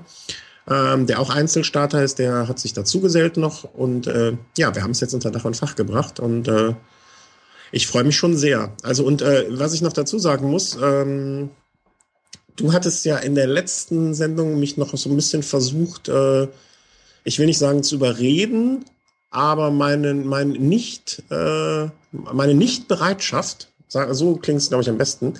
ähm, 0.70 1.06
der 1.06 1.18
auch 1.18 1.30
Einzelstarter 1.30 2.04
ist, 2.04 2.20
der 2.20 2.46
hat 2.46 2.60
sich 2.60 2.72
dazu 2.72 3.00
gesellt 3.00 3.36
noch. 3.36 3.64
Und 3.64 4.06
äh, 4.06 4.36
ja, 4.56 4.74
wir 4.76 4.82
haben 4.84 4.92
es 4.92 5.00
jetzt 5.00 5.12
unter 5.12 5.32
Dach 5.32 5.44
und 5.44 5.56
Fach 5.56 5.74
gebracht 5.74 6.20
und 6.20 6.46
äh, 6.46 6.74
ich 7.72 7.88
freue 7.88 8.04
mich 8.04 8.16
schon 8.16 8.36
sehr. 8.36 8.72
Also, 8.84 9.04
und 9.04 9.20
äh, 9.20 9.46
was 9.50 9.74
ich 9.74 9.82
noch 9.82 9.92
dazu 9.92 10.20
sagen 10.20 10.48
muss, 10.48 10.78
ähm, 10.80 11.50
du 12.54 12.72
hattest 12.72 13.04
ja 13.06 13.16
in 13.16 13.34
der 13.34 13.48
letzten 13.48 14.14
Sendung 14.14 14.60
mich 14.60 14.76
noch 14.76 14.96
so 14.96 15.10
ein 15.10 15.16
bisschen 15.16 15.42
versucht, 15.42 16.08
ich 17.24 17.38
will 17.40 17.46
nicht 17.46 17.58
sagen 17.58 17.82
zu 17.82 17.96
überreden, 17.96 18.84
aber 19.34 19.72
meine, 19.72 20.14
mein 20.14 20.50
nicht, 20.50 21.24
äh, 21.30 21.88
meine 22.12 22.54
Nichtbereitschaft, 22.54 23.68
so 23.88 24.36
klingt 24.36 24.60
es, 24.60 24.68
glaube 24.68 24.82
ich, 24.82 24.88
am 24.88 24.96
besten, 24.96 25.34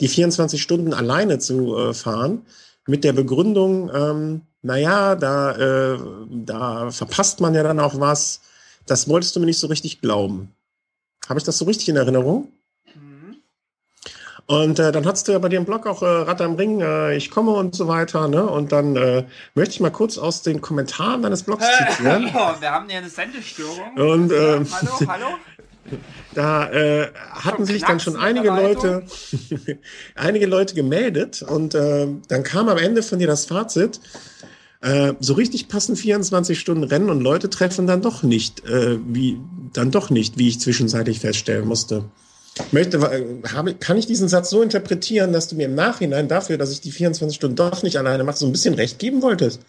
die 0.00 0.08
24 0.08 0.62
Stunden 0.62 0.94
alleine 0.94 1.38
zu 1.38 1.76
äh, 1.76 1.94
fahren, 1.94 2.46
mit 2.86 3.04
der 3.04 3.12
Begründung, 3.12 3.90
ähm, 3.94 4.40
naja, 4.62 5.14
da, 5.14 5.52
äh, 5.92 5.98
da 6.30 6.90
verpasst 6.90 7.40
man 7.40 7.54
ja 7.54 7.62
dann 7.62 7.80
auch 7.80 8.00
was. 8.00 8.40
Das 8.86 9.08
wolltest 9.08 9.36
du 9.36 9.40
mir 9.40 9.46
nicht 9.46 9.58
so 9.58 9.66
richtig 9.66 10.00
glauben. 10.00 10.54
Habe 11.28 11.38
ich 11.38 11.44
das 11.44 11.58
so 11.58 11.66
richtig 11.66 11.90
in 11.90 11.96
Erinnerung? 11.96 12.48
Und 14.50 14.78
äh, 14.78 14.92
dann 14.92 15.04
hattest 15.04 15.28
du 15.28 15.32
ja 15.32 15.38
bei 15.40 15.50
dir 15.50 15.58
im 15.58 15.66
Blog 15.66 15.86
auch 15.86 16.00
äh, 16.00 16.06
Rad 16.06 16.40
am 16.40 16.54
Ring, 16.54 16.80
äh, 16.80 17.14
ich 17.14 17.30
komme 17.30 17.50
und 17.50 17.74
so 17.74 17.86
weiter. 17.86 18.28
Ne? 18.28 18.46
Und 18.46 18.72
dann 18.72 18.96
äh, 18.96 19.24
möchte 19.54 19.74
ich 19.74 19.80
mal 19.80 19.90
kurz 19.90 20.16
aus 20.16 20.40
den 20.40 20.62
Kommentaren 20.62 21.20
deines 21.22 21.42
Blogs 21.42 21.66
zitieren. 21.66 22.30
Oh, 22.34 22.54
wir 22.58 22.70
haben 22.70 22.88
hier 22.88 22.98
eine 22.98 23.10
Sendestörung. 23.10 23.92
Und, 23.96 24.32
Ja, 24.32 24.54
ähm, 24.56 24.66
hallo, 24.72 25.06
hallo. 25.06 25.26
Da 26.34 26.70
äh, 26.70 27.08
hatten 27.30 27.64
sich 27.64 27.82
dann 27.82 27.98
schon 28.00 28.16
einige 28.16 28.48
Leute, 28.48 29.04
einige 30.14 30.46
Leute 30.46 30.74
gemeldet 30.74 31.42
und 31.42 31.74
äh, 31.74 32.06
dann 32.28 32.42
kam 32.42 32.68
am 32.68 32.76
Ende 32.76 33.02
von 33.02 33.18
dir 33.18 33.26
das 33.26 33.46
Fazit. 33.46 34.00
äh, 34.82 35.14
so 35.18 35.32
richtig 35.32 35.68
passen 35.68 35.96
24 35.96 36.58
Stunden 36.58 36.84
Rennen 36.84 37.08
und 37.10 37.20
Leute 37.20 37.48
treffen 37.50 37.86
dann 37.86 38.02
doch 38.02 38.22
nicht, 38.22 38.64
äh, 38.66 38.98
wie, 39.06 39.40
dann 39.72 39.90
doch 39.90 40.10
nicht, 40.10 40.38
wie 40.38 40.48
ich 40.48 40.60
zwischenzeitlich 40.60 41.20
feststellen 41.20 41.66
musste. 41.66 42.04
Möchte, 42.72 42.98
äh, 42.98 43.72
kann 43.74 43.96
ich 43.96 44.06
diesen 44.06 44.28
Satz 44.28 44.50
so 44.50 44.62
interpretieren, 44.62 45.32
dass 45.32 45.48
du 45.48 45.56
mir 45.56 45.66
im 45.66 45.74
Nachhinein 45.74 46.28
dafür, 46.28 46.58
dass 46.58 46.72
ich 46.72 46.80
die 46.80 46.92
24 46.92 47.36
Stunden 47.36 47.56
doch 47.56 47.82
nicht 47.82 47.96
alleine 47.96 48.24
mache, 48.24 48.36
so 48.36 48.46
ein 48.46 48.52
bisschen 48.52 48.74
recht 48.74 48.98
geben 48.98 49.22
wolltest? 49.22 49.60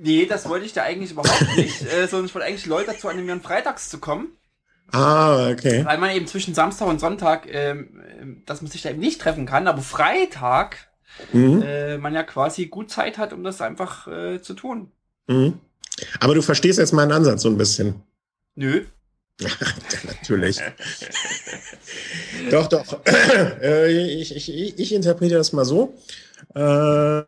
Nee, 0.00 0.26
das 0.26 0.48
wollte 0.48 0.66
ich 0.66 0.72
da 0.72 0.82
eigentlich 0.82 1.12
überhaupt 1.12 1.46
nicht, 1.56 1.82
äh, 1.82 2.06
sondern 2.06 2.26
ich 2.26 2.34
wollte 2.34 2.48
eigentlich 2.48 2.66
Leute 2.66 2.92
dazu 2.92 3.08
animieren, 3.08 3.40
freitags 3.40 3.88
zu 3.88 3.98
kommen. 3.98 4.28
Ah, 4.90 5.48
okay. 5.48 5.84
Weil 5.84 5.98
man 5.98 6.10
eben 6.10 6.26
zwischen 6.26 6.54
Samstag 6.54 6.86
und 6.86 7.00
Sonntag, 7.00 7.46
ähm, 7.50 8.02
ähm, 8.20 8.42
dass 8.44 8.60
man 8.60 8.70
sich 8.70 8.82
da 8.82 8.90
eben 8.90 9.00
nicht 9.00 9.20
treffen 9.20 9.46
kann, 9.46 9.66
aber 9.66 9.80
Freitag 9.80 10.76
mhm. 11.32 11.62
äh, 11.62 11.98
man 11.98 12.14
ja 12.14 12.22
quasi 12.22 12.66
gut 12.66 12.90
Zeit 12.90 13.16
hat, 13.16 13.32
um 13.32 13.42
das 13.42 13.60
einfach 13.62 14.06
äh, 14.08 14.42
zu 14.42 14.54
tun. 14.54 14.92
Mhm. 15.28 15.58
Aber 16.20 16.34
du 16.34 16.42
verstehst 16.42 16.78
jetzt 16.78 16.92
meinen 16.92 17.12
Ansatz 17.12 17.42
so 17.42 17.48
ein 17.48 17.56
bisschen. 17.56 18.02
Nö. 18.54 18.84
ja, 19.48 19.50
natürlich. 20.06 20.60
doch, 22.50 22.66
doch. 22.68 23.00
Äh, 23.62 24.20
ich, 24.20 24.34
ich, 24.34 24.78
ich 24.78 24.94
interpretiere 24.94 25.38
das 25.38 25.52
mal 25.52 25.64
so. 25.64 25.94
Äh, 26.54 27.22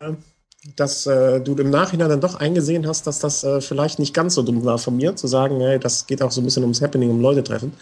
dass 0.77 1.07
äh, 1.07 1.41
du 1.41 1.55
im 1.57 1.71
Nachhinein 1.71 2.09
dann 2.09 2.21
doch 2.21 2.37
eingesehen 2.37 2.87
hast, 2.87 3.07
dass 3.07 3.19
das 3.19 3.47
vielleicht 3.61 3.99
nicht 3.99 4.15
ganz 4.15 4.35
so 4.35 4.43
dumm 4.43 4.65
war 4.65 4.79
von 4.79 4.97
mir, 4.97 5.15
zu 5.15 5.27
sagen, 5.27 5.61
hey, 5.61 5.79
das 5.79 6.07
geht 6.07 6.23
auch 6.23 6.31
so 6.31 6.41
ein 6.41 6.45
bisschen 6.45 6.63
ums 6.63 6.81
Happening, 6.81 7.11
um 7.11 7.21
Leute 7.21 7.45
treffen. 7.45 7.73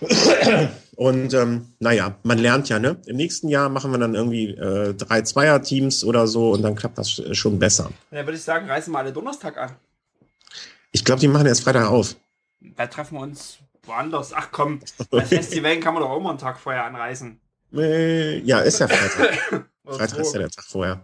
Und 0.96 1.32
ähm, 1.32 1.66
naja, 1.80 2.16
man 2.22 2.38
lernt 2.38 2.68
ja, 2.68 2.78
ne? 2.78 2.96
Im 3.06 3.16
nächsten 3.16 3.48
Jahr 3.48 3.68
machen 3.68 3.90
wir 3.90 3.98
dann 3.98 4.14
irgendwie 4.14 4.50
äh, 4.50 4.94
drei 4.94 5.22
Zweier-Teams 5.22 6.04
oder 6.04 6.26
so 6.26 6.52
und 6.52 6.62
dann 6.62 6.74
klappt 6.74 6.98
das 6.98 7.22
schon 7.32 7.58
besser. 7.58 7.90
Ja, 8.10 8.26
würde 8.26 8.36
ich 8.36 8.42
sagen, 8.42 8.68
reißen 8.68 8.92
wir 8.92 8.98
alle 8.98 9.12
Donnerstag 9.12 9.56
an. 9.56 9.72
Ich 10.92 11.04
glaube, 11.04 11.20
die 11.20 11.28
machen 11.28 11.46
erst 11.46 11.62
Freitag 11.62 11.88
auf. 11.88 12.14
Da 12.76 12.86
treffen 12.86 13.16
wir 13.16 13.22
uns 13.22 13.58
woanders. 13.84 14.32
Ach 14.32 14.48
komm, 14.52 14.80
das 15.10 15.28
Festival 15.28 15.78
kann 15.80 15.94
man 15.94 16.02
doch 16.02 16.10
auch 16.10 16.18
immer 16.18 16.30
einen 16.30 16.38
Tag 16.38 16.58
vorher 16.58 16.84
anreisen. 16.84 17.40
Äh, 17.74 18.38
ja, 18.40 18.60
ist 18.60 18.78
ja 18.78 18.88
Freitag. 18.88 19.66
Freitag 19.84 20.18
ist 20.18 20.32
ja 20.32 20.40
der 20.40 20.50
Tag 20.50 20.64
vorher. 20.64 21.00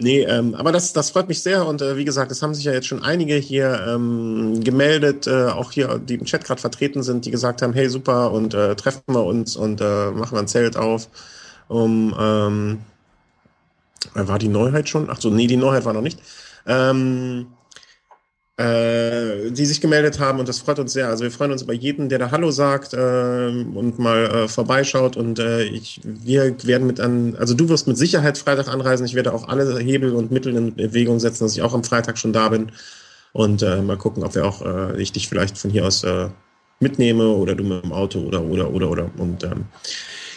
Nee, 0.00 0.22
ähm, 0.22 0.54
aber 0.54 0.70
das, 0.70 0.92
das 0.92 1.10
freut 1.10 1.26
mich 1.26 1.42
sehr 1.42 1.66
und 1.66 1.82
äh, 1.82 1.96
wie 1.96 2.04
gesagt, 2.04 2.30
es 2.30 2.40
haben 2.40 2.54
sich 2.54 2.64
ja 2.64 2.72
jetzt 2.72 2.86
schon 2.86 3.02
einige 3.02 3.34
hier 3.34 3.84
ähm, 3.88 4.62
gemeldet, 4.62 5.26
äh, 5.26 5.46
auch 5.46 5.72
hier, 5.72 5.98
die 5.98 6.14
im 6.14 6.24
Chat 6.24 6.44
gerade 6.44 6.60
vertreten 6.60 7.02
sind, 7.02 7.24
die 7.24 7.32
gesagt 7.32 7.62
haben, 7.62 7.72
hey 7.72 7.88
super 7.88 8.30
und 8.30 8.54
äh, 8.54 8.76
treffen 8.76 9.02
wir 9.08 9.24
uns 9.24 9.56
und 9.56 9.80
äh, 9.80 10.12
machen 10.12 10.36
wir 10.36 10.38
ein 10.38 10.46
Zelt 10.46 10.76
auf. 10.76 11.08
Um, 11.66 12.14
ähm, 12.18 12.78
war 14.14 14.38
die 14.38 14.48
Neuheit 14.48 14.88
schon? 14.88 15.10
Ach 15.10 15.20
so, 15.20 15.30
nee, 15.30 15.48
die 15.48 15.56
Neuheit 15.56 15.84
war 15.84 15.92
noch 15.92 16.00
nicht. 16.00 16.20
Ähm, 16.64 17.48
äh, 18.58 19.52
die 19.52 19.66
sich 19.66 19.80
gemeldet 19.80 20.18
haben 20.18 20.40
und 20.40 20.48
das 20.48 20.58
freut 20.58 20.80
uns 20.80 20.92
sehr. 20.92 21.08
Also 21.08 21.22
wir 21.22 21.30
freuen 21.30 21.52
uns 21.52 21.62
über 21.62 21.72
jeden, 21.72 22.08
der 22.08 22.18
da 22.18 22.32
Hallo 22.32 22.50
sagt 22.50 22.92
äh, 22.92 22.96
und 22.96 24.00
mal 24.00 24.24
äh, 24.24 24.48
vorbeischaut 24.48 25.16
und 25.16 25.38
äh, 25.38 25.62
ich, 25.62 26.00
wir 26.02 26.56
werden 26.64 26.86
mit 26.86 26.98
an, 26.98 27.36
also 27.38 27.54
du 27.54 27.68
wirst 27.68 27.86
mit 27.86 27.96
Sicherheit 27.96 28.36
Freitag 28.36 28.66
anreisen. 28.66 29.06
Ich 29.06 29.14
werde 29.14 29.32
auch 29.32 29.46
alle 29.46 29.78
Hebel 29.78 30.12
und 30.12 30.32
Mittel 30.32 30.56
in 30.56 30.74
Bewegung 30.74 31.20
setzen, 31.20 31.44
dass 31.44 31.52
ich 31.52 31.62
auch 31.62 31.72
am 31.72 31.84
Freitag 31.84 32.18
schon 32.18 32.32
da 32.32 32.48
bin 32.48 32.72
und 33.32 33.62
äh, 33.62 33.80
mal 33.80 33.96
gucken, 33.96 34.24
ob 34.24 34.34
wir 34.34 34.44
auch 34.44 34.62
äh, 34.62 35.00
ich 35.00 35.12
dich 35.12 35.28
vielleicht 35.28 35.56
von 35.56 35.70
hier 35.70 35.86
aus 35.86 36.02
äh, 36.02 36.28
mitnehme 36.80 37.28
oder 37.28 37.54
du 37.54 37.62
mit 37.62 37.84
dem 37.84 37.92
Auto 37.92 38.18
oder 38.18 38.42
oder 38.42 38.72
oder 38.72 38.90
oder 38.90 39.10
und 39.18 39.44
ähm, 39.44 39.66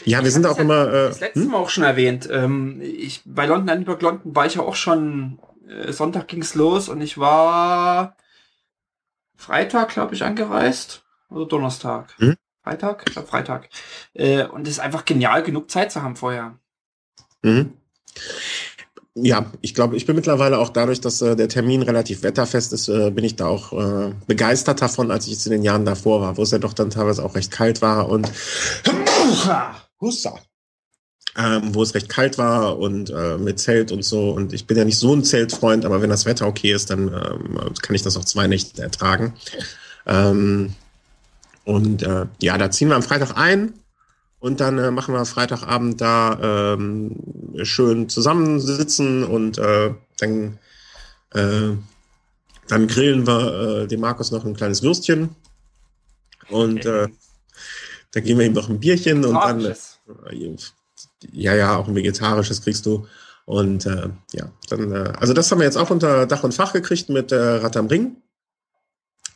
ja, 0.05 0.19
wir 0.19 0.27
ich 0.27 0.33
sind 0.33 0.45
auch 0.45 0.57
ja 0.57 0.63
immer. 0.63 0.87
Äh, 0.87 1.07
das 1.09 1.19
letzte 1.21 1.41
hm? 1.41 1.47
Mal 1.49 1.57
auch 1.57 1.69
schon 1.69 1.83
erwähnt. 1.83 2.29
Ähm, 2.31 2.81
ich 2.81 3.21
bei 3.25 3.47
London 3.47 3.83
London 3.83 4.35
war 4.35 4.45
ich 4.45 4.55
ja 4.55 4.61
auch 4.61 4.75
schon 4.75 5.39
Sonntag 5.89 6.27
ging's 6.27 6.55
los 6.55 6.89
und 6.89 7.01
ich 7.01 7.17
war 7.17 8.15
Freitag, 9.35 9.89
glaube 9.89 10.13
ich, 10.15 10.23
angereist. 10.23 11.03
Oder 11.29 11.45
Donnerstag. 11.45 12.13
Hm? 12.19 12.35
Freitag? 12.63 13.03
Ich 13.07 13.13
glaube 13.13 13.27
Freitag. 13.27 13.69
Äh, 14.13 14.45
und 14.45 14.67
es 14.67 14.73
ist 14.73 14.79
einfach 14.79 15.05
genial, 15.05 15.43
genug 15.43 15.71
Zeit 15.71 15.91
zu 15.91 16.03
haben 16.03 16.15
vorher. 16.15 16.59
Mhm. 17.41 17.73
Ja, 19.13 19.51
ich 19.61 19.73
glaube, 19.73 19.97
ich 19.97 20.05
bin 20.05 20.15
mittlerweile 20.15 20.57
auch 20.57 20.69
dadurch, 20.69 21.01
dass 21.01 21.21
äh, 21.21 21.35
der 21.35 21.49
Termin 21.49 21.81
relativ 21.81 22.23
wetterfest 22.23 22.71
ist, 22.71 22.87
äh, 22.87 23.11
bin 23.11 23.25
ich 23.25 23.35
da 23.35 23.47
auch 23.47 23.73
äh, 23.73 24.13
begeistert 24.27 24.81
davon, 24.81 25.11
als 25.11 25.25
ich 25.25 25.33
jetzt 25.33 25.45
in 25.47 25.51
den 25.51 25.63
Jahren 25.63 25.85
davor 25.85 26.21
war, 26.21 26.37
wo 26.37 26.43
es 26.43 26.51
ja 26.51 26.59
doch 26.59 26.73
dann 26.73 26.91
teilweise 26.91 27.23
auch 27.23 27.35
recht 27.35 27.51
kalt 27.51 27.81
war 27.81 28.07
und 28.07 28.31
Hussa 29.99 30.35
ähm, 31.37 31.73
wo 31.73 31.83
es 31.83 31.93
recht 31.93 32.09
kalt 32.09 32.37
war 32.37 32.77
und 32.77 33.09
äh, 33.09 33.37
mit 33.37 33.59
Zelt 33.59 33.91
und 33.91 34.03
so. 34.03 34.31
Und 34.31 34.53
ich 34.53 34.67
bin 34.67 34.77
ja 34.77 34.85
nicht 34.85 34.97
so 34.97 35.15
ein 35.15 35.23
Zeltfreund, 35.23 35.85
aber 35.85 36.01
wenn 36.01 36.09
das 36.09 36.25
Wetter 36.25 36.47
okay 36.47 36.73
ist, 36.73 36.89
dann 36.89 37.07
ähm, 37.07 37.73
kann 37.81 37.95
ich 37.95 38.01
das 38.01 38.17
auch 38.17 38.25
zwei 38.25 38.47
Nächte 38.47 38.81
ertragen. 38.81 39.33
Ähm, 40.05 40.75
und 41.63 42.03
äh, 42.03 42.25
ja, 42.41 42.57
da 42.57 42.71
ziehen 42.71 42.89
wir 42.89 42.95
am 42.95 43.03
Freitag 43.03 43.37
ein 43.37 43.73
und 44.39 44.59
dann 44.59 44.77
äh, 44.77 44.91
machen 44.91 45.13
wir 45.13 45.23
Freitagabend 45.25 46.01
da 46.01 46.73
ähm, 46.73 47.15
schön 47.63 48.09
zusammensitzen 48.09 49.23
und 49.23 49.57
äh, 49.57 49.93
dann, 50.17 50.57
äh, 51.33 51.75
dann 52.67 52.87
grillen 52.87 53.27
wir 53.27 53.83
äh, 53.83 53.87
dem 53.87 54.01
Markus 54.01 54.31
noch 54.31 54.43
ein 54.43 54.55
kleines 54.55 54.81
Würstchen 54.81 55.35
und 56.49 56.85
äh, 56.85 57.07
dann 58.13 58.23
geben 58.23 58.39
wir 58.39 58.47
ihm 58.47 58.53
noch 58.53 58.69
ein 58.69 58.79
Bierchen 58.79 59.23
und 59.23 59.35
dann 59.35 59.63
äh, 59.63 59.75
ja, 61.31 61.55
ja, 61.55 61.75
auch 61.75 61.87
ein 61.87 61.95
vegetarisches 61.95 62.61
kriegst 62.61 62.85
du. 62.85 63.07
Und 63.45 63.85
äh, 63.85 64.09
ja, 64.33 64.51
dann, 64.69 64.91
äh, 64.91 65.13
also 65.19 65.33
das 65.33 65.51
haben 65.51 65.59
wir 65.59 65.65
jetzt 65.65 65.77
auch 65.77 65.89
unter 65.89 66.25
Dach 66.25 66.43
und 66.43 66.53
Fach 66.53 66.73
gekriegt 66.73 67.09
mit 67.09 67.31
äh, 67.31 67.35
Rad 67.35 67.77
am 67.77 67.87
Ring. 67.87 68.17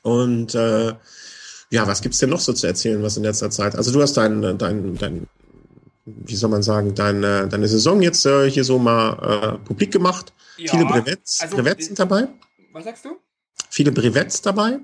Und 0.04 0.56
äh, 0.56 0.94
ja, 1.72 1.88
was 1.88 2.02
gibt's 2.02 2.20
denn 2.20 2.30
noch 2.30 2.40
so 2.40 2.54
zu 2.54 2.68
erzählen, 2.68 3.02
was 3.02 3.18
in 3.18 3.24
letzter 3.24 3.50
Zeit? 3.50 3.76
Also 3.76 3.92
du 3.92 4.02
hast 4.02 4.14
dein, 4.14 4.58
dein, 4.58 4.96
dein 4.96 5.28
wie 6.06 6.36
soll 6.36 6.52
man 6.52 6.64
sagen, 6.64 6.94
deine, 6.94 7.48
deine 7.48 7.68
Saison 7.68 8.02
jetzt 8.02 8.26
äh, 8.26 8.50
hier 8.50 8.64
so 8.64 8.78
mal 8.78 9.58
äh, 9.62 9.66
publik 9.66 9.92
gemacht. 9.92 10.34
Ja, 10.58 10.72
Viele 10.72 10.86
Brevets, 10.86 11.42
also, 11.42 11.58
Brevets 11.58 11.88
sind 11.88 12.00
dabei. 12.00 12.28
Was 12.72 12.84
sagst 12.84 13.06
du? 13.06 13.18
Viele 13.70 13.92
Brevets 13.92 14.42
dabei. 14.42 14.80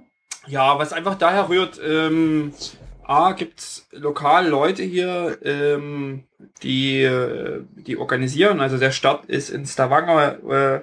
Ja, 0.48 0.78
was 0.80 0.92
einfach 0.92 1.16
daher 1.16 1.50
rührt, 1.50 1.80
ähm, 1.84 2.54
A, 3.12 3.34
gibt's 3.34 3.90
lokal 3.92 4.48
Leute 4.48 4.84
hier, 4.84 5.38
ähm, 5.44 6.24
die, 6.64 7.02
äh, 7.02 7.66
die 7.76 7.98
organisieren. 7.98 8.62
Also 8.62 8.78
der 8.78 8.92
Start 8.92 9.26
ist 9.26 9.50
in 9.50 9.66
Stavanger. 9.66 10.40
Äh, 10.50 10.82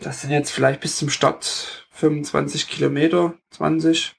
das 0.00 0.22
sind 0.22 0.32
jetzt 0.32 0.50
vielleicht 0.50 0.80
bis 0.80 0.98
zum 0.98 1.08
Start 1.08 1.86
25 1.92 2.68
Kilometer, 2.68 3.34
20. 3.50 4.16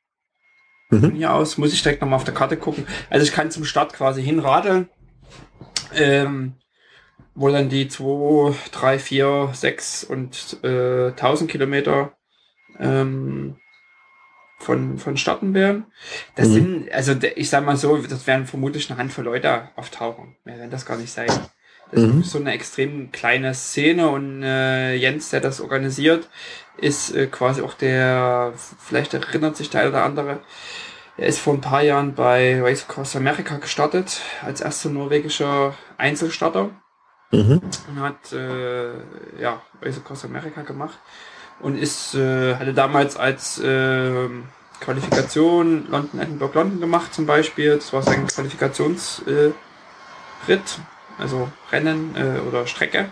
Mhm. 0.90 1.00
Von 1.02 1.12
hier 1.16 1.34
aus 1.34 1.58
muss 1.58 1.74
ich 1.74 1.84
direkt 1.84 2.02
nochmal 2.02 2.16
auf 2.16 2.24
der 2.24 2.34
Karte 2.34 2.56
gucken. 2.56 2.88
Also 3.10 3.26
ich 3.26 3.34
kann 3.34 3.52
zum 3.52 3.66
Start 3.66 3.92
quasi 3.92 4.24
hinradeln. 4.24 4.90
Ähm, 5.94 6.56
wo 7.34 7.50
dann 7.50 7.68
die 7.68 7.90
2, 7.90 8.56
3, 8.72 9.00
4, 9.00 9.50
6 9.52 10.06
und 10.06 10.64
äh, 10.64 11.08
1000 11.10 11.52
Kilometer 11.52 12.14
ähm, 12.80 13.58
von, 14.58 14.98
von 14.98 15.18
Starten 15.18 15.54
wären. 15.54 15.86
Das 16.36 16.50
mhm. 16.50 16.54
sind, 16.54 16.92
also 16.92 17.14
ich 17.36 17.50
sag 17.50 17.66
mal 17.66 17.78
so, 17.78 17.98
das 17.98 18.28
werden 18.28 18.46
vermutlich 18.46 18.90
eine 18.90 19.00
Handvoll 19.00 19.26
Leute 19.26 19.70
auftauchen. 19.76 20.36
Mehr 20.44 20.58
werden 20.58 20.72
das 20.72 20.86
gar 20.86 20.98
nicht 20.98 21.12
sein. 21.12 21.30
Das 21.92 22.02
mhm. 22.02 22.22
ist 22.22 22.32
so 22.32 22.40
eine 22.40 22.54
extrem 22.54 23.12
kleine 23.12 23.54
Szene 23.54 24.10
und 24.10 24.44
äh, 24.44 24.96
Jens, 24.96 25.30
der 25.30 25.40
das 25.40 25.62
organisiert, 25.62 26.30
ist 26.78 27.16
äh, 27.16 27.28
quasi 27.28 27.62
auch 27.62 27.74
der, 27.74 28.54
vielleicht 28.80 29.14
erinnert 29.14 29.56
sich 29.56 29.70
der 29.70 29.82
eine 29.82 29.90
oder 29.92 30.04
andere, 30.04 30.40
er 31.18 31.28
ist 31.28 31.40
vor 31.40 31.54
ein 31.54 31.62
paar 31.62 31.82
Jahren 31.82 32.14
bei 32.14 32.62
Race 32.62 32.86
Across 32.90 33.16
America 33.16 33.58
gestartet, 33.58 34.22
als 34.44 34.60
erster 34.60 34.90
norwegischer 34.90 35.74
Einzelstarter. 35.98 36.72
Mhm. 37.32 37.62
Und 37.88 38.00
hat 38.00 38.34
äh, 38.34 39.42
ja, 39.42 39.62
Race 39.82 39.98
Across 39.98 40.26
America 40.26 40.62
gemacht 40.64 41.00
und 41.60 41.78
ist, 41.78 42.16
äh, 42.16 42.56
hatte 42.56 42.74
damals 42.74 43.18
als 43.18 43.60
äh, 43.60 44.30
Qualifikation 44.80 45.88
London, 45.90 46.20
Edinburgh, 46.20 46.54
London 46.54 46.80
gemacht 46.80 47.14
zum 47.14 47.26
Beispiel. 47.26 47.76
Das 47.76 47.92
war 47.94 48.02
sein 48.02 48.28
Qualifikationsritt, 48.28 49.54
äh, 50.48 50.60
also 51.18 51.50
Rennen 51.72 52.16
äh, 52.16 52.40
oder 52.48 52.68
Strecke. 52.68 53.10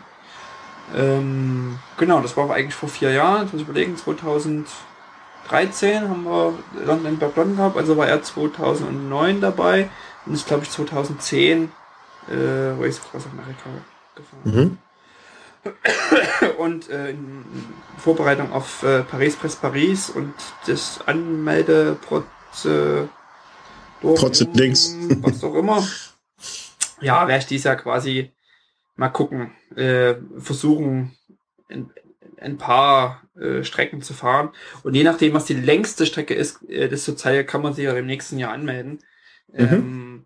Ähm, 0.96 1.80
genau, 1.98 2.22
das 2.22 2.36
war 2.36 2.52
eigentlich 2.52 2.76
vor 2.76 2.90
vier 2.90 3.12
Jahren, 3.12 3.44
jetzt 3.44 3.54
muss 3.54 3.62
ich 3.62 3.68
überlegen, 3.68 3.96
2013 3.96 6.10
haben 6.10 6.26
wir 6.26 6.54
London, 6.86 7.06
Edinburgh, 7.06 7.34
London 7.38 7.58
gehabt, 7.58 7.78
also 7.78 7.98
war 7.98 8.08
er 8.08 8.22
2009 8.22 9.40
dabei 9.40 9.90
und 10.26 10.34
ist 10.34 10.46
glaube 10.46 10.64
ich 10.64 10.70
2010 10.70 11.72
äh, 12.28 12.34
Race 12.80 13.00
Across 13.00 13.28
America 13.32 13.70
gefahren. 14.16 14.42
Mhm. 14.44 14.78
Und 16.58 16.90
äh, 16.90 17.12
in 17.12 17.46
Vorbereitung 17.98 18.52
auf 18.52 18.84
äh, 18.84 19.04
Paris 19.04 19.36
Press 19.36 19.56
Paris 19.56 20.10
und 20.10 20.34
das 20.68 21.00
Anmeldeprozedur, 21.06 23.10
Prozedings. 24.02 24.96
was 25.22 25.44
auch 25.44 25.56
immer. 25.56 25.86
Ja, 27.02 27.28
werde 27.28 27.40
ich 27.40 27.48
dies 27.48 27.64
Jahr 27.64 27.76
quasi 27.76 28.32
mal 28.96 29.10
gucken, 29.10 29.52
äh, 29.76 30.16
versuchen, 30.38 31.16
ein, 31.70 31.92
ein 32.40 32.58
paar 32.58 33.24
äh, 33.40 33.64
Strecken 33.64 34.02
zu 34.02 34.14
fahren. 34.14 34.50
Und 34.84 34.96
je 34.96 35.04
nachdem, 35.04 35.34
was 35.34 35.46
die 35.46 35.54
längste 35.54 36.06
Strecke 36.06 36.34
ist, 36.34 36.64
äh, 36.70 36.88
desto 36.88 37.14
Zeit 37.14 37.48
kann 37.48 37.62
man 37.62 37.74
sich 37.74 37.86
ja 37.86 37.94
im 37.94 38.06
nächsten 38.06 38.38
Jahr 38.38 38.52
anmelden. 38.52 39.00
Mhm. 39.52 39.60
Ähm, 39.60 40.26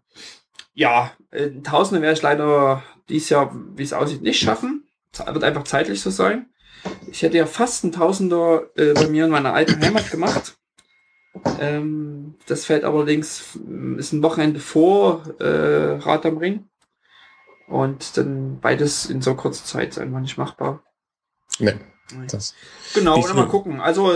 ja, 0.73 1.11
äh, 1.31 1.49
Tausende 1.63 2.01
werde 2.01 2.17
ich 2.17 2.21
leider 2.21 2.83
dieses 3.09 3.29
Jahr, 3.29 3.55
wie 3.75 3.83
es 3.83 3.93
aussieht, 3.93 4.21
nicht 4.21 4.39
schaffen. 4.39 4.86
Wird 5.13 5.43
einfach 5.43 5.63
zeitlich 5.63 6.01
so 6.01 6.09
sein. 6.09 6.47
Ich 7.09 7.21
hätte 7.21 7.37
ja 7.37 7.45
fast 7.45 7.83
ein 7.83 7.91
Tausender 7.91 8.69
äh, 8.75 8.93
bei 8.93 9.07
mir 9.07 9.25
in 9.25 9.31
meiner 9.31 9.53
alten 9.53 9.81
Heimat 9.81 10.11
gemacht. 10.11 10.57
Ähm, 11.59 12.35
das 12.45 12.65
fällt 12.65 12.83
allerdings, 12.83 13.57
ist 13.97 14.13
ein 14.13 14.23
Wochenende 14.23 14.59
vor 14.59 15.23
äh, 15.39 15.97
Rad 15.99 16.25
am 16.25 16.37
Ring. 16.37 16.69
Und 17.67 18.17
dann 18.17 18.59
beides 18.59 19.07
in 19.07 19.21
so 19.21 19.35
kurzer 19.35 19.65
Zeit 19.65 19.97
einfach 19.97 20.19
nicht 20.19 20.37
machbar. 20.37 20.83
Nee. 21.59 21.75
Das 22.29 22.55
genau, 22.93 23.21
oder 23.21 23.33
mal 23.33 23.47
gucken. 23.47 23.81
Also 23.81 24.13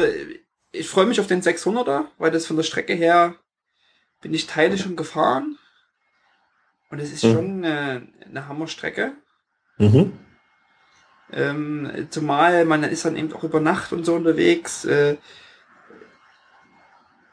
ich 0.71 0.87
freue 0.87 1.05
mich 1.05 1.19
auf 1.19 1.27
den 1.27 1.41
600er, 1.41 2.05
weil 2.17 2.31
das 2.31 2.45
von 2.45 2.55
der 2.55 2.63
Strecke 2.63 2.93
her 2.93 3.35
bin 4.21 4.33
ich 4.33 4.47
Teile 4.47 4.77
schon 4.77 4.95
gefahren. 4.95 5.57
Und 6.89 6.99
es 6.99 7.11
ist 7.11 7.23
mhm. 7.23 7.33
schon 7.33 7.65
eine, 7.65 8.07
eine 8.25 8.47
Hammerstrecke. 8.47 9.13
Mhm. 9.77 10.13
Ähm, 11.33 12.07
zumal 12.09 12.65
man 12.65 12.83
ist 12.83 13.05
dann 13.05 13.15
eben 13.15 13.31
auch 13.33 13.43
über 13.43 13.59
Nacht 13.59 13.93
und 13.93 14.05
so 14.05 14.15
unterwegs, 14.15 14.85
äh, 14.85 15.17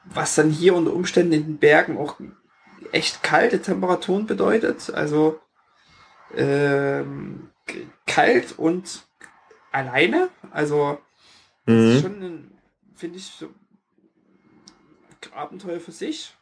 was 0.05 0.35
dann 0.35 0.51
hier 0.51 0.75
unter 0.75 0.93
Umständen 0.93 1.33
in 1.33 1.45
den 1.45 1.59
Bergen 1.59 1.99
auch 1.99 2.17
echt 2.93 3.23
kalte 3.23 3.61
Temperaturen 3.61 4.27
bedeutet. 4.27 4.91
Also 4.95 5.41
ähm, 6.37 7.51
kalt 8.07 8.59
und 8.59 9.03
alleine. 9.73 10.29
Also 10.51 10.99
mhm. 11.67 11.77
das 11.77 11.97
ist 11.97 12.05
mhm. 12.05 12.21
schon, 12.21 12.51
finde 12.95 13.19
ich, 13.19 13.25
so 13.25 13.49
Abenteuer 15.35 15.81
für 15.81 15.93
sich. 15.93 16.35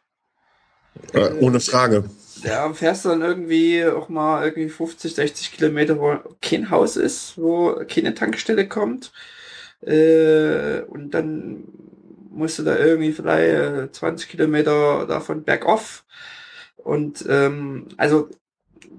Äh, 1.13 1.33
ohne 1.41 1.61
Frage. 1.61 2.05
Da 2.43 2.73
fährst 2.73 3.05
du 3.05 3.09
dann 3.09 3.23
irgendwie 3.23 3.85
auch 3.85 4.09
mal 4.09 4.45
irgendwie 4.45 4.69
50, 4.69 5.15
60 5.15 5.53
Kilometer, 5.53 5.99
wo 5.99 6.19
kein 6.41 6.71
Haus 6.71 6.97
ist, 6.97 7.39
wo 7.39 7.81
keine 7.89 8.15
Tankstelle 8.15 8.69
kommt. 8.69 9.13
Äh, 9.81 10.83
und 10.83 11.11
dann 11.13 11.65
musst 12.31 12.59
du 12.59 12.63
da 12.63 12.79
irgendwie 12.79 13.13
vielleicht 13.13 13.95
20 13.95 14.29
Kilometer 14.29 15.07
davon 15.07 15.45
bergauf. 15.45 16.05
Und 16.77 17.25
ähm, 17.29 17.89
also 17.97 18.29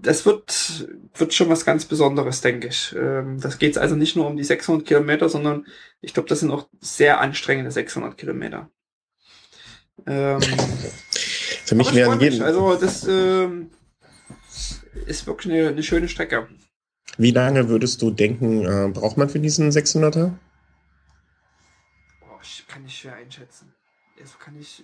das 0.02 0.26
wird, 0.26 0.88
wird 1.16 1.34
schon 1.34 1.50
was 1.50 1.66
ganz 1.66 1.86
Besonderes, 1.86 2.42
denke 2.42 2.68
ich. 2.68 2.96
Ähm, 2.98 3.40
das 3.40 3.60
geht 3.60 3.78
also 3.78 3.96
nicht 3.96 4.16
nur 4.16 4.28
um 4.28 4.38
die 4.38 4.44
600 4.44 4.86
Kilometer, 4.86 5.30
sondern 5.30 5.66
ich 6.02 6.14
glaube, 6.14 6.30
das 6.30 6.40
sind 6.40 6.52
auch 6.52 6.68
sehr 6.82 7.20
anstrengende 7.20 7.72
600 7.72 8.18
Kilometer. 8.18 8.70
Ähm, 10.06 10.40
Für 11.68 11.76
mich 11.76 11.94
wären 11.94 12.20
jeden. 12.22 12.42
Also 12.42 12.76
das 12.76 13.06
ähm, 13.08 13.72
ist 15.06 15.28
wirklich 15.28 15.54
eine, 15.54 15.68
eine, 15.68 15.84
schöne 15.84 16.08
Strecke. 16.08 16.48
Wie 17.18 17.32
lange 17.32 17.68
würdest 17.68 18.02
du 18.02 18.10
denken, 18.10 18.66
äh, 18.66 18.90
braucht 18.90 19.18
man 19.18 19.28
für 19.30 19.40
diesen 19.40 19.70
600er? 19.70 20.32
Boah, 22.22 22.40
ich 22.42 22.66
kann 22.68 22.86
ich 22.86 22.98
schwer 22.98 23.16
einschätzen. 23.16 23.74
Also 24.20 24.38
kann 24.40 24.58
ich 24.60 24.84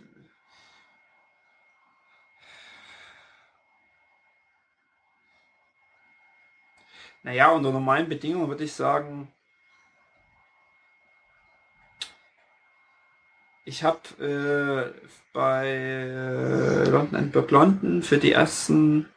Naja, 7.26 7.52
unter 7.52 7.72
normalen 7.72 8.10
Bedingungen 8.10 8.50
würde 8.50 8.66
ich 8.66 8.74
sagen, 8.74 9.32
ich 13.64 13.82
habe 13.82 14.94
äh, 14.94 15.08
bei 15.34 15.68
äh, 15.68 16.90
London 16.90 17.16
and 17.16 17.32
Burg 17.32 17.52
London 17.52 18.04
für 18.04 18.20
die 18.20 18.32
ersten 18.32 19.10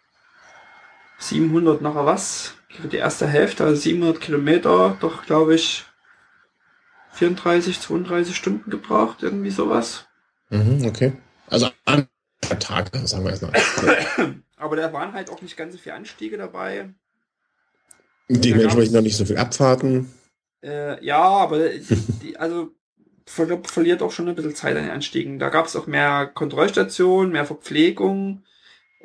700 1.19 1.83
nachher 1.83 2.07
was, 2.07 2.55
für 2.69 2.89
die 2.89 2.97
erste 2.97 3.27
Hälfte, 3.27 3.65
also 3.65 3.77
700 3.81 4.21
Kilometer, 4.21 4.97
doch 5.01 5.25
glaube 5.25 5.55
ich 5.55 5.85
34, 7.13 7.81
32 7.81 8.37
Stunden 8.37 8.71
gebraucht, 8.71 9.23
irgendwie 9.23 9.51
sowas. 9.51 10.07
Mhm, 10.51 10.85
okay. 10.87 11.13
Also 11.49 11.71
an 11.85 12.09
Tag, 12.61 12.91
sagen 13.05 13.25
wir 13.25 13.33
jetzt 13.33 13.43
mal. 13.43 13.53
Aber 14.57 14.77
da 14.77 14.93
waren 14.93 15.13
halt 15.13 15.31
auch 15.31 15.43
nicht 15.43 15.57
ganz 15.57 15.75
so 15.75 15.79
viele 15.79 15.95
Anstiege 15.95 16.37
dabei. 16.39 16.91
Dementsprechend 18.29 18.95
noch 18.95 19.03
nicht 19.03 19.17
so 19.17 19.25
viel 19.25 19.39
Abfahrten. 19.39 20.13
Äh, 20.63 21.05
ja, 21.05 21.23
aber 21.23 21.69
die, 22.23 22.37
also 22.37 22.71
ver 23.27 23.61
verliert 23.65 24.03
auch 24.03 24.13
schon 24.13 24.29
ein 24.29 24.35
bisschen 24.35 24.55
Zeit 24.55 24.77
an 24.77 24.85
den 24.85 24.93
Anstiegen. 24.93 25.39
Da 25.39 25.49
gab 25.49 25.67
es 25.67 25.77
auch 25.77 25.87
mehr 25.87 26.27
Kontrollstationen, 26.27 27.33
mehr 27.33 27.45
Verpflegung 27.45 28.45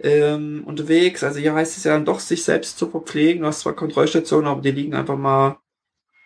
ähm, 0.02 0.64
unterwegs. 0.66 1.24
Also 1.24 1.40
hier 1.40 1.54
heißt 1.54 1.78
es 1.78 1.84
ja 1.84 1.94
dann 1.94 2.06
doch, 2.06 2.20
sich 2.20 2.44
selbst 2.44 2.78
zu 2.78 2.90
verpflegen. 2.90 3.42
Du 3.42 3.48
hast 3.48 3.62
zwar 3.62 3.76
Kontrollstationen, 3.76 4.48
aber 4.48 4.62
die 4.62 4.72
liegen 4.72 4.94
einfach 4.94 5.18
mal 5.18 5.58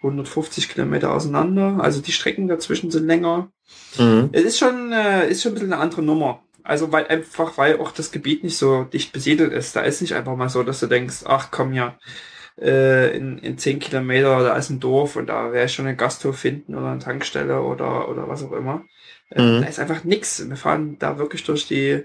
150 0.03 0.69
Kilometer 0.69 1.13
auseinander. 1.13 1.77
Also 1.79 2.01
die 2.01 2.11
Strecken 2.11 2.47
dazwischen 2.47 2.91
sind 2.91 3.07
länger. 3.07 3.49
Mhm. 3.97 4.29
Es 4.33 4.43
ist 4.43 4.59
schon, 4.59 4.91
äh, 4.91 5.29
ist 5.29 5.41
schon 5.41 5.51
ein 5.51 5.55
bisschen 5.55 5.73
eine 5.73 5.81
andere 5.81 6.03
Nummer. 6.03 6.41
Also 6.63 6.91
weil 6.91 7.07
einfach, 7.07 7.57
weil 7.57 7.79
auch 7.79 7.91
das 7.91 8.11
Gebiet 8.11 8.43
nicht 8.43 8.57
so 8.57 8.83
dicht 8.83 9.13
besiedelt 9.13 9.53
ist. 9.53 9.75
Da 9.75 9.81
ist 9.81 10.01
nicht 10.01 10.15
einfach 10.15 10.35
mal 10.35 10.49
so, 10.49 10.63
dass 10.63 10.79
du 10.79 10.87
denkst, 10.87 11.23
ach 11.25 11.49
komm 11.51 11.73
ja, 11.73 11.97
äh, 12.59 13.15
in, 13.15 13.37
in 13.39 13.57
zehn 13.57 13.79
Kilometer, 13.79 14.43
da 14.43 14.55
ist 14.55 14.69
ein 14.69 14.79
Dorf 14.79 15.15
und 15.15 15.27
da 15.27 15.51
wäre 15.51 15.69
schon 15.69 15.87
ein 15.87 15.97
Gasthof 15.97 16.37
finden 16.39 16.75
oder 16.75 16.91
eine 16.91 16.99
Tankstelle 16.99 17.61
oder, 17.61 18.09
oder 18.09 18.27
was 18.27 18.43
auch 18.43 18.53
immer. 18.53 18.85
Äh, 19.29 19.41
mhm. 19.41 19.61
Da 19.61 19.67
ist 19.67 19.79
einfach 19.79 20.03
nix. 20.03 20.47
Wir 20.47 20.55
fahren 20.55 20.97
da 20.99 21.17
wirklich 21.17 21.43
durch 21.43 21.67
die 21.67 22.03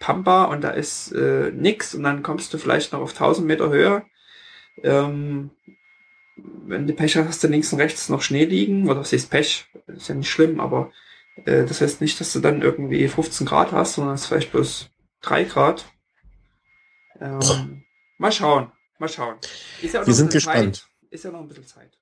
Pampa 0.00 0.44
und 0.44 0.62
da 0.62 0.70
ist 0.70 1.12
äh, 1.12 1.50
nix 1.52 1.94
und 1.94 2.02
dann 2.02 2.22
kommst 2.22 2.52
du 2.52 2.58
vielleicht 2.58 2.92
noch 2.92 3.00
auf 3.00 3.12
1000 3.12 3.46
Meter 3.46 3.70
Höhe. 3.70 4.04
Ähm, 4.82 5.50
wenn 6.36 6.86
du 6.86 6.94
Pech 6.94 7.16
hast, 7.16 7.28
hast 7.28 7.44
du 7.44 7.48
links 7.48 7.72
und 7.72 7.80
rechts 7.80 8.08
noch 8.08 8.22
Schnee 8.22 8.44
liegen 8.44 8.88
oder 8.88 9.04
siehst 9.04 9.30
Pech, 9.30 9.66
ist 9.86 10.08
ja 10.08 10.14
nicht 10.14 10.30
schlimm, 10.30 10.60
aber 10.60 10.90
äh, 11.44 11.64
das 11.64 11.80
heißt 11.80 12.00
nicht, 12.00 12.20
dass 12.20 12.32
du 12.32 12.40
dann 12.40 12.62
irgendwie 12.62 13.06
15 13.06 13.46
Grad 13.46 13.72
hast, 13.72 13.94
sondern 13.94 14.14
es 14.14 14.22
ist 14.22 14.26
vielleicht 14.26 14.52
bloß 14.52 14.90
3 15.22 15.44
Grad. 15.44 15.86
Ähm, 17.20 17.84
mal 18.18 18.32
schauen. 18.32 18.72
Mal 18.98 19.08
schauen. 19.08 19.36
Ja 19.82 20.06
Wir 20.06 20.14
sind 20.14 20.32
gespannt. 20.32 20.76
Zeit. 20.76 21.10
Ist 21.10 21.24
ja 21.24 21.30
noch 21.30 21.40
ein 21.40 21.48
bisschen 21.48 21.66
Zeit. 21.66 21.98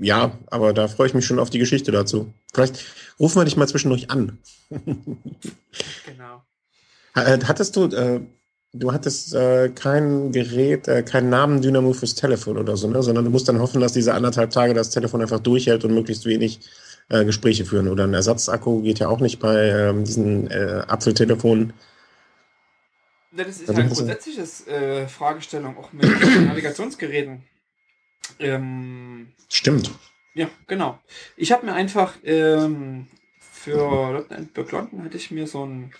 Ja, 0.00 0.38
aber 0.46 0.72
da 0.72 0.86
freue 0.88 1.08
ich 1.08 1.14
mich 1.14 1.26
schon 1.26 1.38
auf 1.38 1.50
die 1.50 1.58
Geschichte 1.58 1.90
dazu. 1.90 2.32
Vielleicht 2.54 2.84
rufen 3.18 3.40
wir 3.40 3.44
dich 3.44 3.56
mal 3.56 3.68
zwischendurch 3.68 4.10
an. 4.10 4.38
genau. 4.70 6.42
Äh, 7.14 7.38
hattest 7.44 7.74
du, 7.74 7.86
äh, 7.86 8.20
du 8.72 8.92
hattest 8.92 9.34
äh, 9.34 9.70
kein 9.70 10.30
Gerät, 10.30 10.86
äh, 10.86 11.02
keinen 11.02 11.30
Namen 11.30 11.62
Dynamo 11.62 11.92
fürs 11.92 12.14
Telefon 12.14 12.58
oder 12.58 12.76
so, 12.76 12.88
ne? 12.88 13.02
sondern 13.02 13.24
du 13.24 13.30
musst 13.30 13.48
dann 13.48 13.58
hoffen, 13.58 13.80
dass 13.80 13.92
diese 13.92 14.14
anderthalb 14.14 14.50
Tage 14.50 14.74
das 14.74 14.90
Telefon 14.90 15.20
einfach 15.20 15.40
durchhält 15.40 15.84
und 15.84 15.94
möglichst 15.94 16.26
wenig 16.26 16.60
äh, 17.08 17.24
Gespräche 17.24 17.64
führen. 17.64 17.88
Oder 17.88 18.04
ein 18.04 18.14
Ersatzakku 18.14 18.82
geht 18.82 19.00
ja 19.00 19.08
auch 19.08 19.20
nicht 19.20 19.40
bei 19.40 19.68
ähm, 19.68 20.04
diesen 20.04 20.48
äh, 20.50 20.84
Apfeltelefonen. 20.86 21.72
Ja, 23.38 23.44
das 23.44 23.60
ist 23.60 23.72
halt 23.72 23.86
grundsätzliches 23.86 24.66
äh, 24.66 25.06
Fragestellung, 25.06 25.78
auch 25.78 25.92
mit 25.92 26.04
Navigationsgeräten. 26.46 27.44
Ähm, 28.40 29.28
Stimmt. 29.48 29.92
Ja, 30.34 30.50
genau. 30.66 30.98
Ich 31.36 31.52
habe 31.52 31.64
mir 31.64 31.72
einfach 31.72 32.16
ähm, 32.24 33.06
für 33.40 34.26
Burg 34.54 34.72
London 34.72 35.04
hatte 35.04 35.16
ich 35.16 35.30
mir 35.30 35.46
so 35.46 35.64
ein, 35.64 35.92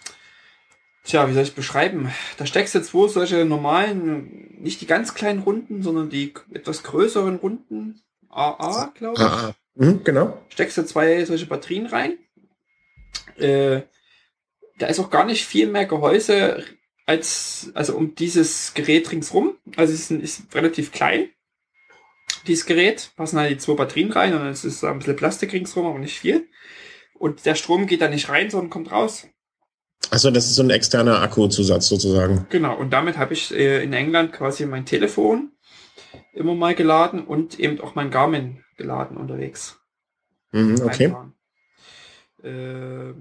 tja, 1.04 1.28
wie 1.28 1.32
soll 1.32 1.44
ich 1.44 1.54
beschreiben? 1.54 2.12
Da 2.38 2.46
steckst 2.46 2.74
du 2.74 2.82
zwei 2.82 3.06
solche 3.06 3.44
normalen, 3.44 4.56
nicht 4.60 4.80
die 4.80 4.86
ganz 4.86 5.14
kleinen 5.14 5.42
Runden, 5.42 5.82
sondern 5.84 6.10
die 6.10 6.34
etwas 6.52 6.82
größeren 6.82 7.36
Runden, 7.36 8.02
AA, 8.30 8.92
glaube 8.96 9.14
ich. 9.14 9.28
AA. 9.28 9.54
Mhm, 9.76 10.02
genau. 10.02 10.42
Steckst 10.48 10.76
du 10.76 10.84
zwei 10.84 11.24
solche 11.24 11.46
Batterien 11.46 11.86
rein. 11.86 12.18
Äh, 13.36 13.82
da 14.78 14.86
ist 14.88 14.98
auch 14.98 15.10
gar 15.10 15.24
nicht 15.24 15.46
viel 15.46 15.68
mehr 15.68 15.86
Gehäuse 15.86 16.64
als, 17.08 17.70
also 17.72 17.96
um 17.96 18.14
dieses 18.14 18.74
Gerät 18.74 19.10
ringsrum. 19.10 19.54
Also 19.76 19.94
es 19.94 20.10
ist, 20.10 20.22
ist 20.22 20.54
relativ 20.54 20.92
klein. 20.92 21.30
Dieses 22.46 22.66
Gerät 22.66 23.12
passen 23.16 23.38
halt 23.38 23.50
die 23.50 23.56
zwei 23.56 23.74
Batterien 23.74 24.12
rein 24.12 24.34
und 24.34 24.46
es 24.46 24.64
ist 24.64 24.84
ein 24.84 24.98
bisschen 24.98 25.16
Plastik 25.16 25.54
ringsrum, 25.54 25.86
aber 25.86 25.98
nicht 25.98 26.18
viel. 26.18 26.48
Und 27.14 27.46
der 27.46 27.54
Strom 27.54 27.86
geht 27.86 28.02
da 28.02 28.08
nicht 28.08 28.28
rein, 28.28 28.50
sondern 28.50 28.68
kommt 28.68 28.92
raus. 28.92 29.26
Also 30.10 30.30
das 30.30 30.46
ist 30.46 30.56
so 30.56 30.62
ein 30.62 30.70
externer 30.70 31.22
Akkuzusatz 31.22 31.88
sozusagen. 31.88 32.46
Genau, 32.50 32.76
und 32.76 32.92
damit 32.92 33.16
habe 33.16 33.32
ich 33.32 33.54
äh, 33.54 33.82
in 33.82 33.94
England 33.94 34.32
quasi 34.32 34.66
mein 34.66 34.84
Telefon 34.84 35.52
immer 36.34 36.54
mal 36.54 36.74
geladen 36.74 37.24
und 37.24 37.58
eben 37.58 37.80
auch 37.80 37.94
mein 37.94 38.10
Garmin 38.10 38.62
geladen 38.76 39.16
unterwegs. 39.16 39.80
Mhm, 40.52 40.80
okay. 40.82 41.14
Äh, 42.42 43.14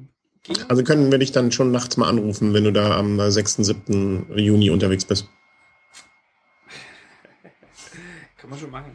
also 0.68 0.84
können 0.84 1.12
wir 1.12 1.20
dich 1.20 1.32
dann 1.32 1.52
schon 1.52 1.72
nachts 1.72 1.98
mal 1.98 2.08
anrufen, 2.08 2.54
wenn 2.54 2.64
du 2.64 2.72
da 2.72 2.98
am 2.98 3.20
6., 3.30 3.58
7. 3.58 4.28
Juni 4.38 4.70
unterwegs 4.70 5.06
bist. 5.06 5.28
Kann 8.38 8.50
man 8.50 8.60
schon 8.60 8.72
machen. 8.72 8.92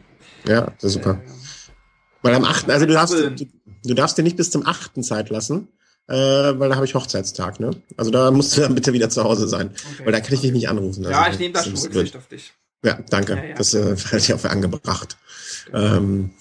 Ja, 0.47 0.71
das 0.79 0.83
ist 0.83 0.93
super. 0.93 1.21
Weil 2.21 2.35
am 2.35 2.45
8., 2.45 2.69
also 2.69 2.85
du 2.85 2.93
darfst, 2.93 3.13
du, 3.13 3.47
du 3.83 3.93
darfst 3.93 4.17
dir 4.17 4.23
nicht 4.23 4.37
bis 4.37 4.49
zum 4.51 4.65
8. 4.65 5.03
Zeit 5.03 5.29
lassen, 5.29 5.67
äh, 6.07 6.15
weil 6.15 6.69
da 6.69 6.75
habe 6.75 6.85
ich 6.85 6.95
Hochzeitstag, 6.95 7.59
ne? 7.59 7.71
Also 7.97 8.11
da 8.11 8.31
musst 8.31 8.57
du 8.57 8.61
dann 8.61 8.75
bitte 8.75 8.93
wieder 8.93 9.09
zu 9.09 9.23
Hause 9.23 9.47
sein. 9.47 9.69
Okay. 9.69 10.05
Weil 10.05 10.13
da 10.13 10.19
kann 10.19 10.33
ich 10.33 10.41
dich 10.41 10.51
nicht 10.51 10.69
anrufen. 10.69 11.05
Also, 11.05 11.17
ja, 11.17 11.29
ich 11.29 11.39
nehme 11.39 11.53
da 11.53 11.63
schon 11.63 11.73
Rücksicht 11.73 12.15
auf 12.15 12.27
dich. 12.27 12.53
Ja, 12.83 12.99
danke. 13.09 13.35
Ja, 13.35 13.43
ja. 13.43 13.55
Das 13.55 13.73
äh, 13.73 13.95
halte 14.11 14.17
ich 14.17 14.33
auch 14.33 14.39
für 14.39 14.49
angebracht. 14.49 15.17
Ähm, 15.73 16.31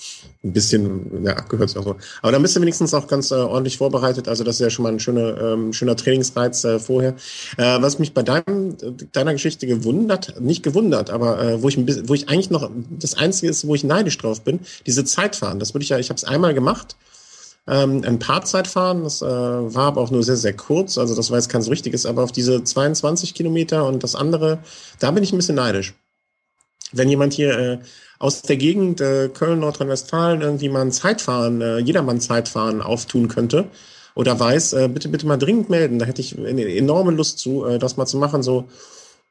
ein 0.44 0.52
bisschen 0.52 1.24
ja, 1.24 1.36
abgehört 1.36 1.70
so. 1.70 1.96
Aber 2.20 2.32
dann 2.32 2.42
bist 2.42 2.56
du 2.56 2.60
wenigstens 2.60 2.94
auch 2.94 3.06
ganz 3.06 3.30
äh, 3.30 3.34
ordentlich 3.34 3.78
vorbereitet. 3.78 4.26
Also 4.26 4.42
das 4.42 4.56
ist 4.56 4.60
ja 4.60 4.70
schon 4.70 4.82
mal 4.82 4.92
ein 4.92 4.98
schöner, 4.98 5.40
ähm, 5.40 5.72
schöner 5.72 5.96
Trainingsreiz 5.96 6.64
äh, 6.64 6.78
vorher. 6.80 7.14
Äh, 7.58 7.80
was 7.80 7.98
mich 7.98 8.12
bei 8.12 8.22
deinem, 8.22 8.76
deiner 9.12 9.32
Geschichte 9.32 9.66
gewundert, 9.66 10.40
nicht 10.40 10.62
gewundert, 10.62 11.10
aber 11.10 11.40
äh, 11.40 11.62
wo 11.62 11.68
ich 11.68 11.78
wo 12.08 12.14
ich 12.14 12.28
eigentlich 12.28 12.50
noch 12.50 12.70
das 12.90 13.14
Einzige 13.14 13.50
ist, 13.50 13.66
wo 13.66 13.74
ich 13.74 13.84
neidisch 13.84 14.18
drauf 14.18 14.42
bin, 14.42 14.60
diese 14.86 15.04
Zeitfahren. 15.04 15.60
Das 15.60 15.74
würde 15.74 15.84
ich 15.84 15.90
ja, 15.90 15.98
ich 15.98 16.08
habe 16.08 16.16
es 16.16 16.24
einmal 16.24 16.54
gemacht. 16.54 16.96
Ähm, 17.68 18.02
ein 18.04 18.18
paar 18.18 18.44
Zeitfahren, 18.44 19.04
das 19.04 19.22
äh, 19.22 19.26
war 19.26 19.86
aber 19.86 20.00
auch 20.00 20.10
nur 20.10 20.24
sehr, 20.24 20.36
sehr 20.36 20.52
kurz, 20.52 20.98
also 20.98 21.14
das 21.14 21.30
war 21.30 21.38
jetzt 21.38 21.48
kein 21.48 21.62
so 21.62 21.70
richtiges, 21.70 22.06
aber 22.06 22.24
auf 22.24 22.32
diese 22.32 22.64
22 22.64 23.34
Kilometer 23.34 23.86
und 23.86 24.02
das 24.02 24.16
andere, 24.16 24.58
da 24.98 25.12
bin 25.12 25.22
ich 25.22 25.32
ein 25.32 25.36
bisschen 25.36 25.54
neidisch 25.54 25.94
wenn 26.92 27.08
jemand 27.08 27.32
hier 27.32 27.58
äh, 27.58 27.78
aus 28.22 28.40
der 28.42 28.56
Gegend 28.56 29.00
äh, 29.00 29.28
Köln, 29.28 29.58
Nordrhein-Westfalen 29.58 30.42
irgendwie 30.42 30.68
mal 30.68 30.82
ein 30.82 30.92
Zeitfahren, 30.92 31.60
äh, 31.60 31.78
jedermann 31.78 32.20
Zeitfahren 32.20 32.80
auftun 32.80 33.26
könnte 33.26 33.66
oder 34.14 34.38
weiß, 34.38 34.74
äh, 34.74 34.88
bitte, 34.88 35.08
bitte 35.08 35.26
mal 35.26 35.38
dringend 35.38 35.70
melden. 35.70 35.98
Da 35.98 36.06
hätte 36.06 36.20
ich 36.20 36.38
eine 36.38 36.72
enorme 36.72 37.10
Lust 37.10 37.40
zu, 37.40 37.66
äh, 37.66 37.80
das 37.80 37.96
mal 37.96 38.06
zu 38.06 38.18
machen, 38.18 38.44
so, 38.44 38.68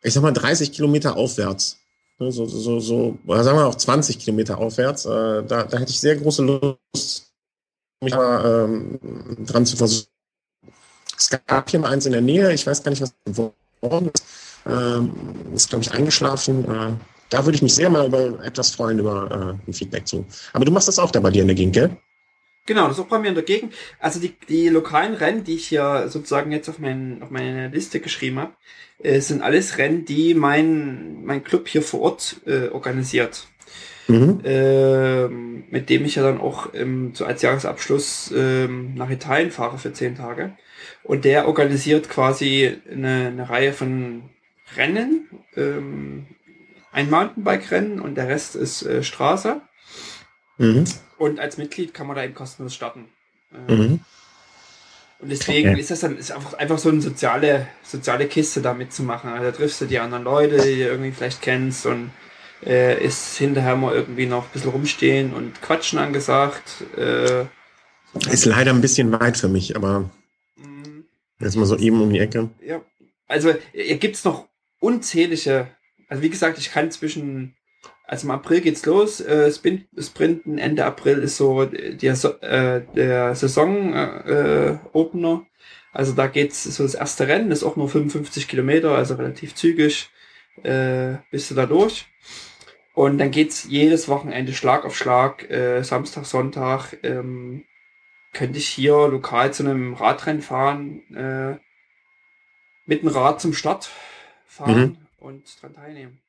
ich 0.03 0.13
sag 0.13 0.23
mal, 0.23 0.33
30 0.33 0.73
Kilometer 0.73 1.15
aufwärts. 1.15 1.77
So, 2.19 2.31
so, 2.31 2.45
so, 2.45 2.79
so 2.81 3.17
oder 3.25 3.45
sagen 3.45 3.57
wir 3.59 3.65
auch 3.65 3.75
20 3.75 4.19
Kilometer 4.19 4.57
aufwärts. 4.57 5.05
Äh, 5.05 5.43
da, 5.43 5.63
da 5.63 5.77
hätte 5.77 5.91
ich 5.91 6.01
sehr 6.01 6.17
große 6.17 6.43
Lust, 6.43 7.31
mich 8.01 8.13
mal 8.13 8.65
ähm, 8.65 8.99
dran 9.45 9.65
zu 9.65 9.77
versuchen. 9.77 10.07
Es 11.17 11.29
gab 11.29 11.69
hier 11.69 11.79
mal 11.79 11.91
eins 11.91 12.05
in 12.05 12.11
der 12.11 12.21
Nähe, 12.21 12.51
ich 12.51 12.67
weiß 12.67 12.83
gar 12.83 12.89
nicht, 12.91 13.01
was 13.01 13.13
geworden 13.23 14.11
ist. 14.13 14.25
Ähm, 14.65 15.13
ist, 15.55 15.69
glaube 15.69 15.83
ich, 15.83 15.93
eingeschlafen. 15.93 16.99
Da 17.31 17.45
würde 17.45 17.55
ich 17.55 17.61
mich 17.61 17.73
sehr 17.73 17.89
mal 17.89 18.05
über 18.05 18.43
etwas 18.43 18.71
freuen, 18.71 18.99
über 18.99 19.57
äh, 19.65 19.69
ein 19.69 19.73
Feedback 19.73 20.05
zu. 20.05 20.25
Aber 20.53 20.65
du 20.65 20.71
machst 20.71 20.89
das 20.89 20.99
auch 20.99 21.11
da 21.11 21.21
bei 21.21 21.31
dir 21.31 21.41
in 21.41 21.47
der 21.47 21.55
Gegend, 21.55 21.73
gell? 21.73 21.97
Genau, 22.65 22.87
das 22.87 22.97
ist 22.97 23.03
auch 23.03 23.07
bei 23.07 23.19
mir 23.19 23.29
in 23.29 23.35
der 23.35 23.43
Gegend. 23.43 23.73
Also 23.99 24.19
die, 24.19 24.35
die 24.49 24.67
lokalen 24.67 25.15
Rennen, 25.15 25.43
die 25.45 25.55
ich 25.55 25.67
hier 25.67 26.07
sozusagen 26.09 26.51
jetzt 26.51 26.69
auf, 26.69 26.77
mein, 26.77 27.23
auf 27.23 27.31
meine 27.31 27.69
Liste 27.69 28.01
geschrieben 28.01 28.37
habe, 28.37 28.51
äh, 29.01 29.21
sind 29.21 29.41
alles 29.41 29.77
Rennen, 29.77 30.03
die 30.03 30.33
mein, 30.33 31.23
mein 31.23 31.43
Club 31.43 31.69
hier 31.69 31.81
vor 31.81 32.01
Ort 32.01 32.41
äh, 32.45 32.67
organisiert. 32.67 33.47
Mhm. 34.07 34.41
Äh, 34.43 35.27
mit 35.29 35.89
dem 35.89 36.03
ich 36.03 36.15
ja 36.15 36.23
dann 36.23 36.41
auch 36.41 36.73
ähm, 36.73 37.11
so 37.13 37.23
als 37.23 37.41
Jahresabschluss 37.41 38.33
ähm, 38.35 38.93
nach 38.95 39.09
Italien 39.09 39.51
fahre 39.51 39.77
für 39.77 39.93
zehn 39.93 40.17
Tage. 40.17 40.51
Und 41.03 41.23
der 41.23 41.47
organisiert 41.47 42.09
quasi 42.09 42.75
eine, 42.91 43.27
eine 43.27 43.49
Reihe 43.49 43.71
von 43.71 44.23
Rennen, 44.75 45.29
ähm, 45.55 46.27
ein 46.91 47.09
Mountainbike-Rennen 47.09 47.99
und 47.99 48.15
der 48.15 48.27
Rest 48.27 48.55
ist 48.55 48.83
äh, 48.83 49.03
Straße. 49.03 49.61
Mhm. 50.57 50.85
Und 51.17 51.39
als 51.39 51.57
Mitglied 51.57 51.93
kann 51.93 52.07
man 52.07 52.15
da 52.15 52.23
eben 52.23 52.33
kostenlos 52.33 52.75
starten. 52.75 53.05
Äh, 53.67 53.73
mhm. 53.73 53.99
Und 55.19 55.29
deswegen 55.29 55.69
okay. 55.69 55.79
ist 55.79 55.91
das 55.91 55.99
dann 55.99 56.17
ist 56.17 56.31
einfach, 56.31 56.53
einfach 56.55 56.79
so 56.79 56.89
eine 56.89 57.01
soziale, 57.01 57.67
soziale 57.83 58.27
Kiste 58.27 58.61
da 58.61 58.73
mitzumachen. 58.73 59.29
Also 59.29 59.45
da 59.45 59.51
triffst 59.51 59.79
du 59.81 59.85
die 59.85 59.99
anderen 59.99 60.23
Leute, 60.23 60.57
die 60.57 60.77
du 60.77 60.87
irgendwie 60.87 61.11
vielleicht 61.11 61.41
kennst 61.41 61.85
und 61.85 62.11
äh, 62.65 63.03
ist 63.03 63.37
hinterher 63.37 63.75
mal 63.75 63.93
irgendwie 63.93 64.25
noch 64.25 64.45
ein 64.45 64.49
bisschen 64.51 64.71
rumstehen 64.71 65.33
und 65.33 65.61
quatschen 65.61 65.99
angesagt. 65.99 66.83
Äh, 66.97 67.45
ist 68.31 68.45
leider 68.45 68.71
ein 68.71 68.81
bisschen 68.81 69.11
weit 69.11 69.37
für 69.37 69.47
mich, 69.47 69.75
aber 69.75 70.09
mhm. 70.57 71.05
jetzt 71.39 71.55
mal 71.55 71.65
so 71.65 71.77
eben 71.77 72.01
um 72.01 72.11
die 72.11 72.19
Ecke. 72.19 72.49
Ja, 72.65 72.81
also 73.27 73.53
hier 73.73 73.97
gibt 73.97 74.15
es 74.15 74.25
noch 74.25 74.47
unzählige 74.79 75.67
also 76.11 76.23
wie 76.23 76.29
gesagt, 76.29 76.57
ich 76.57 76.73
kann 76.73 76.91
zwischen, 76.91 77.55
also 78.03 78.27
im 78.27 78.31
April 78.31 78.59
geht's 78.59 78.85
los, 78.85 79.21
äh, 79.21 79.49
Sprinten 79.49 80.57
Ende 80.57 80.83
April 80.83 81.19
ist 81.19 81.37
so 81.37 81.63
der, 81.63 82.13
äh, 82.41 82.81
der 82.93 83.33
Saison-Opener. 83.33 85.33
Äh, 85.33 85.45
also 85.93 86.11
da 86.11 86.27
geht's 86.27 86.65
so 86.65 86.83
das 86.83 86.95
erste 86.95 87.29
Rennen, 87.29 87.49
ist 87.49 87.63
auch 87.63 87.77
nur 87.77 87.87
55 87.87 88.49
Kilometer, 88.49 88.93
also 88.93 89.15
relativ 89.15 89.55
zügig 89.55 90.09
äh, 90.63 91.13
bist 91.31 91.49
du 91.49 91.55
da 91.55 91.65
durch. 91.65 92.07
Und 92.93 93.17
dann 93.17 93.31
geht's 93.31 93.67
jedes 93.69 94.09
Wochenende 94.09 94.51
Schlag 94.51 94.83
auf 94.83 94.97
Schlag, 94.97 95.49
äh, 95.49 95.81
Samstag, 95.81 96.25
Sonntag, 96.25 96.97
ähm, 97.03 97.63
könnte 98.33 98.59
ich 98.59 98.67
hier 98.67 99.07
lokal 99.07 99.53
zu 99.53 99.63
einem 99.63 99.93
Radrennen 99.93 100.41
fahren, 100.41 101.03
äh, 101.15 101.55
mit 102.85 103.01
dem 103.01 103.07
Rad 103.07 103.39
zum 103.39 103.53
Start 103.53 103.89
fahren. 104.45 104.97
Und 105.21 105.43
dran 105.61 105.73
teilnehmen. 105.73 106.19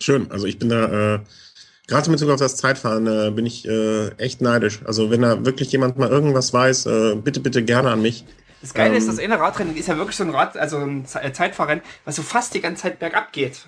Schön, 0.00 0.30
also 0.30 0.46
ich 0.46 0.58
bin 0.58 0.68
da, 0.68 1.14
äh, 1.14 1.20
gerade 1.86 2.10
mit 2.10 2.18
Bezug 2.18 2.34
auf 2.34 2.40
das 2.40 2.56
Zeitfahren, 2.56 3.06
äh, 3.06 3.30
bin 3.30 3.46
ich 3.46 3.66
äh, 3.66 4.08
echt 4.16 4.40
neidisch. 4.40 4.80
Also 4.84 5.10
wenn 5.10 5.22
da 5.22 5.44
wirklich 5.44 5.70
jemand 5.70 5.96
mal 5.96 6.10
irgendwas 6.10 6.52
weiß, 6.52 6.86
äh, 6.86 7.14
bitte, 7.14 7.38
bitte 7.38 7.62
gerne 7.62 7.90
an 7.90 8.02
mich. 8.02 8.24
Das 8.60 8.74
Geile 8.74 8.90
ähm, 8.90 8.98
ist, 8.98 9.08
das 9.08 9.20
eine 9.20 9.38
Radrennen 9.38 9.76
ist 9.76 9.86
ja 9.86 9.96
wirklich 9.96 10.16
so 10.16 10.24
ein 10.24 10.30
Rad, 10.30 10.56
also 10.56 10.78
ein 10.78 11.06
äh, 11.14 11.32
Zeitfahrrennen, 11.32 11.84
was 12.04 12.16
so 12.16 12.22
fast 12.22 12.54
die 12.54 12.60
ganze 12.60 12.82
Zeit 12.82 12.98
bergab 12.98 13.32
geht. 13.32 13.66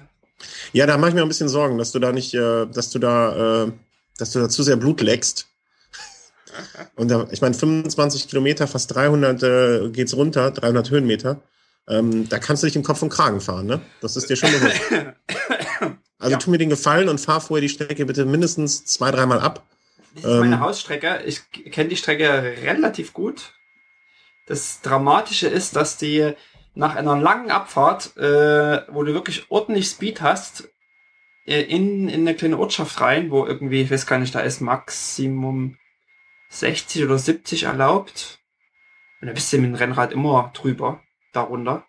Ja, 0.72 0.86
da 0.86 0.98
mache 0.98 1.10
ich 1.10 1.14
mir 1.14 1.22
ein 1.22 1.28
bisschen 1.28 1.48
Sorgen, 1.48 1.78
dass 1.78 1.92
du 1.92 2.00
da 2.00 2.10
nicht, 2.10 2.34
äh, 2.34 2.66
dass 2.66 2.90
du 2.90 2.98
da, 2.98 3.68
dass 4.18 4.32
du 4.32 4.40
da 4.40 4.48
zu 4.48 4.64
sehr 4.64 4.76
Blut 4.76 5.00
leckst. 5.00 5.46
Und 6.96 7.08
da, 7.08 7.28
ich 7.30 7.40
meine, 7.40 7.54
25 7.54 8.26
Kilometer, 8.28 8.66
fast 8.66 8.94
300 8.94 9.42
äh, 9.42 9.88
geht's 9.90 10.16
runter, 10.16 10.50
300 10.50 10.90
Höhenmeter. 10.90 11.40
Ähm, 11.88 12.28
da 12.28 12.38
kannst 12.38 12.62
du 12.62 12.66
dich 12.66 12.76
im 12.76 12.82
Kopf 12.82 13.02
und 13.02 13.10
Kragen 13.10 13.40
fahren, 13.40 13.66
ne? 13.66 13.80
Das 14.00 14.16
ist 14.16 14.28
dir 14.28 14.36
schon 14.36 14.50
bewusst. 14.50 14.80
Also 16.18 16.32
ja. 16.32 16.38
tu 16.38 16.50
mir 16.50 16.58
den 16.58 16.70
Gefallen 16.70 17.08
und 17.08 17.20
fahr 17.20 17.40
vorher 17.40 17.60
die 17.60 17.68
Strecke 17.68 18.06
bitte 18.06 18.24
mindestens 18.24 18.84
zwei, 18.84 19.10
dreimal 19.10 19.40
ab. 19.40 19.66
Das 20.14 20.24
ist 20.24 20.30
ähm, 20.30 20.40
meine 20.40 20.60
Hausstrecke. 20.60 21.22
Ich 21.26 21.50
kenne 21.70 21.90
die 21.90 21.96
Strecke 21.96 22.54
relativ 22.62 23.12
gut. 23.12 23.52
Das 24.46 24.80
Dramatische 24.80 25.48
ist, 25.48 25.76
dass 25.76 25.98
die 25.98 26.32
nach 26.74 26.96
einer 26.96 27.16
langen 27.16 27.50
Abfahrt, 27.50 28.16
äh, 28.16 28.82
wo 28.88 29.02
du 29.02 29.12
wirklich 29.12 29.50
ordentlich 29.50 29.88
Speed 29.88 30.22
hast, 30.22 30.68
äh, 31.46 31.62
in, 31.62 32.08
in 32.08 32.22
eine 32.22 32.34
kleine 32.34 32.58
Ortschaft 32.58 33.00
rein, 33.00 33.30
wo 33.30 33.44
irgendwie, 33.44 33.82
ich 33.82 33.90
weiß 33.90 34.06
gar 34.06 34.18
nicht, 34.18 34.34
da 34.34 34.40
ist 34.40 34.60
Maximum 34.60 35.76
60 36.48 37.04
oder 37.04 37.18
70 37.18 37.64
erlaubt. 37.64 38.38
Und 39.20 39.28
da 39.28 39.34
bist 39.34 39.52
du 39.52 39.58
mit 39.58 39.66
dem 39.70 39.74
Rennrad 39.74 40.12
immer 40.12 40.50
drüber 40.54 41.02
darunter. 41.36 41.84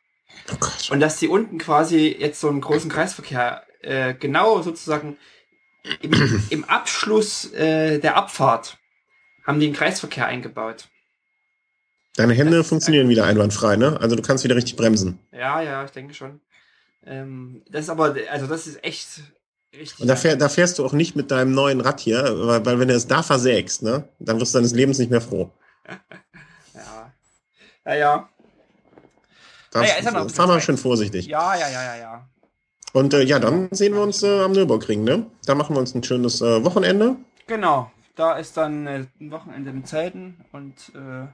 Oh 0.52 0.94
und 0.94 1.00
dass 1.00 1.18
die 1.18 1.28
unten 1.28 1.58
quasi 1.58 2.16
jetzt 2.18 2.40
so 2.40 2.50
einen 2.50 2.62
großen 2.62 2.90
Kreisverkehr 2.90 3.64
äh, 3.82 4.14
genau 4.14 4.62
sozusagen 4.62 5.18
im, 6.02 6.12
im 6.50 6.66
Abschluss 6.66 7.52
äh, 7.54 8.00
der 8.00 8.18
Abfahrt 8.18 8.78
haben 9.46 9.60
die 9.60 9.68
einen 9.68 9.76
Kreisverkehr 9.76 10.28
eingebaut. 10.28 10.90
Deine 12.18 12.34
Hände 12.34 12.58
das 12.58 12.68
funktionieren 12.68 13.10
wieder 13.10 13.26
einwandfrei, 13.26 13.78
ne? 13.78 13.98
Also 14.02 14.16
du 14.16 14.22
kannst 14.22 14.44
wieder 14.44 14.56
richtig 14.56 14.76
bremsen. 14.76 15.20
Ja, 15.32 15.62
ja, 15.62 15.86
ich 15.86 15.92
denke 15.92 16.14
schon. 16.14 16.42
Ähm, 17.06 17.64
das 17.70 17.84
ist 17.84 17.90
aber, 17.90 18.16
also 18.30 18.48
das 18.48 18.68
ist 18.68 18.84
echt 18.84 19.22
richtig. 19.74 20.02
Und 20.02 20.08
da, 20.08 20.16
fähr, 20.16 20.36
da, 20.36 20.50
fährst 20.50 20.80
du 20.80 20.86
auch 20.86 20.94
nicht 20.94 21.16
mit 21.16 21.32
deinem 21.32 21.54
neuen 21.54 21.80
Rad 21.80 22.00
hier, 22.00 22.24
weil, 22.24 22.66
weil 22.66 22.80
wenn 22.80 22.88
du 22.88 22.96
es 22.96 23.08
da 23.08 23.24
versägst, 23.24 23.84
ne, 23.84 24.10
dann 24.20 24.40
wirst 24.40 24.54
du 24.54 24.58
deines 24.58 24.74
Lebens 24.74 24.98
nicht 24.98 25.12
mehr 25.12 25.22
froh. 25.22 25.52
ja. 27.86 27.94
Ja, 27.96 28.30
ja. 29.84 30.02
Da 30.02 30.12
ja, 30.12 30.24
ja, 30.24 30.30
fahr 30.30 30.48
mal 30.48 30.62
schön 30.62 30.78
vorsichtig. 30.78 31.28
Ja, 31.28 31.56
ja, 31.56 31.70
ja, 31.70 31.84
ja, 31.84 31.96
ja. 31.98 32.30
Und 32.94 33.14
äh, 33.14 33.24
ja, 33.24 33.40
dann 33.40 33.70
sehen 33.72 33.94
wir 33.94 34.02
uns 34.02 34.24
äh, 34.24 34.40
am 34.40 34.54
Nürburgring, 34.54 35.04
ne? 35.04 35.26
Da 35.46 35.56
machen 35.56 35.76
wir 35.76 35.80
uns 35.80 35.94
ein 35.94 36.04
schönes 36.04 36.42
äh, 36.42 36.64
Wochenende. 36.64 37.16
Genau, 37.48 37.92
da 38.16 38.34
ist 38.38 38.58
dann 38.58 38.88
äh, 38.88 39.06
ein 39.20 39.32
Wochenende 39.32 39.72
mit 39.72 39.88
Zelten 39.88 40.46
und 40.52 40.74
äh, 40.96 41.28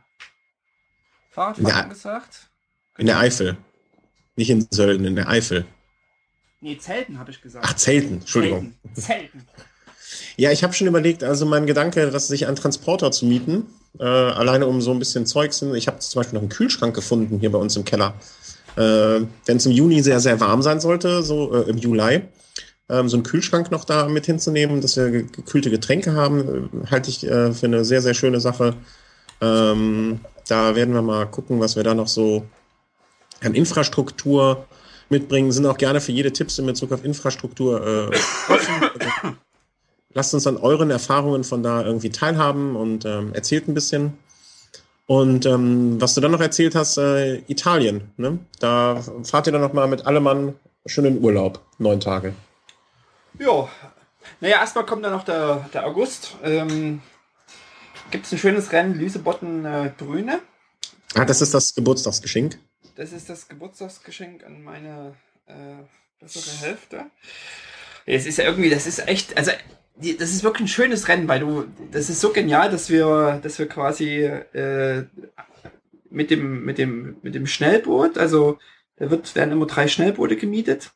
Fahrradfahren 1.29 1.67
ja, 1.67 1.81
gesagt. 1.83 2.49
In 2.97 3.07
der 3.07 3.19
Eifel. 3.19 3.57
Nicht 4.35 4.49
in 4.49 4.67
Sölden, 4.69 5.05
in 5.05 5.15
der 5.15 5.29
Eifel. 5.29 5.65
Nee, 6.61 6.77
Zelten 6.77 7.19
habe 7.19 7.31
ich 7.31 7.41
gesagt. 7.41 7.65
Ach, 7.67 7.75
Zelten, 7.75 8.15
Entschuldigung. 8.15 8.73
Zelten. 8.93 9.01
Zelten. 9.01 9.47
Ja, 10.35 10.51
ich 10.51 10.63
habe 10.63 10.73
schon 10.73 10.87
überlegt, 10.87 11.23
also 11.23 11.45
mein 11.45 11.65
Gedanke, 11.65 12.09
dass 12.09 12.27
sich 12.27 12.47
einen 12.47 12.55
Transporter 12.55 13.11
zu 13.11 13.25
mieten, 13.25 13.67
äh, 13.99 14.03
alleine 14.03 14.67
um 14.67 14.81
so 14.81 14.91
ein 14.91 14.99
bisschen 14.99 15.25
Zeug 15.25 15.53
sind. 15.53 15.75
Ich 15.75 15.87
habe 15.87 15.99
zum 15.99 16.19
Beispiel 16.19 16.35
noch 16.35 16.41
einen 16.41 16.49
Kühlschrank 16.49 16.95
gefunden 16.95 17.39
hier 17.39 17.51
bei 17.51 17.57
uns 17.57 17.75
im 17.75 17.85
Keller. 17.85 18.13
Äh, 18.75 19.21
Wenn 19.45 19.57
es 19.57 19.65
im 19.65 19.71
Juni 19.71 20.01
sehr, 20.01 20.19
sehr 20.19 20.39
warm 20.39 20.61
sein 20.61 20.79
sollte, 20.79 21.21
so 21.23 21.53
äh, 21.53 21.69
im 21.69 21.77
Juli, 21.77 22.21
ähm, 22.89 23.07
so 23.07 23.17
einen 23.17 23.23
Kühlschrank 23.23 23.71
noch 23.71 23.85
da 23.85 24.07
mit 24.07 24.25
hinzunehmen, 24.25 24.81
dass 24.81 24.97
wir 24.97 25.09
gekühlte 25.09 25.69
Getränke 25.69 26.13
haben, 26.13 26.71
äh, 26.83 26.87
halte 26.89 27.09
ich 27.09 27.23
äh, 27.25 27.53
für 27.53 27.67
eine 27.67 27.85
sehr, 27.85 28.01
sehr 28.01 28.13
schöne 28.13 28.39
Sache. 28.39 28.75
Ähm, 29.41 30.19
da 30.47 30.75
werden 30.75 30.93
wir 30.93 31.01
mal 31.01 31.25
gucken, 31.25 31.59
was 31.59 31.75
wir 31.75 31.83
da 31.83 31.93
noch 31.93 32.07
so 32.07 32.45
an 33.41 33.53
Infrastruktur 33.53 34.65
mitbringen. 35.09 35.51
Sind 35.51 35.65
auch 35.65 35.77
gerne 35.77 36.01
für 36.01 36.11
jede 36.11 36.33
Tipps 36.33 36.57
in 36.59 36.65
Bezug 36.65 36.91
auf 36.91 37.05
Infrastruktur 37.05 38.11
äh, 38.11 38.51
offen. 38.51 39.37
Lasst 40.13 40.33
uns 40.33 40.47
an 40.47 40.57
euren 40.57 40.91
Erfahrungen 40.91 41.43
von 41.43 41.63
da 41.63 41.83
irgendwie 41.83 42.09
teilhaben 42.09 42.75
und 42.75 43.05
ähm, 43.05 43.33
erzählt 43.33 43.67
ein 43.67 43.73
bisschen. 43.73 44.17
Und 45.05 45.45
ähm, 45.45 45.99
was 45.99 46.13
du 46.13 46.21
dann 46.21 46.31
noch 46.31 46.39
erzählt 46.39 46.75
hast, 46.75 46.97
äh, 46.97 47.37
Italien, 47.47 48.11
ne? 48.17 48.39
Da 48.59 49.03
fahrt 49.23 49.47
ihr 49.47 49.53
dann 49.53 49.61
noch 49.61 49.73
mal 49.73 49.87
mit 49.87 50.05
allem 50.05 50.23
Mann 50.23 50.55
schön 50.85 51.05
in 51.05 51.21
Urlaub, 51.21 51.59
neun 51.77 51.99
Tage. 51.99 52.33
Ja, 53.39 53.67
naja, 54.39 54.57
erstmal 54.57 54.85
kommt 54.85 55.03
dann 55.03 55.11
noch 55.11 55.25
der, 55.25 55.69
der 55.73 55.85
August. 55.85 56.35
Ähm, 56.43 57.01
Gibt 58.11 58.25
es 58.25 58.31
ein 58.31 58.37
schönes 58.37 58.71
Rennen, 58.71 58.95
Lüsebotten 58.95 59.65
äh. 59.65 59.91
Ah, 61.15 61.25
das 61.25 61.41
ist 61.41 61.53
das 61.53 61.73
Geburtstagsgeschenk. 61.75 62.57
Das 62.95 63.11
ist 63.11 63.29
das 63.29 63.47
Geburtstagsgeschenk 63.47 64.43
an 64.45 64.63
meine 64.63 65.15
äh, 65.47 65.53
bessere 66.19 66.55
Hälfte. 66.57 67.05
Es 68.05 68.25
ist 68.25 68.37
ja 68.37 68.45
irgendwie, 68.45 68.69
das 68.69 68.85
ist 68.85 69.07
echt, 69.07 69.37
also 69.37 69.51
das 69.95 70.31
ist 70.31 70.43
wirklich 70.43 70.65
ein 70.65 70.69
schönes 70.69 71.07
Rennen, 71.07 71.27
weil 71.27 71.39
du, 71.39 71.65
das 71.91 72.09
ist 72.09 72.19
so 72.19 72.31
genial, 72.31 72.71
dass 72.71 72.89
wir, 72.89 73.39
dass 73.43 73.59
wir 73.59 73.67
quasi 73.67 74.23
äh, 74.23 75.05
mit 76.09 76.31
dem, 76.31 76.65
mit 76.65 76.77
dem, 76.77 77.17
mit 77.21 77.35
dem 77.35 77.47
Schnellboot, 77.47 78.17
also 78.17 78.57
da 78.97 79.09
wird, 79.09 79.35
werden 79.35 79.51
immer 79.51 79.65
drei 79.65 79.87
Schnellboote 79.87 80.35
gemietet. 80.35 80.91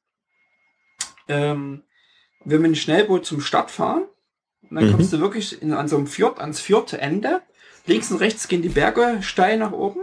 Ähm, 1.28 1.84
wir 2.44 2.60
mit 2.60 2.72
dem 2.72 2.76
Schnellboot 2.76 3.26
zum 3.26 3.42
Start 3.42 3.72
fahren. 3.72 4.04
Und 4.70 4.76
dann 4.76 4.88
mhm. 4.88 4.92
kommst 4.94 5.14
du 5.14 5.20
wirklich 5.20 5.62
in, 5.62 5.74
an 5.74 5.88
so 5.88 5.98
einem 5.98 6.08
Fjord, 6.08 6.40
ans 6.40 6.60
vierte 6.60 7.00
Ende. 7.00 7.42
Links 7.86 8.12
und 8.12 8.18
rechts 8.18 8.48
gehen 8.48 8.62
die 8.62 8.70
Berge 8.70 9.20
steil 9.22 9.58
nach 9.58 9.72
oben. 9.72 10.02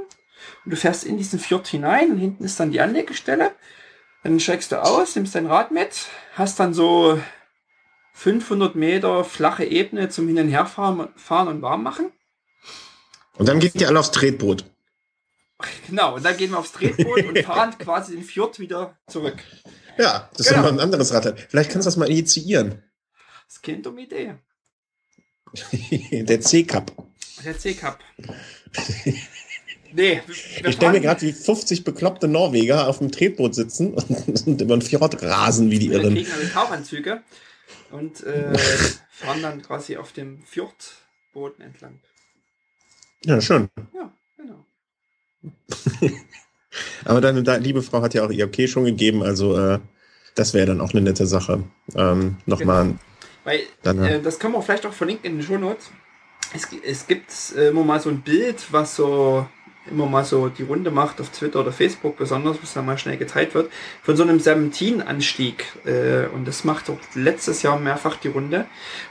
Und 0.65 0.71
du 0.73 0.77
fährst 0.77 1.05
in 1.05 1.17
diesen 1.17 1.39
Fjord 1.39 1.67
hinein 1.67 2.11
und 2.11 2.19
hinten 2.19 2.45
ist 2.45 2.59
dann 2.59 2.71
die 2.71 2.81
Anlegestelle. 2.81 3.53
Dann 4.23 4.41
steigst 4.41 4.73
du 4.73 4.83
aus, 4.83 5.17
nimmst 5.17 5.35
dein 5.35 5.47
Rad 5.47 5.71
mit, 5.71 6.07
hast 6.35 6.59
dann 6.59 6.75
so 6.75 7.19
500 8.15 8.77
Meter 8.77 9.25
flache 9.25 9.65
Ebene 9.65 10.09
zum 10.09 10.29
Hin- 10.29 10.39
und 10.39 10.49
Herfahren 10.49 11.09
fahren 11.17 11.49
und 11.49 11.63
warm 11.63 11.83
machen. 11.83 12.13
Und 13.37 13.49
dann 13.49 13.59
geht 13.59 13.75
ihr 13.75 13.89
alle 13.89 13.99
aufs 13.99 14.13
Tretboot. 14.13 14.65
Genau, 15.89 16.15
und 16.15 16.25
dann 16.25 16.37
gehen 16.37 16.53
wir 16.53 16.59
aufs 16.59 16.73
Tretboot 16.73 17.25
und 17.25 17.39
fahren 17.45 17.77
quasi 17.77 18.15
den 18.15 18.23
Fjord 18.23 18.61
wieder 18.61 18.97
zurück. 19.09 19.37
Ja, 19.99 20.31
das 20.37 20.47
genau. 20.47 20.63
ist 20.63 20.69
immer 20.69 20.79
ein 20.79 20.81
anderes 20.81 21.13
Rad. 21.13 21.39
Vielleicht 21.49 21.71
kannst 21.71 21.87
du 21.87 21.89
das 21.89 21.97
mal 21.97 22.09
initiieren. 22.09 22.83
Das 23.49 23.61
Kind 23.61 23.87
um 23.87 23.99
Idee. 23.99 24.37
Der 26.13 26.41
C-Cup. 26.41 26.93
Der 27.45 27.59
C-Cup. 27.59 27.99
Nee, 29.93 30.23
ich 30.27 30.75
stelle 30.75 30.93
mir 30.93 31.01
gerade 31.01 31.23
wie 31.23 31.33
50 31.33 31.85
bekloppte 31.85 32.27
Norweger 32.27 32.89
auf 32.89 32.99
dem 32.99 33.13
Tretboot 33.13 33.55
sitzen 33.55 33.95
und, 33.95 34.61
über 34.61 34.77
den 34.77 34.83
Fjord 34.83 35.23
rasen 35.23 35.71
wie 35.71 35.79
die 35.79 35.89
Irren. 35.89 36.15
Wir 36.15 36.25
kriegen 36.25 36.37
also 36.37 36.53
Tauchanzüge 36.53 37.23
und 37.95 38.25
äh, 38.25 38.53
fahren 39.11 39.43
dann 39.43 39.63
quasi 39.63 39.97
auf 39.97 40.13
dem 40.13 40.43
Fjordboden 40.43 41.65
entlang. 41.65 42.01
Ja, 43.25 43.41
schön. 43.41 43.69
Ja, 43.95 44.13
genau. 44.37 44.67
Aber 47.05 47.21
deine, 47.21 47.41
liebe 47.59 47.83
Frau 47.83 48.03
hat 48.03 48.15
ja 48.15 48.25
auch 48.27 48.31
ihr 48.31 48.47
Okay 48.47 48.67
schon 48.67 48.85
gegeben, 48.85 49.23
also 49.23 49.57
äh, 49.57 49.79
das 50.35 50.53
wäre 50.55 50.67
dann 50.67 50.81
auch 50.81 50.93
eine 50.93 51.03
nette 51.03 51.27
Sache. 51.27 51.63
Ähm, 51.95 52.39
Nochmal. 52.47 52.85
Genau. 52.85 52.99
Weil, 53.45 53.61
dann, 53.83 54.03
äh, 54.03 54.21
das 54.21 54.41
können 54.41 54.55
wir 54.55 54.63
vielleicht 54.63 54.87
auch 54.87 54.93
verlinken 54.93 55.31
in 55.31 55.39
den 55.39 55.47
Show 55.47 55.57
Notes. 55.57 55.91
Es, 56.53 56.69
es 56.85 57.07
gibt 57.07 57.31
äh, 57.57 57.69
immer 57.69 57.85
mal 57.85 58.01
so 58.01 58.11
ein 58.11 58.23
Bild, 58.23 58.73
was 58.73 58.97
so 58.97 59.47
immer 59.91 60.07
mal 60.07 60.25
so 60.25 60.49
die 60.49 60.63
Runde 60.63 60.91
macht 60.91 61.21
auf 61.21 61.31
Twitter 61.31 61.61
oder 61.61 61.73
Facebook 61.73 62.17
besonders, 62.17 62.57
was 62.63 62.75
dann 62.75 62.87
mal 62.87 62.99
schnell 62.99 63.17
geteilt 63.17 63.55
wird, 63.55 63.71
von 64.03 64.17
so 64.17 64.23
einem 64.23 64.41
Serpentin-Anstieg. 64.41 65.65
Äh, 65.85 66.27
und 66.35 66.47
das 66.47 66.65
macht 66.65 66.89
auch 66.91 66.99
letztes 67.15 67.63
Jahr 67.63 67.79
mehrfach 67.79 68.17
die 68.17 68.29
Runde. 68.29 68.67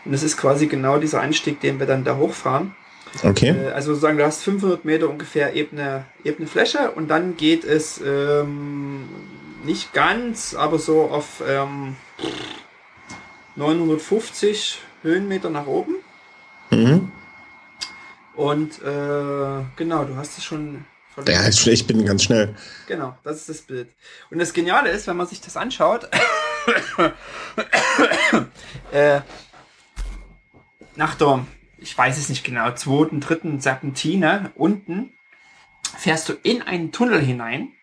Und 0.05 0.11
das 0.11 0.23
ist 0.23 0.37
quasi 0.37 0.67
genau 0.67 0.97
dieser 0.97 1.21
Anstieg, 1.21 1.61
den 1.61 1.79
wir 1.79 1.85
dann 1.85 2.03
da 2.03 2.17
hochfahren. 2.17 2.75
Okay. 3.21 3.49
Äh, 3.49 3.71
also 3.71 3.93
sozusagen, 3.93 4.17
du 4.17 4.25
hast 4.25 4.43
500 4.43 4.85
Meter 4.85 5.09
ungefähr 5.09 5.53
ebene, 5.53 6.05
ebene 6.23 6.47
Fläche 6.47 6.91
und 6.91 7.09
dann 7.09 7.37
geht 7.37 7.63
es 7.63 8.01
ähm, 8.03 9.05
nicht 9.63 9.93
ganz, 9.93 10.55
aber 10.55 10.79
so 10.79 11.03
auf 11.03 11.43
ähm, 11.47 11.95
950 13.55 14.79
Höhenmeter 15.03 15.49
nach 15.49 15.67
oben. 15.67 15.95
Mhm. 16.71 17.11
Und 18.35 18.81
äh, 18.81 19.64
genau, 19.76 20.05
du 20.05 20.15
hast 20.15 20.38
es 20.38 20.43
schon. 20.43 20.85
Ja, 21.27 21.47
ich 21.47 21.85
bin 21.85 22.05
ganz 22.05 22.23
schnell. 22.23 22.55
Genau, 22.88 23.15
das 23.23 23.41
ist 23.41 23.49
das 23.49 23.61
Bild. 23.61 23.93
Und 24.31 24.39
das 24.39 24.53
Geniale 24.53 24.89
ist, 24.89 25.05
wenn 25.05 25.15
man 25.15 25.27
sich 25.27 25.41
das 25.41 25.57
anschaut, 25.57 26.10
äh, 28.91 29.22
nach 30.95 31.14
der, 31.15 31.45
ich 31.77 31.95
weiß 31.95 32.18
es 32.18 32.30
nicht 32.30 32.43
genau, 32.43 32.72
zweiten, 32.72 33.19
dritten 33.19 33.60
Serpentine 33.61 34.51
unten 34.55 35.14
fährst 35.97 36.30
du 36.30 36.34
in 36.41 36.64
einen 36.64 36.91
Tunnel 36.91 37.22
hinein. 37.22 37.73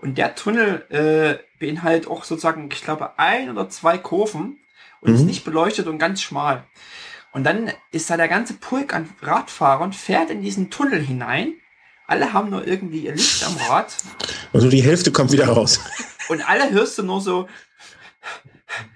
Und 0.00 0.18
der 0.18 0.34
Tunnel 0.34 0.86
äh, 0.90 1.38
beinhaltet 1.58 2.08
auch 2.08 2.24
sozusagen, 2.24 2.68
ich 2.72 2.82
glaube, 2.82 3.18
ein 3.18 3.50
oder 3.50 3.68
zwei 3.68 3.98
Kurven 3.98 4.58
und 5.00 5.10
mhm. 5.10 5.16
ist 5.16 5.22
nicht 5.22 5.44
beleuchtet 5.44 5.86
und 5.86 5.98
ganz 5.98 6.22
schmal. 6.22 6.64
Und 7.38 7.44
dann 7.44 7.70
ist 7.92 8.10
da 8.10 8.16
der 8.16 8.26
ganze 8.26 8.54
Pulk 8.54 8.92
an 8.92 9.08
Radfahrern, 9.22 9.92
fährt 9.92 10.28
in 10.28 10.42
diesen 10.42 10.70
Tunnel 10.70 11.00
hinein. 11.00 11.54
Alle 12.08 12.32
haben 12.32 12.50
nur 12.50 12.66
irgendwie 12.66 13.04
ihr 13.04 13.14
Licht 13.14 13.44
am 13.44 13.56
Rad. 13.68 13.94
Also 14.52 14.68
die 14.68 14.82
Hälfte 14.82 15.12
kommt 15.12 15.30
wieder 15.30 15.46
raus. 15.46 15.78
Und 16.28 16.42
alle 16.50 16.72
hörst 16.72 16.98
du 16.98 17.04
nur 17.04 17.20
so, 17.20 17.48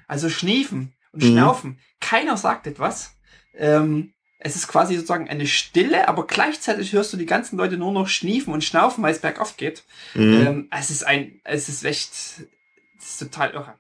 also 0.08 0.28
schniefen 0.28 0.92
und 1.12 1.22
mhm. 1.22 1.28
schnaufen. 1.28 1.78
Keiner 2.00 2.36
sagt 2.36 2.66
etwas. 2.66 3.14
Ähm, 3.54 4.12
es 4.40 4.56
ist 4.56 4.66
quasi 4.66 4.96
sozusagen 4.96 5.28
eine 5.28 5.46
Stille, 5.46 6.08
aber 6.08 6.26
gleichzeitig 6.26 6.92
hörst 6.94 7.12
du 7.12 7.18
die 7.18 7.26
ganzen 7.26 7.56
Leute 7.56 7.76
nur 7.76 7.92
noch 7.92 8.08
schniefen 8.08 8.52
und 8.52 8.64
schnaufen, 8.64 9.04
weil 9.04 9.12
es 9.12 9.20
bergauf 9.20 9.56
geht. 9.56 9.84
Mhm. 10.14 10.46
Ähm, 10.46 10.68
es 10.76 10.90
ist 10.90 11.06
ein, 11.06 11.40
es 11.44 11.68
ist 11.68 11.84
echt, 11.84 12.10
es 12.10 12.48
ist 12.98 13.18
total 13.20 13.52
irre. 13.52 13.78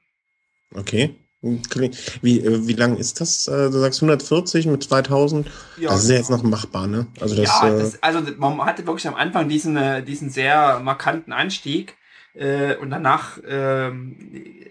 Okay. 0.72 1.16
Wie, 1.42 2.38
äh, 2.38 2.66
wie 2.68 2.72
lang 2.74 2.96
ist 2.96 3.20
das? 3.20 3.48
Äh, 3.48 3.70
du 3.70 3.80
sagst 3.80 4.00
140 4.00 4.66
mit 4.66 4.84
2000? 4.84 5.50
Ja, 5.76 5.90
das 5.90 6.04
ist 6.04 6.10
ja 6.10 6.16
jetzt 6.16 6.30
noch 6.30 6.44
machbar, 6.44 6.86
ne? 6.86 7.08
Also, 7.20 7.34
das, 7.34 7.48
ja, 7.48 7.70
das, 7.70 8.02
also 8.02 8.20
man 8.38 8.64
hatte 8.64 8.86
wirklich 8.86 9.08
am 9.08 9.16
Anfang 9.16 9.48
diesen, 9.48 9.76
äh, 9.76 10.04
diesen 10.04 10.30
sehr 10.30 10.78
markanten 10.78 11.32
Anstieg 11.32 11.96
äh, 12.34 12.76
und 12.76 12.90
danach 12.90 13.38
ähm, 13.46 14.16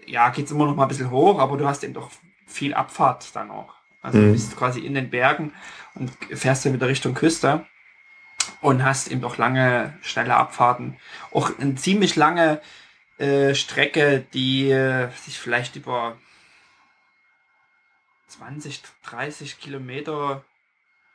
ja, 0.06 0.30
geht's 0.30 0.50
immer 0.50 0.64
noch 0.64 0.74
mal 0.74 0.84
ein 0.84 0.88
bisschen 0.88 1.10
hoch, 1.10 1.38
aber 1.38 1.58
du 1.58 1.68
hast 1.68 1.84
eben 1.84 1.92
doch 1.92 2.10
viel 2.46 2.72
Abfahrt 2.72 3.34
dann 3.34 3.50
auch. 3.50 3.74
Also 4.00 4.18
mhm. 4.18 4.26
du 4.26 4.32
bist 4.32 4.56
quasi 4.56 4.80
in 4.80 4.94
den 4.94 5.10
Bergen 5.10 5.52
und 5.94 6.10
fährst 6.30 6.64
dann 6.64 6.72
wieder 6.72 6.88
Richtung 6.88 7.12
Küste 7.12 7.66
und 8.62 8.82
hast 8.82 9.10
eben 9.10 9.20
doch 9.20 9.36
lange, 9.36 9.92
schnelle 10.00 10.36
Abfahrten. 10.36 10.96
Auch 11.32 11.50
eine 11.58 11.74
ziemlich 11.74 12.16
lange 12.16 12.60
äh, 13.18 13.54
Strecke, 13.54 14.24
die 14.32 14.70
äh, 14.70 15.08
sich 15.24 15.38
vielleicht 15.38 15.76
über 15.76 16.16
20, 18.32 18.82
30 19.04 19.60
Kilometer 19.60 20.44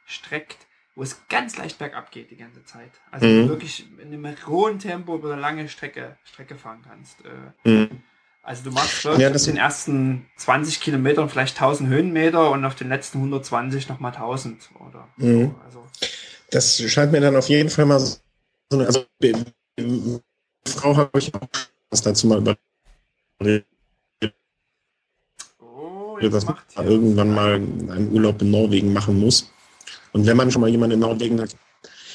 streckt, 0.05 0.57
wo 0.95 1.03
es 1.03 1.27
ganz 1.29 1.57
leicht 1.57 1.77
bergab 1.77 2.11
geht 2.11 2.31
die 2.31 2.37
ganze 2.37 2.63
Zeit. 2.65 2.91
Also 3.11 3.27
mhm. 3.27 3.49
wirklich 3.49 3.85
in 3.99 4.13
einem 4.13 4.35
hohen 4.47 4.79
Tempo 4.79 5.15
über 5.15 5.31
eine 5.31 5.41
lange 5.41 5.69
Strecke, 5.69 6.17
Strecke 6.23 6.55
fahren 6.55 6.83
kannst. 6.87 7.17
Äh. 7.25 7.69
Mhm. 7.69 8.03
Also 8.41 8.63
du 8.63 8.71
machst 8.71 9.03
wirklich 9.03 9.21
ja, 9.21 9.31
auf 9.31 9.43
den 9.43 9.57
ersten 9.57 10.25
20 10.37 10.79
Kilometern 10.79 11.29
vielleicht 11.29 11.55
1000 11.61 11.89
Höhenmeter 11.89 12.49
und 12.51 12.63
auf 12.63 12.75
den 12.75 12.87
letzten 12.87 13.17
120 13.17 13.89
nochmal 13.89 14.13
1000 14.13 14.69
oder 14.87 15.07
mhm. 15.17 15.41
so. 15.41 15.55
Also. 15.65 15.87
Das 16.49 16.81
scheint 16.81 17.11
mir 17.11 17.19
dann 17.19 17.35
auf 17.35 17.49
jeden 17.49 17.69
Fall 17.69 17.85
mal 17.85 17.99
so 17.99 18.17
eine, 18.71 18.85
also 18.85 19.05
Frau 20.65 20.95
habe 20.95 21.19
ich 21.19 21.33
auch 21.33 21.41
was 21.89 22.01
dazu 22.01 22.27
mal 22.27 22.57
über 26.19 26.29
dass 26.29 26.45
man 26.45 26.57
irgendwann 26.77 27.33
mal 27.33 27.53
einen 27.55 28.11
Urlaub 28.11 28.41
in 28.41 28.51
Norwegen 28.51 28.93
machen 28.93 29.19
muss. 29.19 29.51
Und 30.13 30.25
wenn 30.25 30.37
man 30.37 30.51
schon 30.51 30.61
mal 30.61 30.69
jemanden 30.69 30.95
in 30.95 30.99
Norwegen 30.99 31.41
hat, 31.41 31.55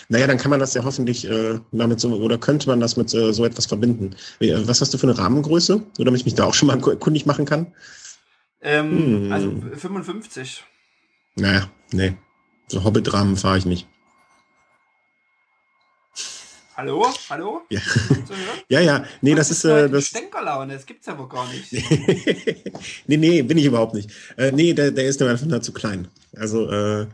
naja, 0.09 0.27
dann 0.27 0.39
kann 0.39 0.51
man 0.51 0.61
das 0.61 0.75
ja 0.75 0.85
hoffentlich 0.85 1.29
äh, 1.29 1.59
damit 1.71 2.01
so, 2.01 2.13
oder 2.15 2.37
könnte 2.37 2.69
man 2.69 2.81
das 2.81 2.97
mit 2.97 3.15
äh, 3.15 3.33
so 3.33 3.45
etwas 3.45 3.67
verbinden. 3.67 4.15
Äh, 4.41 4.57
was 4.67 4.81
hast 4.81 4.93
du 4.93 4.99
für 4.99 5.07
eine 5.07 5.17
Rahmengröße? 5.17 5.77
Oder 5.77 6.05
damit 6.05 6.21
ich 6.21 6.25
mich 6.27 6.35
da 6.35 6.45
auch 6.45 6.55
schon 6.55 6.69
mal 6.69 6.79
kundig 6.79 7.25
machen 7.25 7.45
kann? 7.45 7.73
Ähm, 8.61 8.91
hm. 8.91 9.33
Also 9.33 9.53
55. 9.77 10.65
Naja, 11.37 11.71
nee. 11.93 12.15
So 12.69 12.85
Hobbit-Rahmen 12.85 13.37
fahre 13.37 13.59
ich 13.59 13.67
nicht. 13.67 13.89
Hallo? 16.75 17.07
Hallo? 17.29 17.63
Ja, 17.69 17.81
ja, 18.69 18.81
ja. 18.81 19.05
Nee, 19.21 19.35
das 19.35 19.51
ist. 19.51 19.65
Äh, 19.65 19.91
das 19.91 20.07
Stänkerlaune, 20.07 20.75
das 20.75 20.87
gibt's 20.87 21.07
ja 21.07 21.19
wohl 21.19 21.29
gar 21.29 21.47
nicht. 21.49 21.71
nee, 23.07 23.17
nee, 23.17 23.43
bin 23.43 23.59
ich 23.59 23.67
überhaupt 23.67 23.95
nicht. 23.95 24.11
Äh, 24.39 24.53
nee, 24.53 24.73
der, 24.73 24.91
der 24.91 25.05
ist 25.05 25.21
mir 25.21 25.29
einfach 25.29 25.47
nur 25.47 25.61
zu 25.61 25.73
klein. 25.73 26.09
Also, 26.35 26.71
äh, 26.71 27.07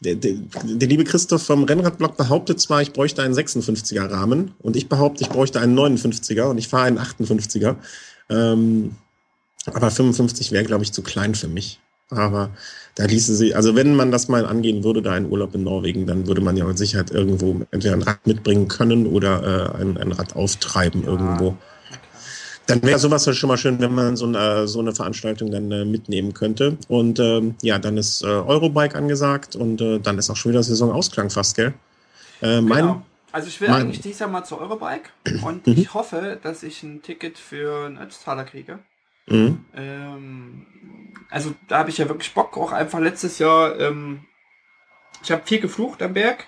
der, 0.00 0.14
der, 0.16 0.34
der 0.64 0.88
liebe 0.88 1.04
Christoph 1.04 1.42
vom 1.42 1.64
Rennradblog 1.64 2.16
behauptet 2.16 2.60
zwar, 2.60 2.82
ich 2.82 2.92
bräuchte 2.92 3.22
einen 3.22 3.34
56er 3.34 4.10
Rahmen 4.10 4.54
und 4.58 4.76
ich 4.76 4.88
behaupte, 4.88 5.22
ich 5.22 5.30
bräuchte 5.30 5.60
einen 5.60 5.78
59er 5.78 6.44
und 6.44 6.58
ich 6.58 6.68
fahre 6.68 6.86
einen 6.86 6.98
58er. 6.98 7.76
Ähm, 8.28 8.96
aber 9.66 9.90
55 9.90 10.52
wäre, 10.52 10.64
glaube 10.64 10.84
ich, 10.84 10.92
zu 10.92 11.02
klein 11.02 11.34
für 11.34 11.48
mich. 11.48 11.80
Aber 12.10 12.50
da 12.96 13.04
ließe 13.04 13.36
sie, 13.36 13.54
also 13.54 13.76
wenn 13.76 13.94
man 13.94 14.10
das 14.10 14.28
mal 14.28 14.44
angehen 14.44 14.82
würde, 14.84 15.02
da 15.02 15.12
ein 15.12 15.30
Urlaub 15.30 15.54
in 15.54 15.62
Norwegen, 15.62 16.06
dann 16.06 16.26
würde 16.26 16.40
man 16.40 16.56
ja 16.56 16.64
mit 16.64 16.76
Sicherheit 16.76 17.10
irgendwo 17.10 17.60
entweder 17.70 17.94
ein 17.94 18.02
Rad 18.02 18.26
mitbringen 18.26 18.68
können 18.68 19.06
oder 19.06 19.74
äh, 19.76 19.80
ein, 19.80 19.96
ein 19.96 20.12
Rad 20.12 20.34
auftreiben 20.36 21.02
ja. 21.02 21.08
irgendwo. 21.08 21.56
Dann 22.66 22.82
wäre 22.82 22.98
sowas 22.98 23.28
schon 23.36 23.48
mal 23.48 23.56
schön, 23.56 23.80
wenn 23.80 23.94
man 23.94 24.16
so 24.16 24.26
eine, 24.26 24.68
so 24.68 24.78
eine 24.78 24.94
Veranstaltung 24.94 25.50
dann 25.50 25.72
äh, 25.72 25.84
mitnehmen 25.84 26.34
könnte. 26.34 26.76
Und 26.88 27.18
ähm, 27.18 27.56
ja, 27.62 27.78
dann 27.78 27.96
ist 27.96 28.22
äh, 28.22 28.26
Eurobike 28.26 28.96
angesagt 28.96 29.56
und 29.56 29.80
äh, 29.80 29.98
dann 29.98 30.18
ist 30.18 30.30
auch 30.30 30.36
schon 30.36 30.52
wieder 30.52 30.62
Saisonausklang 30.62 31.30
fast, 31.30 31.56
gell? 31.56 31.74
Äh, 32.42 32.60
mein, 32.60 32.82
genau. 32.82 33.02
Also 33.32 33.48
ich 33.48 33.60
will 33.60 33.68
mein, 33.68 33.82
eigentlich 33.82 34.00
dieses 34.00 34.20
Jahr 34.20 34.28
mal 34.28 34.44
zur 34.44 34.60
Eurobike 34.60 35.10
und 35.44 35.66
mhm. 35.66 35.74
ich 35.76 35.94
hoffe, 35.94 36.38
dass 36.42 36.62
ich 36.62 36.82
ein 36.82 37.02
Ticket 37.02 37.38
für 37.38 37.86
einen 37.86 37.98
Ötztaler 37.98 38.44
kriege. 38.44 38.78
Mhm. 39.26 39.64
Ähm, 39.76 40.66
also 41.30 41.54
da 41.68 41.78
habe 41.78 41.90
ich 41.90 41.98
ja 41.98 42.08
wirklich 42.08 42.34
Bock, 42.34 42.56
auch 42.56 42.72
einfach 42.72 42.98
letztes 42.98 43.38
Jahr, 43.38 43.78
ähm, 43.78 44.24
ich 45.22 45.30
habe 45.30 45.42
viel 45.44 45.60
geflucht 45.60 46.02
am 46.02 46.14
Berg, 46.14 46.46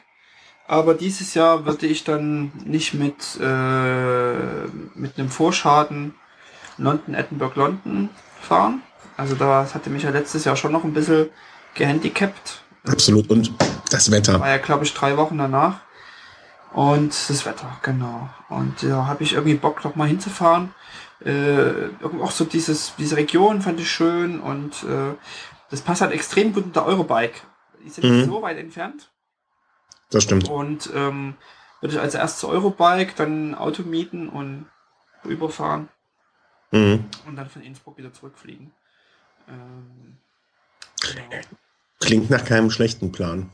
aber 0.66 0.94
dieses 0.94 1.34
Jahr 1.34 1.66
würde 1.66 1.86
ich 1.86 2.04
dann 2.04 2.52
nicht 2.64 2.94
mit, 2.94 3.38
äh, 3.40 4.66
mit 4.94 5.18
einem 5.18 5.28
Vorschaden 5.28 6.14
London, 6.78 7.14
Edinburgh, 7.14 7.58
London 7.58 8.10
fahren. 8.40 8.82
Also 9.16 9.34
das 9.34 9.74
hatte 9.74 9.90
mich 9.90 10.04
ja 10.04 10.10
letztes 10.10 10.44
Jahr 10.44 10.56
schon 10.56 10.72
noch 10.72 10.84
ein 10.84 10.94
bisschen 10.94 11.28
gehandicapt. 11.74 12.62
Absolut. 12.88 13.28
Und 13.30 13.52
das 13.90 14.10
Wetter. 14.10 14.40
War 14.40 14.48
ja, 14.48 14.58
glaube 14.58 14.84
ich, 14.84 14.94
drei 14.94 15.16
Wochen 15.16 15.38
danach. 15.38 15.80
Und 16.72 17.10
das 17.28 17.44
Wetter, 17.44 17.78
genau. 17.82 18.30
Und 18.48 18.82
da 18.82 19.06
habe 19.06 19.22
ich 19.22 19.34
irgendwie 19.34 19.54
Bock, 19.54 19.84
noch 19.84 19.94
mal 19.94 20.08
hinzufahren. 20.08 20.74
Äh, 21.24 21.90
auch 22.20 22.30
so 22.30 22.44
dieses, 22.44 22.94
diese 22.96 23.16
Region 23.16 23.62
fand 23.62 23.80
ich 23.80 23.90
schön 23.90 24.40
und 24.40 24.82
äh, 24.84 25.14
das 25.70 25.80
passt 25.80 26.00
halt 26.00 26.12
extrem 26.12 26.52
gut 26.52 26.66
mit 26.66 26.76
der 26.76 26.86
Eurobike. 26.86 27.40
Die 27.84 27.90
sind 27.90 28.04
mhm. 28.04 28.16
nicht 28.16 28.26
so 28.26 28.42
weit 28.42 28.58
entfernt. 28.58 29.10
Das 30.10 30.24
stimmt. 30.24 30.48
Und 30.48 30.90
ähm, 30.94 31.34
würde 31.80 31.94
ich 31.94 32.00
als 32.00 32.14
erstes 32.14 32.44
Eurobike, 32.44 33.12
dann 33.16 33.54
Auto 33.54 33.82
mieten 33.82 34.28
und 34.28 34.66
rüberfahren. 35.24 35.88
Mhm. 36.70 37.04
Und 37.26 37.36
dann 37.36 37.48
von 37.48 37.62
Innsbruck 37.62 37.98
wieder 37.98 38.12
zurückfliegen. 38.12 38.72
Ähm, 39.48 40.18
genau. 41.00 41.42
Klingt 42.00 42.30
nach 42.30 42.44
keinem 42.44 42.70
schlechten 42.70 43.12
Plan. 43.12 43.50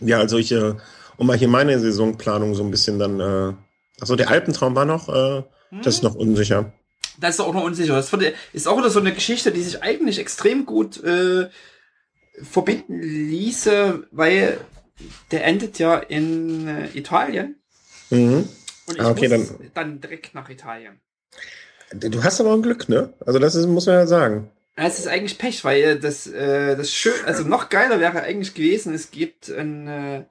Ja, 0.00 0.18
also 0.18 0.38
ich, 0.38 0.52
äh, 0.52 0.74
um 1.16 1.26
mal 1.26 1.36
hier 1.36 1.48
meine 1.48 1.78
Saisonplanung 1.78 2.54
so 2.54 2.64
ein 2.64 2.70
bisschen 2.70 2.98
dann, 2.98 3.20
äh, 3.20 3.54
achso, 4.00 4.16
der 4.16 4.30
Alpentraum 4.30 4.74
war 4.74 4.84
noch, 4.84 5.08
äh, 5.08 5.42
hm? 5.72 5.82
das 5.82 5.96
ist 5.96 6.02
noch 6.02 6.14
unsicher. 6.14 6.72
Das 7.18 7.36
ist 7.36 7.40
auch 7.40 7.54
noch 7.54 7.64
unsicher. 7.64 7.94
Das 7.94 8.12
ist 8.52 8.68
auch 8.68 8.78
wieder 8.78 8.90
so 8.90 9.00
eine 9.00 9.12
Geschichte, 9.12 9.52
die 9.52 9.62
sich 9.62 9.82
eigentlich 9.82 10.18
extrem 10.18 10.66
gut 10.66 11.02
äh, 11.02 11.48
verbinden 12.42 13.00
ließe, 13.00 14.06
weil 14.10 14.58
der 15.30 15.44
endet 15.44 15.78
ja 15.78 15.96
in 15.96 16.68
äh, 16.68 16.86
Italien. 16.94 17.56
Mhm. 18.10 18.48
Und 18.86 18.96
ich 18.96 19.00
ah, 19.00 19.10
okay, 19.10 19.28
muss 19.28 19.48
dann, 19.48 19.70
dann 19.74 20.00
direkt 20.00 20.34
nach 20.34 20.48
Italien. 20.48 21.00
Du 21.92 22.22
hast 22.22 22.40
aber 22.40 22.52
ein 22.52 22.62
Glück, 22.62 22.88
ne? 22.88 23.12
Also 23.24 23.38
das 23.38 23.54
ist, 23.54 23.66
muss 23.66 23.86
man 23.86 23.96
ja 23.96 24.06
sagen. 24.06 24.50
Es 24.74 24.98
ist 24.98 25.06
eigentlich 25.06 25.38
Pech, 25.38 25.64
weil 25.64 25.98
das, 25.98 26.26
äh, 26.26 26.76
das 26.76 26.90
schön, 26.90 27.12
also 27.26 27.44
noch 27.44 27.68
geiler 27.68 28.00
wäre 28.00 28.22
eigentlich 28.22 28.54
gewesen, 28.54 28.94
es 28.94 29.10
gibt 29.10 29.50
ein, 29.50 29.86
äh, 29.86 30.24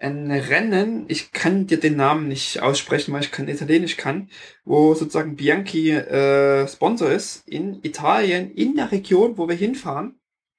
ein 0.00 0.30
Rennen, 0.30 1.04
ich 1.08 1.32
kann 1.32 1.66
dir 1.66 1.78
den 1.78 1.96
Namen 1.96 2.26
nicht 2.26 2.62
aussprechen, 2.62 3.12
weil 3.12 3.20
ich 3.20 3.30
kein 3.30 3.48
Italienisch 3.48 3.96
kann, 3.96 4.30
wo 4.64 4.94
sozusagen 4.94 5.36
Bianchi 5.36 5.90
äh, 5.90 6.66
Sponsor 6.66 7.10
ist 7.10 7.46
in 7.46 7.80
Italien, 7.82 8.50
in 8.52 8.76
der 8.76 8.90
Region, 8.90 9.36
wo 9.36 9.48
wir 9.48 9.56
hinfahren. 9.56 10.18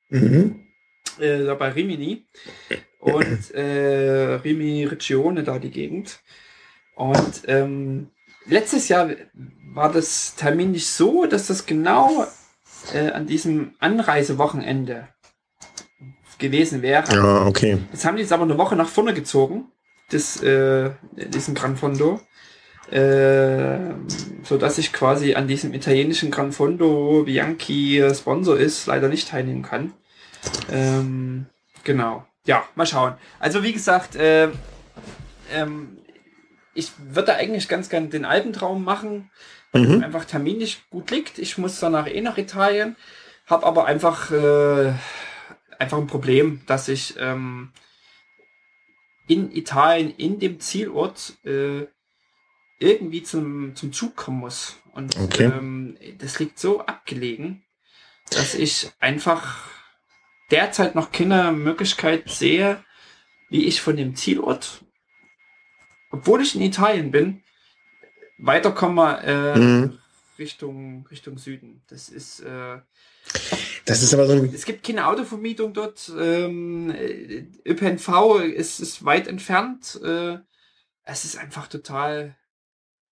Mhm. 0.09 0.67
Äh, 1.19 1.43
da 1.43 1.55
bei 1.55 1.69
Rimini. 1.69 2.27
Und 2.99 3.51
äh, 3.55 4.35
Rimi 4.35 4.85
Regione, 4.85 5.43
da 5.43 5.57
die 5.57 5.71
Gegend. 5.71 6.19
Und 6.95 7.41
ähm, 7.47 8.11
letztes 8.45 8.89
Jahr 8.89 9.09
war 9.73 9.91
das 9.91 10.35
Termin 10.35 10.71
nicht 10.71 10.87
so, 10.87 11.25
dass 11.25 11.47
das 11.47 11.65
genau 11.65 12.27
äh, 12.93 13.09
an 13.09 13.25
diesem 13.25 13.73
Anreisewochenende 13.79 15.07
gewesen 16.41 16.81
wäre. 16.81 17.05
Ja, 17.13 17.45
okay. 17.45 17.77
Jetzt 17.91 18.03
haben 18.03 18.17
die 18.17 18.23
es 18.23 18.31
aber 18.33 18.43
eine 18.43 18.57
Woche 18.57 18.75
nach 18.75 18.89
vorne 18.89 19.13
gezogen, 19.13 19.71
das, 20.09 20.43
äh, 20.43 20.91
diesen 21.13 21.55
Gran 21.55 21.77
Fondo. 21.77 22.19
Äh, 22.91 23.93
so 24.43 24.57
dass 24.57 24.77
ich 24.77 24.91
quasi 24.91 25.35
an 25.35 25.47
diesem 25.47 25.73
italienischen 25.73 26.29
Gran 26.29 26.51
Fondo 26.51 27.23
Bianchi 27.23 28.03
Sponsor 28.13 28.57
ist, 28.57 28.85
leider 28.87 29.07
nicht 29.07 29.29
teilnehmen 29.29 29.61
kann. 29.61 29.93
Ähm, 30.69 31.45
genau. 31.85 32.25
Ja, 32.45 32.65
mal 32.75 32.85
schauen. 32.85 33.13
Also 33.39 33.63
wie 33.63 33.71
gesagt, 33.71 34.15
äh, 34.15 34.49
ähm, 35.53 35.99
ich 36.73 36.91
würde 36.97 37.35
eigentlich 37.35 37.67
ganz 37.67 37.89
gern 37.89 38.09
den 38.09 38.25
Alpentraum 38.25 38.83
machen, 38.83 39.29
weil 39.71 39.83
mhm. 39.83 40.03
einfach 40.03 40.25
terminlich 40.25 40.81
gut 40.89 41.11
liegt. 41.11 41.37
Ich 41.37 41.57
muss 41.57 41.79
danach 41.79 42.07
eh 42.07 42.21
nach 42.21 42.37
Italien, 42.37 42.95
habe 43.45 43.65
aber 43.65 43.85
einfach 43.85 44.31
äh, 44.31 44.93
einfach 45.81 45.97
ein 45.97 46.07
Problem, 46.07 46.61
dass 46.67 46.87
ich 46.87 47.15
ähm, 47.17 47.71
in 49.27 49.51
Italien, 49.51 50.13
in 50.15 50.39
dem 50.39 50.59
Zielort, 50.59 51.33
äh, 51.43 51.87
irgendwie 52.79 53.23
zum, 53.23 53.75
zum 53.75 53.91
Zug 53.91 54.15
kommen 54.15 54.39
muss. 54.39 54.77
Und 54.93 55.17
okay. 55.17 55.45
ähm, 55.45 55.97
das 56.19 56.39
liegt 56.39 56.59
so 56.59 56.81
abgelegen, 56.81 57.63
dass 58.29 58.53
ich 58.53 58.91
einfach 58.99 59.69
derzeit 60.51 60.95
noch 60.95 61.11
keine 61.11 61.51
Möglichkeit 61.51 62.29
sehe, 62.29 62.83
wie 63.49 63.65
ich 63.65 63.81
von 63.81 63.97
dem 63.97 64.15
Zielort, 64.15 64.83
obwohl 66.11 66.41
ich 66.41 66.55
in 66.55 66.61
Italien 66.61 67.11
bin, 67.11 67.43
weiterkomme 68.37 69.21
äh, 69.23 69.59
mhm. 69.59 69.99
Richtung, 70.37 71.07
Richtung 71.07 71.37
Süden. 71.37 71.83
Das 71.87 72.09
ist 72.09 72.41
äh, 72.41 72.79
das 73.85 74.03
ist 74.03 74.13
aber 74.13 74.27
so 74.27 74.33
ein 74.33 74.53
Es 74.53 74.65
gibt 74.65 74.85
keine 74.85 75.07
Autovermietung 75.07 75.73
dort. 75.73 76.11
Ähm, 76.17 76.93
ÖPNV 77.65 78.39
ist, 78.53 78.79
ist 78.79 79.05
weit 79.05 79.27
entfernt. 79.27 79.99
Äh, 80.03 80.37
es 81.03 81.25
ist 81.25 81.37
einfach 81.37 81.67
total 81.67 82.35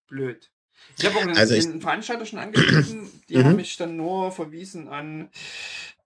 blöd. 0.08 0.52
Ich 0.98 1.06
habe 1.06 1.18
auch 1.18 1.22
einen, 1.22 1.38
also 1.38 1.54
ich, 1.54 1.66
einen 1.66 1.82
Veranstalter 1.82 2.26
schon 2.26 2.40
angeschrieben, 2.40 3.10
die 3.30 3.38
mhm. 3.38 3.46
haben 3.46 3.56
mich 3.56 3.78
dann 3.78 3.96
nur 3.96 4.32
verwiesen 4.32 4.88
an, 4.88 5.30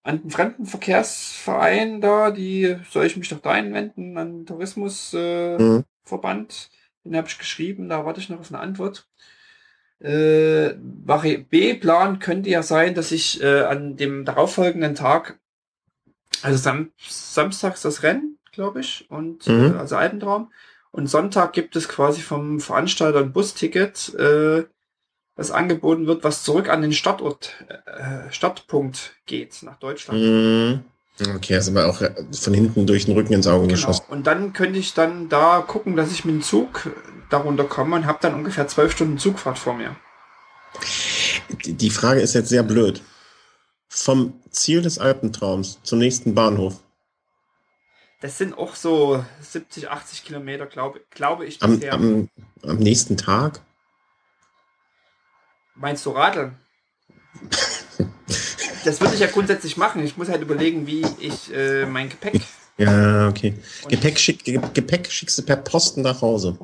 an 0.04 0.22
den 0.22 0.32
Fremdenverkehrsverein 0.32 2.02
da, 2.02 2.32
die 2.32 2.78
soll 2.90 3.06
ich 3.06 3.18
mich 3.18 3.30
doch 3.30 3.40
da 3.40 3.56
hinwenden, 3.56 4.18
an 4.18 4.40
den 4.40 4.46
Tourismusverband. 4.46 5.82
Äh, 6.02 7.08
mhm. 7.08 7.12
Den 7.12 7.18
habe 7.18 7.28
ich 7.28 7.38
geschrieben, 7.38 7.90
da 7.90 8.06
warte 8.06 8.22
ich 8.22 8.30
noch 8.30 8.40
auf 8.40 8.50
eine 8.50 8.62
Antwort. 8.62 9.08
Äh, 10.04 10.76
B-Plan 10.76 12.20
könnte 12.20 12.50
ja 12.50 12.62
sein, 12.62 12.94
dass 12.94 13.12
ich 13.12 13.42
äh, 13.42 13.62
an 13.62 13.96
dem 13.96 14.26
darauffolgenden 14.26 14.96
Tag, 14.96 15.40
also 16.42 16.58
Sam 16.58 16.92
samstags 17.08 17.82
das 17.82 18.04
Rennen, 18.04 18.38
glaube 18.52 18.82
ich, 18.82 19.06
und 19.10 19.48
mhm. 19.48 19.76
äh, 19.76 19.80
also 19.80 19.96
Alpentraum. 19.96 20.52
Und 20.92 21.08
Sonntag 21.08 21.54
gibt 21.54 21.76
es 21.78 21.88
quasi 21.88 22.22
vom 22.22 22.60
Veranstalter 22.60 23.20
ein 23.20 23.32
Busticket, 23.32 24.14
äh, 24.16 24.66
das 25.36 25.52
angeboten 25.52 26.06
wird, 26.06 26.24
was 26.24 26.44
zurück 26.44 26.70
an 26.70 26.82
den 26.82 26.94
Startort, 26.94 27.66
äh, 27.70 28.30
Startpunkt 28.30 29.14
geht, 29.26 29.64
nach 29.64 29.80
Deutschland. 29.80 30.20
Mhm. 30.20 30.84
Okay, 31.36 31.56
also 31.56 31.72
aber 31.72 31.88
auch 31.88 32.02
äh, 32.02 32.14
von 32.32 32.54
hinten 32.54 32.86
durch 32.86 33.06
den 33.06 33.16
Rücken 33.16 33.34
ins 33.34 33.48
Auge 33.48 33.68
genau. 33.68 33.74
geschossen. 33.74 34.06
Und 34.10 34.28
dann 34.28 34.54
könnte 34.54 34.80
ich 34.80 34.94
dann 34.94 35.30
da 35.30 35.64
gucken, 35.66 35.96
dass 35.96 36.12
ich 36.12 36.26
mit 36.26 36.36
dem 36.36 36.42
Zug 36.42 36.90
darunter 37.34 37.66
komme 37.66 37.96
und 37.96 38.06
habe 38.06 38.20
dann 38.22 38.36
ungefähr 38.36 38.68
zwölf 38.68 38.92
Stunden 38.92 39.18
Zugfahrt 39.18 39.58
vor 39.58 39.74
mir. 39.74 39.96
Die 41.66 41.90
Frage 41.90 42.22
ist 42.22 42.34
jetzt 42.34 42.50
sehr 42.50 42.64
blöd. 42.64 43.02
Vom 43.90 44.42
Ziel 44.50 44.82
des 44.82 45.00
Alpentraums 45.00 45.80
zum 45.84 46.00
nächsten 46.00 46.34
Bahnhof. 46.34 46.80
Das 48.22 48.38
sind 48.38 48.58
auch 48.58 48.76
so 48.76 49.24
70, 49.42 49.90
80 49.90 50.24
Kilometer, 50.24 50.66
glaube, 50.66 51.02
glaube 51.10 51.46
ich. 51.46 51.62
Am, 51.62 51.82
am, 51.92 52.30
am 52.62 52.78
nächsten 52.78 53.18
Tag? 53.18 53.60
Meinst 55.76 56.06
du 56.06 56.12
Radeln? 56.12 56.58
das 58.86 59.02
würde 59.02 59.16
ich 59.16 59.20
ja 59.20 59.28
grundsätzlich 59.28 59.76
machen. 59.78 60.04
Ich 60.04 60.18
muss 60.18 60.30
halt 60.30 60.42
überlegen, 60.42 60.88
wie 60.88 61.06
ich 61.20 61.54
äh, 61.54 61.86
mein 61.86 62.10
Gepäck. 62.10 62.42
Ja, 62.78 63.28
okay. 63.28 63.54
Gepäck, 63.88 64.18
schick, 64.18 64.44
Gepäck 64.46 65.12
schickst 65.12 65.38
du 65.38 65.44
per 65.44 65.58
Posten 65.58 66.02
nach 66.02 66.22
Hause. 66.22 66.58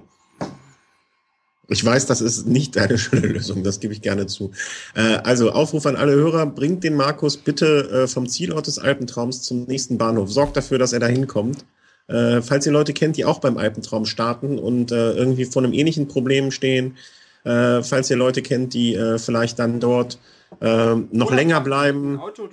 Ich 1.69 1.85
weiß, 1.85 2.07
das 2.07 2.19
ist 2.19 2.47
nicht 2.47 2.77
eine 2.77 2.97
schöne 2.97 3.27
Lösung, 3.27 3.63
das 3.63 3.79
gebe 3.79 3.93
ich 3.93 4.01
gerne 4.01 4.25
zu. 4.25 4.51
Äh, 4.95 5.19
also 5.23 5.51
Aufruf 5.51 5.85
an 5.85 5.95
alle 5.95 6.13
Hörer, 6.13 6.45
bringt 6.47 6.83
den 6.83 6.95
Markus 6.95 7.37
bitte 7.37 7.89
äh, 7.89 8.07
vom 8.07 8.27
Zielort 8.27 8.67
des 8.67 8.79
Alpentraums 8.79 9.43
zum 9.43 9.63
nächsten 9.65 9.97
Bahnhof. 9.97 10.31
Sorgt 10.31 10.57
dafür, 10.57 10.79
dass 10.79 10.93
er 10.93 10.99
da 10.99 11.07
hinkommt. 11.07 11.65
Äh, 12.07 12.41
falls 12.41 12.65
ihr 12.65 12.71
Leute 12.71 12.93
kennt, 12.93 13.17
die 13.17 13.25
auch 13.25 13.39
beim 13.39 13.57
Alpentraum 13.57 14.05
starten 14.05 14.57
und 14.57 14.91
irgendwie 14.91 15.45
vor 15.45 15.63
einem 15.63 15.73
ähnlichen 15.73 16.07
Problem 16.07 16.51
stehen, 16.51 16.97
falls 17.43 18.09
ihr 18.09 18.17
Leute 18.17 18.41
kennt, 18.41 18.73
die 18.73 18.99
vielleicht 19.17 19.59
dann 19.59 19.79
dort 19.79 20.19
äh, 20.59 20.95
noch 21.11 21.27
Oder 21.27 21.35
länger 21.35 21.61
bleiben. 21.61 22.19
Auto 22.19 22.49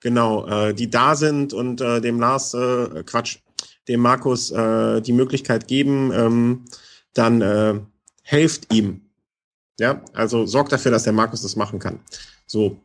Genau, 0.00 0.72
die 0.72 0.88
da 0.88 1.16
sind 1.16 1.52
und 1.52 1.80
dem 1.80 2.20
Lars, 2.20 2.52
Quatsch, 3.04 3.38
dem 3.88 4.00
Markus 4.00 4.48
die 4.48 5.12
Möglichkeit 5.12 5.66
geben, 5.66 6.12
ähm, 6.14 6.64
dann 7.14 7.40
äh, 7.40 7.80
helft 8.22 8.72
ihm. 8.72 9.02
Ja, 9.78 10.02
also 10.12 10.46
sorgt 10.46 10.72
dafür, 10.72 10.90
dass 10.90 11.04
der 11.04 11.12
Markus 11.12 11.42
das 11.42 11.56
machen 11.56 11.78
kann. 11.78 12.00
So, 12.46 12.80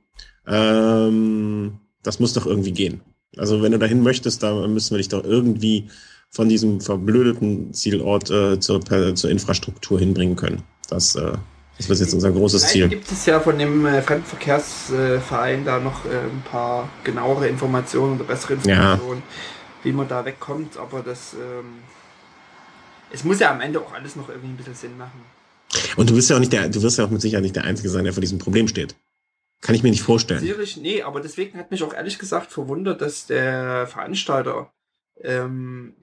ähm, 0.45 1.79
das 2.03 2.19
muss 2.19 2.33
doch 2.33 2.45
irgendwie 2.45 2.71
gehen. 2.71 3.01
Also 3.37 3.61
wenn 3.61 3.71
du 3.71 3.79
dahin 3.79 4.03
möchtest, 4.03 4.43
da 4.43 4.67
müssen 4.67 4.91
wir 4.91 4.99
dich 4.99 5.09
doch 5.09 5.23
irgendwie 5.23 5.89
von 6.29 6.49
diesem 6.49 6.81
verblödeten 6.81 7.73
Zielort 7.73 8.29
äh, 8.29 8.59
zur, 8.59 8.79
per, 8.79 9.15
zur 9.15 9.29
Infrastruktur 9.29 9.99
hinbringen 9.99 10.35
können. 10.35 10.63
Das, 10.89 11.15
äh, 11.15 11.33
das 11.77 11.89
wird 11.89 11.99
jetzt 11.99 12.13
unser 12.13 12.31
großes 12.31 12.65
Vielleicht 12.65 12.73
Ziel. 12.73 12.89
gibt 12.89 13.11
es 13.11 13.25
ja 13.25 13.39
von 13.39 13.57
dem 13.57 13.85
äh, 13.85 14.01
Fremdenverkehrsverein 14.01 15.65
da 15.65 15.79
noch 15.79 16.05
äh, 16.05 16.09
ein 16.09 16.43
paar 16.49 16.89
genauere 17.03 17.47
Informationen 17.47 18.15
oder 18.15 18.25
bessere 18.25 18.53
Informationen, 18.53 19.23
ja. 19.25 19.83
wie 19.83 19.91
man 19.91 20.07
da 20.07 20.25
wegkommt. 20.25 20.77
Aber 20.77 21.01
das, 21.01 21.33
ähm, 21.33 21.81
es 23.13 23.23
muss 23.23 23.39
ja 23.39 23.51
am 23.51 23.61
Ende 23.61 23.79
auch 23.79 23.93
alles 23.93 24.15
noch 24.15 24.27
irgendwie 24.27 24.49
ein 24.49 24.57
bisschen 24.57 24.75
Sinn 24.75 24.97
machen. 24.97 25.21
Und 25.95 26.09
du 26.09 26.15
wirst 26.15 26.29
ja 26.29 26.35
auch 26.35 26.39
nicht 26.39 26.51
der, 26.51 26.67
du 26.67 26.81
wirst 26.81 26.97
ja 26.97 27.05
auch 27.05 27.09
mit 27.09 27.21
Sicherheit 27.21 27.43
nicht 27.43 27.55
der 27.55 27.63
Einzige 27.63 27.89
sein, 27.89 28.03
der 28.03 28.13
vor 28.13 28.21
diesem 28.21 28.39
Problem 28.39 28.67
steht. 28.67 28.95
Kann 29.61 29.75
ich 29.75 29.83
mir 29.83 29.91
nicht 29.91 30.01
vorstellen. 30.01 30.41
Sicherlich, 30.41 30.75
nee, 30.77 31.01
aber 31.03 31.21
deswegen 31.21 31.57
hat 31.57 31.71
mich 31.71 31.83
auch 31.83 31.93
ehrlich 31.93 32.19
gesagt 32.19 32.51
verwundert, 32.51 33.01
dass 33.01 33.27
der 33.27 33.87
Veranstalter 33.87 34.73
ähm, 35.21 35.93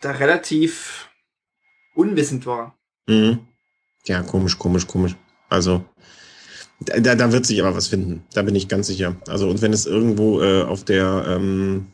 da 0.00 0.12
relativ 0.12 1.08
unwissend 1.96 2.46
war. 2.46 2.78
Mhm. 3.08 3.40
Ja, 4.06 4.22
komisch, 4.22 4.58
komisch, 4.58 4.86
komisch. 4.86 5.16
Also, 5.48 5.84
da, 6.80 7.14
da 7.14 7.32
wird 7.32 7.46
sich 7.46 7.60
aber 7.60 7.74
was 7.74 7.88
finden. 7.88 8.24
Da 8.34 8.42
bin 8.42 8.54
ich 8.54 8.68
ganz 8.68 8.86
sicher. 8.86 9.16
Also, 9.26 9.48
und 9.48 9.62
wenn 9.62 9.72
es 9.72 9.86
irgendwo 9.86 10.42
äh, 10.42 10.62
auf 10.62 10.84
der, 10.84 11.24
ähm, 11.28 11.86
äh, 11.88 11.93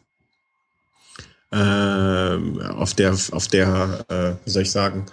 auf 1.53 2.95
der, 2.95 3.17
auf 3.33 3.49
der, 3.49 4.05
äh, 4.09 4.47
wie 4.47 4.51
soll 4.51 4.63
ich 4.63 4.71
sagen, 4.71 5.07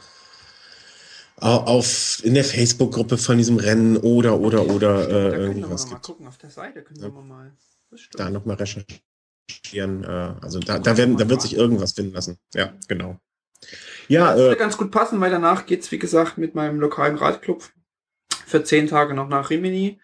auf 1.37 2.19
in 2.23 2.33
der 2.33 2.43
Facebook-Gruppe 2.43 3.17
von 3.17 3.37
diesem 3.37 3.57
Rennen 3.57 3.97
oder 3.97 4.39
oder 4.39 4.67
oder 4.67 5.07
äh, 5.07 5.31
da 5.31 5.37
irgendwas 5.37 5.85
wir 5.85 5.93
mal 5.93 5.99
gucken 5.99 6.27
auf 6.27 6.37
der 6.37 6.49
Seite 6.49 6.81
können 6.81 6.99
ja. 6.99 7.13
wir 7.13 7.21
mal 7.21 7.51
da 8.13 8.29
nochmal 8.29 8.55
recherchieren. 8.55 10.03
Äh, 10.03 10.33
also 10.41 10.59
da, 10.59 10.79
da 10.79 10.97
werden 10.97 11.17
da 11.17 11.29
wird 11.29 11.41
sich 11.41 11.55
irgendwas 11.55 11.93
finden 11.93 12.13
lassen. 12.13 12.37
Ja, 12.53 12.73
genau. 12.87 13.19
Ja, 14.07 14.31
das 14.31 14.37
würde 14.37 14.55
äh, 14.55 14.59
ganz 14.59 14.77
gut 14.77 14.91
passen, 14.91 15.19
weil 15.21 15.31
danach 15.31 15.65
geht's 15.65 15.91
wie 15.91 15.99
gesagt 15.99 16.37
mit 16.37 16.55
meinem 16.55 16.79
lokalen 16.79 17.17
Radclub 17.17 17.69
für 18.45 18.63
zehn 18.63 18.87
Tage 18.87 19.13
noch 19.13 19.27
nach 19.27 19.49
Rimini. 19.49 19.99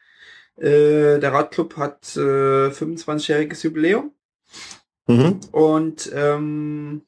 Äh, 0.58 1.20
der 1.20 1.34
Radclub 1.34 1.78
hat 1.78 2.16
äh, 2.16 2.70
25-jähriges 2.70 3.64
Jubiläum. 3.64 4.14
Mhm. 5.08 5.40
Und 5.52 6.12
ähm, 6.14 7.02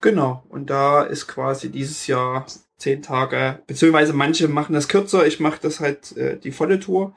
genau, 0.00 0.44
und 0.48 0.70
da 0.70 1.02
ist 1.02 1.26
quasi 1.26 1.70
dieses 1.70 2.06
Jahr 2.06 2.46
zehn 2.78 3.02
Tage, 3.02 3.62
beziehungsweise 3.66 4.12
manche 4.12 4.48
machen 4.48 4.74
das 4.74 4.88
kürzer, 4.88 5.26
ich 5.26 5.40
mache 5.40 5.60
das 5.60 5.80
halt 5.80 6.16
äh, 6.16 6.38
die 6.38 6.52
volle 6.52 6.80
Tour. 6.80 7.14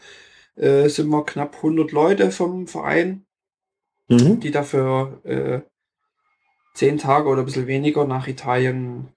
Äh, 0.55 0.89
sind 0.89 1.09
wir 1.09 1.23
knapp 1.23 1.55
100 1.57 1.91
Leute 1.91 2.31
vom 2.31 2.67
Verein, 2.67 3.25
mhm. 4.07 4.39
die 4.39 4.51
dafür 4.51 5.21
äh, 5.23 5.61
zehn 6.73 6.97
Tage 6.97 7.27
oder 7.27 7.41
ein 7.41 7.45
bisschen 7.45 7.67
weniger 7.67 8.05
nach 8.05 8.27
Italien 8.27 9.09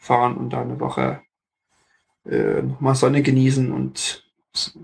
fahren 0.00 0.36
und 0.36 0.50
da 0.50 0.62
eine 0.62 0.80
Woche 0.80 1.22
äh, 2.24 2.62
nochmal 2.62 2.94
Sonne 2.94 3.22
genießen 3.22 3.72
und 3.72 4.24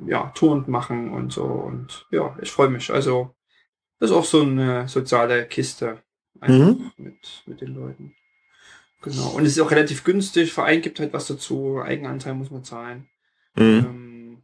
ja, 0.07 0.31
Touren 0.35 0.65
machen 0.69 1.13
und 1.13 1.33
so. 1.33 1.45
Und 1.45 2.07
ja, 2.11 2.37
ich 2.41 2.51
freue 2.51 2.71
mich. 2.71 2.91
Also, 2.91 3.35
das 3.99 4.11
ist 4.11 4.17
auch 4.17 4.25
so 4.25 4.43
eine 4.43 4.89
soziale 4.89 5.47
Kiste 5.47 6.03
mhm. 6.47 6.93
mit, 6.97 7.43
mit 7.47 7.61
den 7.61 7.75
Leuten. 7.75 8.15
Genau. 9.03 9.29
Und 9.31 9.45
es 9.45 9.53
ist 9.53 9.61
auch 9.61 9.71
relativ 9.71 10.05
günstig. 10.05 10.53
Verein 10.53 10.83
gibt 10.83 10.99
halt 10.99 11.13
was 11.13 11.27
dazu. 11.27 11.81
Eigenanteil 11.81 12.35
muss 12.35 12.51
man 12.51 12.65
zahlen. 12.65 13.09
Mhm. 13.57 13.63
Ähm, 13.63 14.43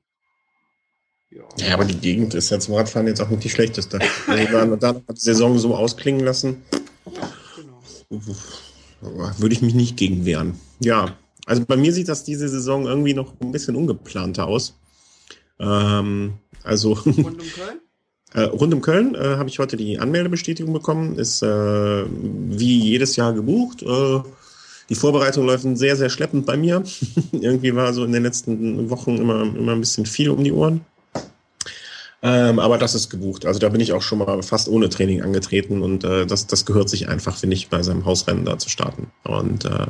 ja. 1.31 1.43
ja. 1.59 1.75
aber 1.75 1.85
die 1.85 1.99
Gegend 1.99 2.35
ist 2.35 2.51
ja 2.51 2.61
zum 2.61 2.75
Radfahren 2.75 3.07
jetzt 3.07 3.21
auch 3.21 3.31
nicht 3.31 3.45
die 3.45 3.51
schlechteste. 3.51 3.99
Also 4.27 4.53
dann, 4.53 4.79
dann 4.79 4.97
hat 4.97 5.17
die 5.17 5.21
Saison 5.21 5.59
so 5.59 5.75
ausklingen 5.75 6.25
lassen. 6.25 6.63
Genau. 7.57 7.83
Würde 9.39 9.55
ich 9.55 9.63
mich 9.63 9.75
nicht 9.75 9.97
gegen 9.97 10.25
wehren. 10.25 10.59
Ja, 10.79 11.17
also 11.47 11.65
bei 11.67 11.77
mir 11.77 11.93
sieht 11.93 12.09
das 12.09 12.25
diese 12.25 12.49
Saison 12.49 12.87
irgendwie 12.87 13.15
noch 13.15 13.39
ein 13.41 13.53
bisschen 13.53 13.77
ungeplanter 13.77 14.47
aus. 14.47 14.79
Ähm, 15.59 16.39
also 16.63 16.93
rund 16.93 17.19
um 17.19 17.39
Köln? 17.39 17.81
Äh, 18.35 18.43
rund 18.43 18.75
um 18.75 18.81
Köln 18.81 19.15
äh, 19.15 19.37
habe 19.37 19.49
ich 19.49 19.59
heute 19.59 19.77
die 19.77 19.99
Anmeldebestätigung 19.99 20.73
bekommen. 20.73 21.17
Ist 21.19 21.43
äh, 21.43 22.05
wie 22.07 22.79
jedes 22.81 23.17
Jahr 23.17 23.33
gebucht. 23.33 23.85
Die 24.91 24.95
Vorbereitungen 24.95 25.49
laufen 25.49 25.77
sehr, 25.77 25.97
sehr 25.97 26.11
schleppend 26.11 26.45
bei 26.45 26.57
mir. 26.57 26.83
Irgendwie 27.33 27.75
war 27.75 27.93
so 27.95 28.05
in 28.05 28.13
den 28.13 28.23
letzten 28.23 28.91
Wochen 28.91 29.17
immer, 29.17 29.43
immer 29.43 29.73
ein 29.73 29.81
bisschen 29.81 30.05
viel 30.05 30.31
um 30.31 30.45
die 30.45 30.53
Ohren. 30.53 30.85
Ähm, 32.23 32.59
aber 32.59 32.79
das 32.79 32.95
ist 32.95 33.11
gebucht. 33.11 33.45
Also 33.45 33.61
da 33.61 33.69
bin 33.69 33.81
ich 33.81 33.93
auch 33.93 34.01
schon 34.01 34.19
mal 34.19 34.43
fast 34.43 34.69
ohne 34.69 34.89
Training 34.89 35.23
angetreten 35.23 35.83
und 35.83 36.05
äh, 36.05 36.25
das, 36.25 36.47
das 36.47 36.65
gehört 36.65 36.89
sich 36.89 37.07
einfach, 37.07 37.37
finde 37.37 37.55
ich, 37.55 37.69
bei 37.69 37.83
seinem 37.83 38.07
Hausrennen 38.07 38.47
da 38.47 38.59
zu 38.59 38.71
starten. 38.71 39.09
Und 39.25 39.67
äh, 39.67 39.87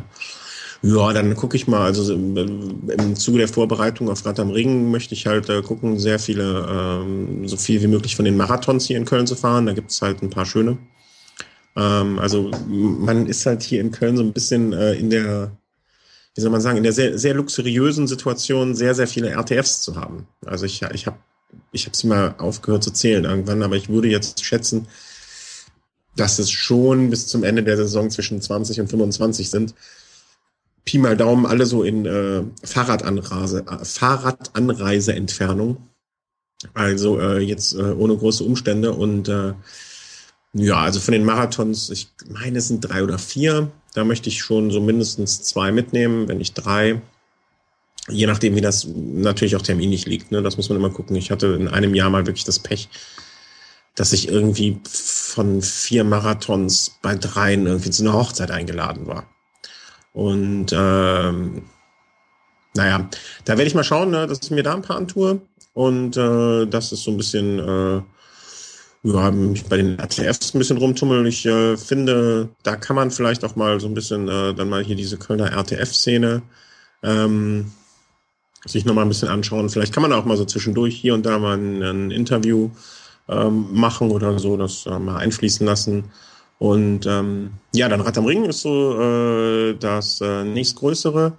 ja, 0.85 1.15
dann 1.15 1.35
gucke 1.35 1.57
ich 1.57 1.67
mal, 1.67 1.81
also 1.81 2.13
im, 2.13 2.91
im 2.91 3.17
Zuge 3.17 3.39
der 3.39 3.49
Vorbereitung 3.49 4.11
auf 4.11 4.27
Rad 4.27 4.39
am 4.39 4.51
Ring 4.51 4.91
möchte 4.91 5.15
ich 5.15 5.27
halt 5.27 5.49
äh, 5.49 5.63
gucken, 5.63 5.99
sehr 5.99 6.19
viele, 6.19 6.67
ähm, 6.71 7.49
so 7.49 7.57
viel 7.57 7.81
wie 7.81 7.87
möglich 7.87 8.15
von 8.17 8.27
den 8.27 8.37
Marathons 8.37 8.87
hier 8.87 8.99
in 8.99 9.07
Köln 9.07 9.27
zu 9.27 9.35
fahren. 9.35 9.65
Da 9.65 9.73
gibt 9.73 9.91
es 9.91 10.03
halt 10.03 10.23
ein 10.23 10.29
paar 10.29 10.45
schöne. 10.45 10.77
Ähm, 11.75 12.19
also 12.19 12.51
man 12.69 13.27
ist 13.27 13.47
halt 13.47 13.63
hier 13.63 13.81
in 13.81 13.93
Köln 13.93 14.19
so 14.19 14.23
ein 14.23 14.35
bisschen 14.35 14.75
äh, 14.75 14.93
in 14.93 15.09
der, 15.09 15.53
wie 16.35 16.43
soll 16.43 16.51
man 16.51 16.61
sagen, 16.61 16.77
in 16.77 16.83
der 16.85 16.93
sehr, 16.93 17.19
sehr 17.19 17.33
luxuriösen 17.33 18.07
Situation, 18.07 18.75
sehr, 18.75 18.95
sehr 18.95 19.07
viele 19.07 19.31
RTFs 19.31 19.81
zu 19.81 19.97
haben. 19.97 20.27
Also 20.45 20.67
ich, 20.67 20.83
ich 20.93 21.07
habe 21.07 21.17
ich 21.73 21.87
habe 21.87 21.95
es 21.95 22.05
mal 22.05 22.35
aufgehört 22.37 22.85
zu 22.85 22.91
zählen 22.91 23.25
irgendwann, 23.25 23.63
aber 23.63 23.77
ich 23.77 23.89
würde 23.89 24.09
jetzt 24.09 24.45
schätzen, 24.45 24.87
dass 26.15 26.39
es 26.39 26.51
schon 26.51 27.09
bis 27.09 27.27
zum 27.27 27.43
Ende 27.43 27.63
der 27.63 27.79
Saison 27.79 28.11
zwischen 28.11 28.43
20 28.43 28.81
und 28.81 28.89
25 28.89 29.49
sind. 29.49 29.75
Pi 30.85 30.99
mal 30.99 31.17
Daumen, 31.17 31.47
alle 31.47 31.67
so 31.67 31.83
in 31.83 32.05
äh, 32.05 32.43
Fahrradanreise, 32.63 33.65
äh, 33.67 33.85
Fahrradanreiseentfernung. 33.85 35.89
Also 36.73 37.21
äh, 37.21 37.39
jetzt 37.39 37.75
äh, 37.75 37.93
ohne 37.93 38.17
große 38.17 38.45
Umstände 38.45 38.93
und 38.93 39.29
äh, 39.29 39.55
ja, 40.55 40.77
also 40.77 41.01
von 41.01 41.13
den 41.13 41.25
Marathons, 41.25 41.91
ich 41.91 42.09
meine, 42.29 42.59
es 42.59 42.69
sind 42.69 42.81
drei 42.81 43.03
oder 43.03 43.19
vier. 43.19 43.73
Da 43.93 44.05
möchte 44.05 44.29
ich 44.29 44.41
schon 44.41 44.71
so 44.71 44.81
mindestens 44.81 45.43
zwei 45.43 45.73
mitnehmen, 45.73 46.29
wenn 46.29 46.39
nicht 46.39 46.55
drei. 46.55 47.03
Je 48.09 48.27
nachdem, 48.27 48.55
wie 48.55 48.61
das 48.61 48.87
natürlich 48.87 49.57
auch 49.57 49.63
terminlich 49.63 50.07
liegt. 50.07 50.31
Ne? 50.31 50.43
Das 50.43 50.57
muss 50.57 50.69
man 50.69 50.79
immer 50.79 50.91
gucken. 50.91 51.17
Ich 51.17 51.33
hatte 51.33 51.59
in 51.59 51.69
einem 51.69 51.95
Jahr 51.95 52.11
mal 52.11 52.27
wirklich 52.27 52.45
das 52.45 52.61
Pech, 52.61 52.89
dass 53.97 54.13
ich 54.13 54.29
irgendwie 54.29 54.79
von 54.85 55.61
vier 55.61 56.05
Marathons 56.05 56.99
bei 57.03 57.17
dreien 57.17 57.67
irgendwie 57.67 57.91
zu 57.91 58.05
einer 58.05 58.13
Hochzeit 58.13 58.53
eingeladen 58.53 59.07
war. 59.07 59.27
Und 60.15 60.73
ähm, 60.73 61.63
naja, 62.75 63.09
da 63.45 63.53
werde 63.53 63.67
ich 63.67 63.75
mal 63.75 63.85
schauen, 63.85 64.11
ne, 64.11 64.27
dass 64.27 64.41
ich 64.43 64.51
mir 64.51 64.63
da 64.63 64.75
ein 64.75 64.83
paar 64.83 64.97
antue. 64.97 65.43
Und 65.75 66.17
äh, 66.17 66.67
das 66.67 66.93
ist 66.93 67.03
so 67.03 67.11
ein 67.11 67.17
bisschen 67.17 67.59
äh, 67.59 68.01
ja, 69.05 69.31
mich 69.31 69.67
bei 69.67 69.77
den 69.77 69.99
RTFs 69.99 70.55
ein 70.55 70.59
bisschen 70.59 70.79
rumtummeln. 70.79 71.27
Ich 71.27 71.45
äh, 71.45 71.77
finde, 71.77 72.49
da 72.63 72.77
kann 72.77 72.97
man 72.97 73.11
vielleicht 73.11 73.45
auch 73.45 73.55
mal 73.55 73.79
so 73.81 73.87
ein 73.87 73.95
bisschen 73.95 74.29
äh, 74.29 74.55
dann 74.55 74.71
mal 74.71 74.83
hier 74.83 74.97
diese 74.97 75.19
Kölner 75.19 75.53
RTF-Szene 75.53 76.43
ähm, 77.03 77.73
sich 78.65 78.87
nochmal 78.87 79.05
ein 79.05 79.09
bisschen 79.09 79.29
anschauen. 79.29 79.69
Vielleicht 79.69 79.93
kann 79.93 80.03
man 80.03 80.13
auch 80.13 80.25
mal 80.25 80.39
so 80.39 80.47
zwischendurch 80.47 80.97
hier 80.97 81.13
und 81.13 81.27
da 81.27 81.39
mal 81.39 81.59
ein, 81.59 81.83
ein 81.83 82.11
Interview 82.11 82.71
ähm, 83.29 83.67
machen 83.73 84.11
oder 84.11 84.39
so, 84.39 84.57
das 84.57 84.87
äh, 84.87 84.99
mal 84.99 85.19
einfließen 85.19 85.67
lassen. 85.67 86.05
Und 86.59 87.07
ähm, 87.07 87.53
ja, 87.73 87.89
dann 87.89 88.01
Rad 88.01 88.17
am 88.17 88.27
Ring 88.27 88.45
ist 88.45 88.63
so 88.63 89.01
äh, 89.01 89.75
das 89.75 90.21
äh, 90.21 90.45
nächstgrößere, 90.45 91.33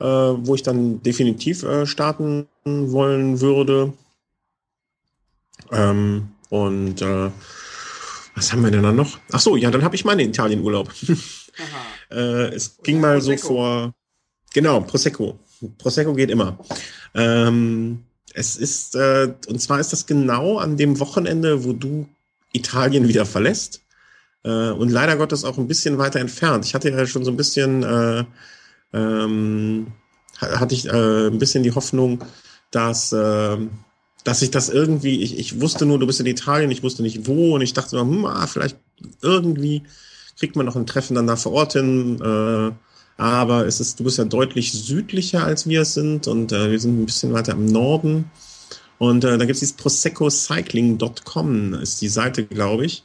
äh, 0.00 0.04
wo 0.04 0.54
ich 0.54 0.62
dann 0.62 1.02
definitiv 1.02 1.62
äh, 1.62 1.86
starten 1.86 2.46
wollen 2.64 3.40
würde. 3.40 3.92
Ähm, 5.72 6.28
und 6.48 7.02
äh, 7.02 7.30
was 8.34 8.52
haben 8.52 8.62
wir 8.62 8.70
denn 8.70 8.82
dann 8.82 8.96
noch? 8.96 9.18
Ach 9.32 9.40
so, 9.40 9.56
ja, 9.56 9.70
dann 9.70 9.82
habe 9.82 9.94
ich 9.94 10.04
meinen 10.04 10.20
Italienurlaub. 10.20 10.92
äh, 12.10 12.54
es 12.54 12.78
ging 12.82 13.00
mal 13.00 13.14
Prosecco. 13.14 13.40
so 13.40 13.48
vor. 13.48 13.94
Genau, 14.52 14.80
Prosecco. 14.80 15.38
Prosecco 15.78 16.14
geht 16.14 16.30
immer. 16.30 16.58
Ähm, 17.14 18.04
es 18.34 18.56
ist, 18.56 18.94
äh, 18.94 19.32
und 19.48 19.60
zwar 19.60 19.80
ist 19.80 19.92
das 19.92 20.06
genau 20.06 20.58
an 20.58 20.76
dem 20.76 21.00
Wochenende, 21.00 21.64
wo 21.64 21.72
du 21.72 22.06
Italien 22.52 23.08
wieder 23.08 23.24
verlässt. 23.24 23.80
Äh, 24.46 24.70
und 24.70 24.90
leider 24.90 25.16
Gottes 25.16 25.44
auch 25.44 25.58
ein 25.58 25.66
bisschen 25.66 25.98
weiter 25.98 26.20
entfernt. 26.20 26.64
Ich 26.64 26.74
hatte 26.74 26.90
ja 26.90 27.06
schon 27.06 27.24
so 27.24 27.32
ein 27.32 27.36
bisschen, 27.36 27.82
äh, 27.82 28.24
ähm, 28.92 29.88
hatte 30.38 30.74
ich 30.74 30.86
äh, 30.86 31.26
ein 31.26 31.38
bisschen 31.38 31.64
die 31.64 31.72
Hoffnung, 31.72 32.24
dass 32.70 33.12
äh, 33.12 33.58
dass 34.26 34.42
ich 34.42 34.50
das 34.50 34.68
irgendwie, 34.68 35.22
ich, 35.22 35.38
ich 35.38 35.60
wusste 35.60 35.86
nur, 35.86 36.00
du 36.00 36.06
bist 36.06 36.18
in 36.18 36.26
Italien, 36.26 36.72
ich 36.72 36.82
wusste 36.82 37.02
nicht 37.02 37.28
wo 37.28 37.54
und 37.54 37.60
ich 37.60 37.74
dachte, 37.74 38.00
hm, 38.00 38.24
ah, 38.24 38.48
vielleicht 38.48 38.76
irgendwie 39.22 39.84
kriegt 40.36 40.56
man 40.56 40.66
noch 40.66 40.74
ein 40.74 40.86
Treffen 40.86 41.14
dann 41.14 41.28
da 41.28 41.36
vor 41.36 41.52
Ort 41.52 41.74
hin. 41.74 42.20
Äh, 42.20 42.72
aber 43.22 43.66
es 43.66 43.78
ist, 43.78 44.00
du 44.00 44.04
bist 44.04 44.18
ja 44.18 44.24
deutlich 44.24 44.72
südlicher 44.72 45.44
als 45.44 45.68
wir 45.68 45.82
es 45.82 45.94
sind 45.94 46.26
und 46.26 46.50
äh, 46.52 46.72
wir 46.72 46.80
sind 46.80 47.00
ein 47.00 47.06
bisschen 47.06 47.32
weiter 47.32 47.52
im 47.52 47.66
Norden. 47.66 48.30
Und 48.98 49.24
äh, 49.24 49.38
da 49.38 49.44
gibt 49.44 49.54
es 49.54 49.60
dieses 49.60 49.76
proseccocycling.com, 49.76 51.74
ist 51.74 52.02
die 52.02 52.08
Seite, 52.08 52.44
glaube 52.46 52.84
ich. 52.84 53.04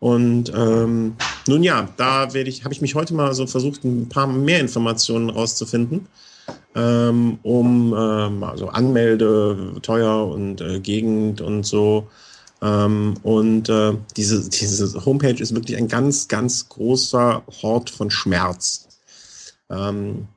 Und 0.00 0.50
ähm, 0.56 1.14
nun 1.46 1.62
ja, 1.62 1.88
da 1.98 2.32
werde 2.32 2.48
ich, 2.48 2.64
habe 2.64 2.74
ich 2.74 2.80
mich 2.80 2.94
heute 2.94 3.14
mal 3.14 3.34
so 3.34 3.46
versucht, 3.46 3.84
ein 3.84 4.08
paar 4.08 4.26
mehr 4.26 4.58
Informationen 4.58 5.28
rauszufinden, 5.28 6.08
ähm, 6.74 7.38
um 7.42 7.94
ähm, 7.96 8.42
also 8.42 8.68
Anmelde, 8.68 9.74
teuer 9.82 10.26
und 10.26 10.62
äh, 10.62 10.80
Gegend 10.80 11.42
und 11.42 11.64
so. 11.64 12.08
Ähm, 12.62 13.14
und 13.22 13.68
äh, 13.68 13.92
diese, 14.16 14.48
diese 14.48 15.04
Homepage 15.04 15.40
ist 15.40 15.54
wirklich 15.54 15.76
ein 15.76 15.88
ganz, 15.88 16.28
ganz 16.28 16.68
großer 16.70 17.42
Hort 17.62 17.90
von 17.90 18.10
Schmerz. 18.10 18.88
Ähm, 19.68 20.28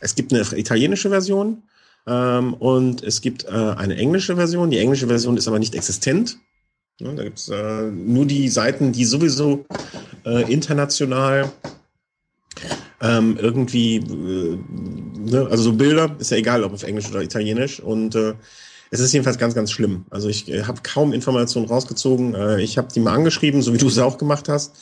es 0.00 0.16
gibt 0.16 0.32
eine 0.32 0.42
italienische 0.58 1.10
Version 1.10 1.62
ähm, 2.08 2.54
und 2.54 3.04
es 3.04 3.20
gibt 3.20 3.44
äh, 3.44 3.48
eine 3.48 3.96
englische 3.96 4.34
Version. 4.34 4.70
Die 4.70 4.78
englische 4.78 5.06
Version 5.06 5.36
ist 5.36 5.46
aber 5.46 5.60
nicht 5.60 5.76
existent. 5.76 6.38
Ja, 7.00 7.12
da 7.12 7.24
gibt 7.24 7.38
es 7.38 7.48
äh, 7.48 7.90
nur 7.90 8.26
die 8.26 8.48
Seiten, 8.48 8.92
die 8.92 9.04
sowieso 9.04 9.64
äh, 10.24 10.52
international 10.52 11.50
ähm, 13.02 13.36
irgendwie, 13.40 13.96
äh, 13.96 14.58
ne, 15.30 15.48
also 15.50 15.64
so 15.64 15.72
Bilder, 15.72 16.14
ist 16.18 16.30
ja 16.30 16.36
egal, 16.36 16.62
ob 16.62 16.72
auf 16.72 16.84
Englisch 16.84 17.10
oder 17.10 17.22
Italienisch. 17.22 17.80
Und 17.80 18.14
äh, 18.14 18.34
es 18.90 19.00
ist 19.00 19.12
jedenfalls 19.12 19.38
ganz, 19.38 19.54
ganz 19.54 19.72
schlimm. 19.72 20.04
Also 20.10 20.28
ich 20.28 20.48
äh, 20.48 20.64
habe 20.64 20.80
kaum 20.82 21.12
Informationen 21.12 21.66
rausgezogen. 21.66 22.34
Äh, 22.34 22.62
ich 22.62 22.78
habe 22.78 22.88
die 22.94 23.00
mal 23.00 23.14
angeschrieben, 23.14 23.62
so 23.62 23.72
wie 23.72 23.78
du 23.78 23.88
es 23.88 23.98
auch 23.98 24.18
gemacht 24.18 24.48
hast. 24.48 24.76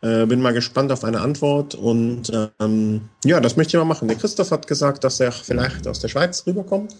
Bin 0.00 0.42
mal 0.42 0.52
gespannt 0.52 0.92
auf 0.92 1.02
eine 1.02 1.22
Antwort 1.22 1.74
und 1.74 2.30
ähm, 2.60 3.08
ja, 3.24 3.40
das 3.40 3.56
möchte 3.56 3.74
ich 3.74 3.80
mal 3.80 3.86
machen. 3.86 4.06
Der 4.06 4.18
Christoph 4.18 4.50
hat 4.50 4.66
gesagt, 4.66 5.02
dass 5.02 5.18
er 5.18 5.32
vielleicht 5.32 5.88
aus 5.88 5.98
der 5.98 6.08
Schweiz 6.08 6.46
rüberkommt 6.46 6.94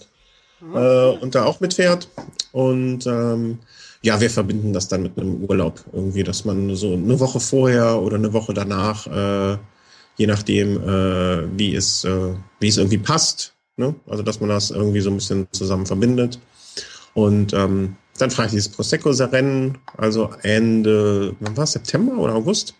mhm. 0.62 1.18
und 1.20 1.34
da 1.34 1.44
auch 1.44 1.60
mitfährt. 1.60 2.08
Und 2.52 3.06
ähm, 3.06 3.58
ja, 4.04 4.20
wir 4.20 4.28
verbinden 4.28 4.74
das 4.74 4.88
dann 4.88 5.02
mit 5.02 5.18
einem 5.18 5.44
Urlaub 5.44 5.82
irgendwie, 5.92 6.24
dass 6.24 6.44
man 6.44 6.76
so 6.76 6.92
eine 6.92 7.18
Woche 7.20 7.40
vorher 7.40 8.02
oder 8.02 8.16
eine 8.16 8.34
Woche 8.34 8.52
danach, 8.52 9.06
äh, 9.06 9.56
je 10.16 10.26
nachdem, 10.26 10.76
äh, 10.76 11.58
wie 11.58 11.74
es 11.74 12.04
äh, 12.04 12.34
wie 12.60 12.68
es 12.68 12.76
irgendwie 12.76 12.98
passt, 12.98 13.54
ne? 13.76 13.94
also 14.06 14.22
dass 14.22 14.40
man 14.40 14.50
das 14.50 14.70
irgendwie 14.70 15.00
so 15.00 15.08
ein 15.08 15.16
bisschen 15.16 15.48
zusammen 15.52 15.86
verbindet. 15.86 16.38
Und 17.14 17.54
ähm, 17.54 17.96
dann 18.18 18.30
fahre 18.30 18.46
ich 18.46 18.52
dieses 18.52 18.68
Prosecco-Rennen, 18.68 19.78
also 19.96 20.30
Ende, 20.42 21.34
wann 21.40 21.56
war 21.56 21.64
es, 21.64 21.72
September 21.72 22.18
oder 22.18 22.34
August? 22.34 22.74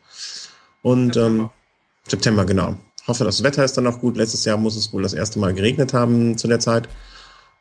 Und 0.82 1.14
September. 1.14 1.44
Ähm, 1.44 1.51
September, 2.06 2.44
genau. 2.44 2.76
Hoffe, 3.06 3.24
das 3.24 3.42
Wetter 3.42 3.64
ist 3.64 3.78
dann 3.78 3.86
auch 3.86 3.98
gut. 3.98 4.18
Letztes 4.18 4.44
Jahr 4.44 4.59
muss 4.59 4.76
es 4.76 4.92
wohl 4.92 5.02
das 5.02 5.14
erste 5.14 5.38
Mal 5.38 5.55
geregnet 5.55 5.94
haben 5.94 6.36
zu 6.36 6.48
der 6.48 6.60
Zeit. 6.60 6.86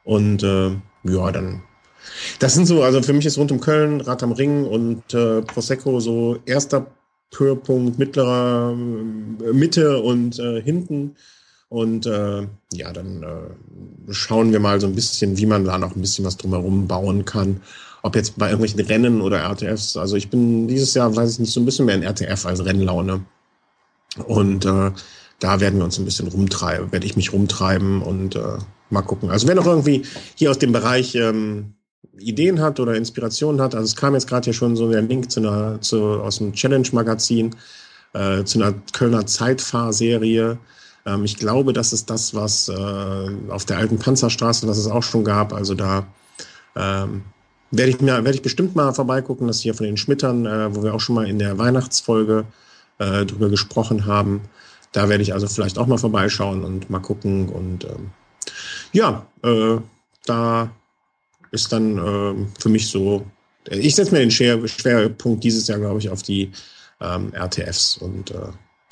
Und 0.03 0.43
äh, 0.43 0.71
ja, 1.03 1.31
dann. 1.31 1.63
Das 2.39 2.53
sind 2.53 2.65
so, 2.65 2.83
also 2.83 3.01
für 3.01 3.13
mich 3.13 3.25
ist 3.25 3.37
rund 3.37 3.51
um 3.51 3.59
Köln, 3.59 4.01
Rad 4.01 4.23
am 4.23 4.31
Ring 4.31 4.65
und 4.65 5.13
äh, 5.13 5.41
Prosecco 5.41 5.99
so 5.99 6.39
erster 6.45 6.87
Höhepunkt, 7.35 7.97
mittlerer 7.97 8.73
äh, 8.73 9.53
Mitte 9.53 10.01
und 10.01 10.39
äh, 10.39 10.61
hinten. 10.61 11.15
Und 11.69 12.05
äh, 12.05 12.47
ja, 12.73 12.93
dann 12.93 13.23
äh, 13.23 14.13
schauen 14.13 14.51
wir 14.51 14.59
mal 14.59 14.79
so 14.79 14.87
ein 14.87 14.95
bisschen, 14.95 15.37
wie 15.37 15.47
man 15.47 15.65
da 15.65 15.77
noch 15.77 15.95
ein 15.95 16.01
bisschen 16.01 16.23
was 16.23 16.37
drumherum 16.37 16.87
bauen 16.87 17.25
kann 17.25 17.61
ob 18.03 18.17
jetzt 18.17 18.37
bei 18.37 18.47
irgendwelchen 18.47 18.81
Rennen 18.81 19.21
oder 19.21 19.39
RTFs. 19.39 19.97
Also 19.97 20.17
ich 20.17 20.29
bin 20.29 20.67
dieses 20.67 20.93
Jahr, 20.93 21.15
weiß 21.15 21.31
ich 21.31 21.39
nicht, 21.39 21.53
so 21.53 21.61
ein 21.61 21.65
bisschen 21.65 21.85
mehr 21.85 21.95
in 21.95 22.03
RTF 22.03 22.45
als 22.45 22.63
Rennlaune. 22.63 23.25
Und 24.27 24.65
äh, 24.65 24.91
da 25.39 25.59
werden 25.59 25.79
wir 25.79 25.85
uns 25.85 25.97
ein 25.97 26.05
bisschen 26.05 26.27
rumtreiben, 26.27 26.91
werde 26.91 27.05
ich 27.05 27.15
mich 27.15 27.33
rumtreiben 27.33 28.01
und 28.01 28.35
äh, 28.35 28.57
mal 28.89 29.01
gucken. 29.01 29.31
Also 29.31 29.47
wer 29.47 29.55
noch 29.55 29.65
irgendwie 29.65 30.03
hier 30.35 30.51
aus 30.51 30.59
dem 30.59 30.73
Bereich 30.73 31.15
ähm, 31.15 31.73
Ideen 32.17 32.61
hat 32.61 32.79
oder 32.79 32.95
Inspirationen 32.95 33.61
hat, 33.61 33.75
also 33.75 33.85
es 33.85 33.95
kam 33.95 34.13
jetzt 34.13 34.27
gerade 34.27 34.45
hier 34.45 34.53
schon 34.53 34.75
so 34.75 34.89
der 34.89 35.01
Link 35.01 35.31
zu 35.31 35.39
einer, 35.39 35.81
zu, 35.81 36.21
aus 36.21 36.37
dem 36.37 36.53
Challenge-Magazin, 36.53 37.55
äh, 38.13 38.43
zu 38.43 38.61
einer 38.61 38.73
Kölner 38.93 39.25
Zeitfahrserie. 39.25 40.57
Ähm, 41.05 41.25
ich 41.25 41.37
glaube, 41.37 41.73
das 41.73 41.93
ist 41.93 42.09
das, 42.09 42.33
was 42.33 42.69
äh, 42.69 43.29
auf 43.49 43.65
der 43.65 43.77
alten 43.77 43.97
Panzerstraße, 43.97 44.67
was 44.67 44.77
es 44.77 44.87
auch 44.87 45.03
schon 45.03 45.23
gab. 45.23 45.53
Also 45.53 45.73
da 45.73 46.05
ähm, 46.75 47.23
werde 47.71 47.91
ich 47.91 48.01
mir, 48.01 48.11
werde 48.11 48.35
ich 48.35 48.41
bestimmt 48.41 48.75
mal 48.75 48.93
vorbeigucken, 48.93 49.47
das 49.47 49.61
hier 49.61 49.73
von 49.73 49.85
den 49.85 49.97
Schmittern, 49.97 50.45
äh, 50.45 50.75
wo 50.75 50.83
wir 50.83 50.93
auch 50.93 50.99
schon 50.99 51.15
mal 51.15 51.27
in 51.27 51.39
der 51.39 51.57
Weihnachtsfolge 51.57 52.45
äh, 52.99 53.25
drüber 53.25 53.49
gesprochen 53.49 54.05
haben. 54.05 54.41
Da 54.91 55.09
werde 55.09 55.23
ich 55.23 55.33
also 55.33 55.47
vielleicht 55.47 55.79
auch 55.79 55.87
mal 55.87 55.97
vorbeischauen 55.97 56.63
und 56.63 56.89
mal 56.89 56.99
gucken. 56.99 57.49
Und 57.49 57.85
ähm, 57.85 58.11
ja, 58.91 59.25
äh, 59.43 59.77
da 60.25 60.69
ist 61.53 61.71
dann 61.71 61.97
äh, 61.97 62.47
für 62.59 62.69
mich 62.69 62.89
so, 62.89 63.25
ich 63.69 63.95
setze 63.95 64.11
mir 64.11 64.19
den 64.19 64.31
Schwerpunkt 64.31 65.43
dieses 65.43 65.67
Jahr, 65.67 65.79
glaube 65.79 65.99
ich, 65.99 66.09
auf 66.09 66.23
die 66.23 66.51
ähm, 66.99 67.31
RTFs 67.33 67.97
und 67.97 68.31
äh, 68.31 68.47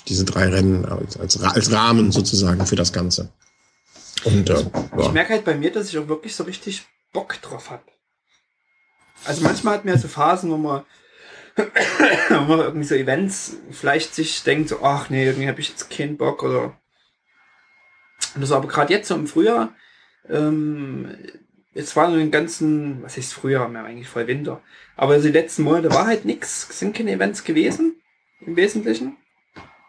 diese 0.07 0.25
drei 0.25 0.47
Rennen 0.47 0.85
als, 0.85 1.17
als, 1.17 1.41
als 1.41 1.71
Rahmen 1.71 2.11
sozusagen 2.11 2.65
für 2.65 2.75
das 2.75 2.93
Ganze. 2.93 3.29
Und, 4.23 4.49
äh, 4.49 4.63
ich 4.97 5.05
ja. 5.05 5.11
merke 5.11 5.33
halt 5.33 5.43
bei 5.43 5.55
mir, 5.55 5.71
dass 5.71 5.89
ich 5.89 5.97
auch 5.97 6.07
wirklich 6.07 6.35
so 6.35 6.43
richtig 6.43 6.83
Bock 7.11 7.41
drauf 7.41 7.71
habe. 7.71 7.83
Also 9.25 9.41
manchmal 9.41 9.75
hat 9.75 9.85
man 9.85 9.95
ja 9.95 9.99
so 9.99 10.07
Phasen, 10.07 10.51
wo 10.51 10.57
man, 10.57 10.83
wo 11.55 12.41
man 12.41 12.59
irgendwie 12.59 12.87
so 12.87 12.95
Events 12.95 13.57
vielleicht 13.71 14.13
sich 14.13 14.43
denkt, 14.43 14.69
so, 14.69 14.83
ach 14.83 15.09
nee, 15.09 15.25
irgendwie 15.25 15.47
habe 15.47 15.59
ich 15.59 15.69
jetzt 15.69 15.89
keinen 15.89 16.17
Bock 16.17 16.43
oder. 16.43 16.77
Und 18.35 18.41
das 18.41 18.51
aber 18.51 18.67
gerade 18.67 18.93
jetzt 18.93 19.07
so 19.07 19.15
im 19.15 19.25
Frühjahr, 19.27 19.73
ähm, 20.29 21.17
jetzt 21.73 21.95
war 21.95 22.09
so 22.09 22.17
den 22.17 22.31
ganzen, 22.31 23.03
was 23.03 23.17
ist 23.17 23.33
Frühjahr, 23.33 23.67
mehr 23.67 23.83
eigentlich 23.83 24.09
voll 24.09 24.27
Winter. 24.27 24.61
Aber 24.95 25.17
die 25.17 25.29
letzten 25.29 25.63
Monate 25.63 25.93
war 25.93 26.07
halt 26.07 26.25
nichts, 26.25 26.67
sind 26.77 26.95
keine 26.95 27.11
Events 27.11 27.43
gewesen, 27.43 28.01
im 28.39 28.55
Wesentlichen. 28.55 29.17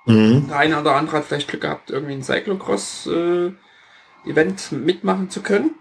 Mhm. 0.07 0.49
Der 0.49 0.59
eine 0.59 0.81
oder 0.81 0.97
andere 0.97 1.19
hat 1.19 1.25
vielleicht 1.25 1.49
Glück 1.49 1.63
gehabt, 1.63 1.91
irgendwie 1.91 2.15
ein 2.15 2.23
Cyclocross-Event 2.23 4.73
äh, 4.73 4.75
mitmachen 4.75 5.31
zu 5.31 5.43
können. 5.43 5.75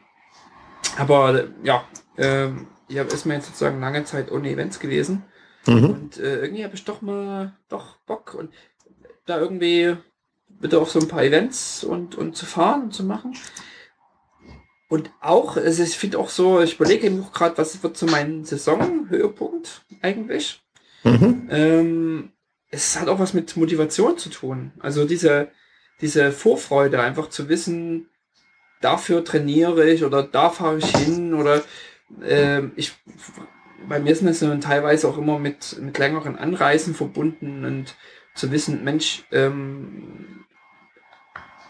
Aber 0.98 1.48
ja, 1.64 1.86
ähm, 2.18 2.68
ja, 2.88 3.04
ist 3.04 3.26
mir 3.26 3.36
jetzt 3.36 3.48
sozusagen 3.48 3.80
lange 3.80 4.04
Zeit 4.04 4.32
ohne 4.32 4.50
Events 4.50 4.80
gewesen. 4.80 5.24
Mhm. 5.66 5.86
Und 5.86 6.18
äh, 6.18 6.42
irgendwie 6.42 6.64
habe 6.64 6.76
ich 6.76 6.84
doch 6.84 7.02
mal 7.02 7.54
doch 7.70 7.98
Bock 8.08 8.34
und 8.34 8.52
da 9.26 9.40
irgendwie 9.40 9.96
bitte 10.50 10.80
auch 10.80 10.88
so 10.88 11.00
ein 11.00 11.08
paar 11.08 11.24
Events 11.24 11.84
und, 11.84 12.16
und 12.16 12.36
zu 12.36 12.46
fahren 12.46 12.84
und 12.84 12.94
zu 12.94 13.04
machen. 13.04 13.36
Und 14.92 15.10
auch, 15.22 15.56
also 15.56 15.84
ich 15.84 15.98
finde 15.98 16.20
auch 16.20 16.28
so, 16.28 16.60
ich 16.60 16.76
überlege 16.76 17.08
eben 17.08 17.24
auch 17.24 17.32
gerade, 17.32 17.58
was 17.58 17.82
wird 17.82 17.96
so 17.96 18.08
mein 18.08 18.44
Saisonhöhepunkt 18.44 19.86
eigentlich. 20.02 20.62
Mhm. 21.06 21.48
Ähm, 21.50 22.32
es 22.72 23.00
hat 23.00 23.08
auch 23.08 23.18
was 23.18 23.34
mit 23.34 23.56
Motivation 23.56 24.18
zu 24.18 24.28
tun. 24.28 24.74
Also 24.80 25.06
diese, 25.06 25.48
diese 26.02 26.34
Vorfreude, 26.34 27.02
einfach 27.02 27.30
zu 27.30 27.48
wissen, 27.48 28.10
dafür 28.82 29.24
trainiere 29.24 29.90
ich 29.90 30.04
oder 30.04 30.24
da 30.24 30.50
fahre 30.50 30.80
ich 30.80 30.98
hin 30.98 31.36
oder 31.36 31.64
äh, 32.22 32.64
ich, 32.76 32.92
bei 33.88 33.98
mir 33.98 34.14
das 34.14 34.40
dann 34.40 34.60
teilweise 34.60 35.08
auch 35.08 35.18
immer 35.18 35.40
mit, 35.40 35.80
mit 35.80 35.98
längeren 36.00 36.36
Anreisen 36.36 36.96
verbunden 36.96 37.64
und 37.64 37.96
zu 38.36 38.52
wissen, 38.52 38.84
Mensch, 38.84 39.24
ähm, 39.32 40.44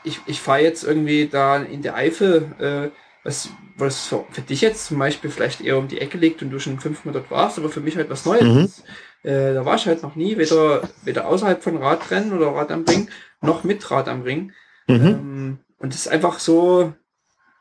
ich, 0.04 0.20
ich 0.26 0.42
fahre 0.42 0.64
jetzt 0.64 0.84
irgendwie 0.84 1.28
da 1.28 1.58
in 1.58 1.84
der 1.84 1.94
Eifel, 1.94 2.52
äh, 2.58 2.90
was, 3.24 3.50
was 3.78 4.08
für, 4.08 4.26
für, 4.32 4.42
dich 4.42 4.62
jetzt 4.62 4.88
zum 4.88 4.98
Beispiel 4.98 5.30
vielleicht 5.30 5.62
eher 5.62 5.78
um 5.78 5.88
die 5.88 6.02
Ecke 6.02 6.18
liegt 6.18 6.42
und 6.42 6.50
du 6.50 6.60
schon 6.60 6.80
fünfmal 6.80 7.14
dort 7.14 7.30
warst, 7.30 7.58
aber 7.58 7.70
für 7.70 7.82
mich 7.82 7.96
halt 7.96 8.10
was 8.10 8.26
Neues. 8.26 8.44
Mhm. 9.24 9.30
Äh, 9.30 9.54
da 9.54 9.66
war 9.66 9.76
ich 9.76 9.86
halt 9.86 10.02
noch 10.02 10.16
nie, 10.16 10.38
weder, 10.38 10.90
weder 11.04 11.28
außerhalb 11.28 11.62
von 11.62 11.78
Radrennen 11.78 12.34
oder 12.34 12.48
Rad 12.48 12.72
am 12.72 12.84
Ring, 12.84 13.10
noch 13.42 13.64
mit 13.64 13.90
Rad 13.92 14.08
am 14.08 14.24
Ring. 14.24 14.54
Mhm. 14.88 15.06
Ähm, 15.06 15.60
und 15.78 15.94
es 15.94 16.02
ist 16.02 16.08
einfach 16.08 16.40
so, 16.40 16.94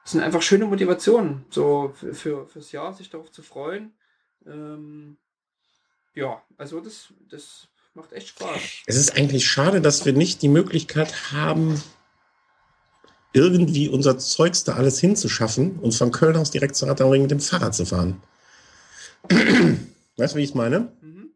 das 0.02 0.12
sind 0.12 0.22
einfach 0.22 0.42
schöne 0.42 0.64
Motivationen, 0.64 1.44
so 1.50 1.92
für, 1.94 2.14
für, 2.14 2.46
fürs 2.46 2.72
Jahr, 2.72 2.94
sich 2.94 3.10
darauf 3.10 3.30
zu 3.30 3.42
freuen. 3.42 3.92
Ähm, 4.46 5.18
ja, 6.14 6.42
also 6.56 6.80
das, 6.80 7.12
das 7.30 7.68
macht 7.94 8.12
echt 8.12 8.28
Spaß. 8.28 8.60
Es 8.86 8.96
ist 8.96 9.16
eigentlich 9.16 9.46
schade, 9.46 9.80
dass 9.80 10.06
wir 10.06 10.14
nicht 10.14 10.40
die 10.42 10.48
Möglichkeit 10.48 11.32
haben, 11.32 11.80
irgendwie 13.32 13.88
unser 13.88 14.18
Zeugs 14.18 14.64
da 14.64 14.74
alles 14.74 14.98
hinzuschaffen 14.98 15.78
und 15.78 15.94
von 15.94 16.10
Köln 16.10 16.36
aus 16.36 16.50
direkt 16.50 16.76
zu 16.76 16.86
Radauring 16.86 17.22
mit 17.22 17.30
dem 17.30 17.40
Fahrrad 17.40 17.74
zu 17.74 17.86
fahren. 17.86 18.22
weißt 19.28 20.34
du, 20.34 20.38
wie 20.38 20.42
ich 20.42 20.50
es 20.50 20.54
meine? 20.54 20.92
Mhm. 21.00 21.30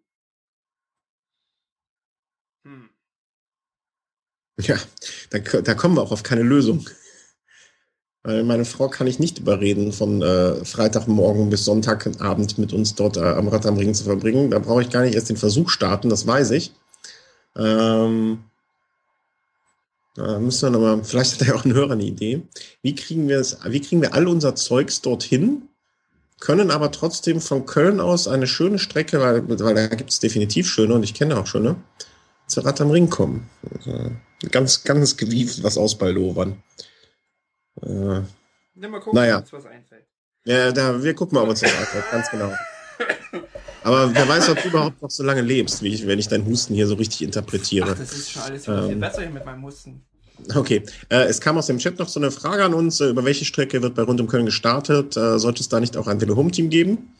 Hm. 2.65 2.89
Ja, 4.61 4.77
da, 5.31 5.39
da 5.39 5.75
kommen 5.75 5.97
wir 5.97 6.03
auch 6.03 6.13
auf 6.13 6.23
keine 6.23 6.43
Lösung. 6.43 6.89
Weil 8.25 8.43
meine 8.43 8.65
Frau 8.65 8.89
kann 8.89 9.07
ich 9.07 9.19
nicht 9.19 9.39
überreden, 9.39 9.93
von 9.93 10.23
äh, 10.23 10.65
Freitagmorgen 10.65 11.51
bis 11.51 11.67
Sonntagabend 11.67 12.57
mit 12.57 12.73
uns 12.73 12.95
dort 12.95 13.19
äh, 13.19 13.21
am 13.21 13.49
Rad 13.49 13.67
am 13.67 13.77
Ring 13.77 13.93
zu 13.93 14.05
verbringen. 14.05 14.51
Da 14.51 14.59
brauche 14.61 14.81
ich 14.81 14.89
gar 14.89 15.03
nicht 15.03 15.15
erst 15.15 15.29
den 15.29 15.37
Versuch 15.37 15.69
starten, 15.69 16.09
das 16.09 16.27
weiß 16.27 16.53
ich. 16.53 16.73
Ähm, 17.55 18.39
da 20.15 20.39
müssen 20.39 20.67
wir 20.67 20.71
nochmal, 20.71 21.05
vielleicht 21.05 21.41
hat 21.41 21.49
er 21.49 21.57
auch 21.57 21.65
ein 21.65 21.75
Hörer 21.75 21.93
eine 21.93 22.05
Idee. 22.05 22.43
Wie 22.83 22.95
kriegen 22.95 23.29
wir 23.29 23.39
es, 23.39 23.59
wie 23.67 23.81
kriegen 23.81 24.01
wir 24.01 24.15
all 24.15 24.29
unser 24.29 24.55
Zeugs 24.55 25.03
dorthin, 25.03 25.69
können 26.41 26.71
aber 26.71 26.93
trotzdem 26.93 27.41
von 27.41 27.67
Köln 27.67 28.01
aus 28.01 28.29
eine 28.29 28.47
schöne 28.47 28.79
Strecke, 28.79 29.21
weil, 29.21 29.49
weil 29.49 29.75
da 29.75 29.87
gibt 29.89 30.11
es 30.11 30.21
definitiv 30.21 30.69
schöne 30.69 30.95
und 30.95 31.03
ich 31.03 31.15
kenne 31.15 31.39
auch 31.39 31.47
schöne, 31.47 31.77
zur 32.47 32.65
Rad 32.65 32.81
am 32.81 32.91
Ring 32.91 33.11
kommen. 33.11 33.49
Also, 33.75 34.13
ganz, 34.51 34.85
ganz 34.85 35.17
gewieft 35.17 35.63
was 35.63 35.79
ausbaldowern. 35.79 36.63
Äh, 37.83 37.89
ja, 37.89 38.89
mal 38.89 39.01
gucken, 39.01 39.15
naja. 39.15 39.39
uns 39.39 39.53
was 39.53 39.67
einfällt. 39.67 40.07
Ja, 40.45 40.71
da, 40.73 41.03
wir 41.03 41.15
gucken 41.15 41.37
mal, 41.37 41.43
ob 41.43 41.49
uns 41.49 41.63
was 41.63 41.77
einfällt, 41.77 42.05
ganz 42.11 42.31
genau. 42.31 42.53
Aber 43.85 44.15
wer 44.15 44.27
weiß, 44.27 44.49
ob 44.49 44.63
du 44.63 44.69
überhaupt 44.69 45.03
noch 45.03 45.11
so 45.11 45.23
lange 45.23 45.43
lebst, 45.43 45.83
wie 45.83 45.93
ich, 45.93 46.07
wenn 46.07 46.19
ich 46.19 46.27
deinen 46.27 46.47
Husten 46.47 46.75
hier 46.75 46.87
so 46.87 46.95
richtig 46.95 47.21
interpretiere. 47.21 47.91
Ach, 47.93 47.99
das 47.99 48.13
ist 48.13 48.31
schon 48.31 48.43
alles 48.43 48.65
viel 48.65 48.75
ähm, 48.75 49.01
besser 49.01 49.21
hier 49.21 49.31
mit 49.31 49.45
meinem 49.45 49.63
Husten. 49.63 50.01
Okay, 50.55 50.83
äh, 51.11 51.25
es 51.25 51.41
kam 51.41 51.59
aus 51.59 51.67
dem 51.67 51.79
Chat 51.79 51.99
noch 51.99 52.09
so 52.09 52.19
eine 52.19 52.31
Frage 52.31 52.65
an 52.65 52.73
uns, 52.73 53.01
äh, 53.01 53.11
über 53.11 53.27
welche 53.27 53.45
Strecke 53.45 53.83
wird 53.83 53.95
bei 53.95 54.03
Rund 54.03 54.21
um 54.23 54.27
Köln 54.27 54.47
gestartet? 54.47 55.19
Äh, 55.19 55.39
sollte 55.39 55.61
es 55.61 55.69
da 55.69 55.81
nicht 55.81 55.99
auch 55.99 56.07
ein 56.07 56.19
Velo-Home-Team 56.19 56.71
geben? 56.71 57.11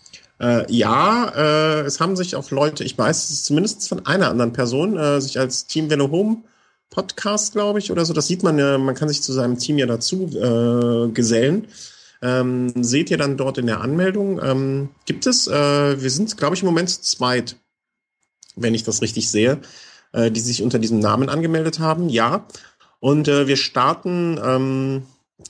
Äh, 0.41 0.65
ja, 0.73 1.33
äh, 1.37 1.81
es 1.83 2.01
haben 2.01 2.17
sich 2.17 2.35
auch 2.35 2.51
Leute, 2.51 2.83
ich 2.83 2.97
weiß 2.97 3.29
es 3.29 3.45
zumindest 3.45 3.87
von 3.87 4.07
einer 4.07 4.31
anderen 4.31 4.55
Person, 4.55 4.97
äh, 4.97 5.21
sich 5.21 5.39
als 5.39 5.67
Team 5.67 5.91
Velo 5.91 6.11
Home 6.11 6.45
Podcast, 6.89 7.53
glaube 7.53 7.79
ich, 7.79 7.93
oder 7.93 8.07
so, 8.07 8.15
das 8.15 8.27
sieht 8.27 8.43
man 8.43 8.59
ja, 8.59 8.79
man 8.79 8.95
kann 8.95 9.09
sich 9.09 9.23
zu 9.23 9.33
seinem 9.33 9.59
Team 9.59 9.79
ja 9.79 9.87
dazu 9.87 10.29
gesellen. 11.13 11.67
Ähm, 12.25 12.73
seht 12.83 13.11
ihr 13.11 13.19
dann 13.19 13.37
dort 13.37 13.59
in 13.59 13.67
der 13.67 13.81
Anmeldung. 13.81 14.41
Ähm, 14.43 14.89
gibt 15.05 15.27
es, 15.27 15.47
wir 15.47 16.11
sind, 16.11 16.37
glaube 16.37 16.57
ich, 16.57 16.63
im 16.63 16.67
Moment 16.67 16.91
zweit, 16.91 17.57
wenn 18.57 18.75
ich 18.75 18.83
das 18.83 19.03
richtig 19.03 19.31
sehe, 19.31 19.61
die 20.17 20.41
sich 20.41 20.63
unter 20.63 20.79
diesem 20.79 21.01
Namen 21.01 21.29
angemeldet 21.29 21.81
haben. 21.81 22.09
Ja, 22.09 22.47
und 23.05 23.29
äh, 23.29 23.47
wir 23.47 23.59
starten 23.59 24.41
ähm, 24.43 25.03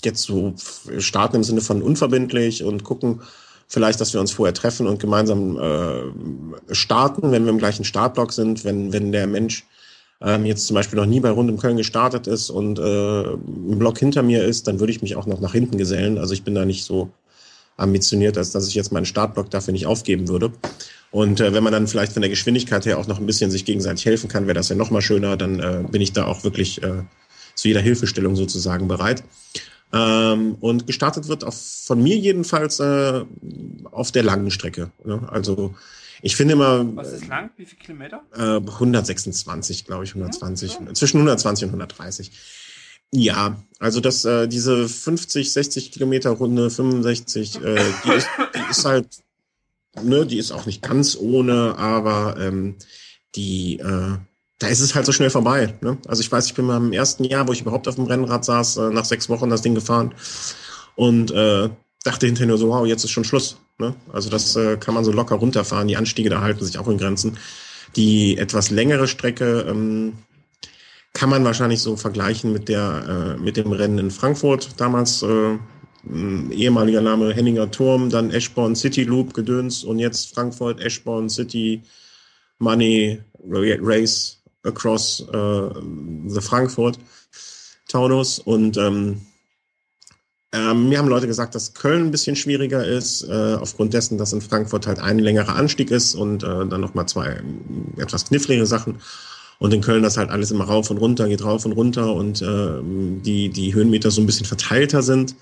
jetzt 0.02 0.22
so, 0.22 0.54
starten 0.98 1.36
im 1.36 1.44
Sinne 1.44 1.60
von 1.60 1.82
unverbindlich 1.82 2.64
und 2.64 2.82
gucken 2.82 3.20
vielleicht, 3.68 4.00
dass 4.00 4.12
wir 4.12 4.20
uns 4.20 4.32
vorher 4.32 4.54
treffen 4.54 4.88
und 4.88 4.98
gemeinsam 4.98 5.56
äh, 5.56 6.74
starten, 6.74 7.30
wenn 7.30 7.44
wir 7.44 7.52
im 7.52 7.58
gleichen 7.58 7.84
Startblock 7.84 8.32
sind, 8.32 8.64
wenn, 8.64 8.92
wenn 8.92 9.12
der 9.12 9.28
Mensch 9.28 9.66
ähm, 10.20 10.44
jetzt 10.46 10.66
zum 10.66 10.74
Beispiel 10.74 10.98
noch 10.98 11.06
nie 11.06 11.20
bei 11.20 11.30
Rund 11.30 11.50
um 11.50 11.58
Köln 11.58 11.76
gestartet 11.76 12.26
ist 12.26 12.50
und 12.50 12.78
äh, 12.78 12.82
ein 12.82 13.78
Block 13.78 13.98
hinter 13.98 14.22
mir 14.22 14.44
ist, 14.44 14.66
dann 14.66 14.80
würde 14.80 14.92
ich 14.92 15.02
mich 15.02 15.16
auch 15.16 15.26
noch 15.26 15.40
nach 15.40 15.52
hinten 15.52 15.78
gesellen. 15.78 16.18
Also 16.18 16.34
ich 16.34 16.44
bin 16.44 16.54
da 16.54 16.64
nicht 16.64 16.84
so 16.84 17.10
ambitioniert, 17.76 18.38
als 18.38 18.50
dass 18.50 18.68
ich 18.68 18.74
jetzt 18.74 18.92
meinen 18.92 19.06
Startblock 19.06 19.50
dafür 19.50 19.72
nicht 19.72 19.86
aufgeben 19.86 20.28
würde. 20.28 20.52
Und 21.10 21.40
äh, 21.40 21.52
wenn 21.52 21.62
man 21.62 21.72
dann 21.72 21.86
vielleicht 21.86 22.12
von 22.12 22.22
der 22.22 22.28
Geschwindigkeit 22.28 22.86
her 22.86 22.98
auch 22.98 23.06
noch 23.06 23.18
ein 23.18 23.26
bisschen 23.26 23.50
sich 23.50 23.64
gegenseitig 23.64 24.04
helfen 24.06 24.28
kann, 24.28 24.46
wäre 24.46 24.54
das 24.54 24.68
ja 24.68 24.76
noch 24.76 24.90
mal 24.90 25.02
schöner. 25.02 25.36
Dann 25.36 25.60
äh, 25.60 25.84
bin 25.90 26.00
ich 26.00 26.12
da 26.12 26.26
auch 26.26 26.44
wirklich 26.44 26.82
äh, 26.82 27.02
zu 27.54 27.68
jeder 27.68 27.80
Hilfestellung 27.80 28.36
sozusagen 28.36 28.88
bereit. 28.88 29.22
Ähm, 29.92 30.56
und 30.60 30.86
gestartet 30.86 31.28
wird 31.28 31.44
auf, 31.44 31.54
von 31.56 32.02
mir 32.02 32.16
jedenfalls 32.16 32.80
äh, 32.80 33.24
auf 33.92 34.10
der 34.10 34.24
langen 34.24 34.50
Strecke. 34.50 34.90
Ne? 35.04 35.20
Also 35.30 35.74
ich 36.24 36.36
finde 36.36 36.54
immer. 36.54 36.96
Was 36.96 37.12
ist 37.12 37.28
lang? 37.28 37.50
Wie 37.56 37.66
viele 37.66 37.82
Kilometer? 37.82 38.22
Äh, 38.34 38.56
126, 38.56 39.84
glaube 39.84 40.04
ich, 40.04 40.10
120. 40.10 40.72
Ja, 40.72 40.80
ja. 40.86 40.94
Zwischen 40.94 41.18
120 41.18 41.64
und 41.66 41.70
130. 41.70 42.32
Ja, 43.12 43.62
also 43.78 44.00
das, 44.00 44.24
äh, 44.24 44.48
diese 44.48 44.88
50, 44.88 45.52
60 45.52 45.92
Kilometer 45.92 46.30
Runde, 46.30 46.70
65, 46.70 47.62
äh, 47.62 47.76
die, 48.04 48.10
ist, 48.12 48.28
die 48.54 48.70
ist 48.70 48.84
halt, 48.86 49.06
ne, 50.02 50.24
die 50.24 50.38
ist 50.38 50.50
auch 50.50 50.64
nicht 50.64 50.80
ganz 50.80 51.14
ohne, 51.14 51.76
aber 51.76 52.36
ähm, 52.40 52.76
die, 53.36 53.78
äh, 53.80 54.16
da 54.58 54.66
ist 54.66 54.80
es 54.80 54.94
halt 54.94 55.04
so 55.04 55.12
schnell 55.12 55.30
vorbei. 55.30 55.74
Ne? 55.82 55.98
Also 56.08 56.22
ich 56.22 56.32
weiß, 56.32 56.46
ich 56.46 56.54
bin 56.54 56.64
mal 56.64 56.78
im 56.78 56.94
ersten 56.94 57.24
Jahr, 57.24 57.46
wo 57.46 57.52
ich 57.52 57.60
überhaupt 57.60 57.86
auf 57.86 57.96
dem 57.96 58.06
Rennrad 58.06 58.46
saß, 58.46 58.78
äh, 58.78 58.90
nach 58.90 59.04
sechs 59.04 59.28
Wochen 59.28 59.50
das 59.50 59.60
Ding 59.60 59.74
gefahren 59.74 60.14
und 60.96 61.30
äh, 61.32 61.68
dachte 62.02 62.26
hinterher 62.26 62.48
nur 62.48 62.58
so, 62.58 62.70
wow, 62.70 62.86
jetzt 62.86 63.04
ist 63.04 63.10
schon 63.10 63.24
Schluss. 63.24 63.58
Ne? 63.78 63.94
Also 64.12 64.30
das 64.30 64.54
äh, 64.56 64.76
kann 64.76 64.94
man 64.94 65.04
so 65.04 65.12
locker 65.12 65.36
runterfahren. 65.36 65.88
Die 65.88 65.96
Anstiege 65.96 66.30
da 66.30 66.40
halten 66.40 66.64
sich 66.64 66.78
auch 66.78 66.88
in 66.88 66.98
Grenzen. 66.98 67.38
Die 67.96 68.38
etwas 68.38 68.70
längere 68.70 69.08
Strecke 69.08 69.66
ähm, 69.68 70.14
kann 71.12 71.30
man 71.30 71.44
wahrscheinlich 71.44 71.80
so 71.80 71.96
vergleichen 71.96 72.52
mit 72.52 72.68
der 72.68 73.36
äh, 73.36 73.40
mit 73.40 73.56
dem 73.56 73.72
Rennen 73.72 73.98
in 73.98 74.10
Frankfurt 74.10 74.80
damals. 74.80 75.22
Äh, 75.22 75.58
ehemaliger 76.50 77.00
Name 77.00 77.32
Henninger 77.32 77.70
Turm, 77.70 78.10
dann 78.10 78.30
Eschborn 78.30 78.76
City 78.76 79.04
Loop 79.04 79.32
Gedöns 79.32 79.84
und 79.84 79.98
jetzt 79.98 80.34
Frankfurt 80.34 80.80
Eschborn 80.80 81.30
City 81.30 81.80
Money 82.58 83.20
Race 83.48 84.38
across 84.64 85.20
uh, 85.32 85.70
the 86.26 86.40
Frankfurt 86.40 86.98
Taunus 87.88 88.38
und 88.38 88.76
ähm, 88.76 89.20
ähm, 90.54 90.88
mir 90.88 90.98
haben 90.98 91.08
Leute 91.08 91.26
gesagt, 91.26 91.56
dass 91.56 91.74
Köln 91.74 92.04
ein 92.04 92.10
bisschen 92.12 92.36
schwieriger 92.36 92.84
ist, 92.84 93.24
äh, 93.24 93.56
aufgrund 93.60 93.92
dessen, 93.92 94.18
dass 94.18 94.32
in 94.32 94.40
Frankfurt 94.40 94.86
halt 94.86 95.00
ein 95.00 95.18
längerer 95.18 95.56
Anstieg 95.56 95.90
ist 95.90 96.14
und 96.14 96.44
äh, 96.44 96.66
dann 96.66 96.80
nochmal 96.80 97.06
zwei 97.06 97.26
äh, 97.26 98.00
etwas 98.00 98.26
knifflige 98.26 98.64
Sachen. 98.64 99.00
Und 99.58 99.74
in 99.74 99.80
Köln 99.80 100.04
das 100.04 100.16
halt 100.16 100.30
alles 100.30 100.52
immer 100.52 100.64
rauf 100.64 100.90
und 100.90 100.98
runter, 100.98 101.28
geht 101.28 101.44
rauf 101.44 101.64
und 101.64 101.72
runter 101.72 102.14
und 102.14 102.40
äh, 102.40 102.80
die, 102.82 103.48
die 103.48 103.74
Höhenmeter 103.74 104.12
so 104.12 104.20
ein 104.20 104.26
bisschen 104.26 104.46
verteilter 104.46 105.02
sind. 105.02 105.34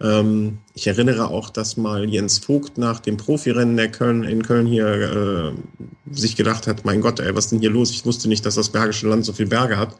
Ähm, 0.00 0.58
ich 0.74 0.86
erinnere 0.86 1.28
auch, 1.28 1.48
dass 1.48 1.78
mal 1.78 2.06
Jens 2.08 2.38
Vogt 2.38 2.76
nach 2.76 3.00
dem 3.00 3.16
Profirennen 3.16 3.76
der 3.76 3.90
Köln, 3.90 4.22
in 4.24 4.42
Köln 4.42 4.66
hier 4.66 4.86
äh, 4.86 6.14
sich 6.14 6.36
gedacht 6.36 6.66
hat, 6.66 6.84
mein 6.84 7.00
Gott, 7.00 7.20
ey, 7.20 7.34
was 7.34 7.46
ist 7.46 7.50
denn 7.52 7.60
hier 7.60 7.70
los? 7.70 7.90
Ich 7.90 8.04
wusste 8.04 8.28
nicht, 8.28 8.44
dass 8.44 8.56
das 8.56 8.68
Bergische 8.68 9.08
Land 9.08 9.24
so 9.24 9.32
viel 9.32 9.46
Berge 9.46 9.78
hat. 9.78 9.96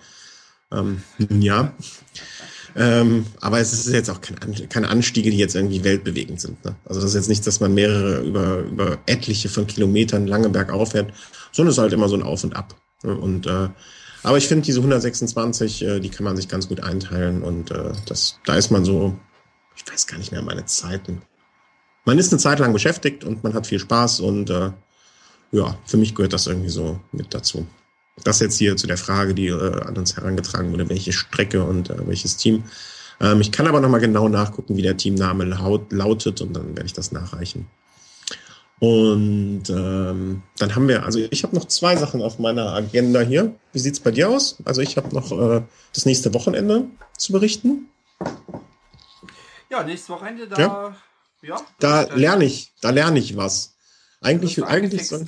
Ähm, 0.71 1.03
ja. 1.41 1.73
Ähm, 2.75 3.27
aber 3.41 3.61
es 3.61 3.73
ist 3.73 3.93
jetzt 3.93 4.11
auch 4.11 4.21
kein, 4.21 4.69
keine 4.69 4.89
Anstiege, 4.89 5.31
die 5.31 5.37
jetzt 5.37 5.55
irgendwie 5.55 5.85
weltbewegend 5.85 6.41
sind. 6.41 6.65
Ne? 6.65 6.75
Also 6.85 7.01
das 7.01 7.11
ist 7.11 7.17
jetzt 7.17 7.29
nicht, 7.29 7.47
dass 7.47 7.61
man 7.61 7.75
mehrere 7.75 8.21
über, 8.23 8.59
über 8.59 8.99
etliche 9.07 9.49
von 9.49 9.67
Kilometern 9.67 10.27
lange 10.27 10.49
bergauf 10.49 10.93
fährt, 10.93 11.13
sondern 11.53 11.71
es 11.71 11.77
ist 11.77 11.83
halt 11.83 11.93
immer 11.93 12.09
so 12.09 12.17
ein 12.17 12.23
Auf 12.23 12.45
und 12.45 12.57
Ab. 12.57 12.75
Ne? 13.03 13.15
Und 13.15 13.47
äh, 13.47 13.69
aber 14.23 14.39
ich 14.39 14.47
finde 14.47 14.65
diese 14.65 14.79
126, 14.79 15.83
äh, 15.83 16.01
die 16.01 16.09
kann 16.09 16.25
man 16.25 16.37
sich 16.37 16.49
ganz 16.49 16.69
gut 16.69 16.83
einteilen 16.83 17.43
und 17.43 17.71
äh, 17.71 17.93
das, 18.07 18.39
da 18.47 18.55
ist 18.55 18.71
man 18.71 18.85
so 18.85 19.19
ich 19.77 19.91
weiß 19.91 20.07
gar 20.07 20.19
nicht 20.19 20.33
mehr 20.33 20.43
meine 20.43 20.67
Zeiten. 20.67 21.23
Man 22.05 22.19
ist 22.19 22.33
eine 22.33 22.41
Zeit 22.41 22.59
lang 22.59 22.73
beschäftigt 22.73 23.25
und 23.25 23.45
man 23.45 23.55
hat 23.55 23.67
viel 23.67 23.79
Spaß 23.79 24.21
und 24.21 24.51
äh, 24.51 24.73
ja, 25.53 25.79
für 25.85 25.97
mich 25.97 26.15
gehört 26.15 26.33
das 26.33 26.47
irgendwie 26.47 26.71
so 26.71 27.01
mit 27.13 27.33
dazu. 27.35 27.67
Das 28.25 28.41
jetzt 28.41 28.59
hier 28.59 28.77
zu 28.77 28.87
der 28.87 28.99
Frage, 28.99 29.35
die 29.35 29.49
äh, 29.49 29.83
an 29.83 29.97
uns 29.97 30.17
herangetragen 30.17 30.71
wurde, 30.73 30.89
welche 30.89 31.13
Strecke 31.13 31.65
und 31.65 31.91
äh, 31.91 32.07
welches 32.07 32.37
Team. 32.37 32.65
Ähm, 33.21 33.41
ich 33.41 33.53
kann 33.53 33.67
aber 33.67 33.81
nochmal 33.81 34.01
genau 34.01 34.29
nachgucken, 34.29 34.77
wie 34.77 34.83
der 34.83 34.97
Teamname 34.97 35.45
laut, 35.45 35.93
lautet 35.93 36.41
und 36.41 36.55
dann 36.55 36.77
werde 36.77 36.87
ich 36.87 36.93
das 36.93 37.13
nachreichen. 37.13 37.67
Und 38.83 39.71
ähm, 39.71 40.43
dann 40.59 40.75
haben 40.75 40.89
wir, 40.89 41.05
also 41.05 41.21
ich 41.31 41.45
habe 41.45 41.55
noch 41.55 41.67
zwei 41.67 41.95
Sachen 41.95 42.21
auf 42.21 42.41
meiner 42.41 42.73
Agenda 42.75 43.21
hier. 43.21 43.55
Wie 43.73 43.79
sieht's 43.79 44.01
bei 44.01 44.11
dir 44.11 44.29
aus? 44.29 44.57
Also 44.65 44.81
ich 44.81 44.97
habe 44.97 45.15
noch 45.15 45.31
äh, 45.31 45.63
das 45.95 46.05
nächste 46.05 46.35
Wochenende 46.35 46.87
zu 47.17 47.33
berichten. 47.33 47.89
Ja, 49.71 49.85
nächstes 49.85 50.09
Wochenende 50.11 50.49
da. 50.49 50.59
Ja, 50.59 50.97
ja 51.43 51.61
da 51.79 52.03
lerne 52.15 52.45
ich, 52.45 52.73
da 52.81 52.91
lerne 52.91 53.21
ich 53.21 53.37
was. 53.37 53.77
Eigentlich, 54.21 54.63
eigentlich 54.65 55.07
so, 55.07 55.19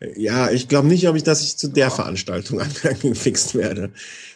Ja, 0.00 0.48
ich 0.50 0.68
glaube 0.68 0.86
nicht, 0.86 1.08
ob 1.08 1.16
ich, 1.16 1.24
dass 1.24 1.42
ich 1.42 1.56
zu 1.56 1.68
der. 1.68 1.90
Veranstaltung 1.90 2.60
angefixt 2.60 3.56
werde. 3.56 3.90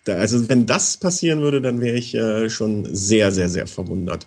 Da, 0.05 0.17
also 0.17 0.49
wenn 0.49 0.67
das 0.67 0.97
passieren 0.97 1.41
würde, 1.41 1.61
dann 1.61 1.81
wäre 1.81 1.97
ich 1.97 2.15
äh, 2.15 2.51
schon 2.51 2.89
sehr, 2.93 3.31
sehr, 3.31 3.49
sehr 3.49 3.69
verwundert. 3.69 4.27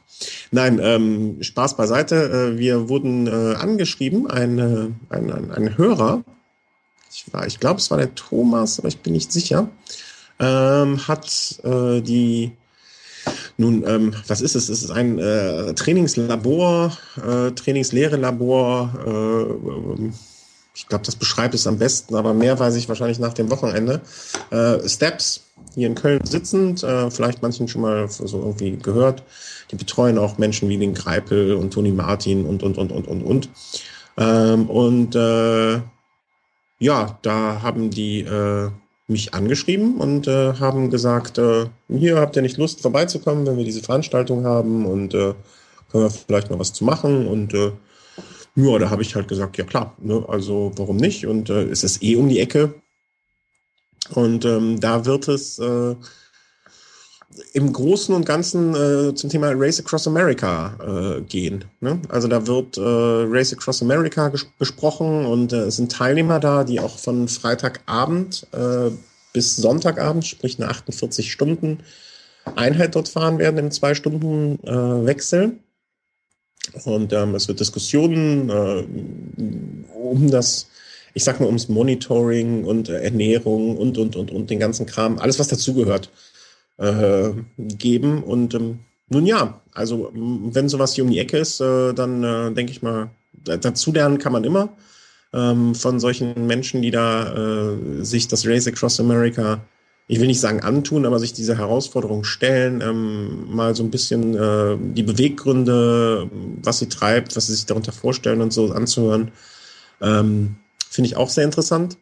Nein, 0.51 0.79
ähm, 0.81 1.37
Spaß 1.41 1.75
beiseite. 1.75 2.53
Äh, 2.55 2.57
wir 2.57 2.87
wurden 2.87 3.27
äh, 3.27 3.55
angeschrieben, 3.55 4.29
ein, 4.29 4.59
äh, 4.59 4.87
ein, 5.09 5.31
ein, 5.31 5.51
ein 5.51 5.77
Hörer, 5.77 6.23
ich, 7.11 7.25
war, 7.33 7.45
ich 7.45 7.59
glaube, 7.59 7.79
es 7.79 7.91
war 7.91 7.97
der 7.97 8.15
Thomas, 8.15 8.79
aber 8.79 8.87
ich 8.87 8.99
bin 8.99 9.13
nicht 9.13 9.31
sicher, 9.31 9.69
ähm, 10.39 11.07
hat 11.07 11.59
äh, 11.63 12.01
die 12.01 12.51
nun, 13.57 13.83
ähm, 13.87 14.13
was 14.27 14.41
ist 14.41 14.55
es? 14.55 14.69
Es 14.69 14.83
ist 14.83 14.91
ein 14.91 15.17
äh, 15.17 15.73
Trainingslabor, 15.73 16.95
äh, 17.17 17.51
Trainingslehrelabor. 17.51 18.93
Ich 20.75 20.87
glaube, 20.87 21.05
das 21.05 21.15
beschreibt 21.15 21.55
es 21.55 21.67
am 21.67 21.77
besten, 21.77 22.15
aber 22.15 22.33
mehr 22.33 22.59
weiß 22.59 22.75
ich 22.75 22.89
wahrscheinlich 22.89 23.19
nach 23.19 23.33
dem 23.33 23.49
Wochenende. 23.49 24.01
Äh, 24.51 24.87
Steps, 24.87 25.45
hier 25.73 25.87
in 25.87 25.95
Köln 25.95 26.25
sitzend, 26.25 26.83
äh, 26.83 27.09
vielleicht 27.09 27.41
manchen 27.41 27.69
schon 27.69 27.81
mal 27.81 28.09
so 28.09 28.39
irgendwie 28.39 28.77
gehört. 28.77 29.23
Die 29.71 29.77
betreuen 29.77 30.17
auch 30.17 30.37
Menschen 30.37 30.67
wie 30.67 30.77
den 30.77 30.93
Greipel 30.93 31.55
und 31.55 31.73
Toni 31.73 31.91
Martin 31.91 32.45
und, 32.45 32.61
und, 32.61 32.77
und, 32.77 32.91
und, 32.91 33.07
und, 33.07 33.23
und. 33.23 33.49
Ähm, 34.17 34.69
und 34.69 35.15
äh, 35.15 35.79
ja, 36.79 37.19
da 37.21 37.61
haben 37.61 37.89
die 37.89 38.21
äh, 38.21 38.69
mich 39.07 39.33
angeschrieben 39.33 39.95
und 39.95 40.27
äh, 40.27 40.55
haben 40.55 40.89
gesagt, 40.89 41.37
äh, 41.37 41.67
hier 41.87 42.17
habt 42.19 42.35
ihr 42.35 42.41
nicht 42.41 42.57
Lust 42.57 42.81
vorbeizukommen, 42.81 43.45
wenn 43.47 43.57
wir 43.57 43.65
diese 43.65 43.81
Veranstaltung 43.81 44.43
haben 44.43 44.85
und 44.85 45.11
können 45.11 45.35
wir 45.91 46.09
vielleicht 46.09 46.49
mal 46.49 46.59
was 46.59 46.73
zu 46.73 46.83
machen 46.83 47.27
und 47.27 47.53
ja, 48.55 48.77
da 48.79 48.89
habe 48.89 49.01
ich 49.01 49.15
halt 49.15 49.27
gesagt, 49.27 49.57
ja 49.57 49.65
klar, 49.65 49.95
ne, 49.99 50.23
also 50.27 50.71
warum 50.75 50.97
nicht 50.97 51.27
und 51.27 51.49
äh, 51.49 51.63
es 51.63 51.83
ist 51.83 52.03
eh 52.03 52.15
um 52.15 52.29
die 52.29 52.39
Ecke 52.39 52.73
und 54.13 54.45
ähm, 54.45 54.79
da 54.79 55.05
wird 55.05 55.27
es 55.27 55.59
äh, 55.59 55.95
im 57.53 57.73
Großen 57.73 58.13
und 58.15 58.25
Ganzen 58.25 58.75
äh, 58.75 59.15
zum 59.15 59.29
Thema 59.29 59.51
Race 59.53 59.79
Across 59.79 60.07
America 60.07 61.17
äh, 61.17 61.21
gehen. 61.21 61.65
Ne? 61.81 61.99
Also 62.09 62.27
da 62.27 62.47
wird 62.47 62.77
äh, 62.77 62.81
Race 62.81 63.53
Across 63.53 63.81
America 63.81 64.31
besprochen 64.57 65.25
und 65.25 65.51
äh, 65.51 65.63
es 65.63 65.77
sind 65.77 65.91
Teilnehmer 65.91 66.39
da, 66.39 66.63
die 66.63 66.79
auch 66.79 66.97
von 66.97 67.27
Freitagabend 67.27 68.47
äh, 68.53 68.91
bis 69.33 69.57
Sonntagabend, 69.57 70.25
sprich 70.25 70.59
eine 70.59 70.69
48 70.69 71.31
Stunden 71.31 71.79
Einheit 72.55 72.95
dort 72.95 73.09
fahren 73.09 73.37
werden 73.39 73.57
im 73.57 73.71
zwei 73.71 73.95
Stunden 73.95 74.59
äh, 74.63 75.05
Wechsel. 75.05 75.59
Und 76.83 77.13
ähm, 77.13 77.35
es 77.35 77.47
wird 77.47 77.59
Diskussionen 77.59 78.49
äh, 78.49 78.83
um 79.93 80.29
das, 80.29 80.67
ich 81.13 81.23
sag 81.23 81.39
mal, 81.39 81.45
ums 81.45 81.69
Monitoring 81.69 82.63
und 82.63 82.89
äh, 82.89 83.01
Ernährung 83.01 83.77
und, 83.77 83.97
und, 83.97 84.15
und, 84.15 84.31
und 84.31 84.49
den 84.49 84.59
ganzen 84.59 84.85
Kram, 84.85 85.19
alles, 85.19 85.39
was 85.39 85.47
dazugehört, 85.47 86.11
äh, 86.77 87.31
geben. 87.57 88.23
Und 88.23 88.53
ähm, 88.53 88.79
nun 89.09 89.25
ja, 89.25 89.61
also 89.73 90.11
wenn 90.13 90.69
sowas 90.69 90.95
hier 90.95 91.03
um 91.03 91.11
die 91.11 91.19
Ecke 91.19 91.37
ist, 91.37 91.61
äh, 91.61 91.93
dann 91.93 92.23
äh, 92.23 92.51
denke 92.53 92.71
ich 92.71 92.81
mal, 92.81 93.09
dazu 93.43 93.91
lernen 93.91 94.17
kann 94.17 94.33
man 94.33 94.43
immer 94.43 94.69
ähm, 95.33 95.75
von 95.75 95.99
solchen 95.99 96.47
Menschen, 96.47 96.81
die 96.81 96.91
da 96.91 97.33
äh, 97.33 98.03
sich 98.03 98.27
das 98.27 98.47
Race 98.47 98.67
Across 98.67 98.99
America, 98.99 99.61
ich 100.07 100.19
will 100.19 100.27
nicht 100.27 100.39
sagen 100.39 100.61
antun, 100.61 101.05
aber 101.05 101.19
sich 101.19 101.33
diese 101.33 101.57
Herausforderung 101.57 102.23
stellen, 102.23 102.81
ähm, 102.81 103.55
mal 103.55 103.75
so 103.75 103.83
ein 103.83 103.91
bisschen 103.91 104.35
äh, 104.35 104.77
die 104.79 105.03
Beweggründe, 105.03 106.29
was 106.61 106.79
sie 106.79 106.89
treibt, 106.89 107.35
was 107.35 107.47
sie 107.47 107.55
sich 107.55 107.65
darunter 107.65 107.91
vorstellen 107.91 108.41
und 108.41 108.53
so 108.53 108.71
anzuhören, 108.71 109.31
ähm, 110.01 110.55
finde 110.89 111.07
ich 111.07 111.15
auch 111.15 111.29
sehr 111.29 111.43
interessant. 111.43 111.97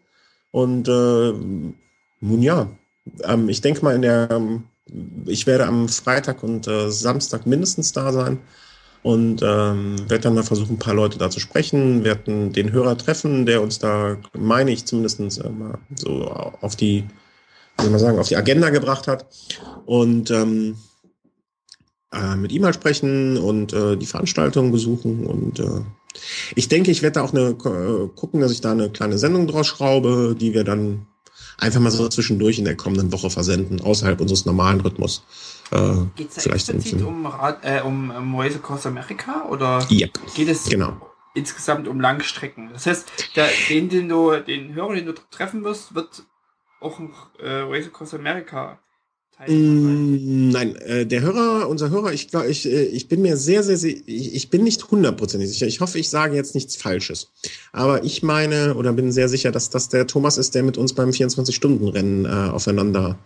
Und 0.52 0.88
äh, 0.88 1.34
nun 2.20 2.42
ja, 2.42 2.70
ähm, 3.24 3.50
ich 3.50 3.62
denke 3.62 3.84
mal, 3.84 3.96
in 3.96 4.02
der, 4.02 4.30
ähm, 4.32 4.64
ich 5.26 5.48
werde 5.48 5.66
am 5.66 5.88
Freitag 5.88 6.44
und 6.44 6.68
äh, 6.68 6.92
Samstag 6.92 7.46
mindestens 7.46 7.94
da 7.94 8.12
sein 8.12 8.40
und 9.02 9.42
ähm, 9.44 9.98
werde 10.10 10.24
dann 10.24 10.36
mal 10.36 10.44
versuchen, 10.44 10.76
ein 10.76 10.80
paar 10.80 10.94
Leute 10.94 11.18
da 11.18 11.30
zu 11.30 11.40
sprechen, 11.40 12.04
werden 12.04 12.54
den 12.54 12.72
Hörer 12.72 12.98
treffen, 12.98 13.46
der 13.46 13.62
uns 13.62 13.80
da, 13.80 14.18
meine 14.34 14.72
ich, 14.72 14.86
zumindest 14.86 15.20
äh, 15.20 15.50
mal 15.50 15.78
so 15.96 16.26
auf 16.28 16.76
die, 16.76 17.06
wie 17.82 17.90
man 17.90 18.00
sagen, 18.00 18.20
auf 18.20 18.28
die 18.28 18.38
Agenda 18.38 18.70
gebracht 18.70 19.08
hat. 19.08 19.28
Und 19.86 20.32
ähm, 20.32 20.78
äh, 22.14 22.36
mit 22.36 22.52
ihm 22.52 22.62
mal 22.62 22.74
sprechen 22.74 23.38
und 23.38 23.74
äh, 23.74 23.98
die 23.98 24.06
Veranstaltung 24.06 24.72
besuchen. 24.72 25.26
Und 25.26 25.60
äh, 25.60 25.82
ich 26.56 26.68
denke, 26.68 26.92
ich 26.92 27.02
werde 27.02 27.16
da 27.16 27.24
auch 27.24 27.34
eine 27.34 27.50
äh, 27.50 28.08
gucken, 28.16 28.40
dass 28.40 28.52
ich 28.52 28.62
da 28.62 28.72
eine 28.72 28.90
kleine 28.90 29.18
Sendung 29.18 29.48
draus 29.48 29.68
schraube, 29.68 30.36
die 30.40 30.54
wir 30.54 30.64
dann 30.64 31.08
einfach 31.58 31.80
mal 31.80 31.92
so 31.92 32.08
zwischendurch 32.08 32.60
in 32.60 32.66
der 32.66 32.76
kommenden 32.76 33.12
Woche 33.12 33.30
versenden, 33.30 33.82
außerhalb 33.82 34.22
unseres 34.22 34.46
normalen 34.46 34.82
Rhythmus. 34.82 35.24
Äh, 35.72 36.06
geht 36.16 36.30
es 36.36 36.46
explizit 36.46 37.02
um, 37.02 37.28
äh, 37.64 37.82
um, 37.82 38.36
Race 38.40 38.56
Across 38.56 38.86
America 38.86 39.48
oder 39.50 39.80
yep. 39.90 40.12
geht 40.36 40.50
es 40.50 40.66
genau. 40.66 41.02
insgesamt 41.34 41.88
um 41.88 42.00
Langstrecken? 42.00 42.70
Das 42.74 42.86
heißt, 42.86 43.12
der, 43.36 43.48
den, 43.70 43.90
den 43.90 44.10
du, 44.10 44.36
den 44.40 44.76
Hörer, 44.76 44.96
den 44.96 45.08
du 45.08 45.14
treffen 45.32 45.64
wirst, 45.64 45.96
wird 45.96 46.24
auch 46.84 47.00
ein 47.00 47.12
äh, 47.40 47.50
Race 47.50 47.88
Across 47.88 48.14
America 48.14 48.80
Mm, 49.48 50.50
nein, 50.50 50.76
äh, 50.76 51.06
der 51.06 51.22
Hörer, 51.22 51.68
unser 51.68 51.90
Hörer, 51.90 52.14
ich 52.14 52.30
glaube, 52.30 52.48
ich, 52.48 52.66
äh, 52.66 52.84
ich 52.84 53.08
bin 53.08 53.22
mir 53.22 53.36
sehr, 53.36 53.64
sehr, 53.64 53.78
sehr 53.78 53.92
ich, 54.06 54.36
ich 54.36 54.50
bin 54.50 54.64
nicht 54.64 54.92
hundertprozentig 54.92 55.50
sicher. 55.50 55.66
Ich 55.66 55.82
hoffe, 55.82 55.98
ich 55.98 56.10
sage 56.10 56.36
jetzt 56.36 56.56
nichts 56.56 56.76
Falsches. 56.76 57.32
Aber 57.72 58.04
ich 58.04 58.24
meine 58.24 58.76
oder 58.76 58.94
bin 58.94 59.12
sehr 59.12 59.30
sicher, 59.30 59.52
dass 59.52 59.70
das 59.70 59.90
der 59.90 60.08
Thomas 60.08 60.38
ist, 60.38 60.56
der 60.56 60.64
mit 60.64 60.78
uns 60.78 60.94
beim 60.94 61.10
24-Stunden-Rennen 61.10 62.26
äh, 62.26 62.52
aufeinander 62.52 63.18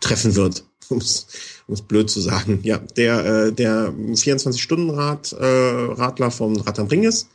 treffen 0.00 0.34
wird. 0.36 0.64
Um 0.88 1.74
es 1.74 1.82
blöd 1.82 2.08
zu 2.08 2.20
sagen. 2.20 2.60
Ja, 2.62 2.78
der, 2.78 3.46
äh, 3.46 3.52
der 3.52 3.92
24-Stunden-Rad, 3.92 5.32
äh, 5.32 5.44
Radler 5.44 6.30
vom 6.30 6.56
Rad 6.58 6.78
am 6.78 6.86
Ring 6.86 7.02
ist. 7.02 7.28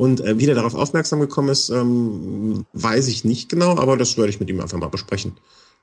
Und 0.00 0.20
äh, 0.22 0.38
wie 0.38 0.46
der 0.46 0.54
darauf 0.54 0.74
aufmerksam 0.74 1.20
gekommen 1.20 1.50
ist, 1.50 1.68
ähm, 1.68 2.64
weiß 2.72 3.08
ich 3.08 3.24
nicht 3.24 3.50
genau, 3.50 3.76
aber 3.76 3.98
das 3.98 4.16
werde 4.16 4.30
ich 4.30 4.40
mit 4.40 4.48
ihm 4.48 4.60
einfach 4.60 4.78
mal 4.78 4.88
besprechen 4.88 5.32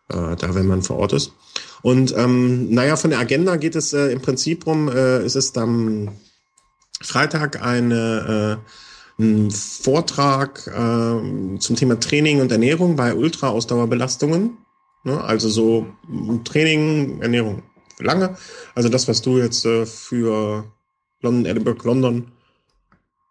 äh, 0.09 0.35
da 0.35 0.55
wenn 0.55 0.67
man 0.67 0.81
vor 0.81 0.97
Ort 0.97 1.13
ist. 1.13 1.33
Und 1.81 2.15
ähm, 2.17 2.73
naja, 2.73 2.95
von 2.95 3.11
der 3.11 3.19
Agenda 3.19 3.55
geht 3.57 3.75
es 3.75 3.93
äh, 3.93 4.07
im 4.07 4.21
Prinzip 4.21 4.67
um, 4.67 4.89
äh, 4.89 5.17
es 5.17 5.35
ist 5.35 5.57
am 5.57 6.09
Freitag 7.01 7.61
eine, 7.61 8.59
äh, 9.19 9.23
ein 9.23 9.51
Vortrag 9.51 10.67
äh, 10.67 11.59
zum 11.59 11.75
Thema 11.75 11.99
Training 11.99 12.41
und 12.41 12.51
Ernährung 12.51 12.95
bei 12.95 13.13
Ultra-Ausdauerbelastungen. 13.13 14.57
Ne? 15.03 15.23
Also 15.23 15.49
so 15.49 15.87
Training, 16.43 17.21
Ernährung 17.21 17.63
lange. 17.99 18.37
Also 18.75 18.89
das, 18.89 19.07
was 19.07 19.21
du 19.21 19.37
jetzt 19.37 19.65
äh, 19.65 19.85
für 19.85 20.65
London, 21.21 21.45
Edinburgh, 21.45 21.83
London 21.83 22.31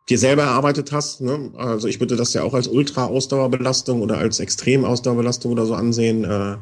dir 0.09 0.19
selber 0.19 0.45
erarbeitet 0.45 0.93
hast. 0.93 1.21
Ne? 1.21 1.51
Also 1.57 1.89
ich 1.89 2.01
würde 2.01 2.17
das 2.17 2.33
ja 2.35 2.43
auch 2.43 2.55
als 2.55 2.69
Ultra-Ausdauerbelastung 2.69 4.03
oder 4.03 4.19
als 4.19 4.41
Extrem-Ausdauerbelastung 4.41 5.53
oder 5.53 5.67
so 5.67 5.75
ansehen. 5.75 6.25
Äh, 6.25 6.57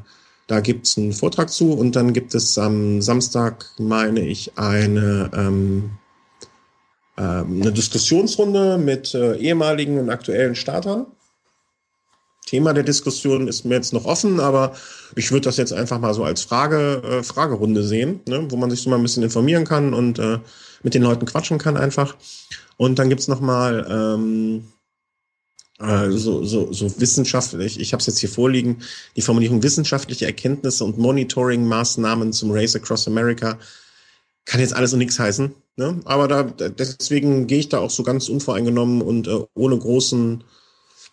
da 0.46 0.60
gibt's 0.60 0.98
einen 0.98 1.12
Vortrag 1.12 1.50
zu 1.50 1.72
und 1.72 1.96
dann 1.96 2.12
gibt 2.12 2.34
es 2.34 2.58
am 2.58 3.00
Samstag, 3.00 3.66
meine 3.78 4.20
ich, 4.20 4.52
eine, 4.56 5.30
ähm, 5.34 5.90
äh, 7.16 7.22
eine 7.22 7.72
Diskussionsrunde 7.72 8.78
mit 8.78 9.14
äh, 9.14 9.36
ehemaligen 9.36 9.98
und 9.98 10.10
aktuellen 10.10 10.54
Startern. 10.54 11.06
Thema 12.46 12.74
der 12.74 12.82
Diskussion 12.84 13.48
ist 13.48 13.64
mir 13.64 13.74
jetzt 13.74 13.92
noch 13.92 14.04
offen, 14.04 14.38
aber 14.38 14.74
ich 15.16 15.30
würde 15.30 15.44
das 15.44 15.56
jetzt 15.56 15.72
einfach 15.72 15.98
mal 15.98 16.14
so 16.14 16.24
als 16.24 16.42
Frage, 16.42 17.02
äh, 17.02 17.22
Fragerunde 17.22 17.82
sehen, 17.82 18.20
ne? 18.28 18.46
wo 18.50 18.56
man 18.56 18.70
sich 18.70 18.82
so 18.82 18.90
mal 18.90 18.96
ein 18.96 19.02
bisschen 19.02 19.22
informieren 19.22 19.64
kann 19.64 19.94
und 19.94 20.18
äh, 20.18 20.38
mit 20.82 20.94
den 20.94 21.02
Leuten 21.02 21.26
quatschen 21.26 21.58
kann 21.58 21.76
einfach. 21.76 22.16
Und 22.76 22.98
dann 22.98 23.08
gibt's 23.08 23.28
noch 23.28 23.40
mal 23.40 23.86
ähm, 23.88 24.64
äh, 25.80 26.10
so, 26.10 26.44
so, 26.44 26.72
so 26.72 27.00
wissenschaftlich, 27.00 27.80
ich 27.80 27.92
habe 27.92 28.00
es 28.00 28.06
jetzt 28.06 28.18
hier 28.18 28.28
vorliegen, 28.28 28.82
die 29.16 29.22
Formulierung 29.22 29.62
wissenschaftliche 29.62 30.26
Erkenntnisse 30.26 30.84
und 30.84 30.98
Monitoring-Maßnahmen 30.98 32.32
zum 32.32 32.50
Race 32.52 32.76
Across 32.76 33.08
America. 33.08 33.58
Kann 34.44 34.60
jetzt 34.60 34.74
alles 34.74 34.92
und 34.92 34.98
nichts 34.98 35.18
heißen. 35.18 35.54
Ne? 35.76 36.00
Aber 36.04 36.28
da, 36.28 36.42
deswegen 36.42 37.46
gehe 37.46 37.58
ich 37.58 37.68
da 37.70 37.78
auch 37.78 37.90
so 37.90 38.02
ganz 38.02 38.28
unvoreingenommen 38.28 39.02
und 39.02 39.26
äh, 39.26 39.40
ohne 39.54 39.78
großen, 39.78 40.44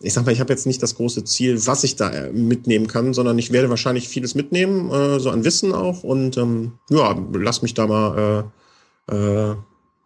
ich 0.02 0.14
sag 0.14 0.26
mal, 0.26 0.32
ich 0.32 0.40
habe 0.40 0.52
jetzt 0.52 0.66
nicht 0.66 0.82
das 0.82 0.96
große 0.96 1.24
Ziel, 1.24 1.66
was 1.68 1.84
ich 1.84 1.96
da 1.96 2.10
äh, 2.10 2.32
mitnehmen 2.32 2.88
kann, 2.88 3.14
sondern 3.14 3.38
ich 3.38 3.52
werde 3.52 3.70
wahrscheinlich 3.70 4.08
vieles 4.10 4.36
mitnehmen, 4.36 4.90
äh, 4.92 5.20
so 5.20 5.30
an 5.30 5.44
Wissen 5.44 5.74
auch. 5.74 6.04
Und 6.04 6.38
ähm, 6.38 6.74
ja, 6.90 7.16
lass 7.34 7.62
mich 7.62 7.74
da 7.74 7.88
mal 7.88 8.44
äh, 9.08 9.14
äh, 9.16 9.56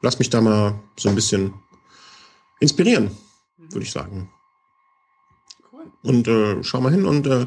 lass 0.01 0.19
mich 0.19 0.29
da 0.29 0.41
mal 0.41 0.79
so 0.97 1.09
ein 1.09 1.15
bisschen 1.15 1.53
inspirieren, 2.59 3.05
mhm. 3.57 3.73
würde 3.73 3.83
ich 3.83 3.91
sagen. 3.91 4.29
Cool. 5.71 5.91
Und 6.03 6.27
äh, 6.27 6.63
schau 6.63 6.81
mal 6.81 6.91
hin 6.91 7.05
und 7.05 7.27
äh, 7.27 7.45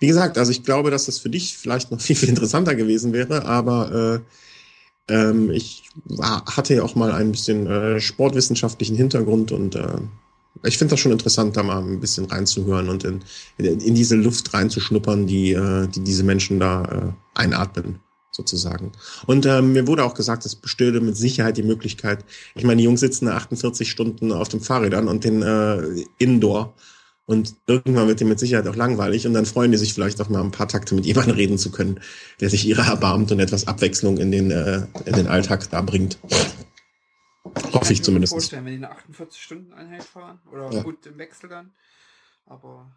wie 0.00 0.06
gesagt, 0.06 0.36
also 0.38 0.50
ich 0.50 0.64
glaube, 0.64 0.90
dass 0.90 1.06
das 1.06 1.18
für 1.18 1.30
dich 1.30 1.56
vielleicht 1.56 1.90
noch 1.90 2.00
viel, 2.02 2.16
viel 2.16 2.28
interessanter 2.28 2.74
gewesen 2.74 3.12
wäre, 3.12 3.46
aber 3.46 4.22
äh, 5.08 5.12
ähm, 5.12 5.50
ich 5.50 5.88
war, 6.04 6.44
hatte 6.46 6.74
ja 6.74 6.82
auch 6.82 6.94
mal 6.94 7.12
ein 7.12 7.32
bisschen 7.32 7.66
äh, 7.66 8.00
sportwissenschaftlichen 8.00 8.96
Hintergrund 8.96 9.52
und 9.52 9.74
äh, 9.74 9.98
ich 10.62 10.78
finde 10.78 10.92
das 10.92 11.00
schon 11.00 11.12
interessant, 11.12 11.56
da 11.56 11.62
mal 11.62 11.82
ein 11.82 12.00
bisschen 12.00 12.26
reinzuhören 12.26 12.88
und 12.88 13.04
in, 13.04 13.22
in, 13.58 13.80
in 13.80 13.94
diese 13.94 14.16
Luft 14.16 14.54
reinzuschnuppern, 14.54 15.26
die, 15.26 15.52
äh, 15.52 15.88
die 15.88 16.00
diese 16.00 16.22
Menschen 16.22 16.60
da 16.60 16.84
äh, 16.84 17.40
einatmen 17.40 18.00
sozusagen. 18.30 18.92
Und 19.26 19.46
ähm, 19.46 19.72
mir 19.72 19.86
wurde 19.86 20.04
auch 20.04 20.14
gesagt, 20.14 20.44
es 20.44 20.56
bestünde 20.56 21.00
mit 21.00 21.16
Sicherheit 21.16 21.56
die 21.56 21.62
Möglichkeit, 21.62 22.24
ich 22.54 22.64
meine, 22.64 22.78
die 22.78 22.84
Jungs 22.84 23.00
sitzen 23.00 23.28
48 23.28 23.88
Stunden 23.88 24.32
auf 24.32 24.48
dem 24.48 24.60
Fahrrädern 24.60 25.08
und 25.08 25.24
den 25.24 25.42
äh, 25.42 26.04
Indoor 26.18 26.74
und 27.26 27.54
irgendwann 27.66 28.08
wird 28.08 28.20
dem 28.20 28.28
mit 28.28 28.38
Sicherheit 28.38 28.66
auch 28.66 28.76
langweilig 28.76 29.26
und 29.26 29.34
dann 29.34 29.46
freuen 29.46 29.70
die 29.70 29.78
sich 29.78 29.94
vielleicht 29.94 30.20
auch 30.20 30.28
mal 30.28 30.42
ein 30.42 30.50
paar 30.50 30.68
Takte 30.68 30.94
mit 30.94 31.06
jemandem 31.06 31.36
reden 31.36 31.58
zu 31.58 31.70
können, 31.70 32.00
der 32.40 32.50
sich 32.50 32.66
ihrer 32.66 32.86
erbarmt 32.86 33.30
und 33.32 33.40
etwas 33.40 33.66
Abwechslung 33.66 34.18
in 34.18 34.30
den, 34.30 34.50
äh, 34.50 34.82
in 35.04 35.14
den 35.14 35.28
Alltag 35.28 35.70
da 35.70 35.80
bringt. 35.80 36.18
Hoffe 37.72 37.92
ich 37.92 38.02
zumindest. 38.02 38.32
Vorstellen, 38.32 38.64
wenn 38.64 38.78
die 38.78 38.84
eine 38.84 38.94
48-Stunden-Einheit 38.94 40.04
fahren 40.04 40.40
oder 40.50 40.70
ja. 40.72 40.82
gut 40.82 41.06
im 41.06 41.18
Wechsel 41.18 41.48
dann. 41.48 41.72
Aber 42.46 42.90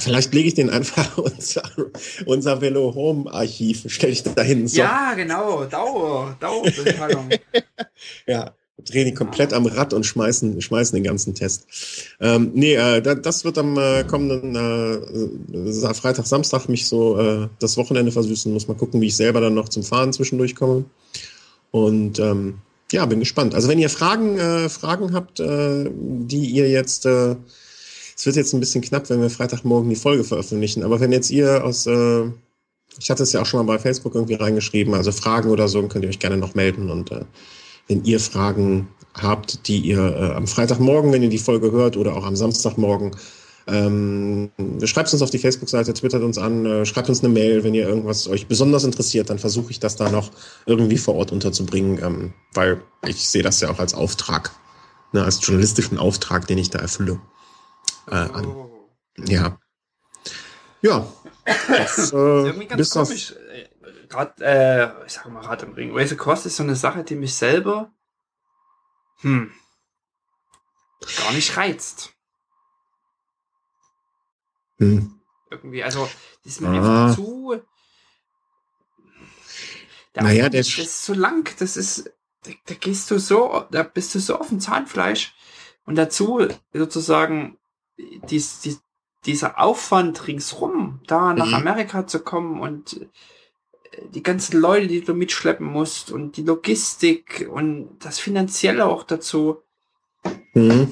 Vielleicht 0.00 0.32
lege 0.34 0.48
ich 0.48 0.54
den 0.54 0.70
einfach 0.70 1.18
unser, 1.18 1.62
unser 2.26 2.60
Velo 2.60 2.94
Home 2.94 3.32
Archiv, 3.32 3.84
stelle 3.88 4.12
ich 4.12 4.22
da 4.22 4.42
hin. 4.42 4.68
So. 4.68 4.78
Ja, 4.78 5.14
genau, 5.14 5.64
Dauer, 5.64 6.36
Dauerbezahlung. 6.40 7.30
ja, 8.26 8.54
drehen 8.84 9.06
die 9.06 9.14
komplett 9.14 9.52
am 9.52 9.66
Rad 9.66 9.92
und 9.92 10.04
schmeißen, 10.04 10.60
schmeißen 10.60 10.94
den 10.94 11.04
ganzen 11.04 11.34
Test. 11.34 11.66
Ähm, 12.20 12.52
nee, 12.54 12.74
äh, 12.74 13.02
das 13.02 13.44
wird 13.44 13.58
am 13.58 13.76
äh, 13.76 14.04
kommenden 14.04 14.54
äh, 14.54 15.94
Freitag, 15.94 16.26
Samstag 16.26 16.68
mich 16.68 16.86
so 16.86 17.18
äh, 17.18 17.48
das 17.58 17.76
Wochenende 17.76 18.12
versüßen. 18.12 18.52
Muss 18.52 18.68
mal 18.68 18.76
gucken, 18.76 19.00
wie 19.00 19.06
ich 19.06 19.16
selber 19.16 19.40
dann 19.40 19.54
noch 19.54 19.68
zum 19.68 19.82
Fahren 19.82 20.12
zwischendurch 20.12 20.54
komme. 20.54 20.84
Und 21.70 22.18
ähm, 22.18 22.58
ja, 22.92 23.04
bin 23.06 23.20
gespannt. 23.20 23.54
Also 23.54 23.68
wenn 23.68 23.78
ihr 23.78 23.90
Fragen, 23.90 24.38
äh, 24.38 24.68
Fragen 24.68 25.12
habt, 25.12 25.40
äh, 25.40 25.90
die 25.92 26.46
ihr 26.46 26.68
jetzt, 26.68 27.06
äh, 27.06 27.36
es 28.16 28.26
wird 28.26 28.36
jetzt 28.36 28.52
ein 28.52 28.60
bisschen 28.60 28.82
knapp, 28.82 29.10
wenn 29.10 29.20
wir 29.20 29.30
Freitagmorgen 29.30 29.90
die 29.90 29.96
Folge 29.96 30.24
veröffentlichen, 30.24 30.82
aber 30.82 31.00
wenn 31.00 31.12
jetzt 31.12 31.30
ihr 31.30 31.64
aus, 31.64 31.86
äh, 31.86 32.24
ich 32.98 33.10
hatte 33.10 33.22
es 33.22 33.32
ja 33.32 33.42
auch 33.42 33.46
schon 33.46 33.64
mal 33.64 33.72
bei 33.72 33.78
Facebook 33.78 34.14
irgendwie 34.14 34.34
reingeschrieben, 34.34 34.94
also 34.94 35.12
Fragen 35.12 35.50
oder 35.50 35.68
so, 35.68 35.86
könnt 35.86 36.04
ihr 36.04 36.08
euch 36.08 36.18
gerne 36.18 36.36
noch 36.36 36.54
melden 36.54 36.90
und 36.90 37.12
äh, 37.12 37.24
wenn 37.88 38.04
ihr 38.04 38.20
Fragen 38.20 38.88
habt, 39.14 39.66
die 39.68 39.78
ihr 39.78 39.98
äh, 39.98 40.34
am 40.34 40.46
Freitagmorgen, 40.46 41.12
wenn 41.12 41.22
ihr 41.22 41.30
die 41.30 41.38
Folge 41.38 41.72
hört, 41.72 41.96
oder 41.96 42.16
auch 42.16 42.24
am 42.24 42.36
Samstagmorgen, 42.36 43.12
ähm, 43.68 44.50
schreibt 44.84 45.12
uns 45.12 45.20
auf 45.20 45.30
die 45.30 45.38
Facebook-Seite, 45.38 45.92
twittert 45.92 46.22
uns 46.22 46.38
an, 46.38 46.64
äh, 46.64 46.86
schreibt 46.86 47.08
uns 47.08 47.20
eine 47.20 47.28
Mail, 47.28 47.64
wenn 47.64 47.74
ihr 47.74 47.86
irgendwas 47.86 48.26
euch 48.26 48.46
besonders 48.46 48.84
interessiert, 48.84 49.28
dann 49.28 49.38
versuche 49.38 49.70
ich 49.70 49.78
das 49.78 49.96
da 49.96 50.10
noch 50.10 50.30
irgendwie 50.64 50.96
vor 50.96 51.14
Ort 51.16 51.32
unterzubringen, 51.32 52.02
ähm, 52.02 52.34
weil 52.54 52.80
ich 53.06 53.28
sehe 53.28 53.42
das 53.42 53.60
ja 53.60 53.68
auch 53.68 53.78
als 53.78 53.92
Auftrag, 53.92 54.52
ne, 55.12 55.22
als 55.22 55.46
journalistischen 55.46 55.98
Auftrag, 55.98 56.46
den 56.46 56.56
ich 56.56 56.70
da 56.70 56.78
erfülle. 56.78 57.20
Äh, 58.10 58.14
an. 58.14 58.68
Ja. 59.26 59.58
Ja. 60.80 61.06
Das, 61.68 62.12
äh, 62.12 62.16
irgendwie 62.16 62.66
ganz 62.66 62.90
komisch. 62.90 63.34
Gerade, 64.08 64.44
äh, 64.44 65.06
ich 65.06 65.12
sag 65.12 65.30
mal, 65.30 65.44
Rad 65.44 65.62
im 65.62 65.72
Ring. 65.72 65.94
Race 65.94 66.12
Across 66.12 66.46
ist 66.46 66.56
so 66.56 66.62
eine 66.62 66.76
Sache, 66.76 67.04
die 67.04 67.16
mich 67.16 67.34
selber, 67.34 67.90
hm, 69.20 69.52
gar 71.18 71.32
nicht 71.32 71.56
reizt. 71.56 72.14
Hm. 74.78 75.20
Irgendwie, 75.50 75.82
also, 75.82 76.08
das 76.44 76.54
ist 76.54 76.60
mir 76.60 76.68
ah. 76.68 77.06
einfach 77.06 77.16
zu. 77.16 77.60
Der 80.14 80.22
naja, 80.22 80.48
der 80.48 80.60
das 80.60 80.78
ist 80.78 81.04
so 81.04 81.14
lang, 81.14 81.50
das 81.58 81.76
ist, 81.76 82.10
da, 82.42 82.50
da 82.66 82.74
gehst 82.74 83.10
du 83.10 83.18
so, 83.18 83.64
da 83.70 83.82
bist 83.82 84.14
du 84.14 84.20
so 84.20 84.36
auf 84.36 84.48
dem 84.48 84.60
Zahnfleisch 84.60 85.34
und 85.84 85.96
dazu 85.96 86.46
sozusagen 86.72 87.58
dies, 87.96 88.60
dies, 88.60 88.82
dieser 89.26 89.58
Aufwand 89.58 90.26
ringsrum, 90.26 91.00
da 91.06 91.34
nach 91.34 91.48
mhm. 91.48 91.54
Amerika 91.54 92.06
zu 92.06 92.20
kommen 92.20 92.60
und 92.60 93.00
äh, 93.00 94.08
die 94.10 94.22
ganzen 94.22 94.60
Leute, 94.60 94.86
die 94.86 95.02
du 95.02 95.14
mitschleppen 95.14 95.66
musst 95.66 96.10
und 96.12 96.36
die 96.36 96.42
Logistik 96.42 97.48
und 97.50 97.98
das 98.00 98.18
Finanzielle 98.18 98.86
auch 98.86 99.02
dazu. 99.02 99.62
Mhm. 100.54 100.88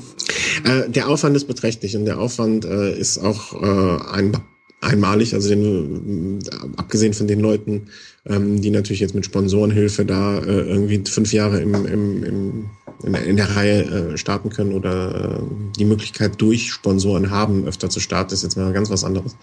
Äh, 0.65 0.89
der 0.89 1.09
Aufwand 1.09 1.37
ist 1.37 1.47
beträchtlich 1.47 1.97
und 1.97 2.05
der 2.05 2.19
Aufwand 2.19 2.65
äh, 2.65 2.97
ist 2.99 3.19
auch 3.19 3.61
äh, 3.61 4.03
ein, 4.13 4.37
einmalig, 4.81 5.35
also 5.35 5.49
den, 5.49 6.41
äh, 6.41 6.49
abgesehen 6.77 7.15
von 7.15 7.27
den 7.27 7.41
Leuten, 7.41 7.89
ähm, 8.27 8.61
die 8.61 8.71
natürlich 8.71 9.01
jetzt 9.01 9.15
mit 9.15 9.25
Sponsorenhilfe 9.25 10.05
da 10.05 10.39
äh, 10.39 10.61
irgendwie 10.61 11.03
fünf 11.05 11.33
Jahre 11.33 11.61
im, 11.61 11.75
im, 11.75 12.25
im, 12.25 12.71
in, 13.03 13.13
der, 13.13 13.25
in 13.25 13.37
der 13.37 13.57
Reihe 13.57 13.83
äh, 13.85 14.17
starten 14.17 14.51
können 14.51 14.73
oder 14.73 15.43
die 15.79 15.85
Möglichkeit 15.85 16.41
durch 16.41 16.73
Sponsoren 16.73 17.31
haben, 17.31 17.67
öfter 17.67 17.91
zu 17.91 18.01
starten, 18.01 18.35
ist 18.35 18.43
jetzt 18.43 18.57
mal 18.57 18.73
ganz 18.73 18.91
was 18.91 19.05
anderes. 19.05 19.37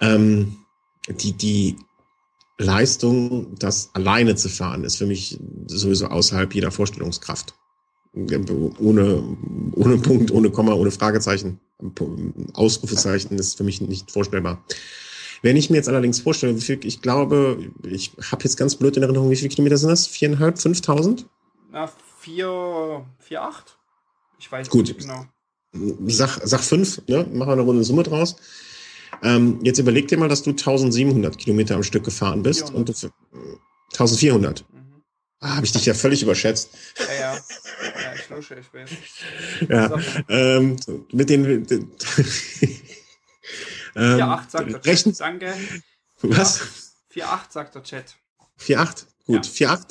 Ähm, 0.00 0.56
die, 1.08 1.32
die 1.32 1.76
Leistung, 2.58 3.54
das 3.58 3.90
alleine 3.94 4.36
zu 4.36 4.48
fahren, 4.48 4.84
ist 4.84 4.96
für 4.96 5.06
mich 5.06 5.38
sowieso 5.66 6.06
außerhalb 6.06 6.54
jeder 6.54 6.70
Vorstellungskraft 6.70 7.54
ohne, 8.12 9.22
ohne 9.72 9.98
Punkt, 9.98 10.30
ohne 10.30 10.50
Komma, 10.50 10.72
ohne 10.74 10.90
Fragezeichen, 10.90 11.60
Ausrufezeichen 12.54 13.38
ist 13.38 13.56
für 13.56 13.64
mich 13.64 13.80
nicht 13.80 14.10
vorstellbar. 14.10 14.64
Wenn 15.42 15.56
ich 15.56 15.70
mir 15.70 15.76
jetzt 15.76 15.88
allerdings 15.88 16.20
vorstelle, 16.20 16.56
wie 16.56 16.60
viel, 16.60 16.80
ich 16.84 17.00
glaube, 17.00 17.70
ich 17.82 18.12
habe 18.30 18.44
jetzt 18.44 18.56
ganz 18.56 18.76
blöd 18.76 18.96
in 18.96 19.02
Erinnerung, 19.02 19.30
wie 19.30 19.36
viele 19.36 19.48
Kilometer 19.48 19.78
sind 19.78 19.88
das? 19.88 20.06
Viereinhalb, 20.06 20.58
fünftausend? 20.58 21.26
Na, 21.70 21.90
vier, 22.18 23.06
vier, 23.18 23.42
acht? 23.42 23.78
Ich 24.38 24.50
weiß 24.50 24.68
Gut. 24.68 24.88
nicht 24.88 25.00
genau. 25.00 25.24
Sag, 26.06 26.40
sag 26.44 26.60
fünf, 26.60 27.00
ne? 27.06 27.26
Machen 27.32 27.48
wir 27.48 27.52
eine 27.52 27.62
runde 27.62 27.84
Summe 27.84 28.02
draus. 28.02 28.36
Ähm, 29.22 29.60
jetzt 29.62 29.78
überleg 29.78 30.08
dir 30.08 30.18
mal, 30.18 30.28
dass 30.28 30.42
du 30.42 30.50
1700 30.50 31.38
Kilometer 31.38 31.76
am 31.76 31.82
Stück 31.82 32.04
gefahren 32.04 32.42
bist 32.42 32.68
400. 32.70 32.76
und 32.76 32.88
du 32.88 33.10
1400. 33.92 34.64
Mhm. 34.72 34.79
Ah, 35.40 35.56
habe 35.56 35.64
ich 35.64 35.72
dich 35.72 35.86
ja 35.86 35.94
völlig 35.94 36.22
überschätzt. 36.22 36.68
Ja, 36.98 37.14
ja. 37.14 37.34
ja 37.34 38.14
ich 38.14 38.28
lusche, 38.28 38.56
ich 38.56 38.72
weiß. 38.72 38.90
Ja, 39.68 39.98
ähm, 40.28 40.76
mit 41.12 41.30
den... 41.30 41.66
den 41.66 41.80
ähm, 43.96 44.20
4,8 44.20 44.50
sagt 44.50 44.72
der 44.72 44.80
Chat, 44.82 45.20
danke. 45.20 45.54
Was? 46.20 46.60
4,8 47.14 47.38
sagt 47.48 47.74
der 47.74 47.82
Chat. 47.82 48.16
4,8? 48.60 49.04
Gut, 49.26 49.58
ja. 49.58 49.74
4,8. 49.74 49.82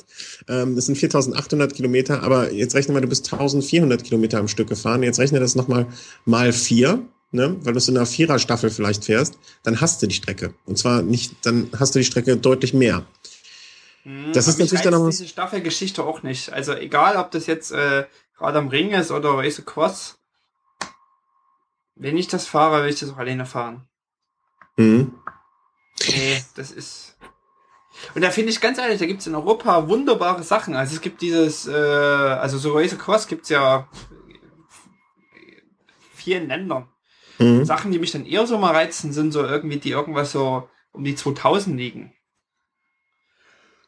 Ähm, 0.48 0.76
das 0.76 0.86
sind 0.86 0.96
4800 0.96 1.74
Kilometer, 1.74 2.22
aber 2.22 2.52
jetzt 2.52 2.76
rechne 2.76 2.94
mal, 2.94 3.00
du 3.00 3.08
bist 3.08 3.32
1400 3.32 4.04
Kilometer 4.04 4.38
am 4.38 4.46
Stück 4.46 4.68
gefahren. 4.68 5.02
Jetzt 5.02 5.18
rechne 5.18 5.40
das 5.40 5.56
nochmal 5.56 5.88
mal 6.24 6.52
vier, 6.52 7.02
ne? 7.32 7.56
weil 7.62 7.72
du 7.72 7.80
in 7.80 7.96
einer 7.96 8.06
Viererstaffel 8.06 8.70
vielleicht 8.70 9.04
fährst. 9.04 9.34
Dann 9.64 9.80
hast 9.80 10.00
du 10.00 10.06
die 10.06 10.14
Strecke. 10.14 10.54
Und 10.66 10.78
zwar 10.78 11.02
nicht, 11.02 11.34
dann 11.42 11.70
hast 11.76 11.94
du 11.94 11.98
die 11.98 12.04
Strecke 12.04 12.36
deutlich 12.36 12.72
mehr. 12.72 13.04
Hm, 14.02 14.32
das 14.32 14.48
ist 14.48 14.58
natürlich 14.58 14.82
dann 14.82 14.94
noch 14.94 15.08
diese 15.08 15.28
Staffelgeschichte 15.28 16.04
auch 16.04 16.22
nicht. 16.22 16.52
Also 16.52 16.74
egal, 16.74 17.16
ob 17.16 17.30
das 17.30 17.46
jetzt 17.46 17.70
äh, 17.72 18.06
gerade 18.36 18.58
am 18.58 18.68
Ring 18.68 18.90
ist 18.92 19.10
oder 19.10 19.36
Race 19.36 19.62
Cross. 19.64 20.18
Wenn 21.94 22.16
ich 22.16 22.28
das 22.28 22.46
fahre, 22.46 22.82
will 22.82 22.90
ich 22.90 23.00
das 23.00 23.10
auch 23.10 23.18
alleine 23.18 23.44
fahren. 23.44 23.86
Mhm. 24.76 25.12
Nee, 26.08 26.42
das 26.56 26.70
ist. 26.70 27.18
Und 28.14 28.22
da 28.22 28.30
finde 28.30 28.50
ich 28.50 28.60
ganz 28.62 28.78
ehrlich, 28.78 28.98
da 28.98 29.04
gibt 29.04 29.20
es 29.20 29.26
in 29.26 29.34
Europa 29.34 29.86
wunderbare 29.86 30.42
Sachen. 30.42 30.74
Also 30.74 30.94
es 30.94 31.02
gibt 31.02 31.20
dieses, 31.20 31.66
äh, 31.66 31.72
also 31.72 32.56
so 32.56 32.72
Race 32.72 32.96
Cross 32.96 33.26
gibt 33.26 33.42
es 33.42 33.50
ja 33.50 33.86
vielen 36.14 36.48
Ländern. 36.48 36.88
Mhm. 37.38 37.66
Sachen, 37.66 37.92
die 37.92 37.98
mich 37.98 38.12
dann 38.12 38.24
eher 38.24 38.46
so 38.46 38.56
mal 38.56 38.72
reizen, 38.72 39.12
sind 39.12 39.32
so 39.32 39.44
irgendwie, 39.44 39.76
die 39.76 39.90
irgendwas 39.90 40.32
so 40.32 40.68
um 40.92 41.04
die 41.04 41.14
2000 41.14 41.76
liegen 41.76 42.14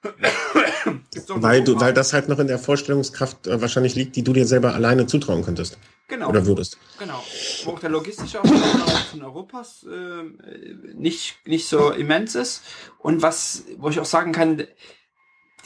weil, 1.29 1.63
du, 1.63 1.81
weil 1.81 1.95
das 1.95 2.13
halt 2.13 2.29
noch 2.29 2.39
in 2.39 2.49
der 2.49 2.59
Vorstellungskraft 2.59 3.47
äh, 3.47 3.61
wahrscheinlich 3.61 3.95
liegt, 3.95 4.17
die 4.17 4.25
du 4.25 4.33
dir 4.33 4.47
selber 4.47 4.75
alleine 4.75 5.07
zutrauen 5.07 5.45
könntest. 5.45 5.79
Genau. 6.09 6.29
Oder 6.29 6.45
würdest. 6.47 6.79
Genau. 6.99 7.23
Wo 7.65 7.73
auch 7.73 7.79
der 7.79 7.91
logistische 7.91 8.41
Aufbau 8.41 8.59
von 9.11 9.23
Europas 9.23 9.85
äh, 9.85 10.25
nicht, 10.95 11.37
nicht 11.47 11.67
so 11.67 11.91
immens 11.91 12.35
ist. 12.35 12.63
Und 12.99 13.23
was, 13.23 13.65
wo 13.79 13.89
ich 13.89 14.01
auch 14.01 14.05
sagen 14.05 14.33
kann, 14.33 14.67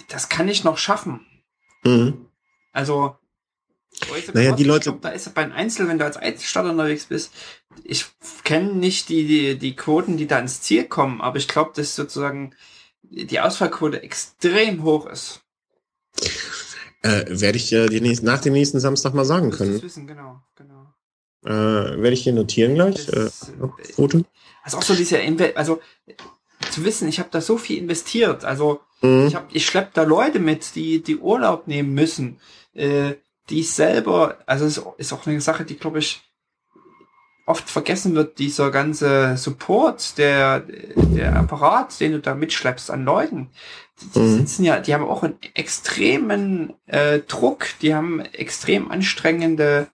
das 0.09 0.29
kann 0.29 0.49
ich 0.49 0.63
noch 0.63 0.79
schaffen. 0.79 1.27
Mhm. 1.83 2.27
Also, 2.73 3.17
naja, 4.35 4.53
die 4.53 4.65
Leute. 4.65 4.91
Glaub, 4.91 5.03
da 5.03 5.09
ist 5.09 5.35
bei 5.35 5.43
einem 5.43 5.53
Einzel, 5.53 5.89
wenn 5.89 5.99
du 5.99 6.05
als 6.05 6.19
Einzelstarter 6.19 6.71
unterwegs 6.71 7.07
bist, 7.07 7.33
ich 7.83 8.07
kenne 8.45 8.75
nicht 8.75 9.09
die, 9.09 9.27
die, 9.27 9.59
die 9.59 9.75
Quoten, 9.75 10.17
die 10.17 10.27
da 10.27 10.39
ins 10.39 10.61
Ziel 10.61 10.85
kommen, 10.85 11.21
aber 11.21 11.39
ich 11.39 11.49
glaube, 11.49 11.73
dass 11.75 11.97
sozusagen 11.97 12.55
die 13.11 13.41
Ausfallquote 13.41 14.03
extrem 14.03 14.83
hoch 14.83 15.07
ist. 15.07 15.43
Äh, 17.03 17.25
werde 17.29 17.59
ich 17.59 17.73
äh, 17.73 17.87
nächsten, 18.01 18.27
nach 18.27 18.41
dem 18.41 18.53
nächsten 18.53 18.81
Samstag 18.81 19.15
mal 19.15 19.25
sagen 19.25 19.51
können. 19.51 19.81
Wissen, 19.81 20.07
genau, 20.07 20.41
genau. 20.57 20.93
Äh, 21.45 21.51
werde 21.51 22.13
ich 22.13 22.25
hier 22.25 22.33
notieren 22.33 22.75
gleich. 22.75 23.07
Das, 23.07 23.51
äh, 23.51 23.93
Quote. 23.95 24.25
Also 24.63 24.79
auch 24.79 24.83
so 24.83 24.95
diese, 24.95 25.19
Inve 25.19 25.57
also 25.57 25.81
zu 26.71 26.85
wissen, 26.85 27.09
ich 27.09 27.21
habe 27.21 27.29
da 27.31 27.41
so 27.41 27.57
viel 27.59 27.79
investiert. 27.79 28.45
Also 28.45 28.81
mhm. 29.03 29.29
ich 29.29 29.35
habe, 29.37 29.47
ich 29.53 29.65
schlepp 29.67 29.95
da 29.95 30.03
Leute 30.03 30.41
mit, 30.41 30.75
die 30.75 31.03
die 31.03 31.19
Urlaub 31.19 31.69
nehmen 31.69 31.95
müssen, 31.95 32.41
äh, 32.75 33.15
die 33.49 33.61
ich 33.61 33.71
selber, 33.73 34.39
also 34.47 34.67
es 34.67 34.83
ist 34.99 35.13
auch 35.13 35.27
eine 35.27 35.41
Sache, 35.41 35.65
die 35.65 35.77
glaube 35.77 36.01
ich 36.01 36.26
oft 37.47 37.71
vergessen 37.71 38.15
wird, 38.15 38.39
dieser 38.39 38.71
ganze 38.71 39.37
Support, 39.37 40.19
der, 40.19 40.65
der 40.97 41.37
Apparat, 41.37 41.99
den 42.01 42.13
du 42.13 42.21
da 42.21 42.35
mitschleppst 42.35 42.91
an 42.91 43.05
Leuten, 43.05 43.51
die, 44.15 44.19
mhm. 44.19 44.39
sitzen 44.39 44.65
ja, 44.65 44.81
die 44.81 44.93
haben 44.93 45.05
auch 45.05 45.23
einen 45.23 45.39
extremen 45.55 46.75
äh, 46.87 47.21
Druck, 47.21 47.67
die 47.81 47.95
haben 47.95 48.21
extrem 48.21 48.91
anstrengende 48.91 49.87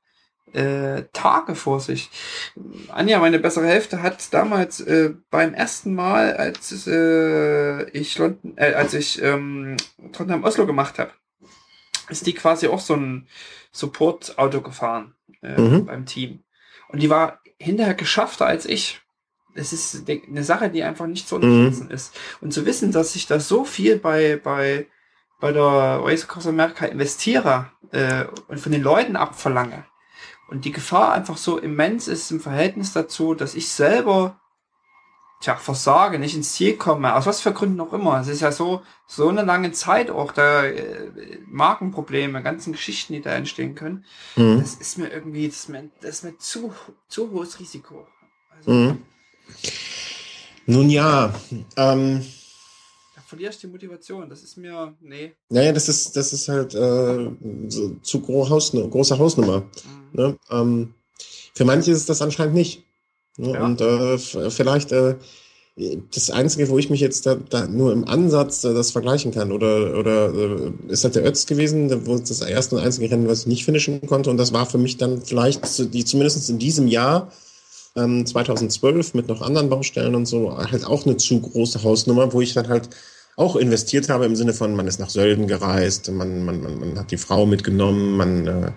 äh, 0.55 1.05
Tage 1.13 1.55
vor 1.55 1.81
sich. 1.81 2.11
Anja, 2.89 3.19
meine 3.19 3.39
bessere 3.39 3.67
Hälfte, 3.67 4.03
hat 4.03 4.33
damals 4.33 4.81
äh, 4.81 5.15
beim 5.31 5.55
ersten 5.55 5.95
Mal, 5.95 6.37
als 6.37 6.87
äh, 6.87 7.85
ich 7.91 8.19
London, 8.19 8.55
äh, 8.57 8.73
als 8.73 8.95
ich 8.95 9.23
ähm, 9.23 9.77
Tottenham 10.13 10.45
Oslo 10.45 10.67
gemacht 10.67 10.99
habe, 10.99 11.13
ist 12.09 12.27
die 12.27 12.35
quasi 12.35 12.67
auch 12.67 12.81
so 12.81 12.95
ein 12.95 13.29
Support-Auto 13.71 14.63
gefahren 14.63 15.15
äh, 15.43 15.61
mhm. 15.61 15.87
beim 15.87 16.07
Team. 16.07 16.43
Und 16.89 17.03
die 17.03 17.09
war 17.09 17.41
hinterher 17.63 17.95
geschaffter 17.95 18.47
als 18.47 18.67
ich. 18.67 19.01
Es 19.55 19.73
ist 19.73 20.09
eine 20.09 20.45
Sache, 20.45 20.71
die 20.71 20.83
einfach 20.83 21.07
nicht 21.07 21.29
zu 21.29 21.37
unterschätzen 21.37 21.87
mhm. 21.87 21.95
ist. 21.95 22.19
Und 22.41 22.53
zu 22.53 22.65
wissen, 22.65 22.91
dass 22.91 23.15
ich 23.17 23.27
da 23.27 23.39
so 23.39 23.65
viel 23.65 23.99
bei, 23.99 24.41
bei, 24.43 24.87
bei 25.41 25.53
der 25.53 25.63
Race 25.63 26.25
Across 26.25 26.47
America 26.47 26.87
investiere, 26.87 27.71
äh, 27.93 28.25
und 28.49 28.59
von 28.59 28.73
den 28.73 28.83
Leuten 28.83 29.17
abverlange 29.17 29.85
und 30.49 30.65
die 30.65 30.73
Gefahr 30.73 31.13
einfach 31.13 31.37
so 31.37 31.59
immens 31.59 32.09
ist 32.09 32.31
im 32.31 32.41
Verhältnis 32.41 32.93
dazu, 32.93 33.35
dass 33.35 33.55
ich 33.55 33.69
selber 33.69 34.41
tja, 35.43 35.57
versage, 35.57 36.19
nicht 36.19 36.35
ins 36.35 36.53
Ziel 36.55 36.77
komme, 36.77 37.15
aus 37.15 37.27
was 37.27 37.41
für 37.41 37.53
Gründen 37.53 37.81
auch 37.81 37.93
immer. 37.93 38.21
Es 38.21 38.29
ist 38.29 38.41
ja 38.41 38.53
so, 38.53 38.83
so 39.07 39.29
eine 39.29 39.43
lange 39.43 39.73
Zeit 39.73 40.11
auch, 40.11 40.33
da 40.33 40.65
äh, 40.65 41.11
Markenprobleme, 41.47 42.43
ganzen 42.43 42.73
Geschichten, 42.73 43.13
die 43.13 43.21
da 43.21 43.33
entstehen 43.33 43.75
können. 43.75 44.05
Mhm. 44.37 44.61
Das 44.61 44.75
ist 44.75 44.99
mir 44.99 45.09
irgendwie, 45.09 45.49
das 45.49 45.57
ist 45.57 45.69
mir, 45.69 45.91
das 46.01 46.11
ist 46.11 46.25
mir 46.25 46.39
zu, 46.39 46.73
zu 47.09 47.31
hohes 47.31 47.61
Risiko. 47.61 48.07
Also, 48.57 48.71
mhm. 48.71 49.03
Nun 50.67 50.89
ja, 50.89 51.35
ähm, 51.77 52.25
da 53.17 53.21
verlierst 53.27 53.63
du 53.63 53.67
die 53.67 53.73
Motivation. 53.73 54.31
Das 54.31 54.45
ist 54.45 54.57
mir, 54.57 54.95
nee. 55.01 55.35
Naja, 55.49 55.73
das 55.73 55.89
ist, 55.89 56.17
das 56.17 56.33
ist 56.33 56.49
halt 56.49 56.73
äh, 56.75 57.31
so, 57.69 57.97
zu 58.01 58.21
gro 58.21 58.49
Hausnummer, 58.49 58.89
große 58.89 59.19
Hausnummer. 59.19 59.61
Mhm. 59.61 60.09
Ne? 60.13 60.39
Ähm, 60.51 60.95
für 61.53 61.65
manche 61.65 61.91
ist 61.91 62.09
das 62.09 62.23
anscheinend 62.23 62.55
nicht. 62.55 62.85
Ne? 63.37 63.53
Ja. 63.53 63.65
Und 63.65 63.81
äh, 63.81 64.19
vielleicht 64.19 64.93
äh, 64.93 65.17
das 66.15 66.31
Einzige, 66.31 66.69
wo 66.69 66.79
ich 66.79 66.91
mich 66.91 67.01
jetzt 67.01 67.25
da, 67.25 67.35
da 67.35 67.67
nur 67.67 67.93
im 67.93 68.07
Ansatz 68.07 68.63
äh, 68.65 68.75
das 68.75 68.91
vergleichen 68.91 69.33
kann, 69.33 69.53
oder, 69.53 69.99
oder 69.99 70.33
äh, 70.35 70.73
ist 70.89 71.05
halt 71.05 71.15
der 71.15 71.25
Ötz 71.25 71.47
gewesen, 71.47 72.07
wo 72.07 72.19
das 72.19 72.41
erste 72.43 72.77
und 72.77 72.83
einzige 72.83 73.11
Rennen, 73.11 73.29
was 73.29 73.41
ich 73.41 73.47
nicht 73.47 73.65
finishen 73.65 74.07
konnte. 74.07 74.31
Und 74.31 74.37
das 74.37 74.53
war 74.53 74.67
für 74.67 74.79
mich 74.79 74.99
dann 74.99 75.23
vielleicht 75.23 75.95
die 75.95 76.05
zumindest 76.05 76.51
in 76.51 76.59
diesem 76.59 76.89
Jahr 76.89 77.33
ähm, 77.97 78.27
2012 78.27 79.15
mit 79.15 79.29
noch 79.29 79.41
anderen 79.41 79.71
Baustellen 79.71 80.15
und 80.15 80.27
so 80.27 80.57
halt 80.57 80.85
auch 80.85 81.07
eine 81.07 81.17
zu 81.17 81.41
große 81.41 81.83
Hausnummer, 81.83 82.33
wo 82.33 82.41
ich 82.41 82.53
dann 82.53 82.69
halt 82.69 82.91
auch 83.37 83.57
investiert 83.57 84.11
habe 84.11 84.27
im 84.27 84.37
Sinne 84.37 84.53
von, 84.53 84.77
man 84.77 84.87
ist 84.87 85.01
nach 85.01 85.09
Sölden 85.09 85.47
gereist, 85.47 86.11
man, 86.11 86.45
man, 86.45 86.63
man, 86.63 86.79
man 86.79 86.99
hat 86.99 87.11
die 87.11 87.17
Frau 87.17 87.47
mitgenommen, 87.47 88.17
man 88.17 88.47
äh, 88.47 88.73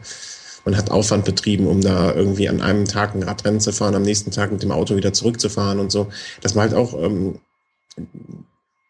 man 0.65 0.75
hat 0.75 0.91
Aufwand 0.91 1.25
betrieben, 1.25 1.67
um 1.67 1.81
da 1.81 2.13
irgendwie 2.13 2.49
an 2.49 2.61
einem 2.61 2.85
Tag 2.85 3.15
ein 3.15 3.23
Radrennen 3.23 3.59
zu 3.59 3.71
fahren, 3.71 3.95
am 3.95 4.01
nächsten 4.01 4.31
Tag 4.31 4.51
mit 4.51 4.63
dem 4.63 4.71
Auto 4.71 4.95
wieder 4.95 5.13
zurückzufahren 5.13 5.79
und 5.79 5.91
so. 5.91 6.07
Das 6.41 6.55
war 6.55 6.63
halt 6.63 6.73
auch 6.73 6.99
ähm, 6.99 7.39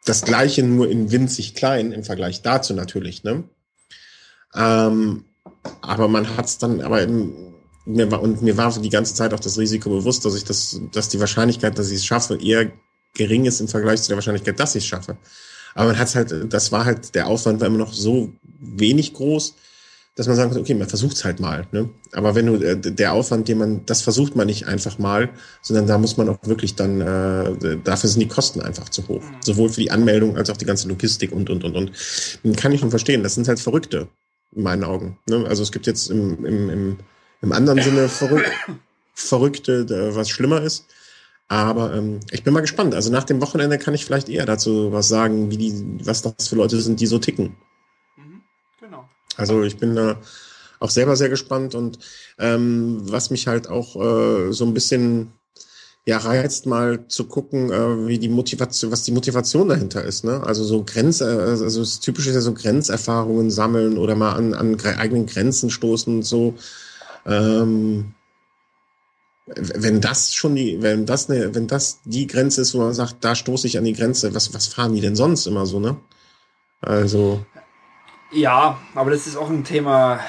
das 0.06 0.23
Gleiche, 0.23 0.64
nur 0.64 0.89
in 0.89 1.11
winzig 1.11 1.53
klein 1.53 1.91
im 1.91 2.03
Vergleich 2.03 2.41
dazu 2.41 2.73
natürlich. 2.73 3.23
Ne? 3.23 3.43
Ähm, 4.56 5.26
aber 5.81 6.07
man 6.07 6.38
hat 6.38 6.45
es 6.45 6.57
dann, 6.57 6.81
aber 6.81 7.02
im, 7.02 7.34
mir 7.85 8.10
war, 8.10 8.22
und 8.22 8.41
mir 8.41 8.57
war 8.57 8.72
die 8.80 8.89
ganze 8.89 9.14
Zeit 9.14 9.34
auch 9.34 9.39
das 9.39 9.57
Risiko 9.57 9.89
bewusst, 9.89 10.26
dass 10.26 10.35
ich 10.35 10.45
das, 10.45 10.80
dass 10.93 11.10
die 11.10 11.19
Wahrscheinlichkeit, 11.19 11.77
dass 11.77 11.89
ich 11.89 11.97
es 11.97 12.06
schaffe, 12.06 12.39
eher 12.41 12.72
gering 13.15 13.45
ist 13.45 13.60
im 13.60 13.68
Vergleich 13.68 14.02
zu 14.02 14.07
der 14.07 14.18
Wahrscheinlichkeit, 14.18 14.60
dass 14.60 14.76
ich 14.76 14.84
es 14.84 14.88
schaffe. 14.88 15.18
Aber 15.73 15.88
man 15.88 15.99
hat 15.99 16.15
halt, 16.15 16.53
das 16.53 16.72
war 16.72 16.85
halt, 16.85 17.15
der 17.15 17.27
Aufwand 17.27 17.60
war 17.60 17.68
immer 17.68 17.77
noch 17.77 17.93
so 17.93 18.31
wenig 18.60 19.14
groß, 19.14 19.56
dass 20.15 20.27
man 20.27 20.35
sagen 20.37 20.51
kann, 20.51 20.61
okay, 20.61 20.73
man 20.73 20.87
versucht 20.87 21.17
es 21.17 21.25
halt 21.25 21.41
mal. 21.41 21.67
Ne? 21.71 21.89
Aber 22.13 22.35
wenn 22.35 22.45
du 22.45 22.55
äh, 22.55 22.79
der 22.79 23.13
Aufwand, 23.13 23.47
den 23.49 23.57
man, 23.57 23.85
das 23.85 24.01
versucht 24.01 24.35
man 24.35 24.47
nicht 24.47 24.65
einfach 24.65 24.97
mal, 24.97 25.29
sondern 25.61 25.87
da 25.87 25.97
muss 25.97 26.15
man 26.15 26.29
auch 26.29 26.39
wirklich 26.43 26.75
dann, 26.75 27.01
äh, 27.01 27.77
dafür 27.83 28.09
sind 28.09 28.21
die 28.21 28.27
Kosten 28.27 28.61
einfach 28.61 28.87
zu 28.89 29.07
hoch. 29.09 29.21
Mhm. 29.21 29.35
Sowohl 29.41 29.69
für 29.69 29.81
die 29.81 29.91
Anmeldung 29.91 30.37
als 30.37 30.49
auch 30.49 30.57
die 30.57 30.65
ganze 30.65 30.87
Logistik 30.87 31.33
und 31.33 31.49
und 31.49 31.65
und 31.65 31.75
und. 31.75 31.91
Den 32.43 32.55
kann 32.55 32.71
ich 32.71 32.79
schon 32.79 32.91
verstehen. 32.91 33.23
Das 33.23 33.35
sind 33.35 33.47
halt 33.47 33.59
Verrückte 33.59 34.07
in 34.55 34.63
meinen 34.63 34.85
Augen. 34.85 35.17
Ne? 35.27 35.45
Also 35.47 35.63
es 35.63 35.71
gibt 35.71 35.85
jetzt 35.85 36.09
im, 36.09 36.45
im, 36.45 36.69
im, 36.69 36.97
im 37.41 37.51
anderen 37.51 37.81
Sinne 37.81 38.07
Verrück 38.07 38.45
Verrückte, 39.13 40.13
was 40.13 40.29
schlimmer 40.29 40.61
ist. 40.61 40.85
Aber 41.47 41.93
ähm, 41.93 42.19
ich 42.31 42.43
bin 42.43 42.53
mal 42.53 42.61
gespannt. 42.61 42.95
Also 42.95 43.11
nach 43.11 43.23
dem 43.23 43.41
Wochenende 43.41 43.77
kann 43.77 43.93
ich 43.93 44.05
vielleicht 44.05 44.29
eher 44.29 44.45
dazu 44.45 44.91
was 44.91 45.07
sagen, 45.07 45.51
wie 45.51 45.57
die, 45.57 45.99
was 46.03 46.21
das 46.21 46.47
für 46.47 46.55
Leute 46.55 46.81
sind, 46.81 46.99
die 46.99 47.05
so 47.05 47.19
ticken. 47.19 47.55
Also 49.38 49.64
ich 49.64 49.78
bin 49.78 49.95
da 49.95 50.18
auch 50.80 50.90
selber 50.90 51.16
sehr 51.16 51.30
gespannt 51.30 51.76
und 51.76 51.99
ähm, 52.38 52.99
was 53.03 53.30
mich 53.30 53.48
halt 53.48 53.68
auch 53.70 53.95
äh, 53.95 54.52
so 54.52 54.66
ein 54.66 54.74
bisschen 54.74 55.32
ja 56.06 56.18
reizt, 56.18 56.68
mal 56.68 57.07
zu 57.07 57.26
gucken, 57.26 57.72
äh, 57.72 58.07
wie 58.07 58.20
die 58.20 58.30
Motivation, 58.30 58.91
was 58.91 59.03
die 59.03 59.12
Motivation 59.12 59.68
dahinter 59.68 60.03
ist. 60.03 60.24
Ne? 60.24 60.44
Also 60.45 60.64
so 60.64 60.84
Grenz, 60.84 61.22
äh, 61.22 61.26
also 61.26 61.80
das 61.80 61.99
Typische 61.99 62.30
ist 62.30 62.36
ja 62.36 62.41
so 62.41 62.53
Grenzerfahrungen 62.53 63.49
sammeln 63.49 63.98
oder 63.98 64.16
mal 64.16 64.34
an, 64.34 64.53
an 64.53 64.80
eigenen 64.80 65.26
Grenzen 65.26 65.72
stoßen 65.72 66.18
und 66.18 66.24
so. 66.24 66.53
Ähm, 67.26 68.14
wenn 69.48 70.02
das 70.02 70.34
schon 70.34 70.56
die, 70.56 70.82
wenn 70.82 71.06
das 71.06 71.30
eine, 71.30 71.53
wenn 71.53 71.68
das 71.68 71.99
die 72.06 72.28
Grenze 72.28 72.62
ist, 72.62 72.74
wo 72.74 72.80
man 72.80 72.94
sagt, 72.94 73.18
da 73.22 73.36
stoße 73.36 73.68
ich 73.68 73.78
an 73.78 73.84
die 73.84 73.94
Grenze, 73.94 74.34
was, 74.34 74.53
was 74.53 74.68
fahren 74.68 74.94
die 74.94 75.02
denn 75.02 75.16
sonst 75.16 75.45
immer 75.45 75.66
so, 75.66 75.80
ne? 75.80 75.98
Also. 76.82 77.45
Ja, 78.31 78.80
aber 78.93 79.11
das 79.11 79.27
ist 79.27 79.38
auch 79.38 79.49
ein 79.49 79.64
Thema, 79.64 80.19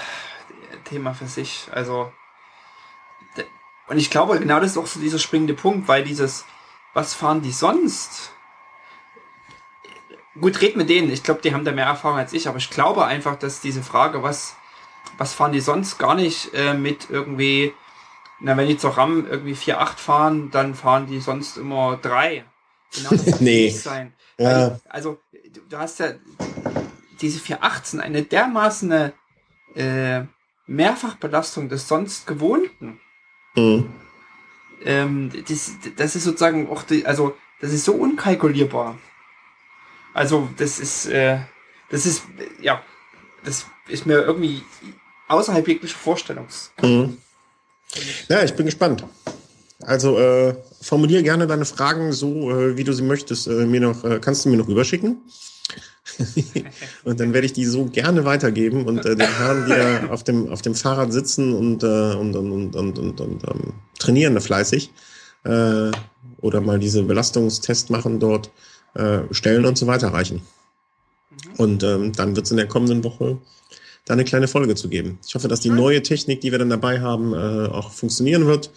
Thema 0.85 1.15
für 1.15 1.27
sich. 1.27 1.69
Also, 1.73 2.13
und 3.89 3.99
ich 3.99 4.11
glaube, 4.11 4.39
genau 4.39 4.61
das 4.61 4.73
ist 4.73 4.79
auch 4.79 4.87
so 4.87 5.01
dieser 5.01 5.19
springende 5.19 5.55
Punkt, 5.55 5.89
weil 5.89 6.05
dieses, 6.05 6.45
was 6.95 7.15
fahren 7.15 7.43
die 7.43 7.53
sonst? 7.53 8.33
Gut, 10.41 10.61
red 10.61 10.77
mit 10.77 10.91
denen. 10.91 11.11
Ich 11.11 11.23
glaube, 11.23 11.41
die 11.41 11.55
haben 11.55 11.65
da 11.65 11.73
mehr 11.73 11.87
Erfahrung 11.87 12.19
als 12.19 12.33
ich, 12.33 12.49
aber 12.49 12.59
ich 12.59 12.71
glaube 12.71 13.05
einfach, 13.05 13.39
dass 13.39 13.61
diese 13.61 13.83
Frage, 13.83 14.23
was, 14.23 14.55
was 15.19 15.33
fahren 15.33 15.53
die 15.53 15.61
sonst, 15.61 15.99
gar 15.99 16.15
nicht 16.15 16.53
äh, 16.53 16.75
mit 16.75 17.09
irgendwie, 17.09 17.73
na, 18.41 18.57
wenn 18.57 18.69
die 18.69 18.77
zur 18.77 18.97
RAM 18.97 19.27
irgendwie 19.27 19.55
4,8 19.55 19.97
fahren, 19.97 20.51
dann 20.51 20.75
fahren 20.75 21.07
die 21.07 21.21
sonst 21.21 21.57
immer 21.57 21.97
3. 22.03 22.45
Genau 22.95 23.11
das 23.11 23.41
nee. 23.41 23.71
sein. 23.71 24.15
Ja. 24.39 24.79
also, 24.91 25.19
du, 25.33 25.61
du 25.69 25.79
hast 25.79 26.01
ja, 26.01 26.13
diese 27.21 27.41
418 27.41 28.01
eine 28.01 28.23
dermaßen 28.23 29.13
äh, 29.75 30.25
Mehrfachbelastung 30.67 31.69
des 31.69 31.89
sonst 31.89 32.27
Gewohnten. 32.27 33.01
Mhm. 33.55 33.91
Ähm, 34.85 35.31
das, 35.49 35.73
das 35.97 36.17
ist 36.17 36.25
sozusagen 36.25 36.69
auch 36.69 36.83
die, 36.83 37.07
also 37.07 37.37
das 37.61 37.73
ist 37.73 37.85
so 37.85 37.95
unkalkulierbar. 37.95 38.99
Also 40.13 40.49
das 40.57 40.79
ist, 40.79 41.07
äh, 41.07 41.39
das 41.91 42.07
ist, 42.07 42.23
ja, 42.61 42.83
das 43.45 43.67
ist 43.89 44.07
mir 44.07 44.23
irgendwie 44.23 44.63
außerhalb 45.29 45.67
jeglicher 45.67 45.99
Vorstellungs. 45.99 46.73
Mhm. 46.83 47.19
Ja, 48.29 48.43
ich 48.43 48.55
bin 48.55 48.67
gespannt. 48.67 49.05
Also 49.83 50.19
äh, 50.19 50.57
formuliere 50.81 51.23
gerne 51.23 51.47
deine 51.47 51.65
Fragen 51.65 52.13
so, 52.13 52.51
äh, 52.51 52.77
wie 52.77 52.85
du 52.85 52.93
sie 52.93 53.03
möchtest. 53.03 53.47
Äh, 53.47 53.67
mir 53.67 53.81
noch, 53.81 54.05
äh, 54.05 54.19
kannst 54.21 54.45
du 54.45 54.49
mir 54.49 54.57
noch 54.57 54.69
überschicken? 54.69 55.19
und 57.05 57.21
dann 57.21 57.33
werde 57.33 57.47
ich 57.47 57.53
die 57.53 57.65
so 57.65 57.87
gerne 57.87 58.25
weitergeben 58.25 58.85
und 58.87 59.05
äh, 59.05 59.17
den 59.17 59.29
Herren, 59.37 59.67
die 59.67 59.73
da 59.73 60.13
auf 60.13 60.25
dem, 60.25 60.49
auf 60.49 60.63
dem 60.63 60.75
Fahrrad 60.75 61.13
sitzen 61.13 61.55
und, 61.55 61.83
äh, 61.83 62.15
und, 62.15 62.35
und, 62.37 62.75
und, 62.75 62.99
und, 62.99 63.21
und, 63.21 63.45
ähm, 63.45 63.73
trainieren 63.99 64.35
da 64.35 64.41
fleißig 64.41 64.91
äh, 65.45 65.91
oder 66.41 66.61
mal 66.61 66.79
diese 66.79 67.03
Belastungstest 67.03 67.91
machen 67.91 68.21
dort, 68.21 68.51
äh, 68.95 69.21
stellen 69.31 69.65
und 69.65 69.79
so 69.79 69.87
weiter 69.87 70.09
reichen. 70.09 70.43
Mhm. 71.31 71.53
Und 71.57 71.83
ähm, 71.83 72.13
dann 72.13 72.37
wird 72.37 72.47
es 72.47 72.51
in 72.51 72.57
der 72.57 72.69
kommenden 72.69 73.05
Woche 73.05 73.39
da 74.05 74.15
eine 74.15 74.25
kleine 74.25 74.49
Folge 74.49 74.75
zu 74.75 74.89
geben. 74.89 75.19
Ich 75.27 75.35
hoffe, 75.35 75.49
dass 75.49 75.61
die 75.61 75.71
neue 75.71 76.03
Technik, 76.03 76.41
die 76.41 76.53
wir 76.53 76.59
dann 76.59 76.71
dabei 76.71 77.01
haben, 77.01 77.35
äh, 77.35 77.69
auch 77.69 77.91
funktionieren 77.91 78.47
wird. 78.47 78.71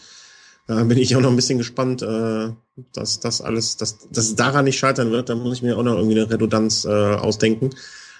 Da 0.69 0.83
bin 0.83 0.99
ich 0.99 1.15
auch 1.15 1.21
noch 1.21 1.31
ein 1.31 1.35
bisschen 1.35 1.57
gespannt, 1.57 2.03
äh, 2.03 2.51
dass 2.93 3.19
das 3.19 3.41
alles, 3.41 3.77
dass, 3.77 4.07
dass 4.09 4.25
es 4.25 4.35
daran 4.35 4.65
nicht 4.65 4.77
scheitern 4.77 5.09
wird. 5.09 5.27
Da 5.27 5.33
muss 5.33 5.55
ich 5.55 5.63
mir 5.63 5.75
auch 5.75 5.81
noch 5.81 5.95
irgendwie 5.95 6.19
eine 6.19 6.29
Redundanz 6.29 6.85
äh, 6.85 6.89
ausdenken. 6.89 7.71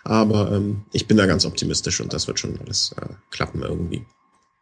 Aber 0.03 0.51
ähm, 0.51 0.84
ich 0.91 1.05
bin 1.05 1.15
da 1.15 1.27
ganz 1.27 1.45
optimistisch 1.45 2.01
und 2.01 2.11
das 2.11 2.26
wird 2.26 2.39
schon 2.39 2.59
alles 2.59 2.95
äh, 2.99 3.13
klappen 3.30 3.61
irgendwie. 3.61 4.03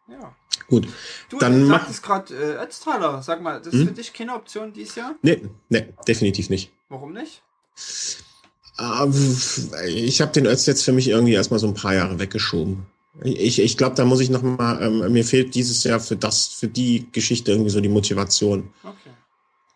Ja. 0.09 0.35
Gut. 0.68 0.89
Du, 1.30 1.38
dann 1.38 1.61
du 1.61 1.68
sagtest 1.68 2.03
gerade 2.03 2.34
äh, 2.35 2.61
Ötztaler. 2.61 3.22
Sag 3.23 3.41
mal, 3.41 3.59
das 3.59 3.68
ist 3.68 3.80
hm? 3.80 3.88
für 3.88 3.93
dich 3.93 4.11
keine 4.11 4.34
Option 4.34 4.73
dieses 4.73 4.95
Jahr? 4.95 5.15
Nee, 5.22 5.43
nee, 5.69 5.88
definitiv 6.05 6.49
nicht. 6.49 6.73
Warum 6.89 7.14
nicht? 7.14 7.41
Uh, 8.77 9.09
ich 9.88 10.19
habe 10.19 10.34
den 10.34 10.45
Ötz 10.45 10.65
jetzt 10.65 10.84
für 10.84 10.91
mich 10.91 11.07
irgendwie 11.07 11.35
erstmal 11.35 11.61
so 11.61 11.68
ein 11.68 11.73
paar 11.73 11.93
Jahre 11.93 12.19
weggeschoben. 12.19 12.85
Ich, 13.23 13.60
ich 13.60 13.77
glaube, 13.77 13.95
da 13.95 14.06
muss 14.06 14.19
ich 14.19 14.30
noch 14.30 14.44
mal, 14.44 14.81
ähm, 14.81 15.11
mir 15.11 15.26
fehlt 15.26 15.56
dieses 15.56 15.84
Jahr 15.84 15.99
für 15.99 16.15
das, 16.15 16.48
für 16.48 16.68
die 16.68 17.07
Geschichte 17.11 17.52
irgendwie 17.52 17.72
so 17.72 17.81
die 17.81 17.89
Motivation. 17.89 18.69
Okay. 18.84 19.10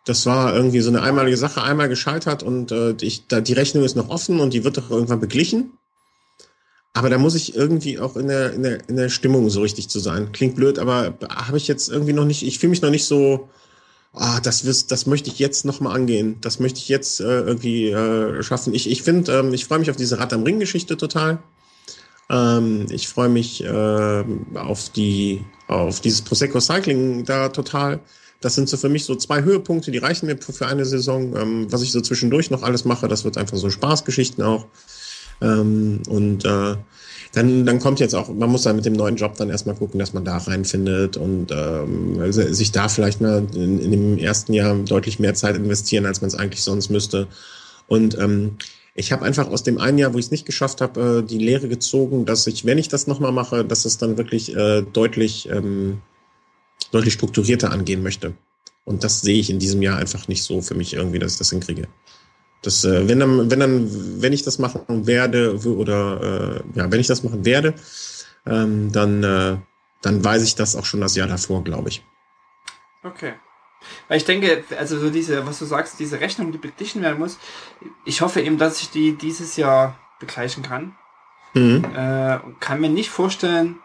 Das 0.04 0.26
war 0.26 0.54
irgendwie 0.54 0.80
so 0.80 0.90
eine 0.90 1.02
einmalige 1.02 1.36
Sache, 1.36 1.62
einmal 1.62 1.88
gescheitert 1.88 2.42
und 2.42 2.72
äh, 2.72 2.94
ich, 3.00 3.26
da, 3.26 3.40
die 3.40 3.52
Rechnung 3.52 3.84
ist 3.84 3.96
noch 3.96 4.08
offen 4.10 4.40
und 4.40 4.52
die 4.52 4.64
wird 4.64 4.76
doch 4.76 4.90
irgendwann 4.90 5.20
beglichen. 5.20 5.72
Aber 6.94 7.08
da 7.08 7.18
muss 7.18 7.34
ich 7.34 7.54
irgendwie 7.54 7.98
auch 7.98 8.16
in 8.16 8.28
der, 8.28 8.52
in 8.52 8.62
der, 8.62 8.88
in 8.88 8.96
der 8.96 9.08
Stimmung 9.08 9.48
so 9.48 9.62
richtig 9.62 9.88
zu 9.88 9.98
sein. 9.98 10.32
Klingt 10.32 10.56
blöd, 10.56 10.78
aber 10.78 11.14
habe 11.28 11.56
ich 11.56 11.66
jetzt 11.66 11.88
irgendwie 11.88 12.12
noch 12.12 12.26
nicht, 12.26 12.42
ich 12.42 12.58
fühle 12.58 12.70
mich 12.70 12.82
noch 12.82 12.90
nicht 12.90 13.06
so, 13.06 13.48
ah, 14.12 14.40
das, 14.40 14.86
das 14.86 15.06
möchte 15.06 15.30
ich 15.30 15.38
jetzt 15.38 15.64
noch 15.64 15.80
mal 15.80 15.94
angehen. 15.94 16.36
Das 16.42 16.60
möchte 16.60 16.80
ich 16.80 16.88
jetzt 16.88 17.20
äh, 17.20 17.40
irgendwie 17.40 17.90
äh, 17.90 18.42
schaffen. 18.42 18.74
Ich, 18.74 18.90
ich 18.90 19.02
finde, 19.02 19.32
ähm, 19.32 19.54
ich 19.54 19.64
freue 19.64 19.78
mich 19.78 19.90
auf 19.90 19.96
diese 19.96 20.18
Rad 20.18 20.32
am 20.32 20.42
Ring-Geschichte 20.42 20.96
total. 20.96 21.42
Ähm, 22.32 22.86
ich 22.90 23.08
freue 23.08 23.28
mich 23.28 23.62
äh, 23.62 24.24
auf 24.54 24.88
die 24.90 25.44
auf 25.68 26.00
dieses 26.00 26.22
Prosecco 26.22 26.60
Cycling 26.60 27.24
da 27.24 27.50
total. 27.50 28.00
Das 28.40 28.56
sind 28.56 28.68
so 28.68 28.76
für 28.76 28.88
mich 28.88 29.04
so 29.04 29.14
zwei 29.14 29.42
Höhepunkte, 29.42 29.92
die 29.92 29.98
reichen 29.98 30.26
mir 30.26 30.36
für 30.36 30.66
eine 30.66 30.84
Saison. 30.84 31.36
Ähm, 31.36 31.66
was 31.70 31.82
ich 31.82 31.92
so 31.92 32.00
zwischendurch 32.00 32.50
noch 32.50 32.62
alles 32.62 32.84
mache, 32.84 33.06
das 33.06 33.24
wird 33.24 33.38
einfach 33.38 33.56
so 33.56 33.70
Spaßgeschichten 33.70 34.42
auch. 34.42 34.66
Ähm, 35.40 36.02
und 36.08 36.44
äh, 36.44 36.76
dann, 37.34 37.64
dann 37.64 37.78
kommt 37.78 38.00
jetzt 38.00 38.14
auch, 38.14 38.28
man 38.28 38.50
muss 38.50 38.62
dann 38.62 38.76
mit 38.76 38.84
dem 38.84 38.92
neuen 38.92 39.16
Job 39.16 39.36
dann 39.36 39.48
erstmal 39.48 39.74
gucken, 39.76 39.98
dass 39.98 40.12
man 40.12 40.24
da 40.24 40.36
reinfindet 40.36 41.16
und 41.16 41.50
ähm, 41.50 42.32
sich 42.32 42.72
da 42.72 42.88
vielleicht 42.88 43.20
mal 43.20 43.46
in, 43.54 43.78
in 43.78 43.90
dem 43.90 44.18
ersten 44.18 44.52
Jahr 44.52 44.74
deutlich 44.74 45.18
mehr 45.18 45.34
Zeit 45.34 45.56
investieren, 45.56 46.04
als 46.04 46.20
man 46.20 46.28
es 46.28 46.34
eigentlich 46.34 46.62
sonst 46.62 46.90
müsste. 46.90 47.28
Und 47.86 48.18
ähm, 48.18 48.56
ich 48.94 49.12
habe 49.12 49.24
einfach 49.24 49.48
aus 49.48 49.62
dem 49.62 49.78
einen 49.78 49.98
Jahr, 49.98 50.12
wo 50.12 50.18
ich 50.18 50.26
es 50.26 50.30
nicht 50.30 50.46
geschafft 50.46 50.80
habe, 50.80 51.20
äh, 51.20 51.22
die 51.26 51.38
Lehre 51.38 51.68
gezogen, 51.68 52.26
dass 52.26 52.46
ich, 52.46 52.64
wenn 52.64 52.78
ich 52.78 52.88
das 52.88 53.06
nochmal 53.06 53.32
mache, 53.32 53.64
dass 53.64 53.84
es 53.84 53.98
dann 53.98 54.18
wirklich 54.18 54.54
äh, 54.54 54.82
deutlich, 54.82 55.48
ähm, 55.48 56.02
deutlich 56.90 57.14
strukturierter 57.14 57.72
angehen 57.72 58.02
möchte. 58.02 58.34
Und 58.84 59.04
das 59.04 59.20
sehe 59.20 59.38
ich 59.38 59.48
in 59.48 59.58
diesem 59.58 59.80
Jahr 59.80 59.98
einfach 59.98 60.28
nicht 60.28 60.42
so 60.42 60.60
für 60.60 60.74
mich 60.74 60.94
irgendwie, 60.94 61.18
dass 61.18 61.32
ich 61.32 61.38
das 61.38 61.50
hinkriege. 61.50 61.88
Das, 62.62 62.84
äh, 62.84 63.08
wenn 63.08 63.18
dann, 63.18 63.50
wenn 63.50 63.60
dann, 63.60 64.22
wenn 64.22 64.32
ich 64.32 64.42
das 64.42 64.58
machen 64.58 65.06
werde 65.06 65.56
oder 65.56 66.62
äh, 66.74 66.78
ja, 66.78 66.90
wenn 66.90 67.00
ich 67.00 67.06
das 67.06 67.22
machen 67.22 67.44
werde, 67.44 67.74
ähm, 68.46 68.92
dann, 68.92 69.22
äh, 69.22 69.56
dann 70.02 70.24
weiß 70.24 70.42
ich 70.42 70.54
das 70.54 70.76
auch 70.76 70.84
schon 70.84 71.00
das 71.00 71.16
Jahr 71.16 71.28
davor, 71.28 71.64
glaube 71.64 71.88
ich. 71.88 72.04
Okay. 73.04 73.34
Weil 74.08 74.16
ich 74.18 74.24
denke, 74.24 74.64
also 74.78 74.98
so 74.98 75.10
diese, 75.10 75.46
was 75.46 75.58
du 75.58 75.64
sagst, 75.64 75.98
diese 75.98 76.20
Rechnung, 76.20 76.52
die 76.52 76.58
beglichen 76.58 77.02
werden 77.02 77.18
muss, 77.18 77.38
ich 78.04 78.20
hoffe 78.20 78.40
eben, 78.40 78.58
dass 78.58 78.80
ich 78.80 78.90
die 78.90 79.12
dieses 79.12 79.56
Jahr 79.56 79.96
begleichen 80.20 80.62
kann. 80.62 80.96
Mhm. 81.54 81.84
Äh, 81.94 82.38
kann 82.60 82.80
mir 82.80 82.88
nicht 82.88 83.10
vorstellen, 83.10 83.78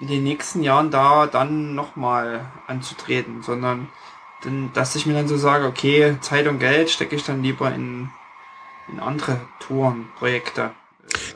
in 0.00 0.08
den 0.08 0.22
nächsten 0.22 0.62
Jahren 0.62 0.90
da 0.90 1.26
dann 1.26 1.74
nochmal 1.74 2.44
anzutreten, 2.66 3.42
sondern 3.42 3.88
denn, 4.44 4.70
dass 4.74 4.94
ich 4.94 5.06
mir 5.06 5.14
dann 5.14 5.28
so 5.28 5.36
sage, 5.36 5.66
okay, 5.66 6.16
Zeit 6.20 6.46
und 6.46 6.58
Geld 6.58 6.90
stecke 6.90 7.16
ich 7.16 7.24
dann 7.24 7.42
lieber 7.42 7.72
in, 7.74 8.10
in 8.92 9.00
andere 9.00 9.40
Touren, 9.60 10.08
Projekte. 10.18 10.72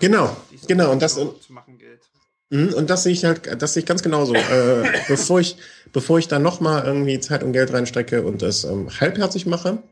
Genau, 0.00 0.36
äh, 0.52 0.66
genau, 0.66 0.92
und 0.92 1.00
das 1.00 1.14
zu 1.14 1.34
machen 1.48 1.78
gilt. 1.78 2.02
Mhm, 2.50 2.74
und 2.74 2.90
das 2.90 3.04
sehe 3.04 3.12
ich 3.12 3.24
halt, 3.24 3.62
das 3.62 3.74
sehe 3.74 3.82
ich 3.82 3.86
ganz 3.86 4.02
genauso. 4.02 4.34
äh, 4.34 4.92
bevor 5.08 5.40
ich, 5.40 5.56
bevor 5.92 6.18
ich 6.18 6.28
da 6.28 6.38
nochmal 6.38 6.84
irgendwie 6.84 7.20
Zeit 7.20 7.42
und 7.42 7.52
Geld 7.52 7.72
reinstecke 7.72 8.22
und 8.22 8.42
das 8.42 8.64
ähm, 8.64 8.88
halbherzig 9.00 9.46
mache, 9.46 9.82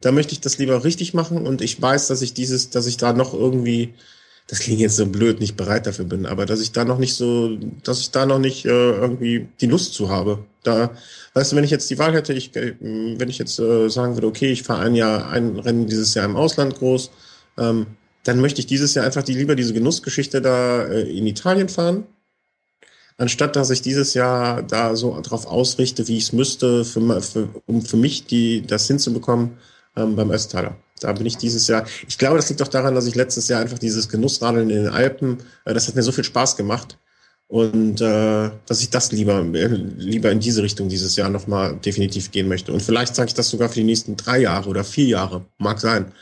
da 0.00 0.12
möchte 0.12 0.32
ich 0.32 0.40
das 0.40 0.58
lieber 0.58 0.84
richtig 0.84 1.14
machen 1.14 1.46
und 1.46 1.60
ich 1.60 1.80
weiß, 1.80 2.06
dass 2.08 2.22
ich 2.22 2.34
dieses, 2.34 2.70
dass 2.70 2.86
ich 2.86 2.96
da 2.96 3.12
noch 3.12 3.34
irgendwie 3.34 3.94
das 4.48 4.60
klingt 4.60 4.80
jetzt 4.80 4.96
so 4.96 5.06
blöd, 5.06 5.40
nicht 5.40 5.56
bereit 5.56 5.86
dafür 5.86 6.06
bin, 6.06 6.24
aber 6.24 6.46
dass 6.46 6.60
ich 6.60 6.72
da 6.72 6.84
noch 6.84 6.98
nicht 6.98 7.14
so, 7.14 7.58
dass 7.84 8.00
ich 8.00 8.10
da 8.10 8.24
noch 8.24 8.38
nicht 8.38 8.64
äh, 8.64 8.70
irgendwie 8.70 9.46
die 9.60 9.66
Lust 9.66 9.92
zu 9.92 10.08
habe. 10.08 10.38
Da, 10.62 10.90
weißt 11.34 11.52
du, 11.52 11.56
wenn 11.56 11.64
ich 11.64 11.70
jetzt 11.70 11.90
die 11.90 11.98
Wahl 11.98 12.14
hätte, 12.14 12.32
ich, 12.32 12.56
äh, 12.56 12.74
wenn 12.80 13.28
ich 13.28 13.36
jetzt 13.36 13.58
äh, 13.58 13.88
sagen 13.90 14.16
würde, 14.16 14.26
okay, 14.26 14.50
ich 14.50 14.62
fahre 14.62 14.80
ein 14.80 14.94
Jahr, 14.94 15.28
ein 15.28 15.58
Rennen 15.58 15.86
dieses 15.86 16.14
Jahr 16.14 16.24
im 16.24 16.34
Ausland 16.34 16.76
groß, 16.76 17.10
ähm, 17.58 17.86
dann 18.24 18.40
möchte 18.40 18.60
ich 18.60 18.66
dieses 18.66 18.94
Jahr 18.94 19.04
einfach 19.04 19.22
die, 19.22 19.34
lieber 19.34 19.54
diese 19.54 19.74
Genussgeschichte 19.74 20.40
da 20.40 20.82
äh, 20.84 21.02
in 21.02 21.26
Italien 21.26 21.68
fahren, 21.68 22.06
anstatt 23.18 23.56
dass 23.56 23.70
ich 23.70 23.82
dieses 23.82 24.14
Jahr 24.14 24.62
da 24.62 24.96
so 24.96 25.20
drauf 25.20 25.46
ausrichte, 25.46 26.08
wie 26.08 26.16
ich 26.16 26.24
es 26.24 26.32
müsste, 26.32 26.84
für, 26.84 27.20
für, 27.20 27.48
um 27.66 27.82
für 27.82 27.96
mich 27.96 28.24
die, 28.24 28.62
das 28.62 28.86
hinzubekommen 28.86 29.58
ähm, 29.96 30.16
beim 30.16 30.30
Östtaler. 30.30 30.76
Da 31.00 31.12
bin 31.12 31.26
ich 31.26 31.36
dieses 31.36 31.66
Jahr. 31.68 31.84
Ich 32.08 32.18
glaube, 32.18 32.36
das 32.36 32.48
liegt 32.48 32.60
doch 32.60 32.68
daran, 32.68 32.94
dass 32.94 33.06
ich 33.06 33.14
letztes 33.14 33.48
Jahr 33.48 33.60
einfach 33.60 33.78
dieses 33.78 34.08
Genussradeln 34.08 34.70
in 34.70 34.84
den 34.84 34.92
Alpen, 34.92 35.38
äh, 35.64 35.74
das 35.74 35.88
hat 35.88 35.94
mir 35.94 36.02
so 36.02 36.12
viel 36.12 36.24
Spaß 36.24 36.56
gemacht. 36.56 36.98
Und 37.48 38.02
äh, 38.02 38.50
dass 38.66 38.82
ich 38.82 38.90
das 38.90 39.10
lieber, 39.10 39.40
äh, 39.40 39.66
lieber 39.66 40.30
in 40.30 40.40
diese 40.40 40.62
Richtung 40.62 40.88
dieses 40.90 41.16
Jahr 41.16 41.30
nochmal 41.30 41.76
definitiv 41.76 42.30
gehen 42.30 42.46
möchte. 42.46 42.72
Und 42.72 42.82
vielleicht 42.82 43.14
sage 43.14 43.28
ich 43.28 43.34
das 43.34 43.48
sogar 43.48 43.70
für 43.70 43.76
die 43.76 43.84
nächsten 43.84 44.16
drei 44.16 44.40
Jahre 44.40 44.68
oder 44.68 44.84
vier 44.84 45.06
Jahre. 45.06 45.46
Mag 45.56 45.80
sein. 45.80 46.12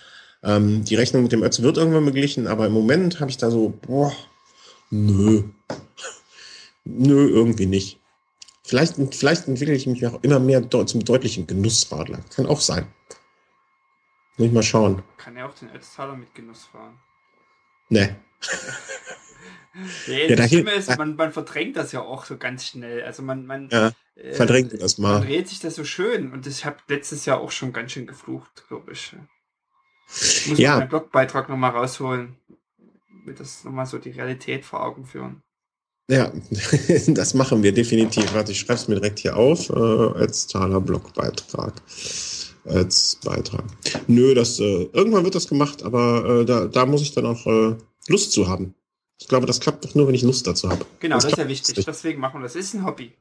Ähm, 0.45 0.85
die 0.85 0.95
Rechnung 0.95 1.25
mit 1.25 1.33
dem 1.33 1.43
Ötz 1.43 1.61
wird 1.61 1.79
irgendwann 1.79 2.05
beglichen, 2.05 2.47
aber 2.47 2.67
im 2.67 2.73
Moment 2.73 3.19
habe 3.19 3.31
ich 3.31 3.39
da 3.39 3.51
so, 3.51 3.75
boah, 3.87 4.13
nö. 4.91 5.43
Nö, 6.87 7.29
irgendwie 7.29 7.67
nicht. 7.67 8.01
Vielleicht, 8.65 8.97
vielleicht 9.15 9.47
entwickle 9.47 9.75
ich 9.75 9.87
mich 9.87 10.07
auch 10.07 10.23
immer 10.23 10.41
mehr 10.41 10.69
zum 10.71 11.05
deutlichen 11.05 11.47
Genussradler. 11.47 12.21
Kann 12.35 12.47
auch 12.47 12.61
sein. 12.61 12.87
Muss 14.37 14.49
ich 14.49 14.53
mal 14.53 14.63
schauen. 14.63 15.03
Kann 15.17 15.37
er 15.37 15.49
auch 15.49 15.55
den 15.55 15.71
Ötztaler 15.71 16.17
mit 16.17 16.35
Genuss 16.35 16.65
fahren? 16.65 16.99
Nee. 17.89 18.15
nee, 20.09 20.29
ja, 20.29 20.37
das 20.37 20.49
Schlimme 20.49 20.73
ist, 20.73 20.97
man, 20.99 21.17
man 21.17 21.33
verdrängt 21.33 21.77
das 21.77 21.93
ja 21.93 22.03
auch 22.03 22.25
so 22.25 22.37
ganz 22.37 22.67
schnell. 22.67 23.03
Also 23.05 23.23
man, 23.23 23.47
man 23.47 23.69
ja, 23.71 23.93
äh, 24.17 24.35
verdrängt 24.35 24.73
das 24.81 24.99
mal. 24.99 25.21
Man 25.21 25.29
dreht 25.29 25.49
sich 25.49 25.61
das 25.61 25.77
so 25.77 25.85
schön 25.85 26.33
und 26.33 26.47
ich 26.47 26.65
habe 26.65 26.79
letztes 26.89 27.25
Jahr 27.25 27.41
auch 27.41 27.51
schon 27.51 27.73
ganz 27.73 27.93
schön 27.93 28.07
geflucht, 28.07 28.65
glaube 28.69 28.93
ich. 28.93 29.15
Ich 30.09 30.49
muss 30.49 30.59
ja. 30.59 30.79
meinen 30.79 30.89
Blogbeitrag 30.89 31.49
nochmal 31.49 31.71
rausholen. 31.71 32.37
Wird 33.25 33.41
das 33.41 33.65
nochmal 33.65 33.87
so 33.87 33.99
die 33.99 34.11
Realität 34.11 34.65
vor 34.65 34.85
Augen 34.85 35.05
führen. 35.05 35.43
Ja, 36.09 36.33
das 37.09 37.35
machen 37.35 37.63
wir 37.63 37.73
definitiv. 37.73 38.33
Warte, 38.35 38.53
ich 38.53 38.61
schreibe 38.61 38.75
es 38.75 38.89
mir 38.89 38.95
direkt 38.97 39.19
hier 39.19 39.37
auf. 39.37 39.71
Äh, 39.71 39.75
als 39.75 40.47
Taler 40.47 40.81
Blogbeitrag 40.81 41.75
als 42.69 43.19
Beitrag. 43.25 43.65
Nö, 44.07 44.35
das 44.35 44.61
äh, 44.61 44.89
irgendwann 44.93 45.25
wird 45.25 45.35
das 45.35 45.49
gemacht, 45.49 45.83
aber 45.83 46.41
äh, 46.41 46.45
da, 46.45 46.67
da 46.67 46.87
muss 46.87 47.03
ich 47.03 47.13
dann 47.13 47.27
auch 47.27 47.47
äh, 47.47 47.77
Lust 48.09 48.33
zu 48.33 48.49
haben. 48.49 48.75
Ich 49.19 49.29
glaube, 49.29 49.47
das 49.47 49.61
klappt 49.61 49.85
doch 49.85 49.95
nur, 49.95 50.07
wenn 50.09 50.15
ich 50.15 50.23
Lust 50.23 50.47
dazu 50.47 50.69
habe. 50.69 50.85
Genau, 51.01 51.17
das, 51.17 51.25
das 51.25 51.33
ist 51.33 51.39
ja 51.39 51.49
wichtig. 51.49 51.85
Deswegen 51.85 52.21
machen 52.21 52.41
wir 52.41 52.43
das. 52.43 52.53
Das 52.53 52.63
ist 52.63 52.75
ein 52.75 52.85
Hobby. 52.85 53.13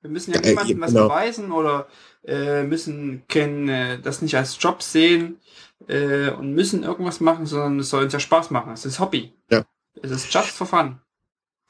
Wir 0.00 0.10
müssen 0.10 0.32
ja, 0.32 0.40
ja 0.40 0.48
niemandem 0.48 0.80
was 0.80 0.90
genau. 0.90 1.08
beweisen 1.08 1.52
oder 1.52 1.86
äh, 2.24 2.64
müssen 2.64 3.22
können, 3.28 3.68
äh, 3.68 4.00
das 4.00 4.22
nicht 4.22 4.36
als 4.36 4.56
Job 4.60 4.82
sehen 4.82 5.36
äh, 5.86 6.30
und 6.30 6.54
müssen 6.54 6.82
irgendwas 6.82 7.20
machen, 7.20 7.46
sondern 7.46 7.78
es 7.80 7.90
soll 7.90 8.04
uns 8.04 8.12
ja 8.12 8.18
Spaß 8.18 8.50
machen. 8.50 8.72
Es 8.72 8.84
ist 8.84 8.98
Hobby. 8.98 9.32
Ja. 9.50 9.64
Es 10.02 10.10
ist 10.10 10.32
just 10.32 10.48
for 10.48 10.66
fun. 10.66 10.98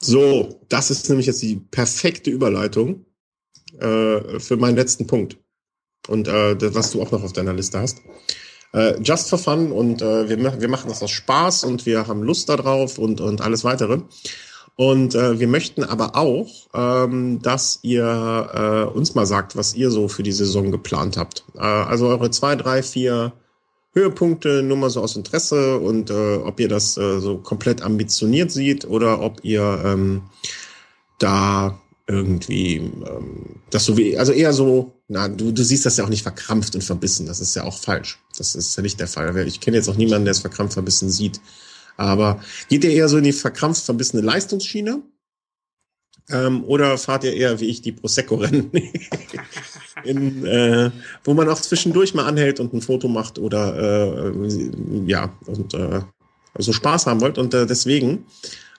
So, 0.04 0.60
das 0.68 0.90
ist 0.90 1.08
nämlich 1.08 1.26
jetzt 1.26 1.42
die 1.42 1.56
perfekte 1.56 2.30
Überleitung 2.30 3.06
äh, 3.78 4.40
für 4.40 4.56
meinen 4.56 4.76
letzten 4.76 5.06
Punkt 5.06 5.38
und 6.08 6.26
äh, 6.26 6.56
das, 6.56 6.74
was 6.74 6.90
du 6.90 7.00
auch 7.00 7.12
noch 7.12 7.22
auf 7.22 7.32
deiner 7.32 7.52
Liste 7.52 7.78
hast. 7.78 7.98
Äh, 8.72 9.00
just 9.00 9.30
for 9.30 9.38
fun 9.38 9.70
und 9.70 10.02
äh, 10.02 10.28
wir, 10.28 10.60
wir 10.60 10.68
machen 10.68 10.88
das 10.88 11.02
aus 11.02 11.10
Spaß 11.12 11.62
und 11.64 11.86
wir 11.86 12.08
haben 12.08 12.24
Lust 12.24 12.48
darauf 12.48 12.98
und, 12.98 13.20
und 13.20 13.42
alles 13.42 13.62
weitere. 13.62 14.00
Und 14.74 15.14
äh, 15.14 15.38
wir 15.38 15.46
möchten 15.46 15.84
aber 15.84 16.16
auch, 16.16 16.68
ähm, 16.74 17.40
dass 17.40 17.78
ihr 17.82 18.88
äh, 18.92 18.96
uns 18.96 19.14
mal 19.14 19.26
sagt, 19.26 19.54
was 19.54 19.74
ihr 19.74 19.90
so 19.90 20.08
für 20.08 20.22
die 20.22 20.32
Saison 20.32 20.72
geplant 20.72 21.16
habt. 21.16 21.44
Äh, 21.54 21.60
also 21.60 22.08
eure 22.08 22.30
zwei, 22.30 22.56
drei, 22.56 22.82
vier 22.82 23.34
Höhepunkte 23.93 24.62
nur 24.62 24.77
mal 24.77 24.90
so 24.90 25.02
aus 25.02 25.16
Interesse 25.16 25.78
und 25.78 26.10
äh, 26.10 26.36
ob 26.36 26.59
ihr 26.60 26.69
das 26.69 26.97
äh, 26.97 27.20
so 27.20 27.39
komplett 27.39 27.82
ambitioniert 27.82 28.51
seht 28.51 28.86
oder 28.86 29.20
ob 29.20 29.44
ihr 29.44 29.82
ähm, 29.85 30.23
da 31.19 31.78
irgendwie 32.06 32.77
ähm, 32.77 33.60
das 33.70 33.85
so 33.85 33.97
wie, 33.97 34.19
also 34.19 34.32
eher 34.32 34.52
so, 34.52 34.93
na, 35.09 35.28
du, 35.28 35.52
du 35.52 35.62
siehst 35.62 35.86
das 35.86 35.97
ja 35.97 36.05
auch 36.05 36.09
nicht 36.09 36.23
verkrampft 36.23 36.74
und 36.74 36.82
verbissen, 36.82 37.27
das 37.27 37.40
ist 37.40 37.55
ja 37.55 37.64
auch 37.64 37.78
falsch. 37.78 38.19
Das 38.36 38.55
ist 38.55 38.77
ja 38.77 38.82
nicht 38.82 38.98
der 38.98 39.09
Fall. 39.09 39.47
Ich 39.47 39.60
kenne 39.60 39.77
jetzt 39.77 39.89
auch 39.89 39.97
niemanden, 39.97 40.24
der 40.24 40.32
es 40.32 40.40
verkrampft 40.40 40.74
verbissen 40.74 41.10
sieht. 41.10 41.40
Aber 41.97 42.43
geht 42.69 42.85
ihr 42.85 42.90
eher 42.90 43.09
so 43.09 43.19
in 43.19 43.24
die 43.24 43.32
verkrampft 43.32 43.85
verbissene 43.85 44.23
Leistungsschiene? 44.23 45.02
Ähm, 46.31 46.64
oder 46.64 46.97
fahrt 46.98 47.24
ihr 47.24 47.35
eher 47.35 47.60
wie 47.60 47.66
ich 47.66 47.82
die 47.82 47.93
Prosecco-Rennen, 47.93 48.70
in, 50.04 50.46
äh, 50.46 50.90
wo 51.24 51.34
man 51.34 51.48
auch 51.48 51.60
zwischendurch 51.60 52.14
mal 52.14 52.26
anhält 52.26 52.60
und 52.60 52.72
ein 52.72 52.80
Foto 52.80 53.08
macht 53.08 53.38
oder 53.38 54.28
äh, 54.28 54.32
ja, 55.06 55.32
und 55.46 55.74
äh, 55.74 56.00
so 56.58 56.72
Spaß 56.72 57.06
haben 57.06 57.20
wollt. 57.20 57.38
Und 57.38 57.54
äh, 57.54 57.66
deswegen 57.66 58.26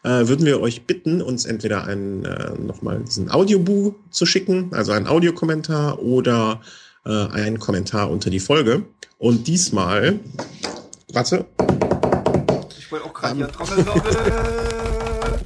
äh, 0.03 0.27
würden 0.27 0.45
wir 0.45 0.61
euch 0.61 0.85
bitten, 0.85 1.21
uns 1.21 1.45
entweder 1.45 1.85
einen, 1.85 2.25
äh, 2.25 2.51
nochmal 2.59 2.99
diesen 2.99 3.31
Audioboo 3.31 3.95
zu 4.09 4.25
schicken, 4.25 4.69
also 4.73 4.91
einen 4.91 5.07
Audiokommentar 5.07 6.01
oder 6.01 6.61
einen 7.05 7.59
Kommentar 7.59 8.09
unter 8.09 8.29
die 8.29 8.39
Folge. 8.39 8.85
Und 9.17 9.47
diesmal, 9.47 10.21
warte. 11.11 11.43
Ich 12.79 12.89
wollte 12.89 13.05
auch 13.05 13.13
gerade 13.13 13.41
ähm, 13.41 13.47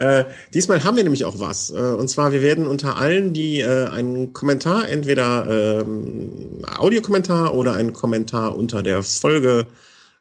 Äh, 0.00 0.24
diesmal 0.54 0.82
haben 0.82 0.96
wir 0.96 1.02
nämlich 1.02 1.26
auch 1.26 1.40
was. 1.40 1.68
Äh, 1.70 1.74
und 1.74 2.08
zwar, 2.08 2.32
wir 2.32 2.40
werden 2.40 2.66
unter 2.66 2.96
allen, 2.96 3.34
die 3.34 3.60
äh, 3.60 3.86
einen 3.88 4.32
Kommentar, 4.32 4.88
entweder 4.88 5.82
ähm, 5.82 6.64
Audiokommentar 6.78 7.54
oder 7.54 7.74
einen 7.74 7.92
Kommentar 7.92 8.56
unter 8.56 8.82
der 8.82 9.02
Folge 9.02 9.66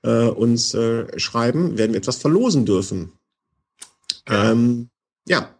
äh, 0.03 0.25
uns 0.25 0.73
äh, 0.73 1.17
schreiben, 1.17 1.77
werden 1.77 1.93
wir 1.93 1.99
etwas 1.99 2.17
verlosen 2.17 2.65
dürfen. 2.65 3.13
Ähm, 4.27 4.89
ja. 5.25 5.55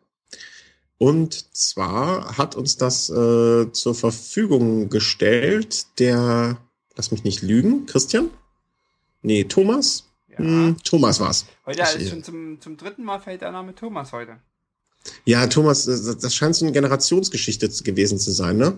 Und 0.97 1.55
zwar 1.55 2.37
hat 2.37 2.57
uns 2.57 2.75
das 2.75 3.09
äh, 3.09 3.71
zur 3.71 3.95
Verfügung 3.95 4.89
gestellt 4.89 5.97
der, 5.97 6.57
lass 6.97 7.11
mich 7.11 7.23
nicht 7.23 7.41
lügen, 7.41 7.85
Christian? 7.85 8.29
Nee, 9.21 9.45
Thomas? 9.45 10.08
Ja. 10.39 10.45
Hm, 10.45 10.77
Thomas 10.83 11.19
war's. 11.19 11.45
Heute 11.65 11.83
ich, 11.99 12.09
schon 12.09 12.23
zum, 12.23 12.61
zum 12.61 12.77
dritten 12.77 13.03
Mal 13.03 13.19
fällt 13.19 13.41
der 13.41 13.51
Name 13.51 13.75
Thomas 13.75 14.11
heute. 14.11 14.37
Ja, 15.25 15.47
Thomas, 15.47 15.85
das 15.85 16.35
scheint 16.35 16.55
so 16.55 16.65
eine 16.65 16.73
Generationsgeschichte 16.73 17.69
gewesen 17.83 18.19
zu 18.19 18.31
sein, 18.31 18.57
ne? 18.57 18.77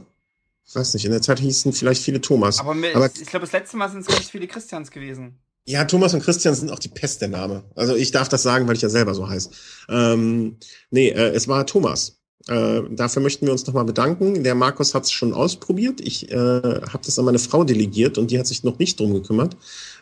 Ich 0.67 0.75
weiß 0.75 0.93
nicht, 0.93 1.05
in 1.05 1.11
der 1.11 1.21
Zeit 1.21 1.39
hießen 1.39 1.73
vielleicht 1.73 2.01
viele 2.01 2.21
Thomas. 2.21 2.59
Aber, 2.59 2.73
mir, 2.73 2.95
Aber 2.95 3.07
ich 3.07 3.25
glaube, 3.25 3.45
das 3.45 3.51
letzte 3.51 3.77
Mal 3.77 3.89
sind 3.89 4.01
es 4.01 4.07
ganz 4.07 4.29
viele 4.29 4.47
Christians 4.47 4.91
gewesen. 4.91 5.39
Ja, 5.65 5.85
Thomas 5.85 6.13
und 6.13 6.23
Christian 6.23 6.55
sind 6.55 6.71
auch 6.71 6.79
die 6.79 6.89
Pest 6.89 7.21
der 7.21 7.27
Name. 7.27 7.63
Also 7.75 7.95
ich 7.95 8.11
darf 8.11 8.29
das 8.29 8.43
sagen, 8.43 8.67
weil 8.67 8.75
ich 8.75 8.81
ja 8.81 8.89
selber 8.89 9.13
so 9.13 9.29
heiße. 9.29 9.49
Ähm, 9.89 10.57
nee, 10.89 11.09
äh, 11.09 11.29
es 11.35 11.47
war 11.47 11.65
Thomas. 11.67 12.21
Äh, 12.47 12.81
dafür 12.89 13.21
möchten 13.21 13.45
wir 13.45 13.51
uns 13.51 13.67
nochmal 13.67 13.85
bedanken. 13.85 14.43
Der 14.43 14.55
Markus 14.55 14.95
hat 14.95 15.03
es 15.03 15.11
schon 15.11 15.33
ausprobiert. 15.33 16.01
Ich 16.01 16.31
äh, 16.31 16.35
habe 16.35 17.01
das 17.05 17.19
an 17.19 17.25
meine 17.25 17.39
Frau 17.39 17.63
delegiert 17.63 18.17
und 18.17 18.31
die 18.31 18.39
hat 18.39 18.47
sich 18.47 18.63
noch 18.63 18.79
nicht 18.79 18.99
drum 18.99 19.13
gekümmert. 19.13 19.55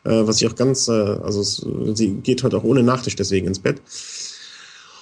Äh, 0.04 0.28
was 0.28 0.42
ich 0.42 0.48
auch 0.48 0.56
ganz, 0.56 0.88
äh, 0.88 0.92
also 0.92 1.42
es, 1.42 1.66
sie 1.94 2.12
geht 2.16 2.44
heute 2.44 2.58
auch 2.58 2.64
ohne 2.64 2.84
Nachtisch 2.84 3.16
deswegen 3.16 3.48
ins 3.48 3.60
Bett. 3.60 3.82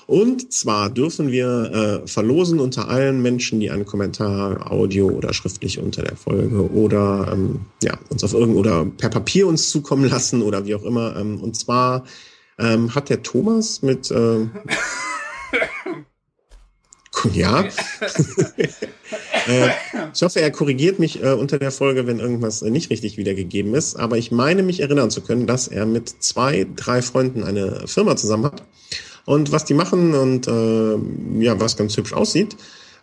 Und 0.08 0.54
zwar 0.54 0.90
dürfen 0.90 1.32
wir 1.32 2.02
äh, 2.06 2.08
verlosen 2.08 2.62
unter 2.62 2.88
allen 2.88 3.22
Menschen, 3.22 3.60
die 3.60 3.70
einen 3.70 3.86
Kommentar, 3.86 4.72
Audio 4.72 5.10
oder 5.10 5.34
schriftlich 5.34 5.80
unter 5.80 6.02
der 6.02 6.16
Folge 6.16 6.72
oder 6.72 7.30
ähm, 7.34 7.66
ja, 7.84 7.98
uns 8.10 8.24
auf 8.24 8.34
irgend 8.34 8.56
oder 8.56 8.86
per 8.86 9.10
Papier 9.10 9.48
uns 9.48 9.70
zukommen 9.70 10.10
lassen 10.10 10.42
oder 10.42 10.66
wie 10.66 10.76
auch 10.76 10.84
immer. 10.84 11.18
Ähm, 11.18 11.42
und 11.42 11.58
zwar 11.58 12.06
ähm, 12.58 12.96
hat 12.96 13.10
der 13.10 13.22
Thomas 13.22 13.82
mit 13.82 14.10
äh, 14.10 14.16
ja. 17.34 17.62
äh, 19.48 19.70
ich 20.14 20.22
hoffe, 20.22 20.42
er 20.42 20.52
korrigiert 20.52 21.00
mich 21.00 21.24
äh, 21.24 21.34
unter 21.34 21.60
der 21.60 21.72
Folge, 21.72 22.08
wenn 22.08 22.20
irgendwas 22.20 22.62
äh, 22.62 22.70
nicht 22.70 22.90
richtig 22.90 23.18
wiedergegeben 23.18 23.74
ist. 23.76 23.96
Aber 23.96 24.18
ich 24.18 24.32
meine 24.32 24.64
mich 24.64 24.80
erinnern 24.80 25.12
zu 25.12 25.22
können, 25.22 25.48
dass 25.48 25.68
er 25.68 25.86
mit 25.86 26.10
zwei, 26.24 26.68
drei 26.76 27.02
Freunden 27.02 27.44
eine 27.44 27.88
Firma 27.88 28.16
zusammen 28.16 28.46
hat 28.46 28.64
und 29.26 29.52
was 29.52 29.66
die 29.66 29.74
machen 29.74 30.14
und 30.16 30.48
äh, 30.48 31.44
ja, 31.44 31.60
was 31.60 31.78
ganz 31.78 31.98
hübsch 31.98 32.14
aussieht, 32.14 32.56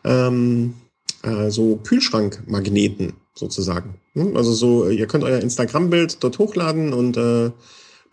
ähm, 0.05 0.75
äh, 1.23 1.51
so 1.51 1.77
Kühlschrankmagneten 1.77 3.15
sozusagen. 3.35 3.97
Hm? 4.15 4.37
Also 4.37 4.53
so, 4.53 4.89
ihr 4.89 5.07
könnt 5.07 5.25
euer 5.25 5.41
Instagram-Bild 5.41 6.23
dort 6.23 6.39
hochladen 6.39 6.93
und 6.93 7.17
äh, 7.17 7.51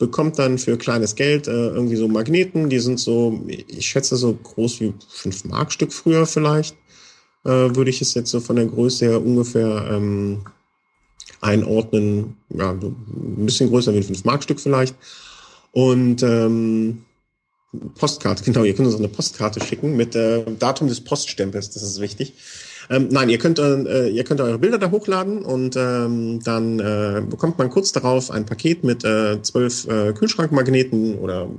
bekommt 0.01 0.39
dann 0.39 0.57
für 0.57 0.79
kleines 0.79 1.13
Geld 1.15 1.47
äh, 1.47 1.51
irgendwie 1.51 1.95
so 1.95 2.07
Magneten, 2.07 2.69
die 2.69 2.79
sind 2.79 2.99
so, 2.99 3.39
ich 3.47 3.85
schätze 3.85 4.15
so 4.15 4.33
groß 4.33 4.81
wie 4.81 4.95
fünf 5.07 5.45
Mark 5.45 5.71
Stück 5.71 5.93
früher 5.93 6.25
vielleicht, 6.25 6.75
äh, 7.45 7.49
würde 7.49 7.91
ich 7.91 8.01
es 8.01 8.15
jetzt 8.15 8.31
so 8.31 8.39
von 8.39 8.55
der 8.55 8.65
Größe 8.65 9.05
her 9.05 9.23
ungefähr 9.23 9.91
ähm, 9.91 10.41
einordnen, 11.39 12.37
ja, 12.49 12.71
ein 12.71 13.45
bisschen 13.45 13.69
größer 13.69 13.93
wie 13.93 13.97
ein 13.97 14.03
fünf 14.03 14.25
Mark 14.25 14.41
Stück 14.41 14.59
vielleicht. 14.59 14.95
Und 15.71 16.23
ähm, 16.23 17.05
Postkarte, 17.93 18.43
genau, 18.51 18.63
ihr 18.63 18.73
könnt 18.73 18.87
uns 18.87 18.97
eine 18.97 19.07
Postkarte 19.07 19.61
schicken 19.61 19.95
mit 19.95 20.15
äh, 20.15 20.43
Datum 20.57 20.87
des 20.87 21.01
Poststempels, 21.01 21.69
das 21.69 21.83
ist 21.83 22.01
wichtig. 22.01 22.33
Ähm, 22.91 23.07
nein, 23.09 23.29
ihr 23.29 23.37
könnt, 23.37 23.57
äh, 23.57 24.09
ihr 24.09 24.25
könnt 24.25 24.41
eure 24.41 24.59
Bilder 24.59 24.77
da 24.77 24.91
hochladen 24.91 25.45
und 25.45 25.77
ähm, 25.77 26.43
dann 26.43 26.79
äh, 26.79 27.23
bekommt 27.27 27.57
man 27.57 27.69
kurz 27.69 27.93
darauf 27.93 28.29
ein 28.29 28.45
Paket 28.45 28.83
mit 28.83 29.05
äh, 29.05 29.41
zwölf 29.41 29.87
äh, 29.87 30.11
Kühlschrankmagneten 30.11 31.17
oder 31.17 31.49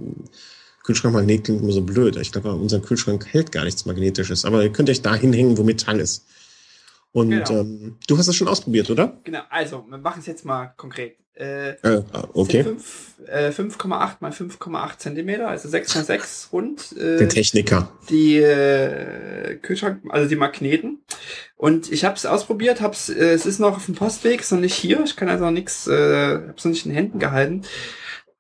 Kühlschrankmagnet 0.85 1.45
klingt 1.45 1.63
immer 1.63 1.73
so 1.73 1.81
blöd. 1.81 2.17
Ich 2.17 2.33
glaube, 2.33 2.53
unser 2.53 2.81
Kühlschrank 2.81 3.27
hält 3.33 3.51
gar 3.51 3.65
nichts 3.65 3.87
Magnetisches, 3.87 4.45
aber 4.45 4.63
ihr 4.63 4.73
könnt 4.73 4.91
euch 4.91 5.01
da 5.01 5.15
hinhängen, 5.15 5.57
wo 5.57 5.63
Metall 5.63 6.01
ist. 6.01 6.27
Und 7.13 7.31
genau. 7.31 7.61
ähm, 7.61 7.97
du 8.07 8.19
hast 8.19 8.29
es 8.29 8.37
schon 8.37 8.49
ausprobiert, 8.49 8.91
oder? 8.91 9.19
Genau, 9.25 9.41
also 9.49 9.87
wir 9.89 9.99
machen 9.99 10.21
es 10.21 10.27
jetzt 10.27 10.45
mal 10.45 10.75
konkret. 10.77 11.17
Äh, 11.35 11.71
äh, 11.71 12.03
okay. 12.35 12.63
5,8 12.63 13.27
äh, 13.29 14.17
mal 14.21 14.33
5,8 14.33 14.99
Zentimeter, 14.99 15.49
also 15.49 15.69
6 15.69 15.95
mal 15.95 16.05
6 16.05 16.49
rund. 16.53 16.93
Äh, 16.93 17.19
Der 17.19 17.29
Techniker. 17.29 17.91
Die 18.11 18.37
äh, 18.37 19.57
Kühlschrank, 19.57 20.03
also 20.11 20.29
die 20.29 20.37
Magneten. 20.37 21.03
Und 21.57 21.91
ich 21.91 22.05
habe 22.05 22.17
es 22.17 22.27
ausprobiert, 22.27 22.81
hab's, 22.81 23.09
äh, 23.09 23.33
es 23.33 23.47
ist 23.47 23.61
noch 23.61 23.77
auf 23.77 23.87
dem 23.87 23.95
Postweg, 23.95 24.41
ist 24.41 24.53
noch 24.53 24.61
nicht 24.61 24.75
hier. 24.75 25.03
Ich 25.05 25.17
kann 25.17 25.29
also 25.29 25.45
noch 25.45 25.53
nichts, 25.53 25.87
äh, 25.87 25.93
habe 25.93 26.55
es 26.57 26.65
noch 26.65 26.73
nicht 26.73 26.85
in 26.85 26.91
den 26.91 26.97
Händen 26.97 27.19
gehalten. 27.19 27.63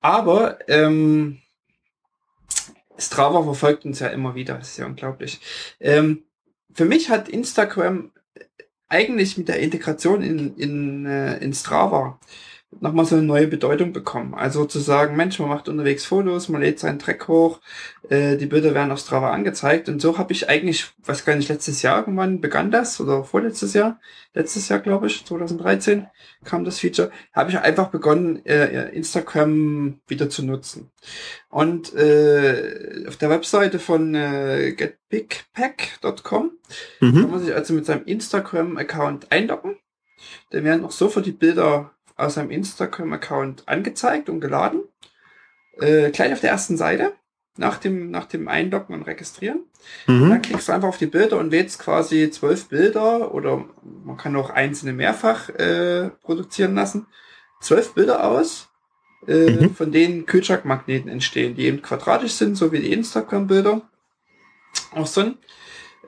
Aber 0.01 0.59
ähm, 0.69 1.39
Strava 2.98 3.43
verfolgt 3.43 3.85
uns 3.86 4.01
ja 4.01 4.09
immer 4.09 4.35
wieder, 4.35 4.55
das 4.55 4.70
ist 4.70 4.78
ja 4.78 4.86
unglaublich. 4.86 5.40
Ähm, 5.81 6.24
für 6.74 6.85
mich 6.85 7.09
hat 7.09 7.28
Instagram 7.28 8.10
eigentlich 8.89 9.39
mit 9.39 9.48
der 9.48 9.60
Integration 9.60 10.23
in, 10.23 10.56
in, 10.56 11.06
äh, 11.06 11.39
in 11.39 11.55
Strava 11.55 12.19
nochmal 12.81 13.05
so 13.05 13.16
eine 13.16 13.24
neue 13.24 13.47
Bedeutung 13.47 13.93
bekommen. 13.93 14.35
Also 14.35 14.65
zu 14.65 14.78
sagen, 14.78 15.16
Mensch, 15.16 15.39
man 15.39 15.49
macht 15.49 15.69
unterwegs 15.69 16.05
Fotos, 16.05 16.49
man 16.49 16.62
lädt 16.62 16.78
seinen 16.78 16.99
Track 16.99 17.28
hoch, 17.28 17.61
äh, 18.09 18.36
die 18.36 18.47
Bilder 18.47 18.74
werden 18.74 18.90
auf 18.90 18.99
Strava 18.99 19.31
angezeigt 19.31 19.89
und 19.89 20.01
so 20.01 20.19
habe 20.19 20.32
ich 20.32 20.49
eigentlich, 20.49 20.86
weiß 21.05 21.24
gar 21.24 21.36
nicht, 21.36 21.49
letztes 21.49 21.82
Jahr 21.82 21.99
irgendwann 21.99 22.40
begann 22.40 22.70
das 22.70 23.01
oder 23.01 23.24
vorletztes 23.24 23.74
Jahr, 23.74 24.01
letztes 24.35 24.69
Jahr 24.69 24.81
glaube 24.81 25.07
ich, 25.07 25.24
2013 25.24 26.07
kam 26.44 26.65
das 26.65 26.81
Feature, 26.81 27.11
habe 27.32 27.51
ich 27.51 27.59
einfach 27.59 27.89
begonnen, 27.89 28.44
äh, 28.47 28.89
Instagram 28.90 30.01
wieder 30.07 30.31
zu 30.31 30.44
nutzen. 30.44 30.90
Und 31.51 31.94
äh, 31.94 33.05
auf 33.07 33.16
der 33.16 33.31
Webseite 33.31 33.78
von 33.78 34.15
äh, 34.15 34.73
getbigpack.com 34.73 36.53
mhm. 37.01 37.15
kann 37.20 37.31
man 37.31 37.40
sich 37.40 37.55
also 37.55 37.74
mit 37.74 37.86
seinem 37.86 38.05
Instagram-Account 38.07 39.31
einloggen. 39.31 39.77
Dann 40.51 40.65
werden 40.65 40.85
auch 40.85 40.93
sofort 40.93 41.27
die 41.27 41.32
Bilder 41.32 41.93
aus 42.23 42.35
seinem 42.35 42.51
Instagram-Account 42.51 43.69
angezeigt 43.69 44.28
und 44.28 44.40
geladen. 44.40 44.82
Äh, 45.78 46.11
gleich 46.11 46.32
auf 46.32 46.40
der 46.40 46.51
ersten 46.51 46.77
Seite, 46.77 47.12
nach 47.57 47.78
dem, 47.78 48.11
nach 48.11 48.27
dem 48.27 48.49
Einloggen 48.49 48.94
und 48.94 49.03
Registrieren. 49.03 49.61
Mhm. 50.07 50.31
Dann 50.31 50.43
klickst 50.43 50.69
du 50.69 50.73
einfach 50.73 50.89
auf 50.89 50.99
die 50.99 51.07
Bilder 51.07 51.39
und 51.39 51.51
lädst 51.51 51.78
quasi 51.78 52.31
zwölf 52.31 52.69
Bilder 52.69 53.35
oder 53.35 53.65
man 54.05 54.16
kann 54.16 54.36
auch 54.36 54.51
einzelne 54.51 54.93
mehrfach 54.93 55.49
äh, 55.51 56.11
produzieren 56.23 56.74
lassen. 56.74 57.07
Zwölf 57.61 57.94
Bilder 57.94 58.24
aus, 58.24 58.69
äh, 59.27 59.51
mhm. 59.51 59.74
von 59.74 59.93
denen 59.93 60.27
Kühlschrankmagneten 60.27 61.11
entstehen, 61.11 61.55
die 61.55 61.66
eben 61.66 61.82
quadratisch 61.82 62.32
sind, 62.32 62.57
so 62.57 62.73
wie 62.73 62.81
die 62.81 62.93
Instagram-Bilder 62.93 63.82
auch 64.94 65.07
sind. 65.07 65.39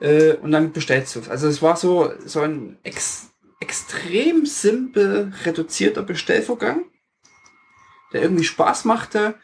Äh, 0.01 0.33
und 0.33 0.51
dann 0.51 0.73
bestellst 0.73 1.15
du 1.15 1.19
es. 1.19 1.29
Also 1.29 1.47
es 1.47 1.61
war 1.61 1.77
so, 1.77 2.11
so 2.25 2.41
ein 2.41 2.77
ex 2.83 3.29
extrem 3.59 4.45
simpel 4.45 5.33
reduzierter 5.43 6.03
Bestellvorgang, 6.03 6.85
der 8.13 8.21
irgendwie 8.21 8.43
Spaß 8.43 8.85
machte, 8.85 9.35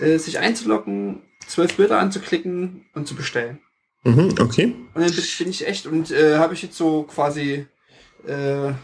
äh, 0.00 0.18
sich 0.18 0.38
einzuloggen, 0.38 1.22
zwölf 1.46 1.76
Bilder 1.76 1.98
anzuklicken 1.98 2.86
und 2.94 3.06
zu 3.06 3.14
bestellen. 3.14 3.60
Mhm, 4.04 4.34
okay. 4.40 4.74
Und 4.94 5.02
dann 5.02 5.10
bin 5.10 5.50
ich 5.50 5.66
echt 5.66 5.86
und 5.86 6.10
äh, 6.10 6.38
habe 6.38 6.54
ich 6.54 6.62
jetzt 6.62 6.76
so 6.76 7.02
quasi 7.02 7.66
äh, 8.26 8.68
äh, 8.68 8.74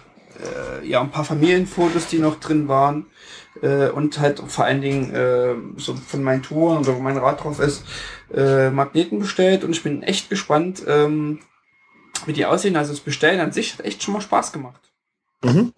ja 0.84 1.00
ein 1.00 1.10
paar 1.10 1.24
Familienfotos, 1.24 2.08
die 2.08 2.18
noch 2.18 2.40
drin 2.40 2.68
waren 2.68 3.06
äh, 3.60 3.88
und 3.88 4.18
halt 4.18 4.40
vor 4.46 4.64
allen 4.64 4.80
Dingen 4.80 5.14
äh, 5.14 5.54
so 5.76 5.94
von 5.94 6.22
meinen 6.22 6.42
Touren 6.42 6.78
oder 6.78 6.96
wo 6.96 7.00
mein 7.00 7.18
Rad 7.18 7.42
drauf 7.42 7.60
ist, 7.60 7.84
Magneten 8.34 9.18
bestellt 9.18 9.62
und 9.62 9.72
ich 9.72 9.82
bin 9.82 10.02
echt 10.02 10.30
gespannt, 10.30 10.84
ähm, 10.88 11.40
wie 12.26 12.32
die 12.32 12.46
aussehen. 12.46 12.76
Also 12.76 12.92
das 12.92 13.00
Bestellen 13.00 13.40
an 13.40 13.52
sich 13.52 13.74
hat 13.74 13.84
echt 13.84 14.02
schon 14.02 14.14
mal 14.14 14.20
Spaß 14.20 14.52
gemacht. 14.52 14.80
Mhm. 15.42 15.72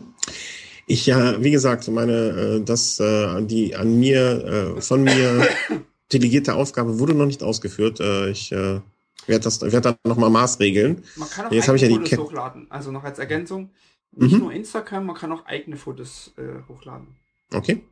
Ich 0.86 1.06
ja, 1.06 1.42
wie 1.42 1.50
gesagt, 1.50 1.88
meine, 1.88 2.12
äh, 2.12 2.60
das, 2.62 3.00
äh, 3.00 3.42
die 3.42 3.74
an 3.74 3.98
mir, 3.98 4.76
äh, 4.76 4.80
von 4.80 5.02
mir 5.02 5.48
delegierte 6.12 6.54
Aufgabe 6.54 6.98
wurde 6.98 7.14
noch 7.14 7.26
nicht 7.26 7.42
ausgeführt. 7.42 7.98
Ich 7.98 8.52
werde 8.52 8.84
das, 9.26 9.62
werde 9.62 9.80
da 9.80 10.08
nochmal 10.08 10.30
maßregeln. 10.30 11.02
Man 11.16 11.30
kann 11.30 11.46
auch 11.46 11.50
Jetzt 11.50 11.68
eigene 11.68 11.76
ich 11.76 12.10
ja 12.10 12.16
Fotos 12.16 12.18
hochladen. 12.18 12.66
Also 12.70 12.92
noch 12.92 13.02
als 13.04 13.18
Ergänzung. 13.18 13.70
Nicht 14.12 14.32
mhm. 14.32 14.38
nur 14.38 14.52
Instagram, 14.52 15.06
man 15.06 15.16
kann 15.16 15.32
auch 15.32 15.44
eigene 15.46 15.76
Fotos 15.76 16.32
äh, 16.36 16.62
hochladen. 16.68 17.08
Okay. 17.52 17.82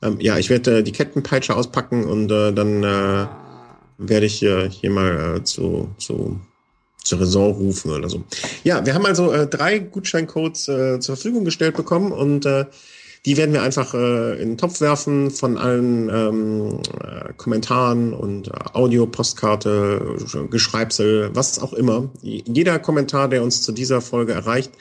Ähm, 0.00 0.18
ja, 0.18 0.38
ich 0.38 0.50
werde 0.50 0.78
äh, 0.78 0.82
die 0.82 0.92
Kettenpeitsche 0.92 1.54
auspacken 1.54 2.04
und 2.04 2.32
äh, 2.32 2.52
dann 2.52 2.84
ah. 2.84 3.78
werde 3.98 4.26
ich 4.26 4.34
hier, 4.34 4.68
hier 4.68 4.90
mal 4.90 5.44
zu, 5.44 5.94
zu 5.98 6.40
zur 7.04 7.20
Raison 7.20 7.52
rufen 7.52 7.90
oder 7.90 8.08
so. 8.08 8.24
Ja, 8.64 8.84
wir 8.86 8.94
haben 8.94 9.06
also 9.06 9.32
äh, 9.32 9.46
drei 9.46 9.78
Gutscheincodes 9.78 10.68
äh, 10.68 11.00
zur 11.00 11.16
Verfügung 11.16 11.44
gestellt 11.44 11.76
bekommen 11.76 12.12
und 12.12 12.46
äh, 12.46 12.66
die 13.24 13.36
werden 13.36 13.52
wir 13.52 13.62
einfach 13.62 13.94
äh, 13.94 14.42
in 14.42 14.50
den 14.50 14.58
Topf 14.58 14.80
werfen 14.80 15.30
von 15.30 15.56
allen 15.56 16.08
ähm, 16.08 16.80
äh, 17.00 17.32
Kommentaren 17.36 18.12
und 18.14 18.48
äh, 18.48 18.52
Audio-Postkarte, 18.72 20.16
Geschreibsel, 20.50 21.30
was 21.32 21.60
auch 21.60 21.72
immer. 21.72 22.10
Jeder 22.22 22.78
Kommentar, 22.80 23.28
der 23.28 23.44
uns 23.44 23.62
zu 23.62 23.70
dieser 23.70 24.00
Folge 24.00 24.32
erreicht 24.32 24.72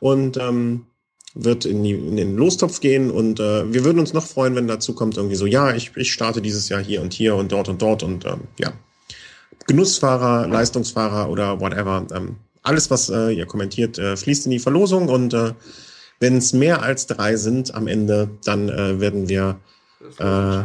und 0.00 0.36
ähm, 0.38 0.86
wird 1.34 1.64
in, 1.64 1.82
die, 1.84 1.92
in 1.92 2.16
den 2.16 2.36
Lostopf 2.36 2.80
gehen 2.80 3.10
und 3.10 3.38
äh, 3.38 3.72
wir 3.72 3.84
würden 3.84 3.98
uns 3.98 4.12
noch 4.12 4.26
freuen, 4.26 4.54
wenn 4.56 4.66
dazu 4.66 4.94
kommt 4.94 5.16
irgendwie 5.16 5.36
so, 5.36 5.46
ja, 5.46 5.74
ich, 5.74 5.92
ich 5.96 6.12
starte 6.12 6.40
dieses 6.40 6.68
Jahr 6.68 6.82
hier 6.82 7.00
und 7.00 7.12
hier 7.12 7.36
und 7.36 7.52
dort 7.52 7.68
und 7.68 7.82
dort 7.82 8.02
und 8.02 8.24
ähm, 8.24 8.42
ja, 8.58 8.72
Genussfahrer, 9.66 10.46
Leistungsfahrer 10.46 11.30
oder 11.30 11.60
whatever. 11.60 12.06
Ähm, 12.12 12.36
alles, 12.62 12.90
was 12.90 13.10
äh, 13.10 13.30
ihr 13.30 13.46
kommentiert, 13.46 13.98
äh, 13.98 14.16
fließt 14.16 14.46
in 14.46 14.52
die 14.52 14.58
Verlosung 14.58 15.08
und 15.08 15.34
äh, 15.34 15.52
wenn 16.20 16.38
es 16.38 16.52
mehr 16.52 16.82
als 16.82 17.06
drei 17.06 17.36
sind 17.36 17.74
am 17.74 17.86
Ende, 17.86 18.30
dann 18.44 18.68
äh, 18.68 19.00
werden 19.00 19.28
wir 19.28 19.58
äh, 20.18 20.64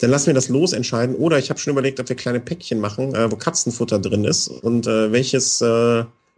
dann 0.00 0.10
lassen 0.10 0.26
wir 0.26 0.34
das 0.34 0.48
Los 0.48 0.72
entscheiden. 0.74 1.16
Oder 1.16 1.38
ich 1.38 1.48
habe 1.48 1.58
schon 1.58 1.72
überlegt, 1.72 1.98
ob 1.98 2.08
wir 2.08 2.16
kleine 2.16 2.40
Päckchen 2.40 2.78
machen, 2.78 3.14
äh, 3.14 3.30
wo 3.30 3.36
Katzenfutter 3.36 3.98
drin 3.98 4.24
ist 4.24 4.48
und 4.48 4.86
welches 4.86 5.64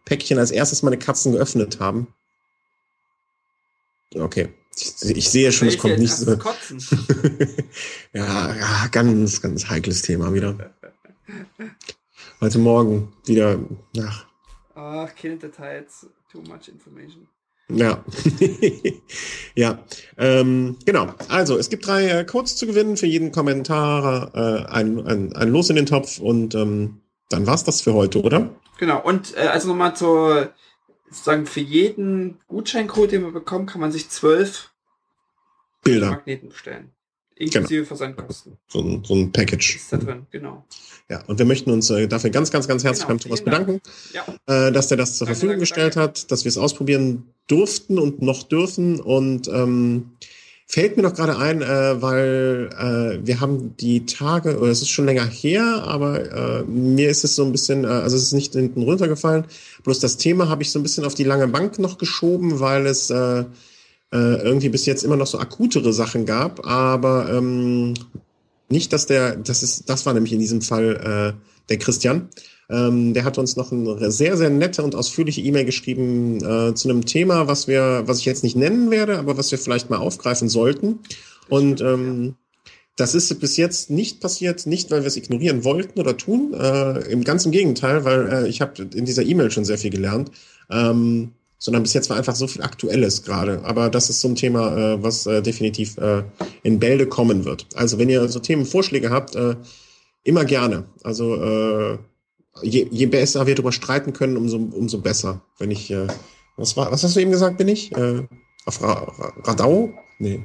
Päckchen 0.04 0.38
als 0.38 0.50
erstes 0.52 0.82
meine 0.82 0.98
Katzen 0.98 1.32
geöffnet 1.32 1.80
haben. 1.80 2.06
Okay. 4.14 4.50
Ich, 4.76 5.16
ich 5.16 5.28
sehe 5.28 5.52
schon, 5.52 5.68
es 5.68 5.78
kommt 5.78 5.98
nicht 5.98 6.14
so. 6.14 6.32
ja, 8.12 8.56
ja, 8.56 8.86
ganz, 8.90 9.40
ganz 9.40 9.68
heikles 9.68 10.02
Thema 10.02 10.32
wieder. 10.34 10.73
Heute 12.40 12.58
Morgen 12.58 13.12
wieder. 13.24 13.58
Ach, 14.00 14.26
Ach 14.74 15.14
Kinddetails, 15.14 16.06
too 16.30 16.40
much 16.42 16.68
information. 16.68 17.28
Ja, 17.68 18.04
ja, 19.54 19.82
ähm, 20.18 20.76
genau. 20.84 21.14
Also 21.28 21.56
es 21.56 21.70
gibt 21.70 21.86
drei 21.86 22.08
äh, 22.08 22.24
Codes 22.24 22.56
zu 22.56 22.66
gewinnen 22.66 22.98
für 22.98 23.06
jeden 23.06 23.32
Kommentar, 23.32 24.34
äh, 24.34 24.66
ein, 24.66 25.06
ein, 25.06 25.34
ein 25.34 25.48
Los 25.48 25.70
in 25.70 25.76
den 25.76 25.86
Topf 25.86 26.18
und 26.18 26.54
ähm, 26.54 27.00
dann 27.30 27.46
war's 27.46 27.64
das 27.64 27.80
für 27.80 27.94
heute, 27.94 28.20
oder? 28.20 28.50
Genau. 28.78 29.02
Und 29.02 29.34
äh, 29.36 29.46
also 29.46 29.68
nochmal 29.68 29.96
zur 29.96 30.52
sozusagen 31.08 31.46
für 31.46 31.60
jeden 31.60 32.38
Gutscheincode, 32.48 33.12
den 33.12 33.22
wir 33.22 33.32
bekommen, 33.32 33.66
kann 33.66 33.80
man 33.80 33.92
sich 33.92 34.10
zwölf 34.10 34.72
Bilder. 35.82 36.10
Magneten 36.10 36.48
bestellen. 36.50 36.90
Inklusive 37.36 37.68
genau. 37.68 37.86
Versandkosten. 37.86 38.58
So 38.68 39.02
so 39.02 39.14
ein 39.14 39.32
Package. 39.32 39.76
Ist 39.76 39.92
da 39.92 39.96
drin, 39.96 40.26
genau. 40.30 40.66
Ja, 41.10 41.22
und 41.26 41.38
wir 41.38 41.44
möchten 41.44 41.70
uns 41.70 41.90
äh, 41.90 42.08
dafür 42.08 42.30
ganz, 42.30 42.50
ganz, 42.50 42.66
ganz 42.66 42.82
herzlich 42.82 43.06
genau, 43.06 43.18
beim 43.18 43.20
Thomas 43.20 43.42
bedanken, 43.42 43.80
ja. 44.14 44.24
äh, 44.46 44.72
dass 44.72 44.90
er 44.90 44.96
das 44.96 45.18
zur 45.18 45.26
danke, 45.26 45.36
Verfügung 45.36 45.52
danke, 45.54 45.60
gestellt 45.60 45.96
danke. 45.96 46.08
hat, 46.08 46.30
dass 46.30 46.44
wir 46.44 46.48
es 46.48 46.56
ausprobieren 46.56 47.24
durften 47.46 47.98
und 47.98 48.22
noch 48.22 48.42
dürfen. 48.44 49.00
Und 49.00 49.46
ähm, 49.48 50.12
fällt 50.66 50.96
mir 50.96 51.02
doch 51.02 51.12
gerade 51.12 51.36
ein, 51.36 51.60
äh, 51.60 52.00
weil 52.00 52.70
äh, 52.72 53.26
wir 53.26 53.40
haben 53.40 53.76
die 53.76 54.06
Tage, 54.06 54.58
oder 54.58 54.70
es 54.70 54.80
ist 54.80 54.88
schon 54.88 55.04
länger 55.04 55.26
her, 55.26 55.84
aber 55.86 56.60
äh, 56.60 56.62
mir 56.64 57.10
ist 57.10 57.22
es 57.22 57.36
so 57.36 57.44
ein 57.44 57.52
bisschen, 57.52 57.84
äh, 57.84 57.88
also 57.88 58.16
es 58.16 58.22
ist 58.22 58.32
nicht 58.32 58.54
hinten 58.54 58.80
runtergefallen. 58.82 59.44
Bloß 59.82 60.00
das 60.00 60.16
Thema 60.16 60.48
habe 60.48 60.62
ich 60.62 60.70
so 60.70 60.78
ein 60.78 60.82
bisschen 60.82 61.04
auf 61.04 61.14
die 61.14 61.24
lange 61.24 61.48
Bank 61.48 61.78
noch 61.78 61.98
geschoben, 61.98 62.60
weil 62.60 62.86
es 62.86 63.12
irgendwie 64.10 64.68
bis 64.68 64.86
jetzt 64.86 65.02
immer 65.02 65.16
noch 65.16 65.26
so 65.26 65.40
akutere 65.40 65.92
Sachen 65.92 66.24
gab, 66.24 66.64
aber 66.64 67.28
ähm, 67.32 67.94
nicht, 68.68 68.92
dass 68.92 69.06
der, 69.06 69.36
das 69.36 69.62
ist, 69.62 69.88
das 69.88 70.06
war 70.06 70.14
nämlich 70.14 70.32
in 70.32 70.38
diesem 70.38 70.60
Fall 70.62 71.34
äh, 71.36 71.68
der 71.68 71.78
Christian. 71.78 72.28
Ähm, 72.70 73.12
der 73.12 73.24
hat 73.24 73.36
uns 73.36 73.56
noch 73.56 73.72
eine 73.72 74.10
sehr, 74.10 74.36
sehr 74.36 74.50
nette 74.50 74.82
und 74.82 74.94
ausführliche 74.94 75.42
E-Mail 75.42 75.66
geschrieben 75.66 76.38
äh, 76.38 76.74
zu 76.74 76.88
einem 76.88 77.04
Thema, 77.04 77.46
was 77.46 77.68
wir, 77.68 78.04
was 78.06 78.20
ich 78.20 78.24
jetzt 78.24 78.42
nicht 78.42 78.56
nennen 78.56 78.90
werde, 78.90 79.18
aber 79.18 79.36
was 79.36 79.50
wir 79.50 79.58
vielleicht 79.58 79.90
mal 79.90 79.98
aufgreifen 79.98 80.48
sollten. 80.48 81.00
Und 81.48 81.82
ähm, 81.82 82.36
das 82.96 83.14
ist 83.14 83.38
bis 83.40 83.56
jetzt 83.56 83.90
nicht 83.90 84.20
passiert, 84.20 84.66
nicht 84.66 84.90
weil 84.90 85.00
wir 85.00 85.08
es 85.08 85.16
ignorieren 85.16 85.64
wollten 85.64 86.00
oder 86.00 86.16
tun, 86.16 86.54
äh, 86.54 87.00
im 87.10 87.24
ganz 87.24 87.44
im 87.44 87.52
Gegenteil, 87.52 88.04
weil 88.04 88.32
äh, 88.32 88.48
ich 88.48 88.60
habe 88.60 88.82
in 88.94 89.04
dieser 89.04 89.24
E-Mail 89.24 89.50
schon 89.50 89.64
sehr 89.64 89.78
viel 89.78 89.90
gelernt. 89.90 90.30
Ähm, 90.70 91.32
sondern 91.58 91.82
bis 91.82 91.94
jetzt 91.94 92.10
war 92.10 92.16
einfach 92.16 92.34
so 92.34 92.46
viel 92.46 92.62
Aktuelles 92.62 93.22
gerade. 93.22 93.62
Aber 93.64 93.88
das 93.88 94.10
ist 94.10 94.20
so 94.20 94.28
ein 94.28 94.34
Thema, 94.34 94.76
äh, 94.76 95.02
was 95.02 95.26
äh, 95.26 95.42
definitiv 95.42 95.96
äh, 95.98 96.24
in 96.62 96.78
Bälde 96.78 97.06
kommen 97.06 97.44
wird. 97.44 97.66
Also 97.74 97.98
wenn 97.98 98.08
ihr 98.08 98.28
so 98.28 98.38
Themenvorschläge 98.38 99.10
habt, 99.10 99.34
äh, 99.34 99.56
immer 100.22 100.44
gerne. 100.44 100.84
Also 101.02 101.34
äh, 101.36 101.98
je, 102.62 102.86
je 102.90 103.06
besser 103.06 103.46
wir 103.46 103.54
darüber 103.54 103.72
streiten 103.72 104.12
können, 104.12 104.36
umso, 104.36 104.56
umso 104.56 104.98
besser. 104.98 105.42
Wenn 105.58 105.70
ich, 105.70 105.90
äh, 105.90 106.06
was 106.56 106.76
war, 106.76 106.92
was 106.92 107.02
hast 107.02 107.16
du 107.16 107.20
eben 107.20 107.30
gesagt, 107.30 107.58
bin 107.58 107.68
ich? 107.68 107.92
Auf 108.66 108.80
Ra 108.80 108.92
Ra 108.92 109.32
Radau? 109.44 109.92
Nee. 110.18 110.44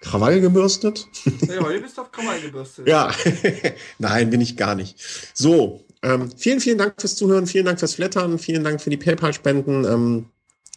Krawall 0.00 0.40
gebürstet? 0.40 1.08
Ja, 1.48 1.60
heute 1.60 1.80
bist 1.80 1.98
auf 1.98 2.12
Krawall 2.12 2.40
gebürstet. 2.40 2.86
ja, 2.88 3.10
nein, 3.98 4.30
bin 4.30 4.40
ich 4.40 4.56
gar 4.56 4.74
nicht. 4.74 4.96
So, 5.34 5.84
ähm, 6.02 6.30
vielen, 6.36 6.60
vielen 6.60 6.78
Dank 6.78 6.94
fürs 7.00 7.16
Zuhören, 7.16 7.46
vielen 7.46 7.66
Dank 7.66 7.78
fürs 7.78 7.94
Flattern, 7.94 8.38
vielen 8.38 8.64
Dank 8.64 8.80
für 8.80 8.90
die 8.90 8.96
PayPal-Spenden. 8.96 9.84
Ähm, 9.84 10.26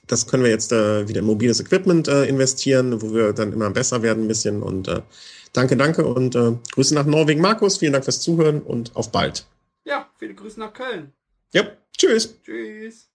das 0.08 0.28
können 0.28 0.44
wir 0.44 0.50
jetzt 0.50 0.72
äh, 0.72 1.08
wieder 1.08 1.20
in 1.20 1.26
mobiles 1.26 1.60
Equipment 1.60 2.08
äh, 2.08 2.26
investieren, 2.26 3.02
wo 3.02 3.14
wir 3.14 3.34
dann 3.34 3.54
immer 3.54 3.70
besser 3.70 4.02
werden 4.02 4.26
ein 4.26 4.28
bisschen. 4.28 4.62
Und 4.62 4.88
äh, 4.88 5.02
danke, 5.54 5.78
danke 5.78 6.06
und 6.06 6.36
äh, 6.36 6.54
Grüße 6.74 6.94
nach 6.96 7.06
Norwegen, 7.06 7.42
Markus. 7.42 7.78
Vielen 7.78 7.94
Dank 7.94 8.04
fürs 8.04 8.22
Zuhören 8.22 8.62
und 8.62 8.96
auf 8.96 9.12
bald. 9.12 9.46
Ja, 9.86 10.10
viele 10.18 10.34
Grüße 10.34 10.60
nach 10.60 10.74
Köln. 10.74 11.14
Ja, 11.54 11.64
tschüss. 11.98 12.36
Tschüss. 12.44 13.11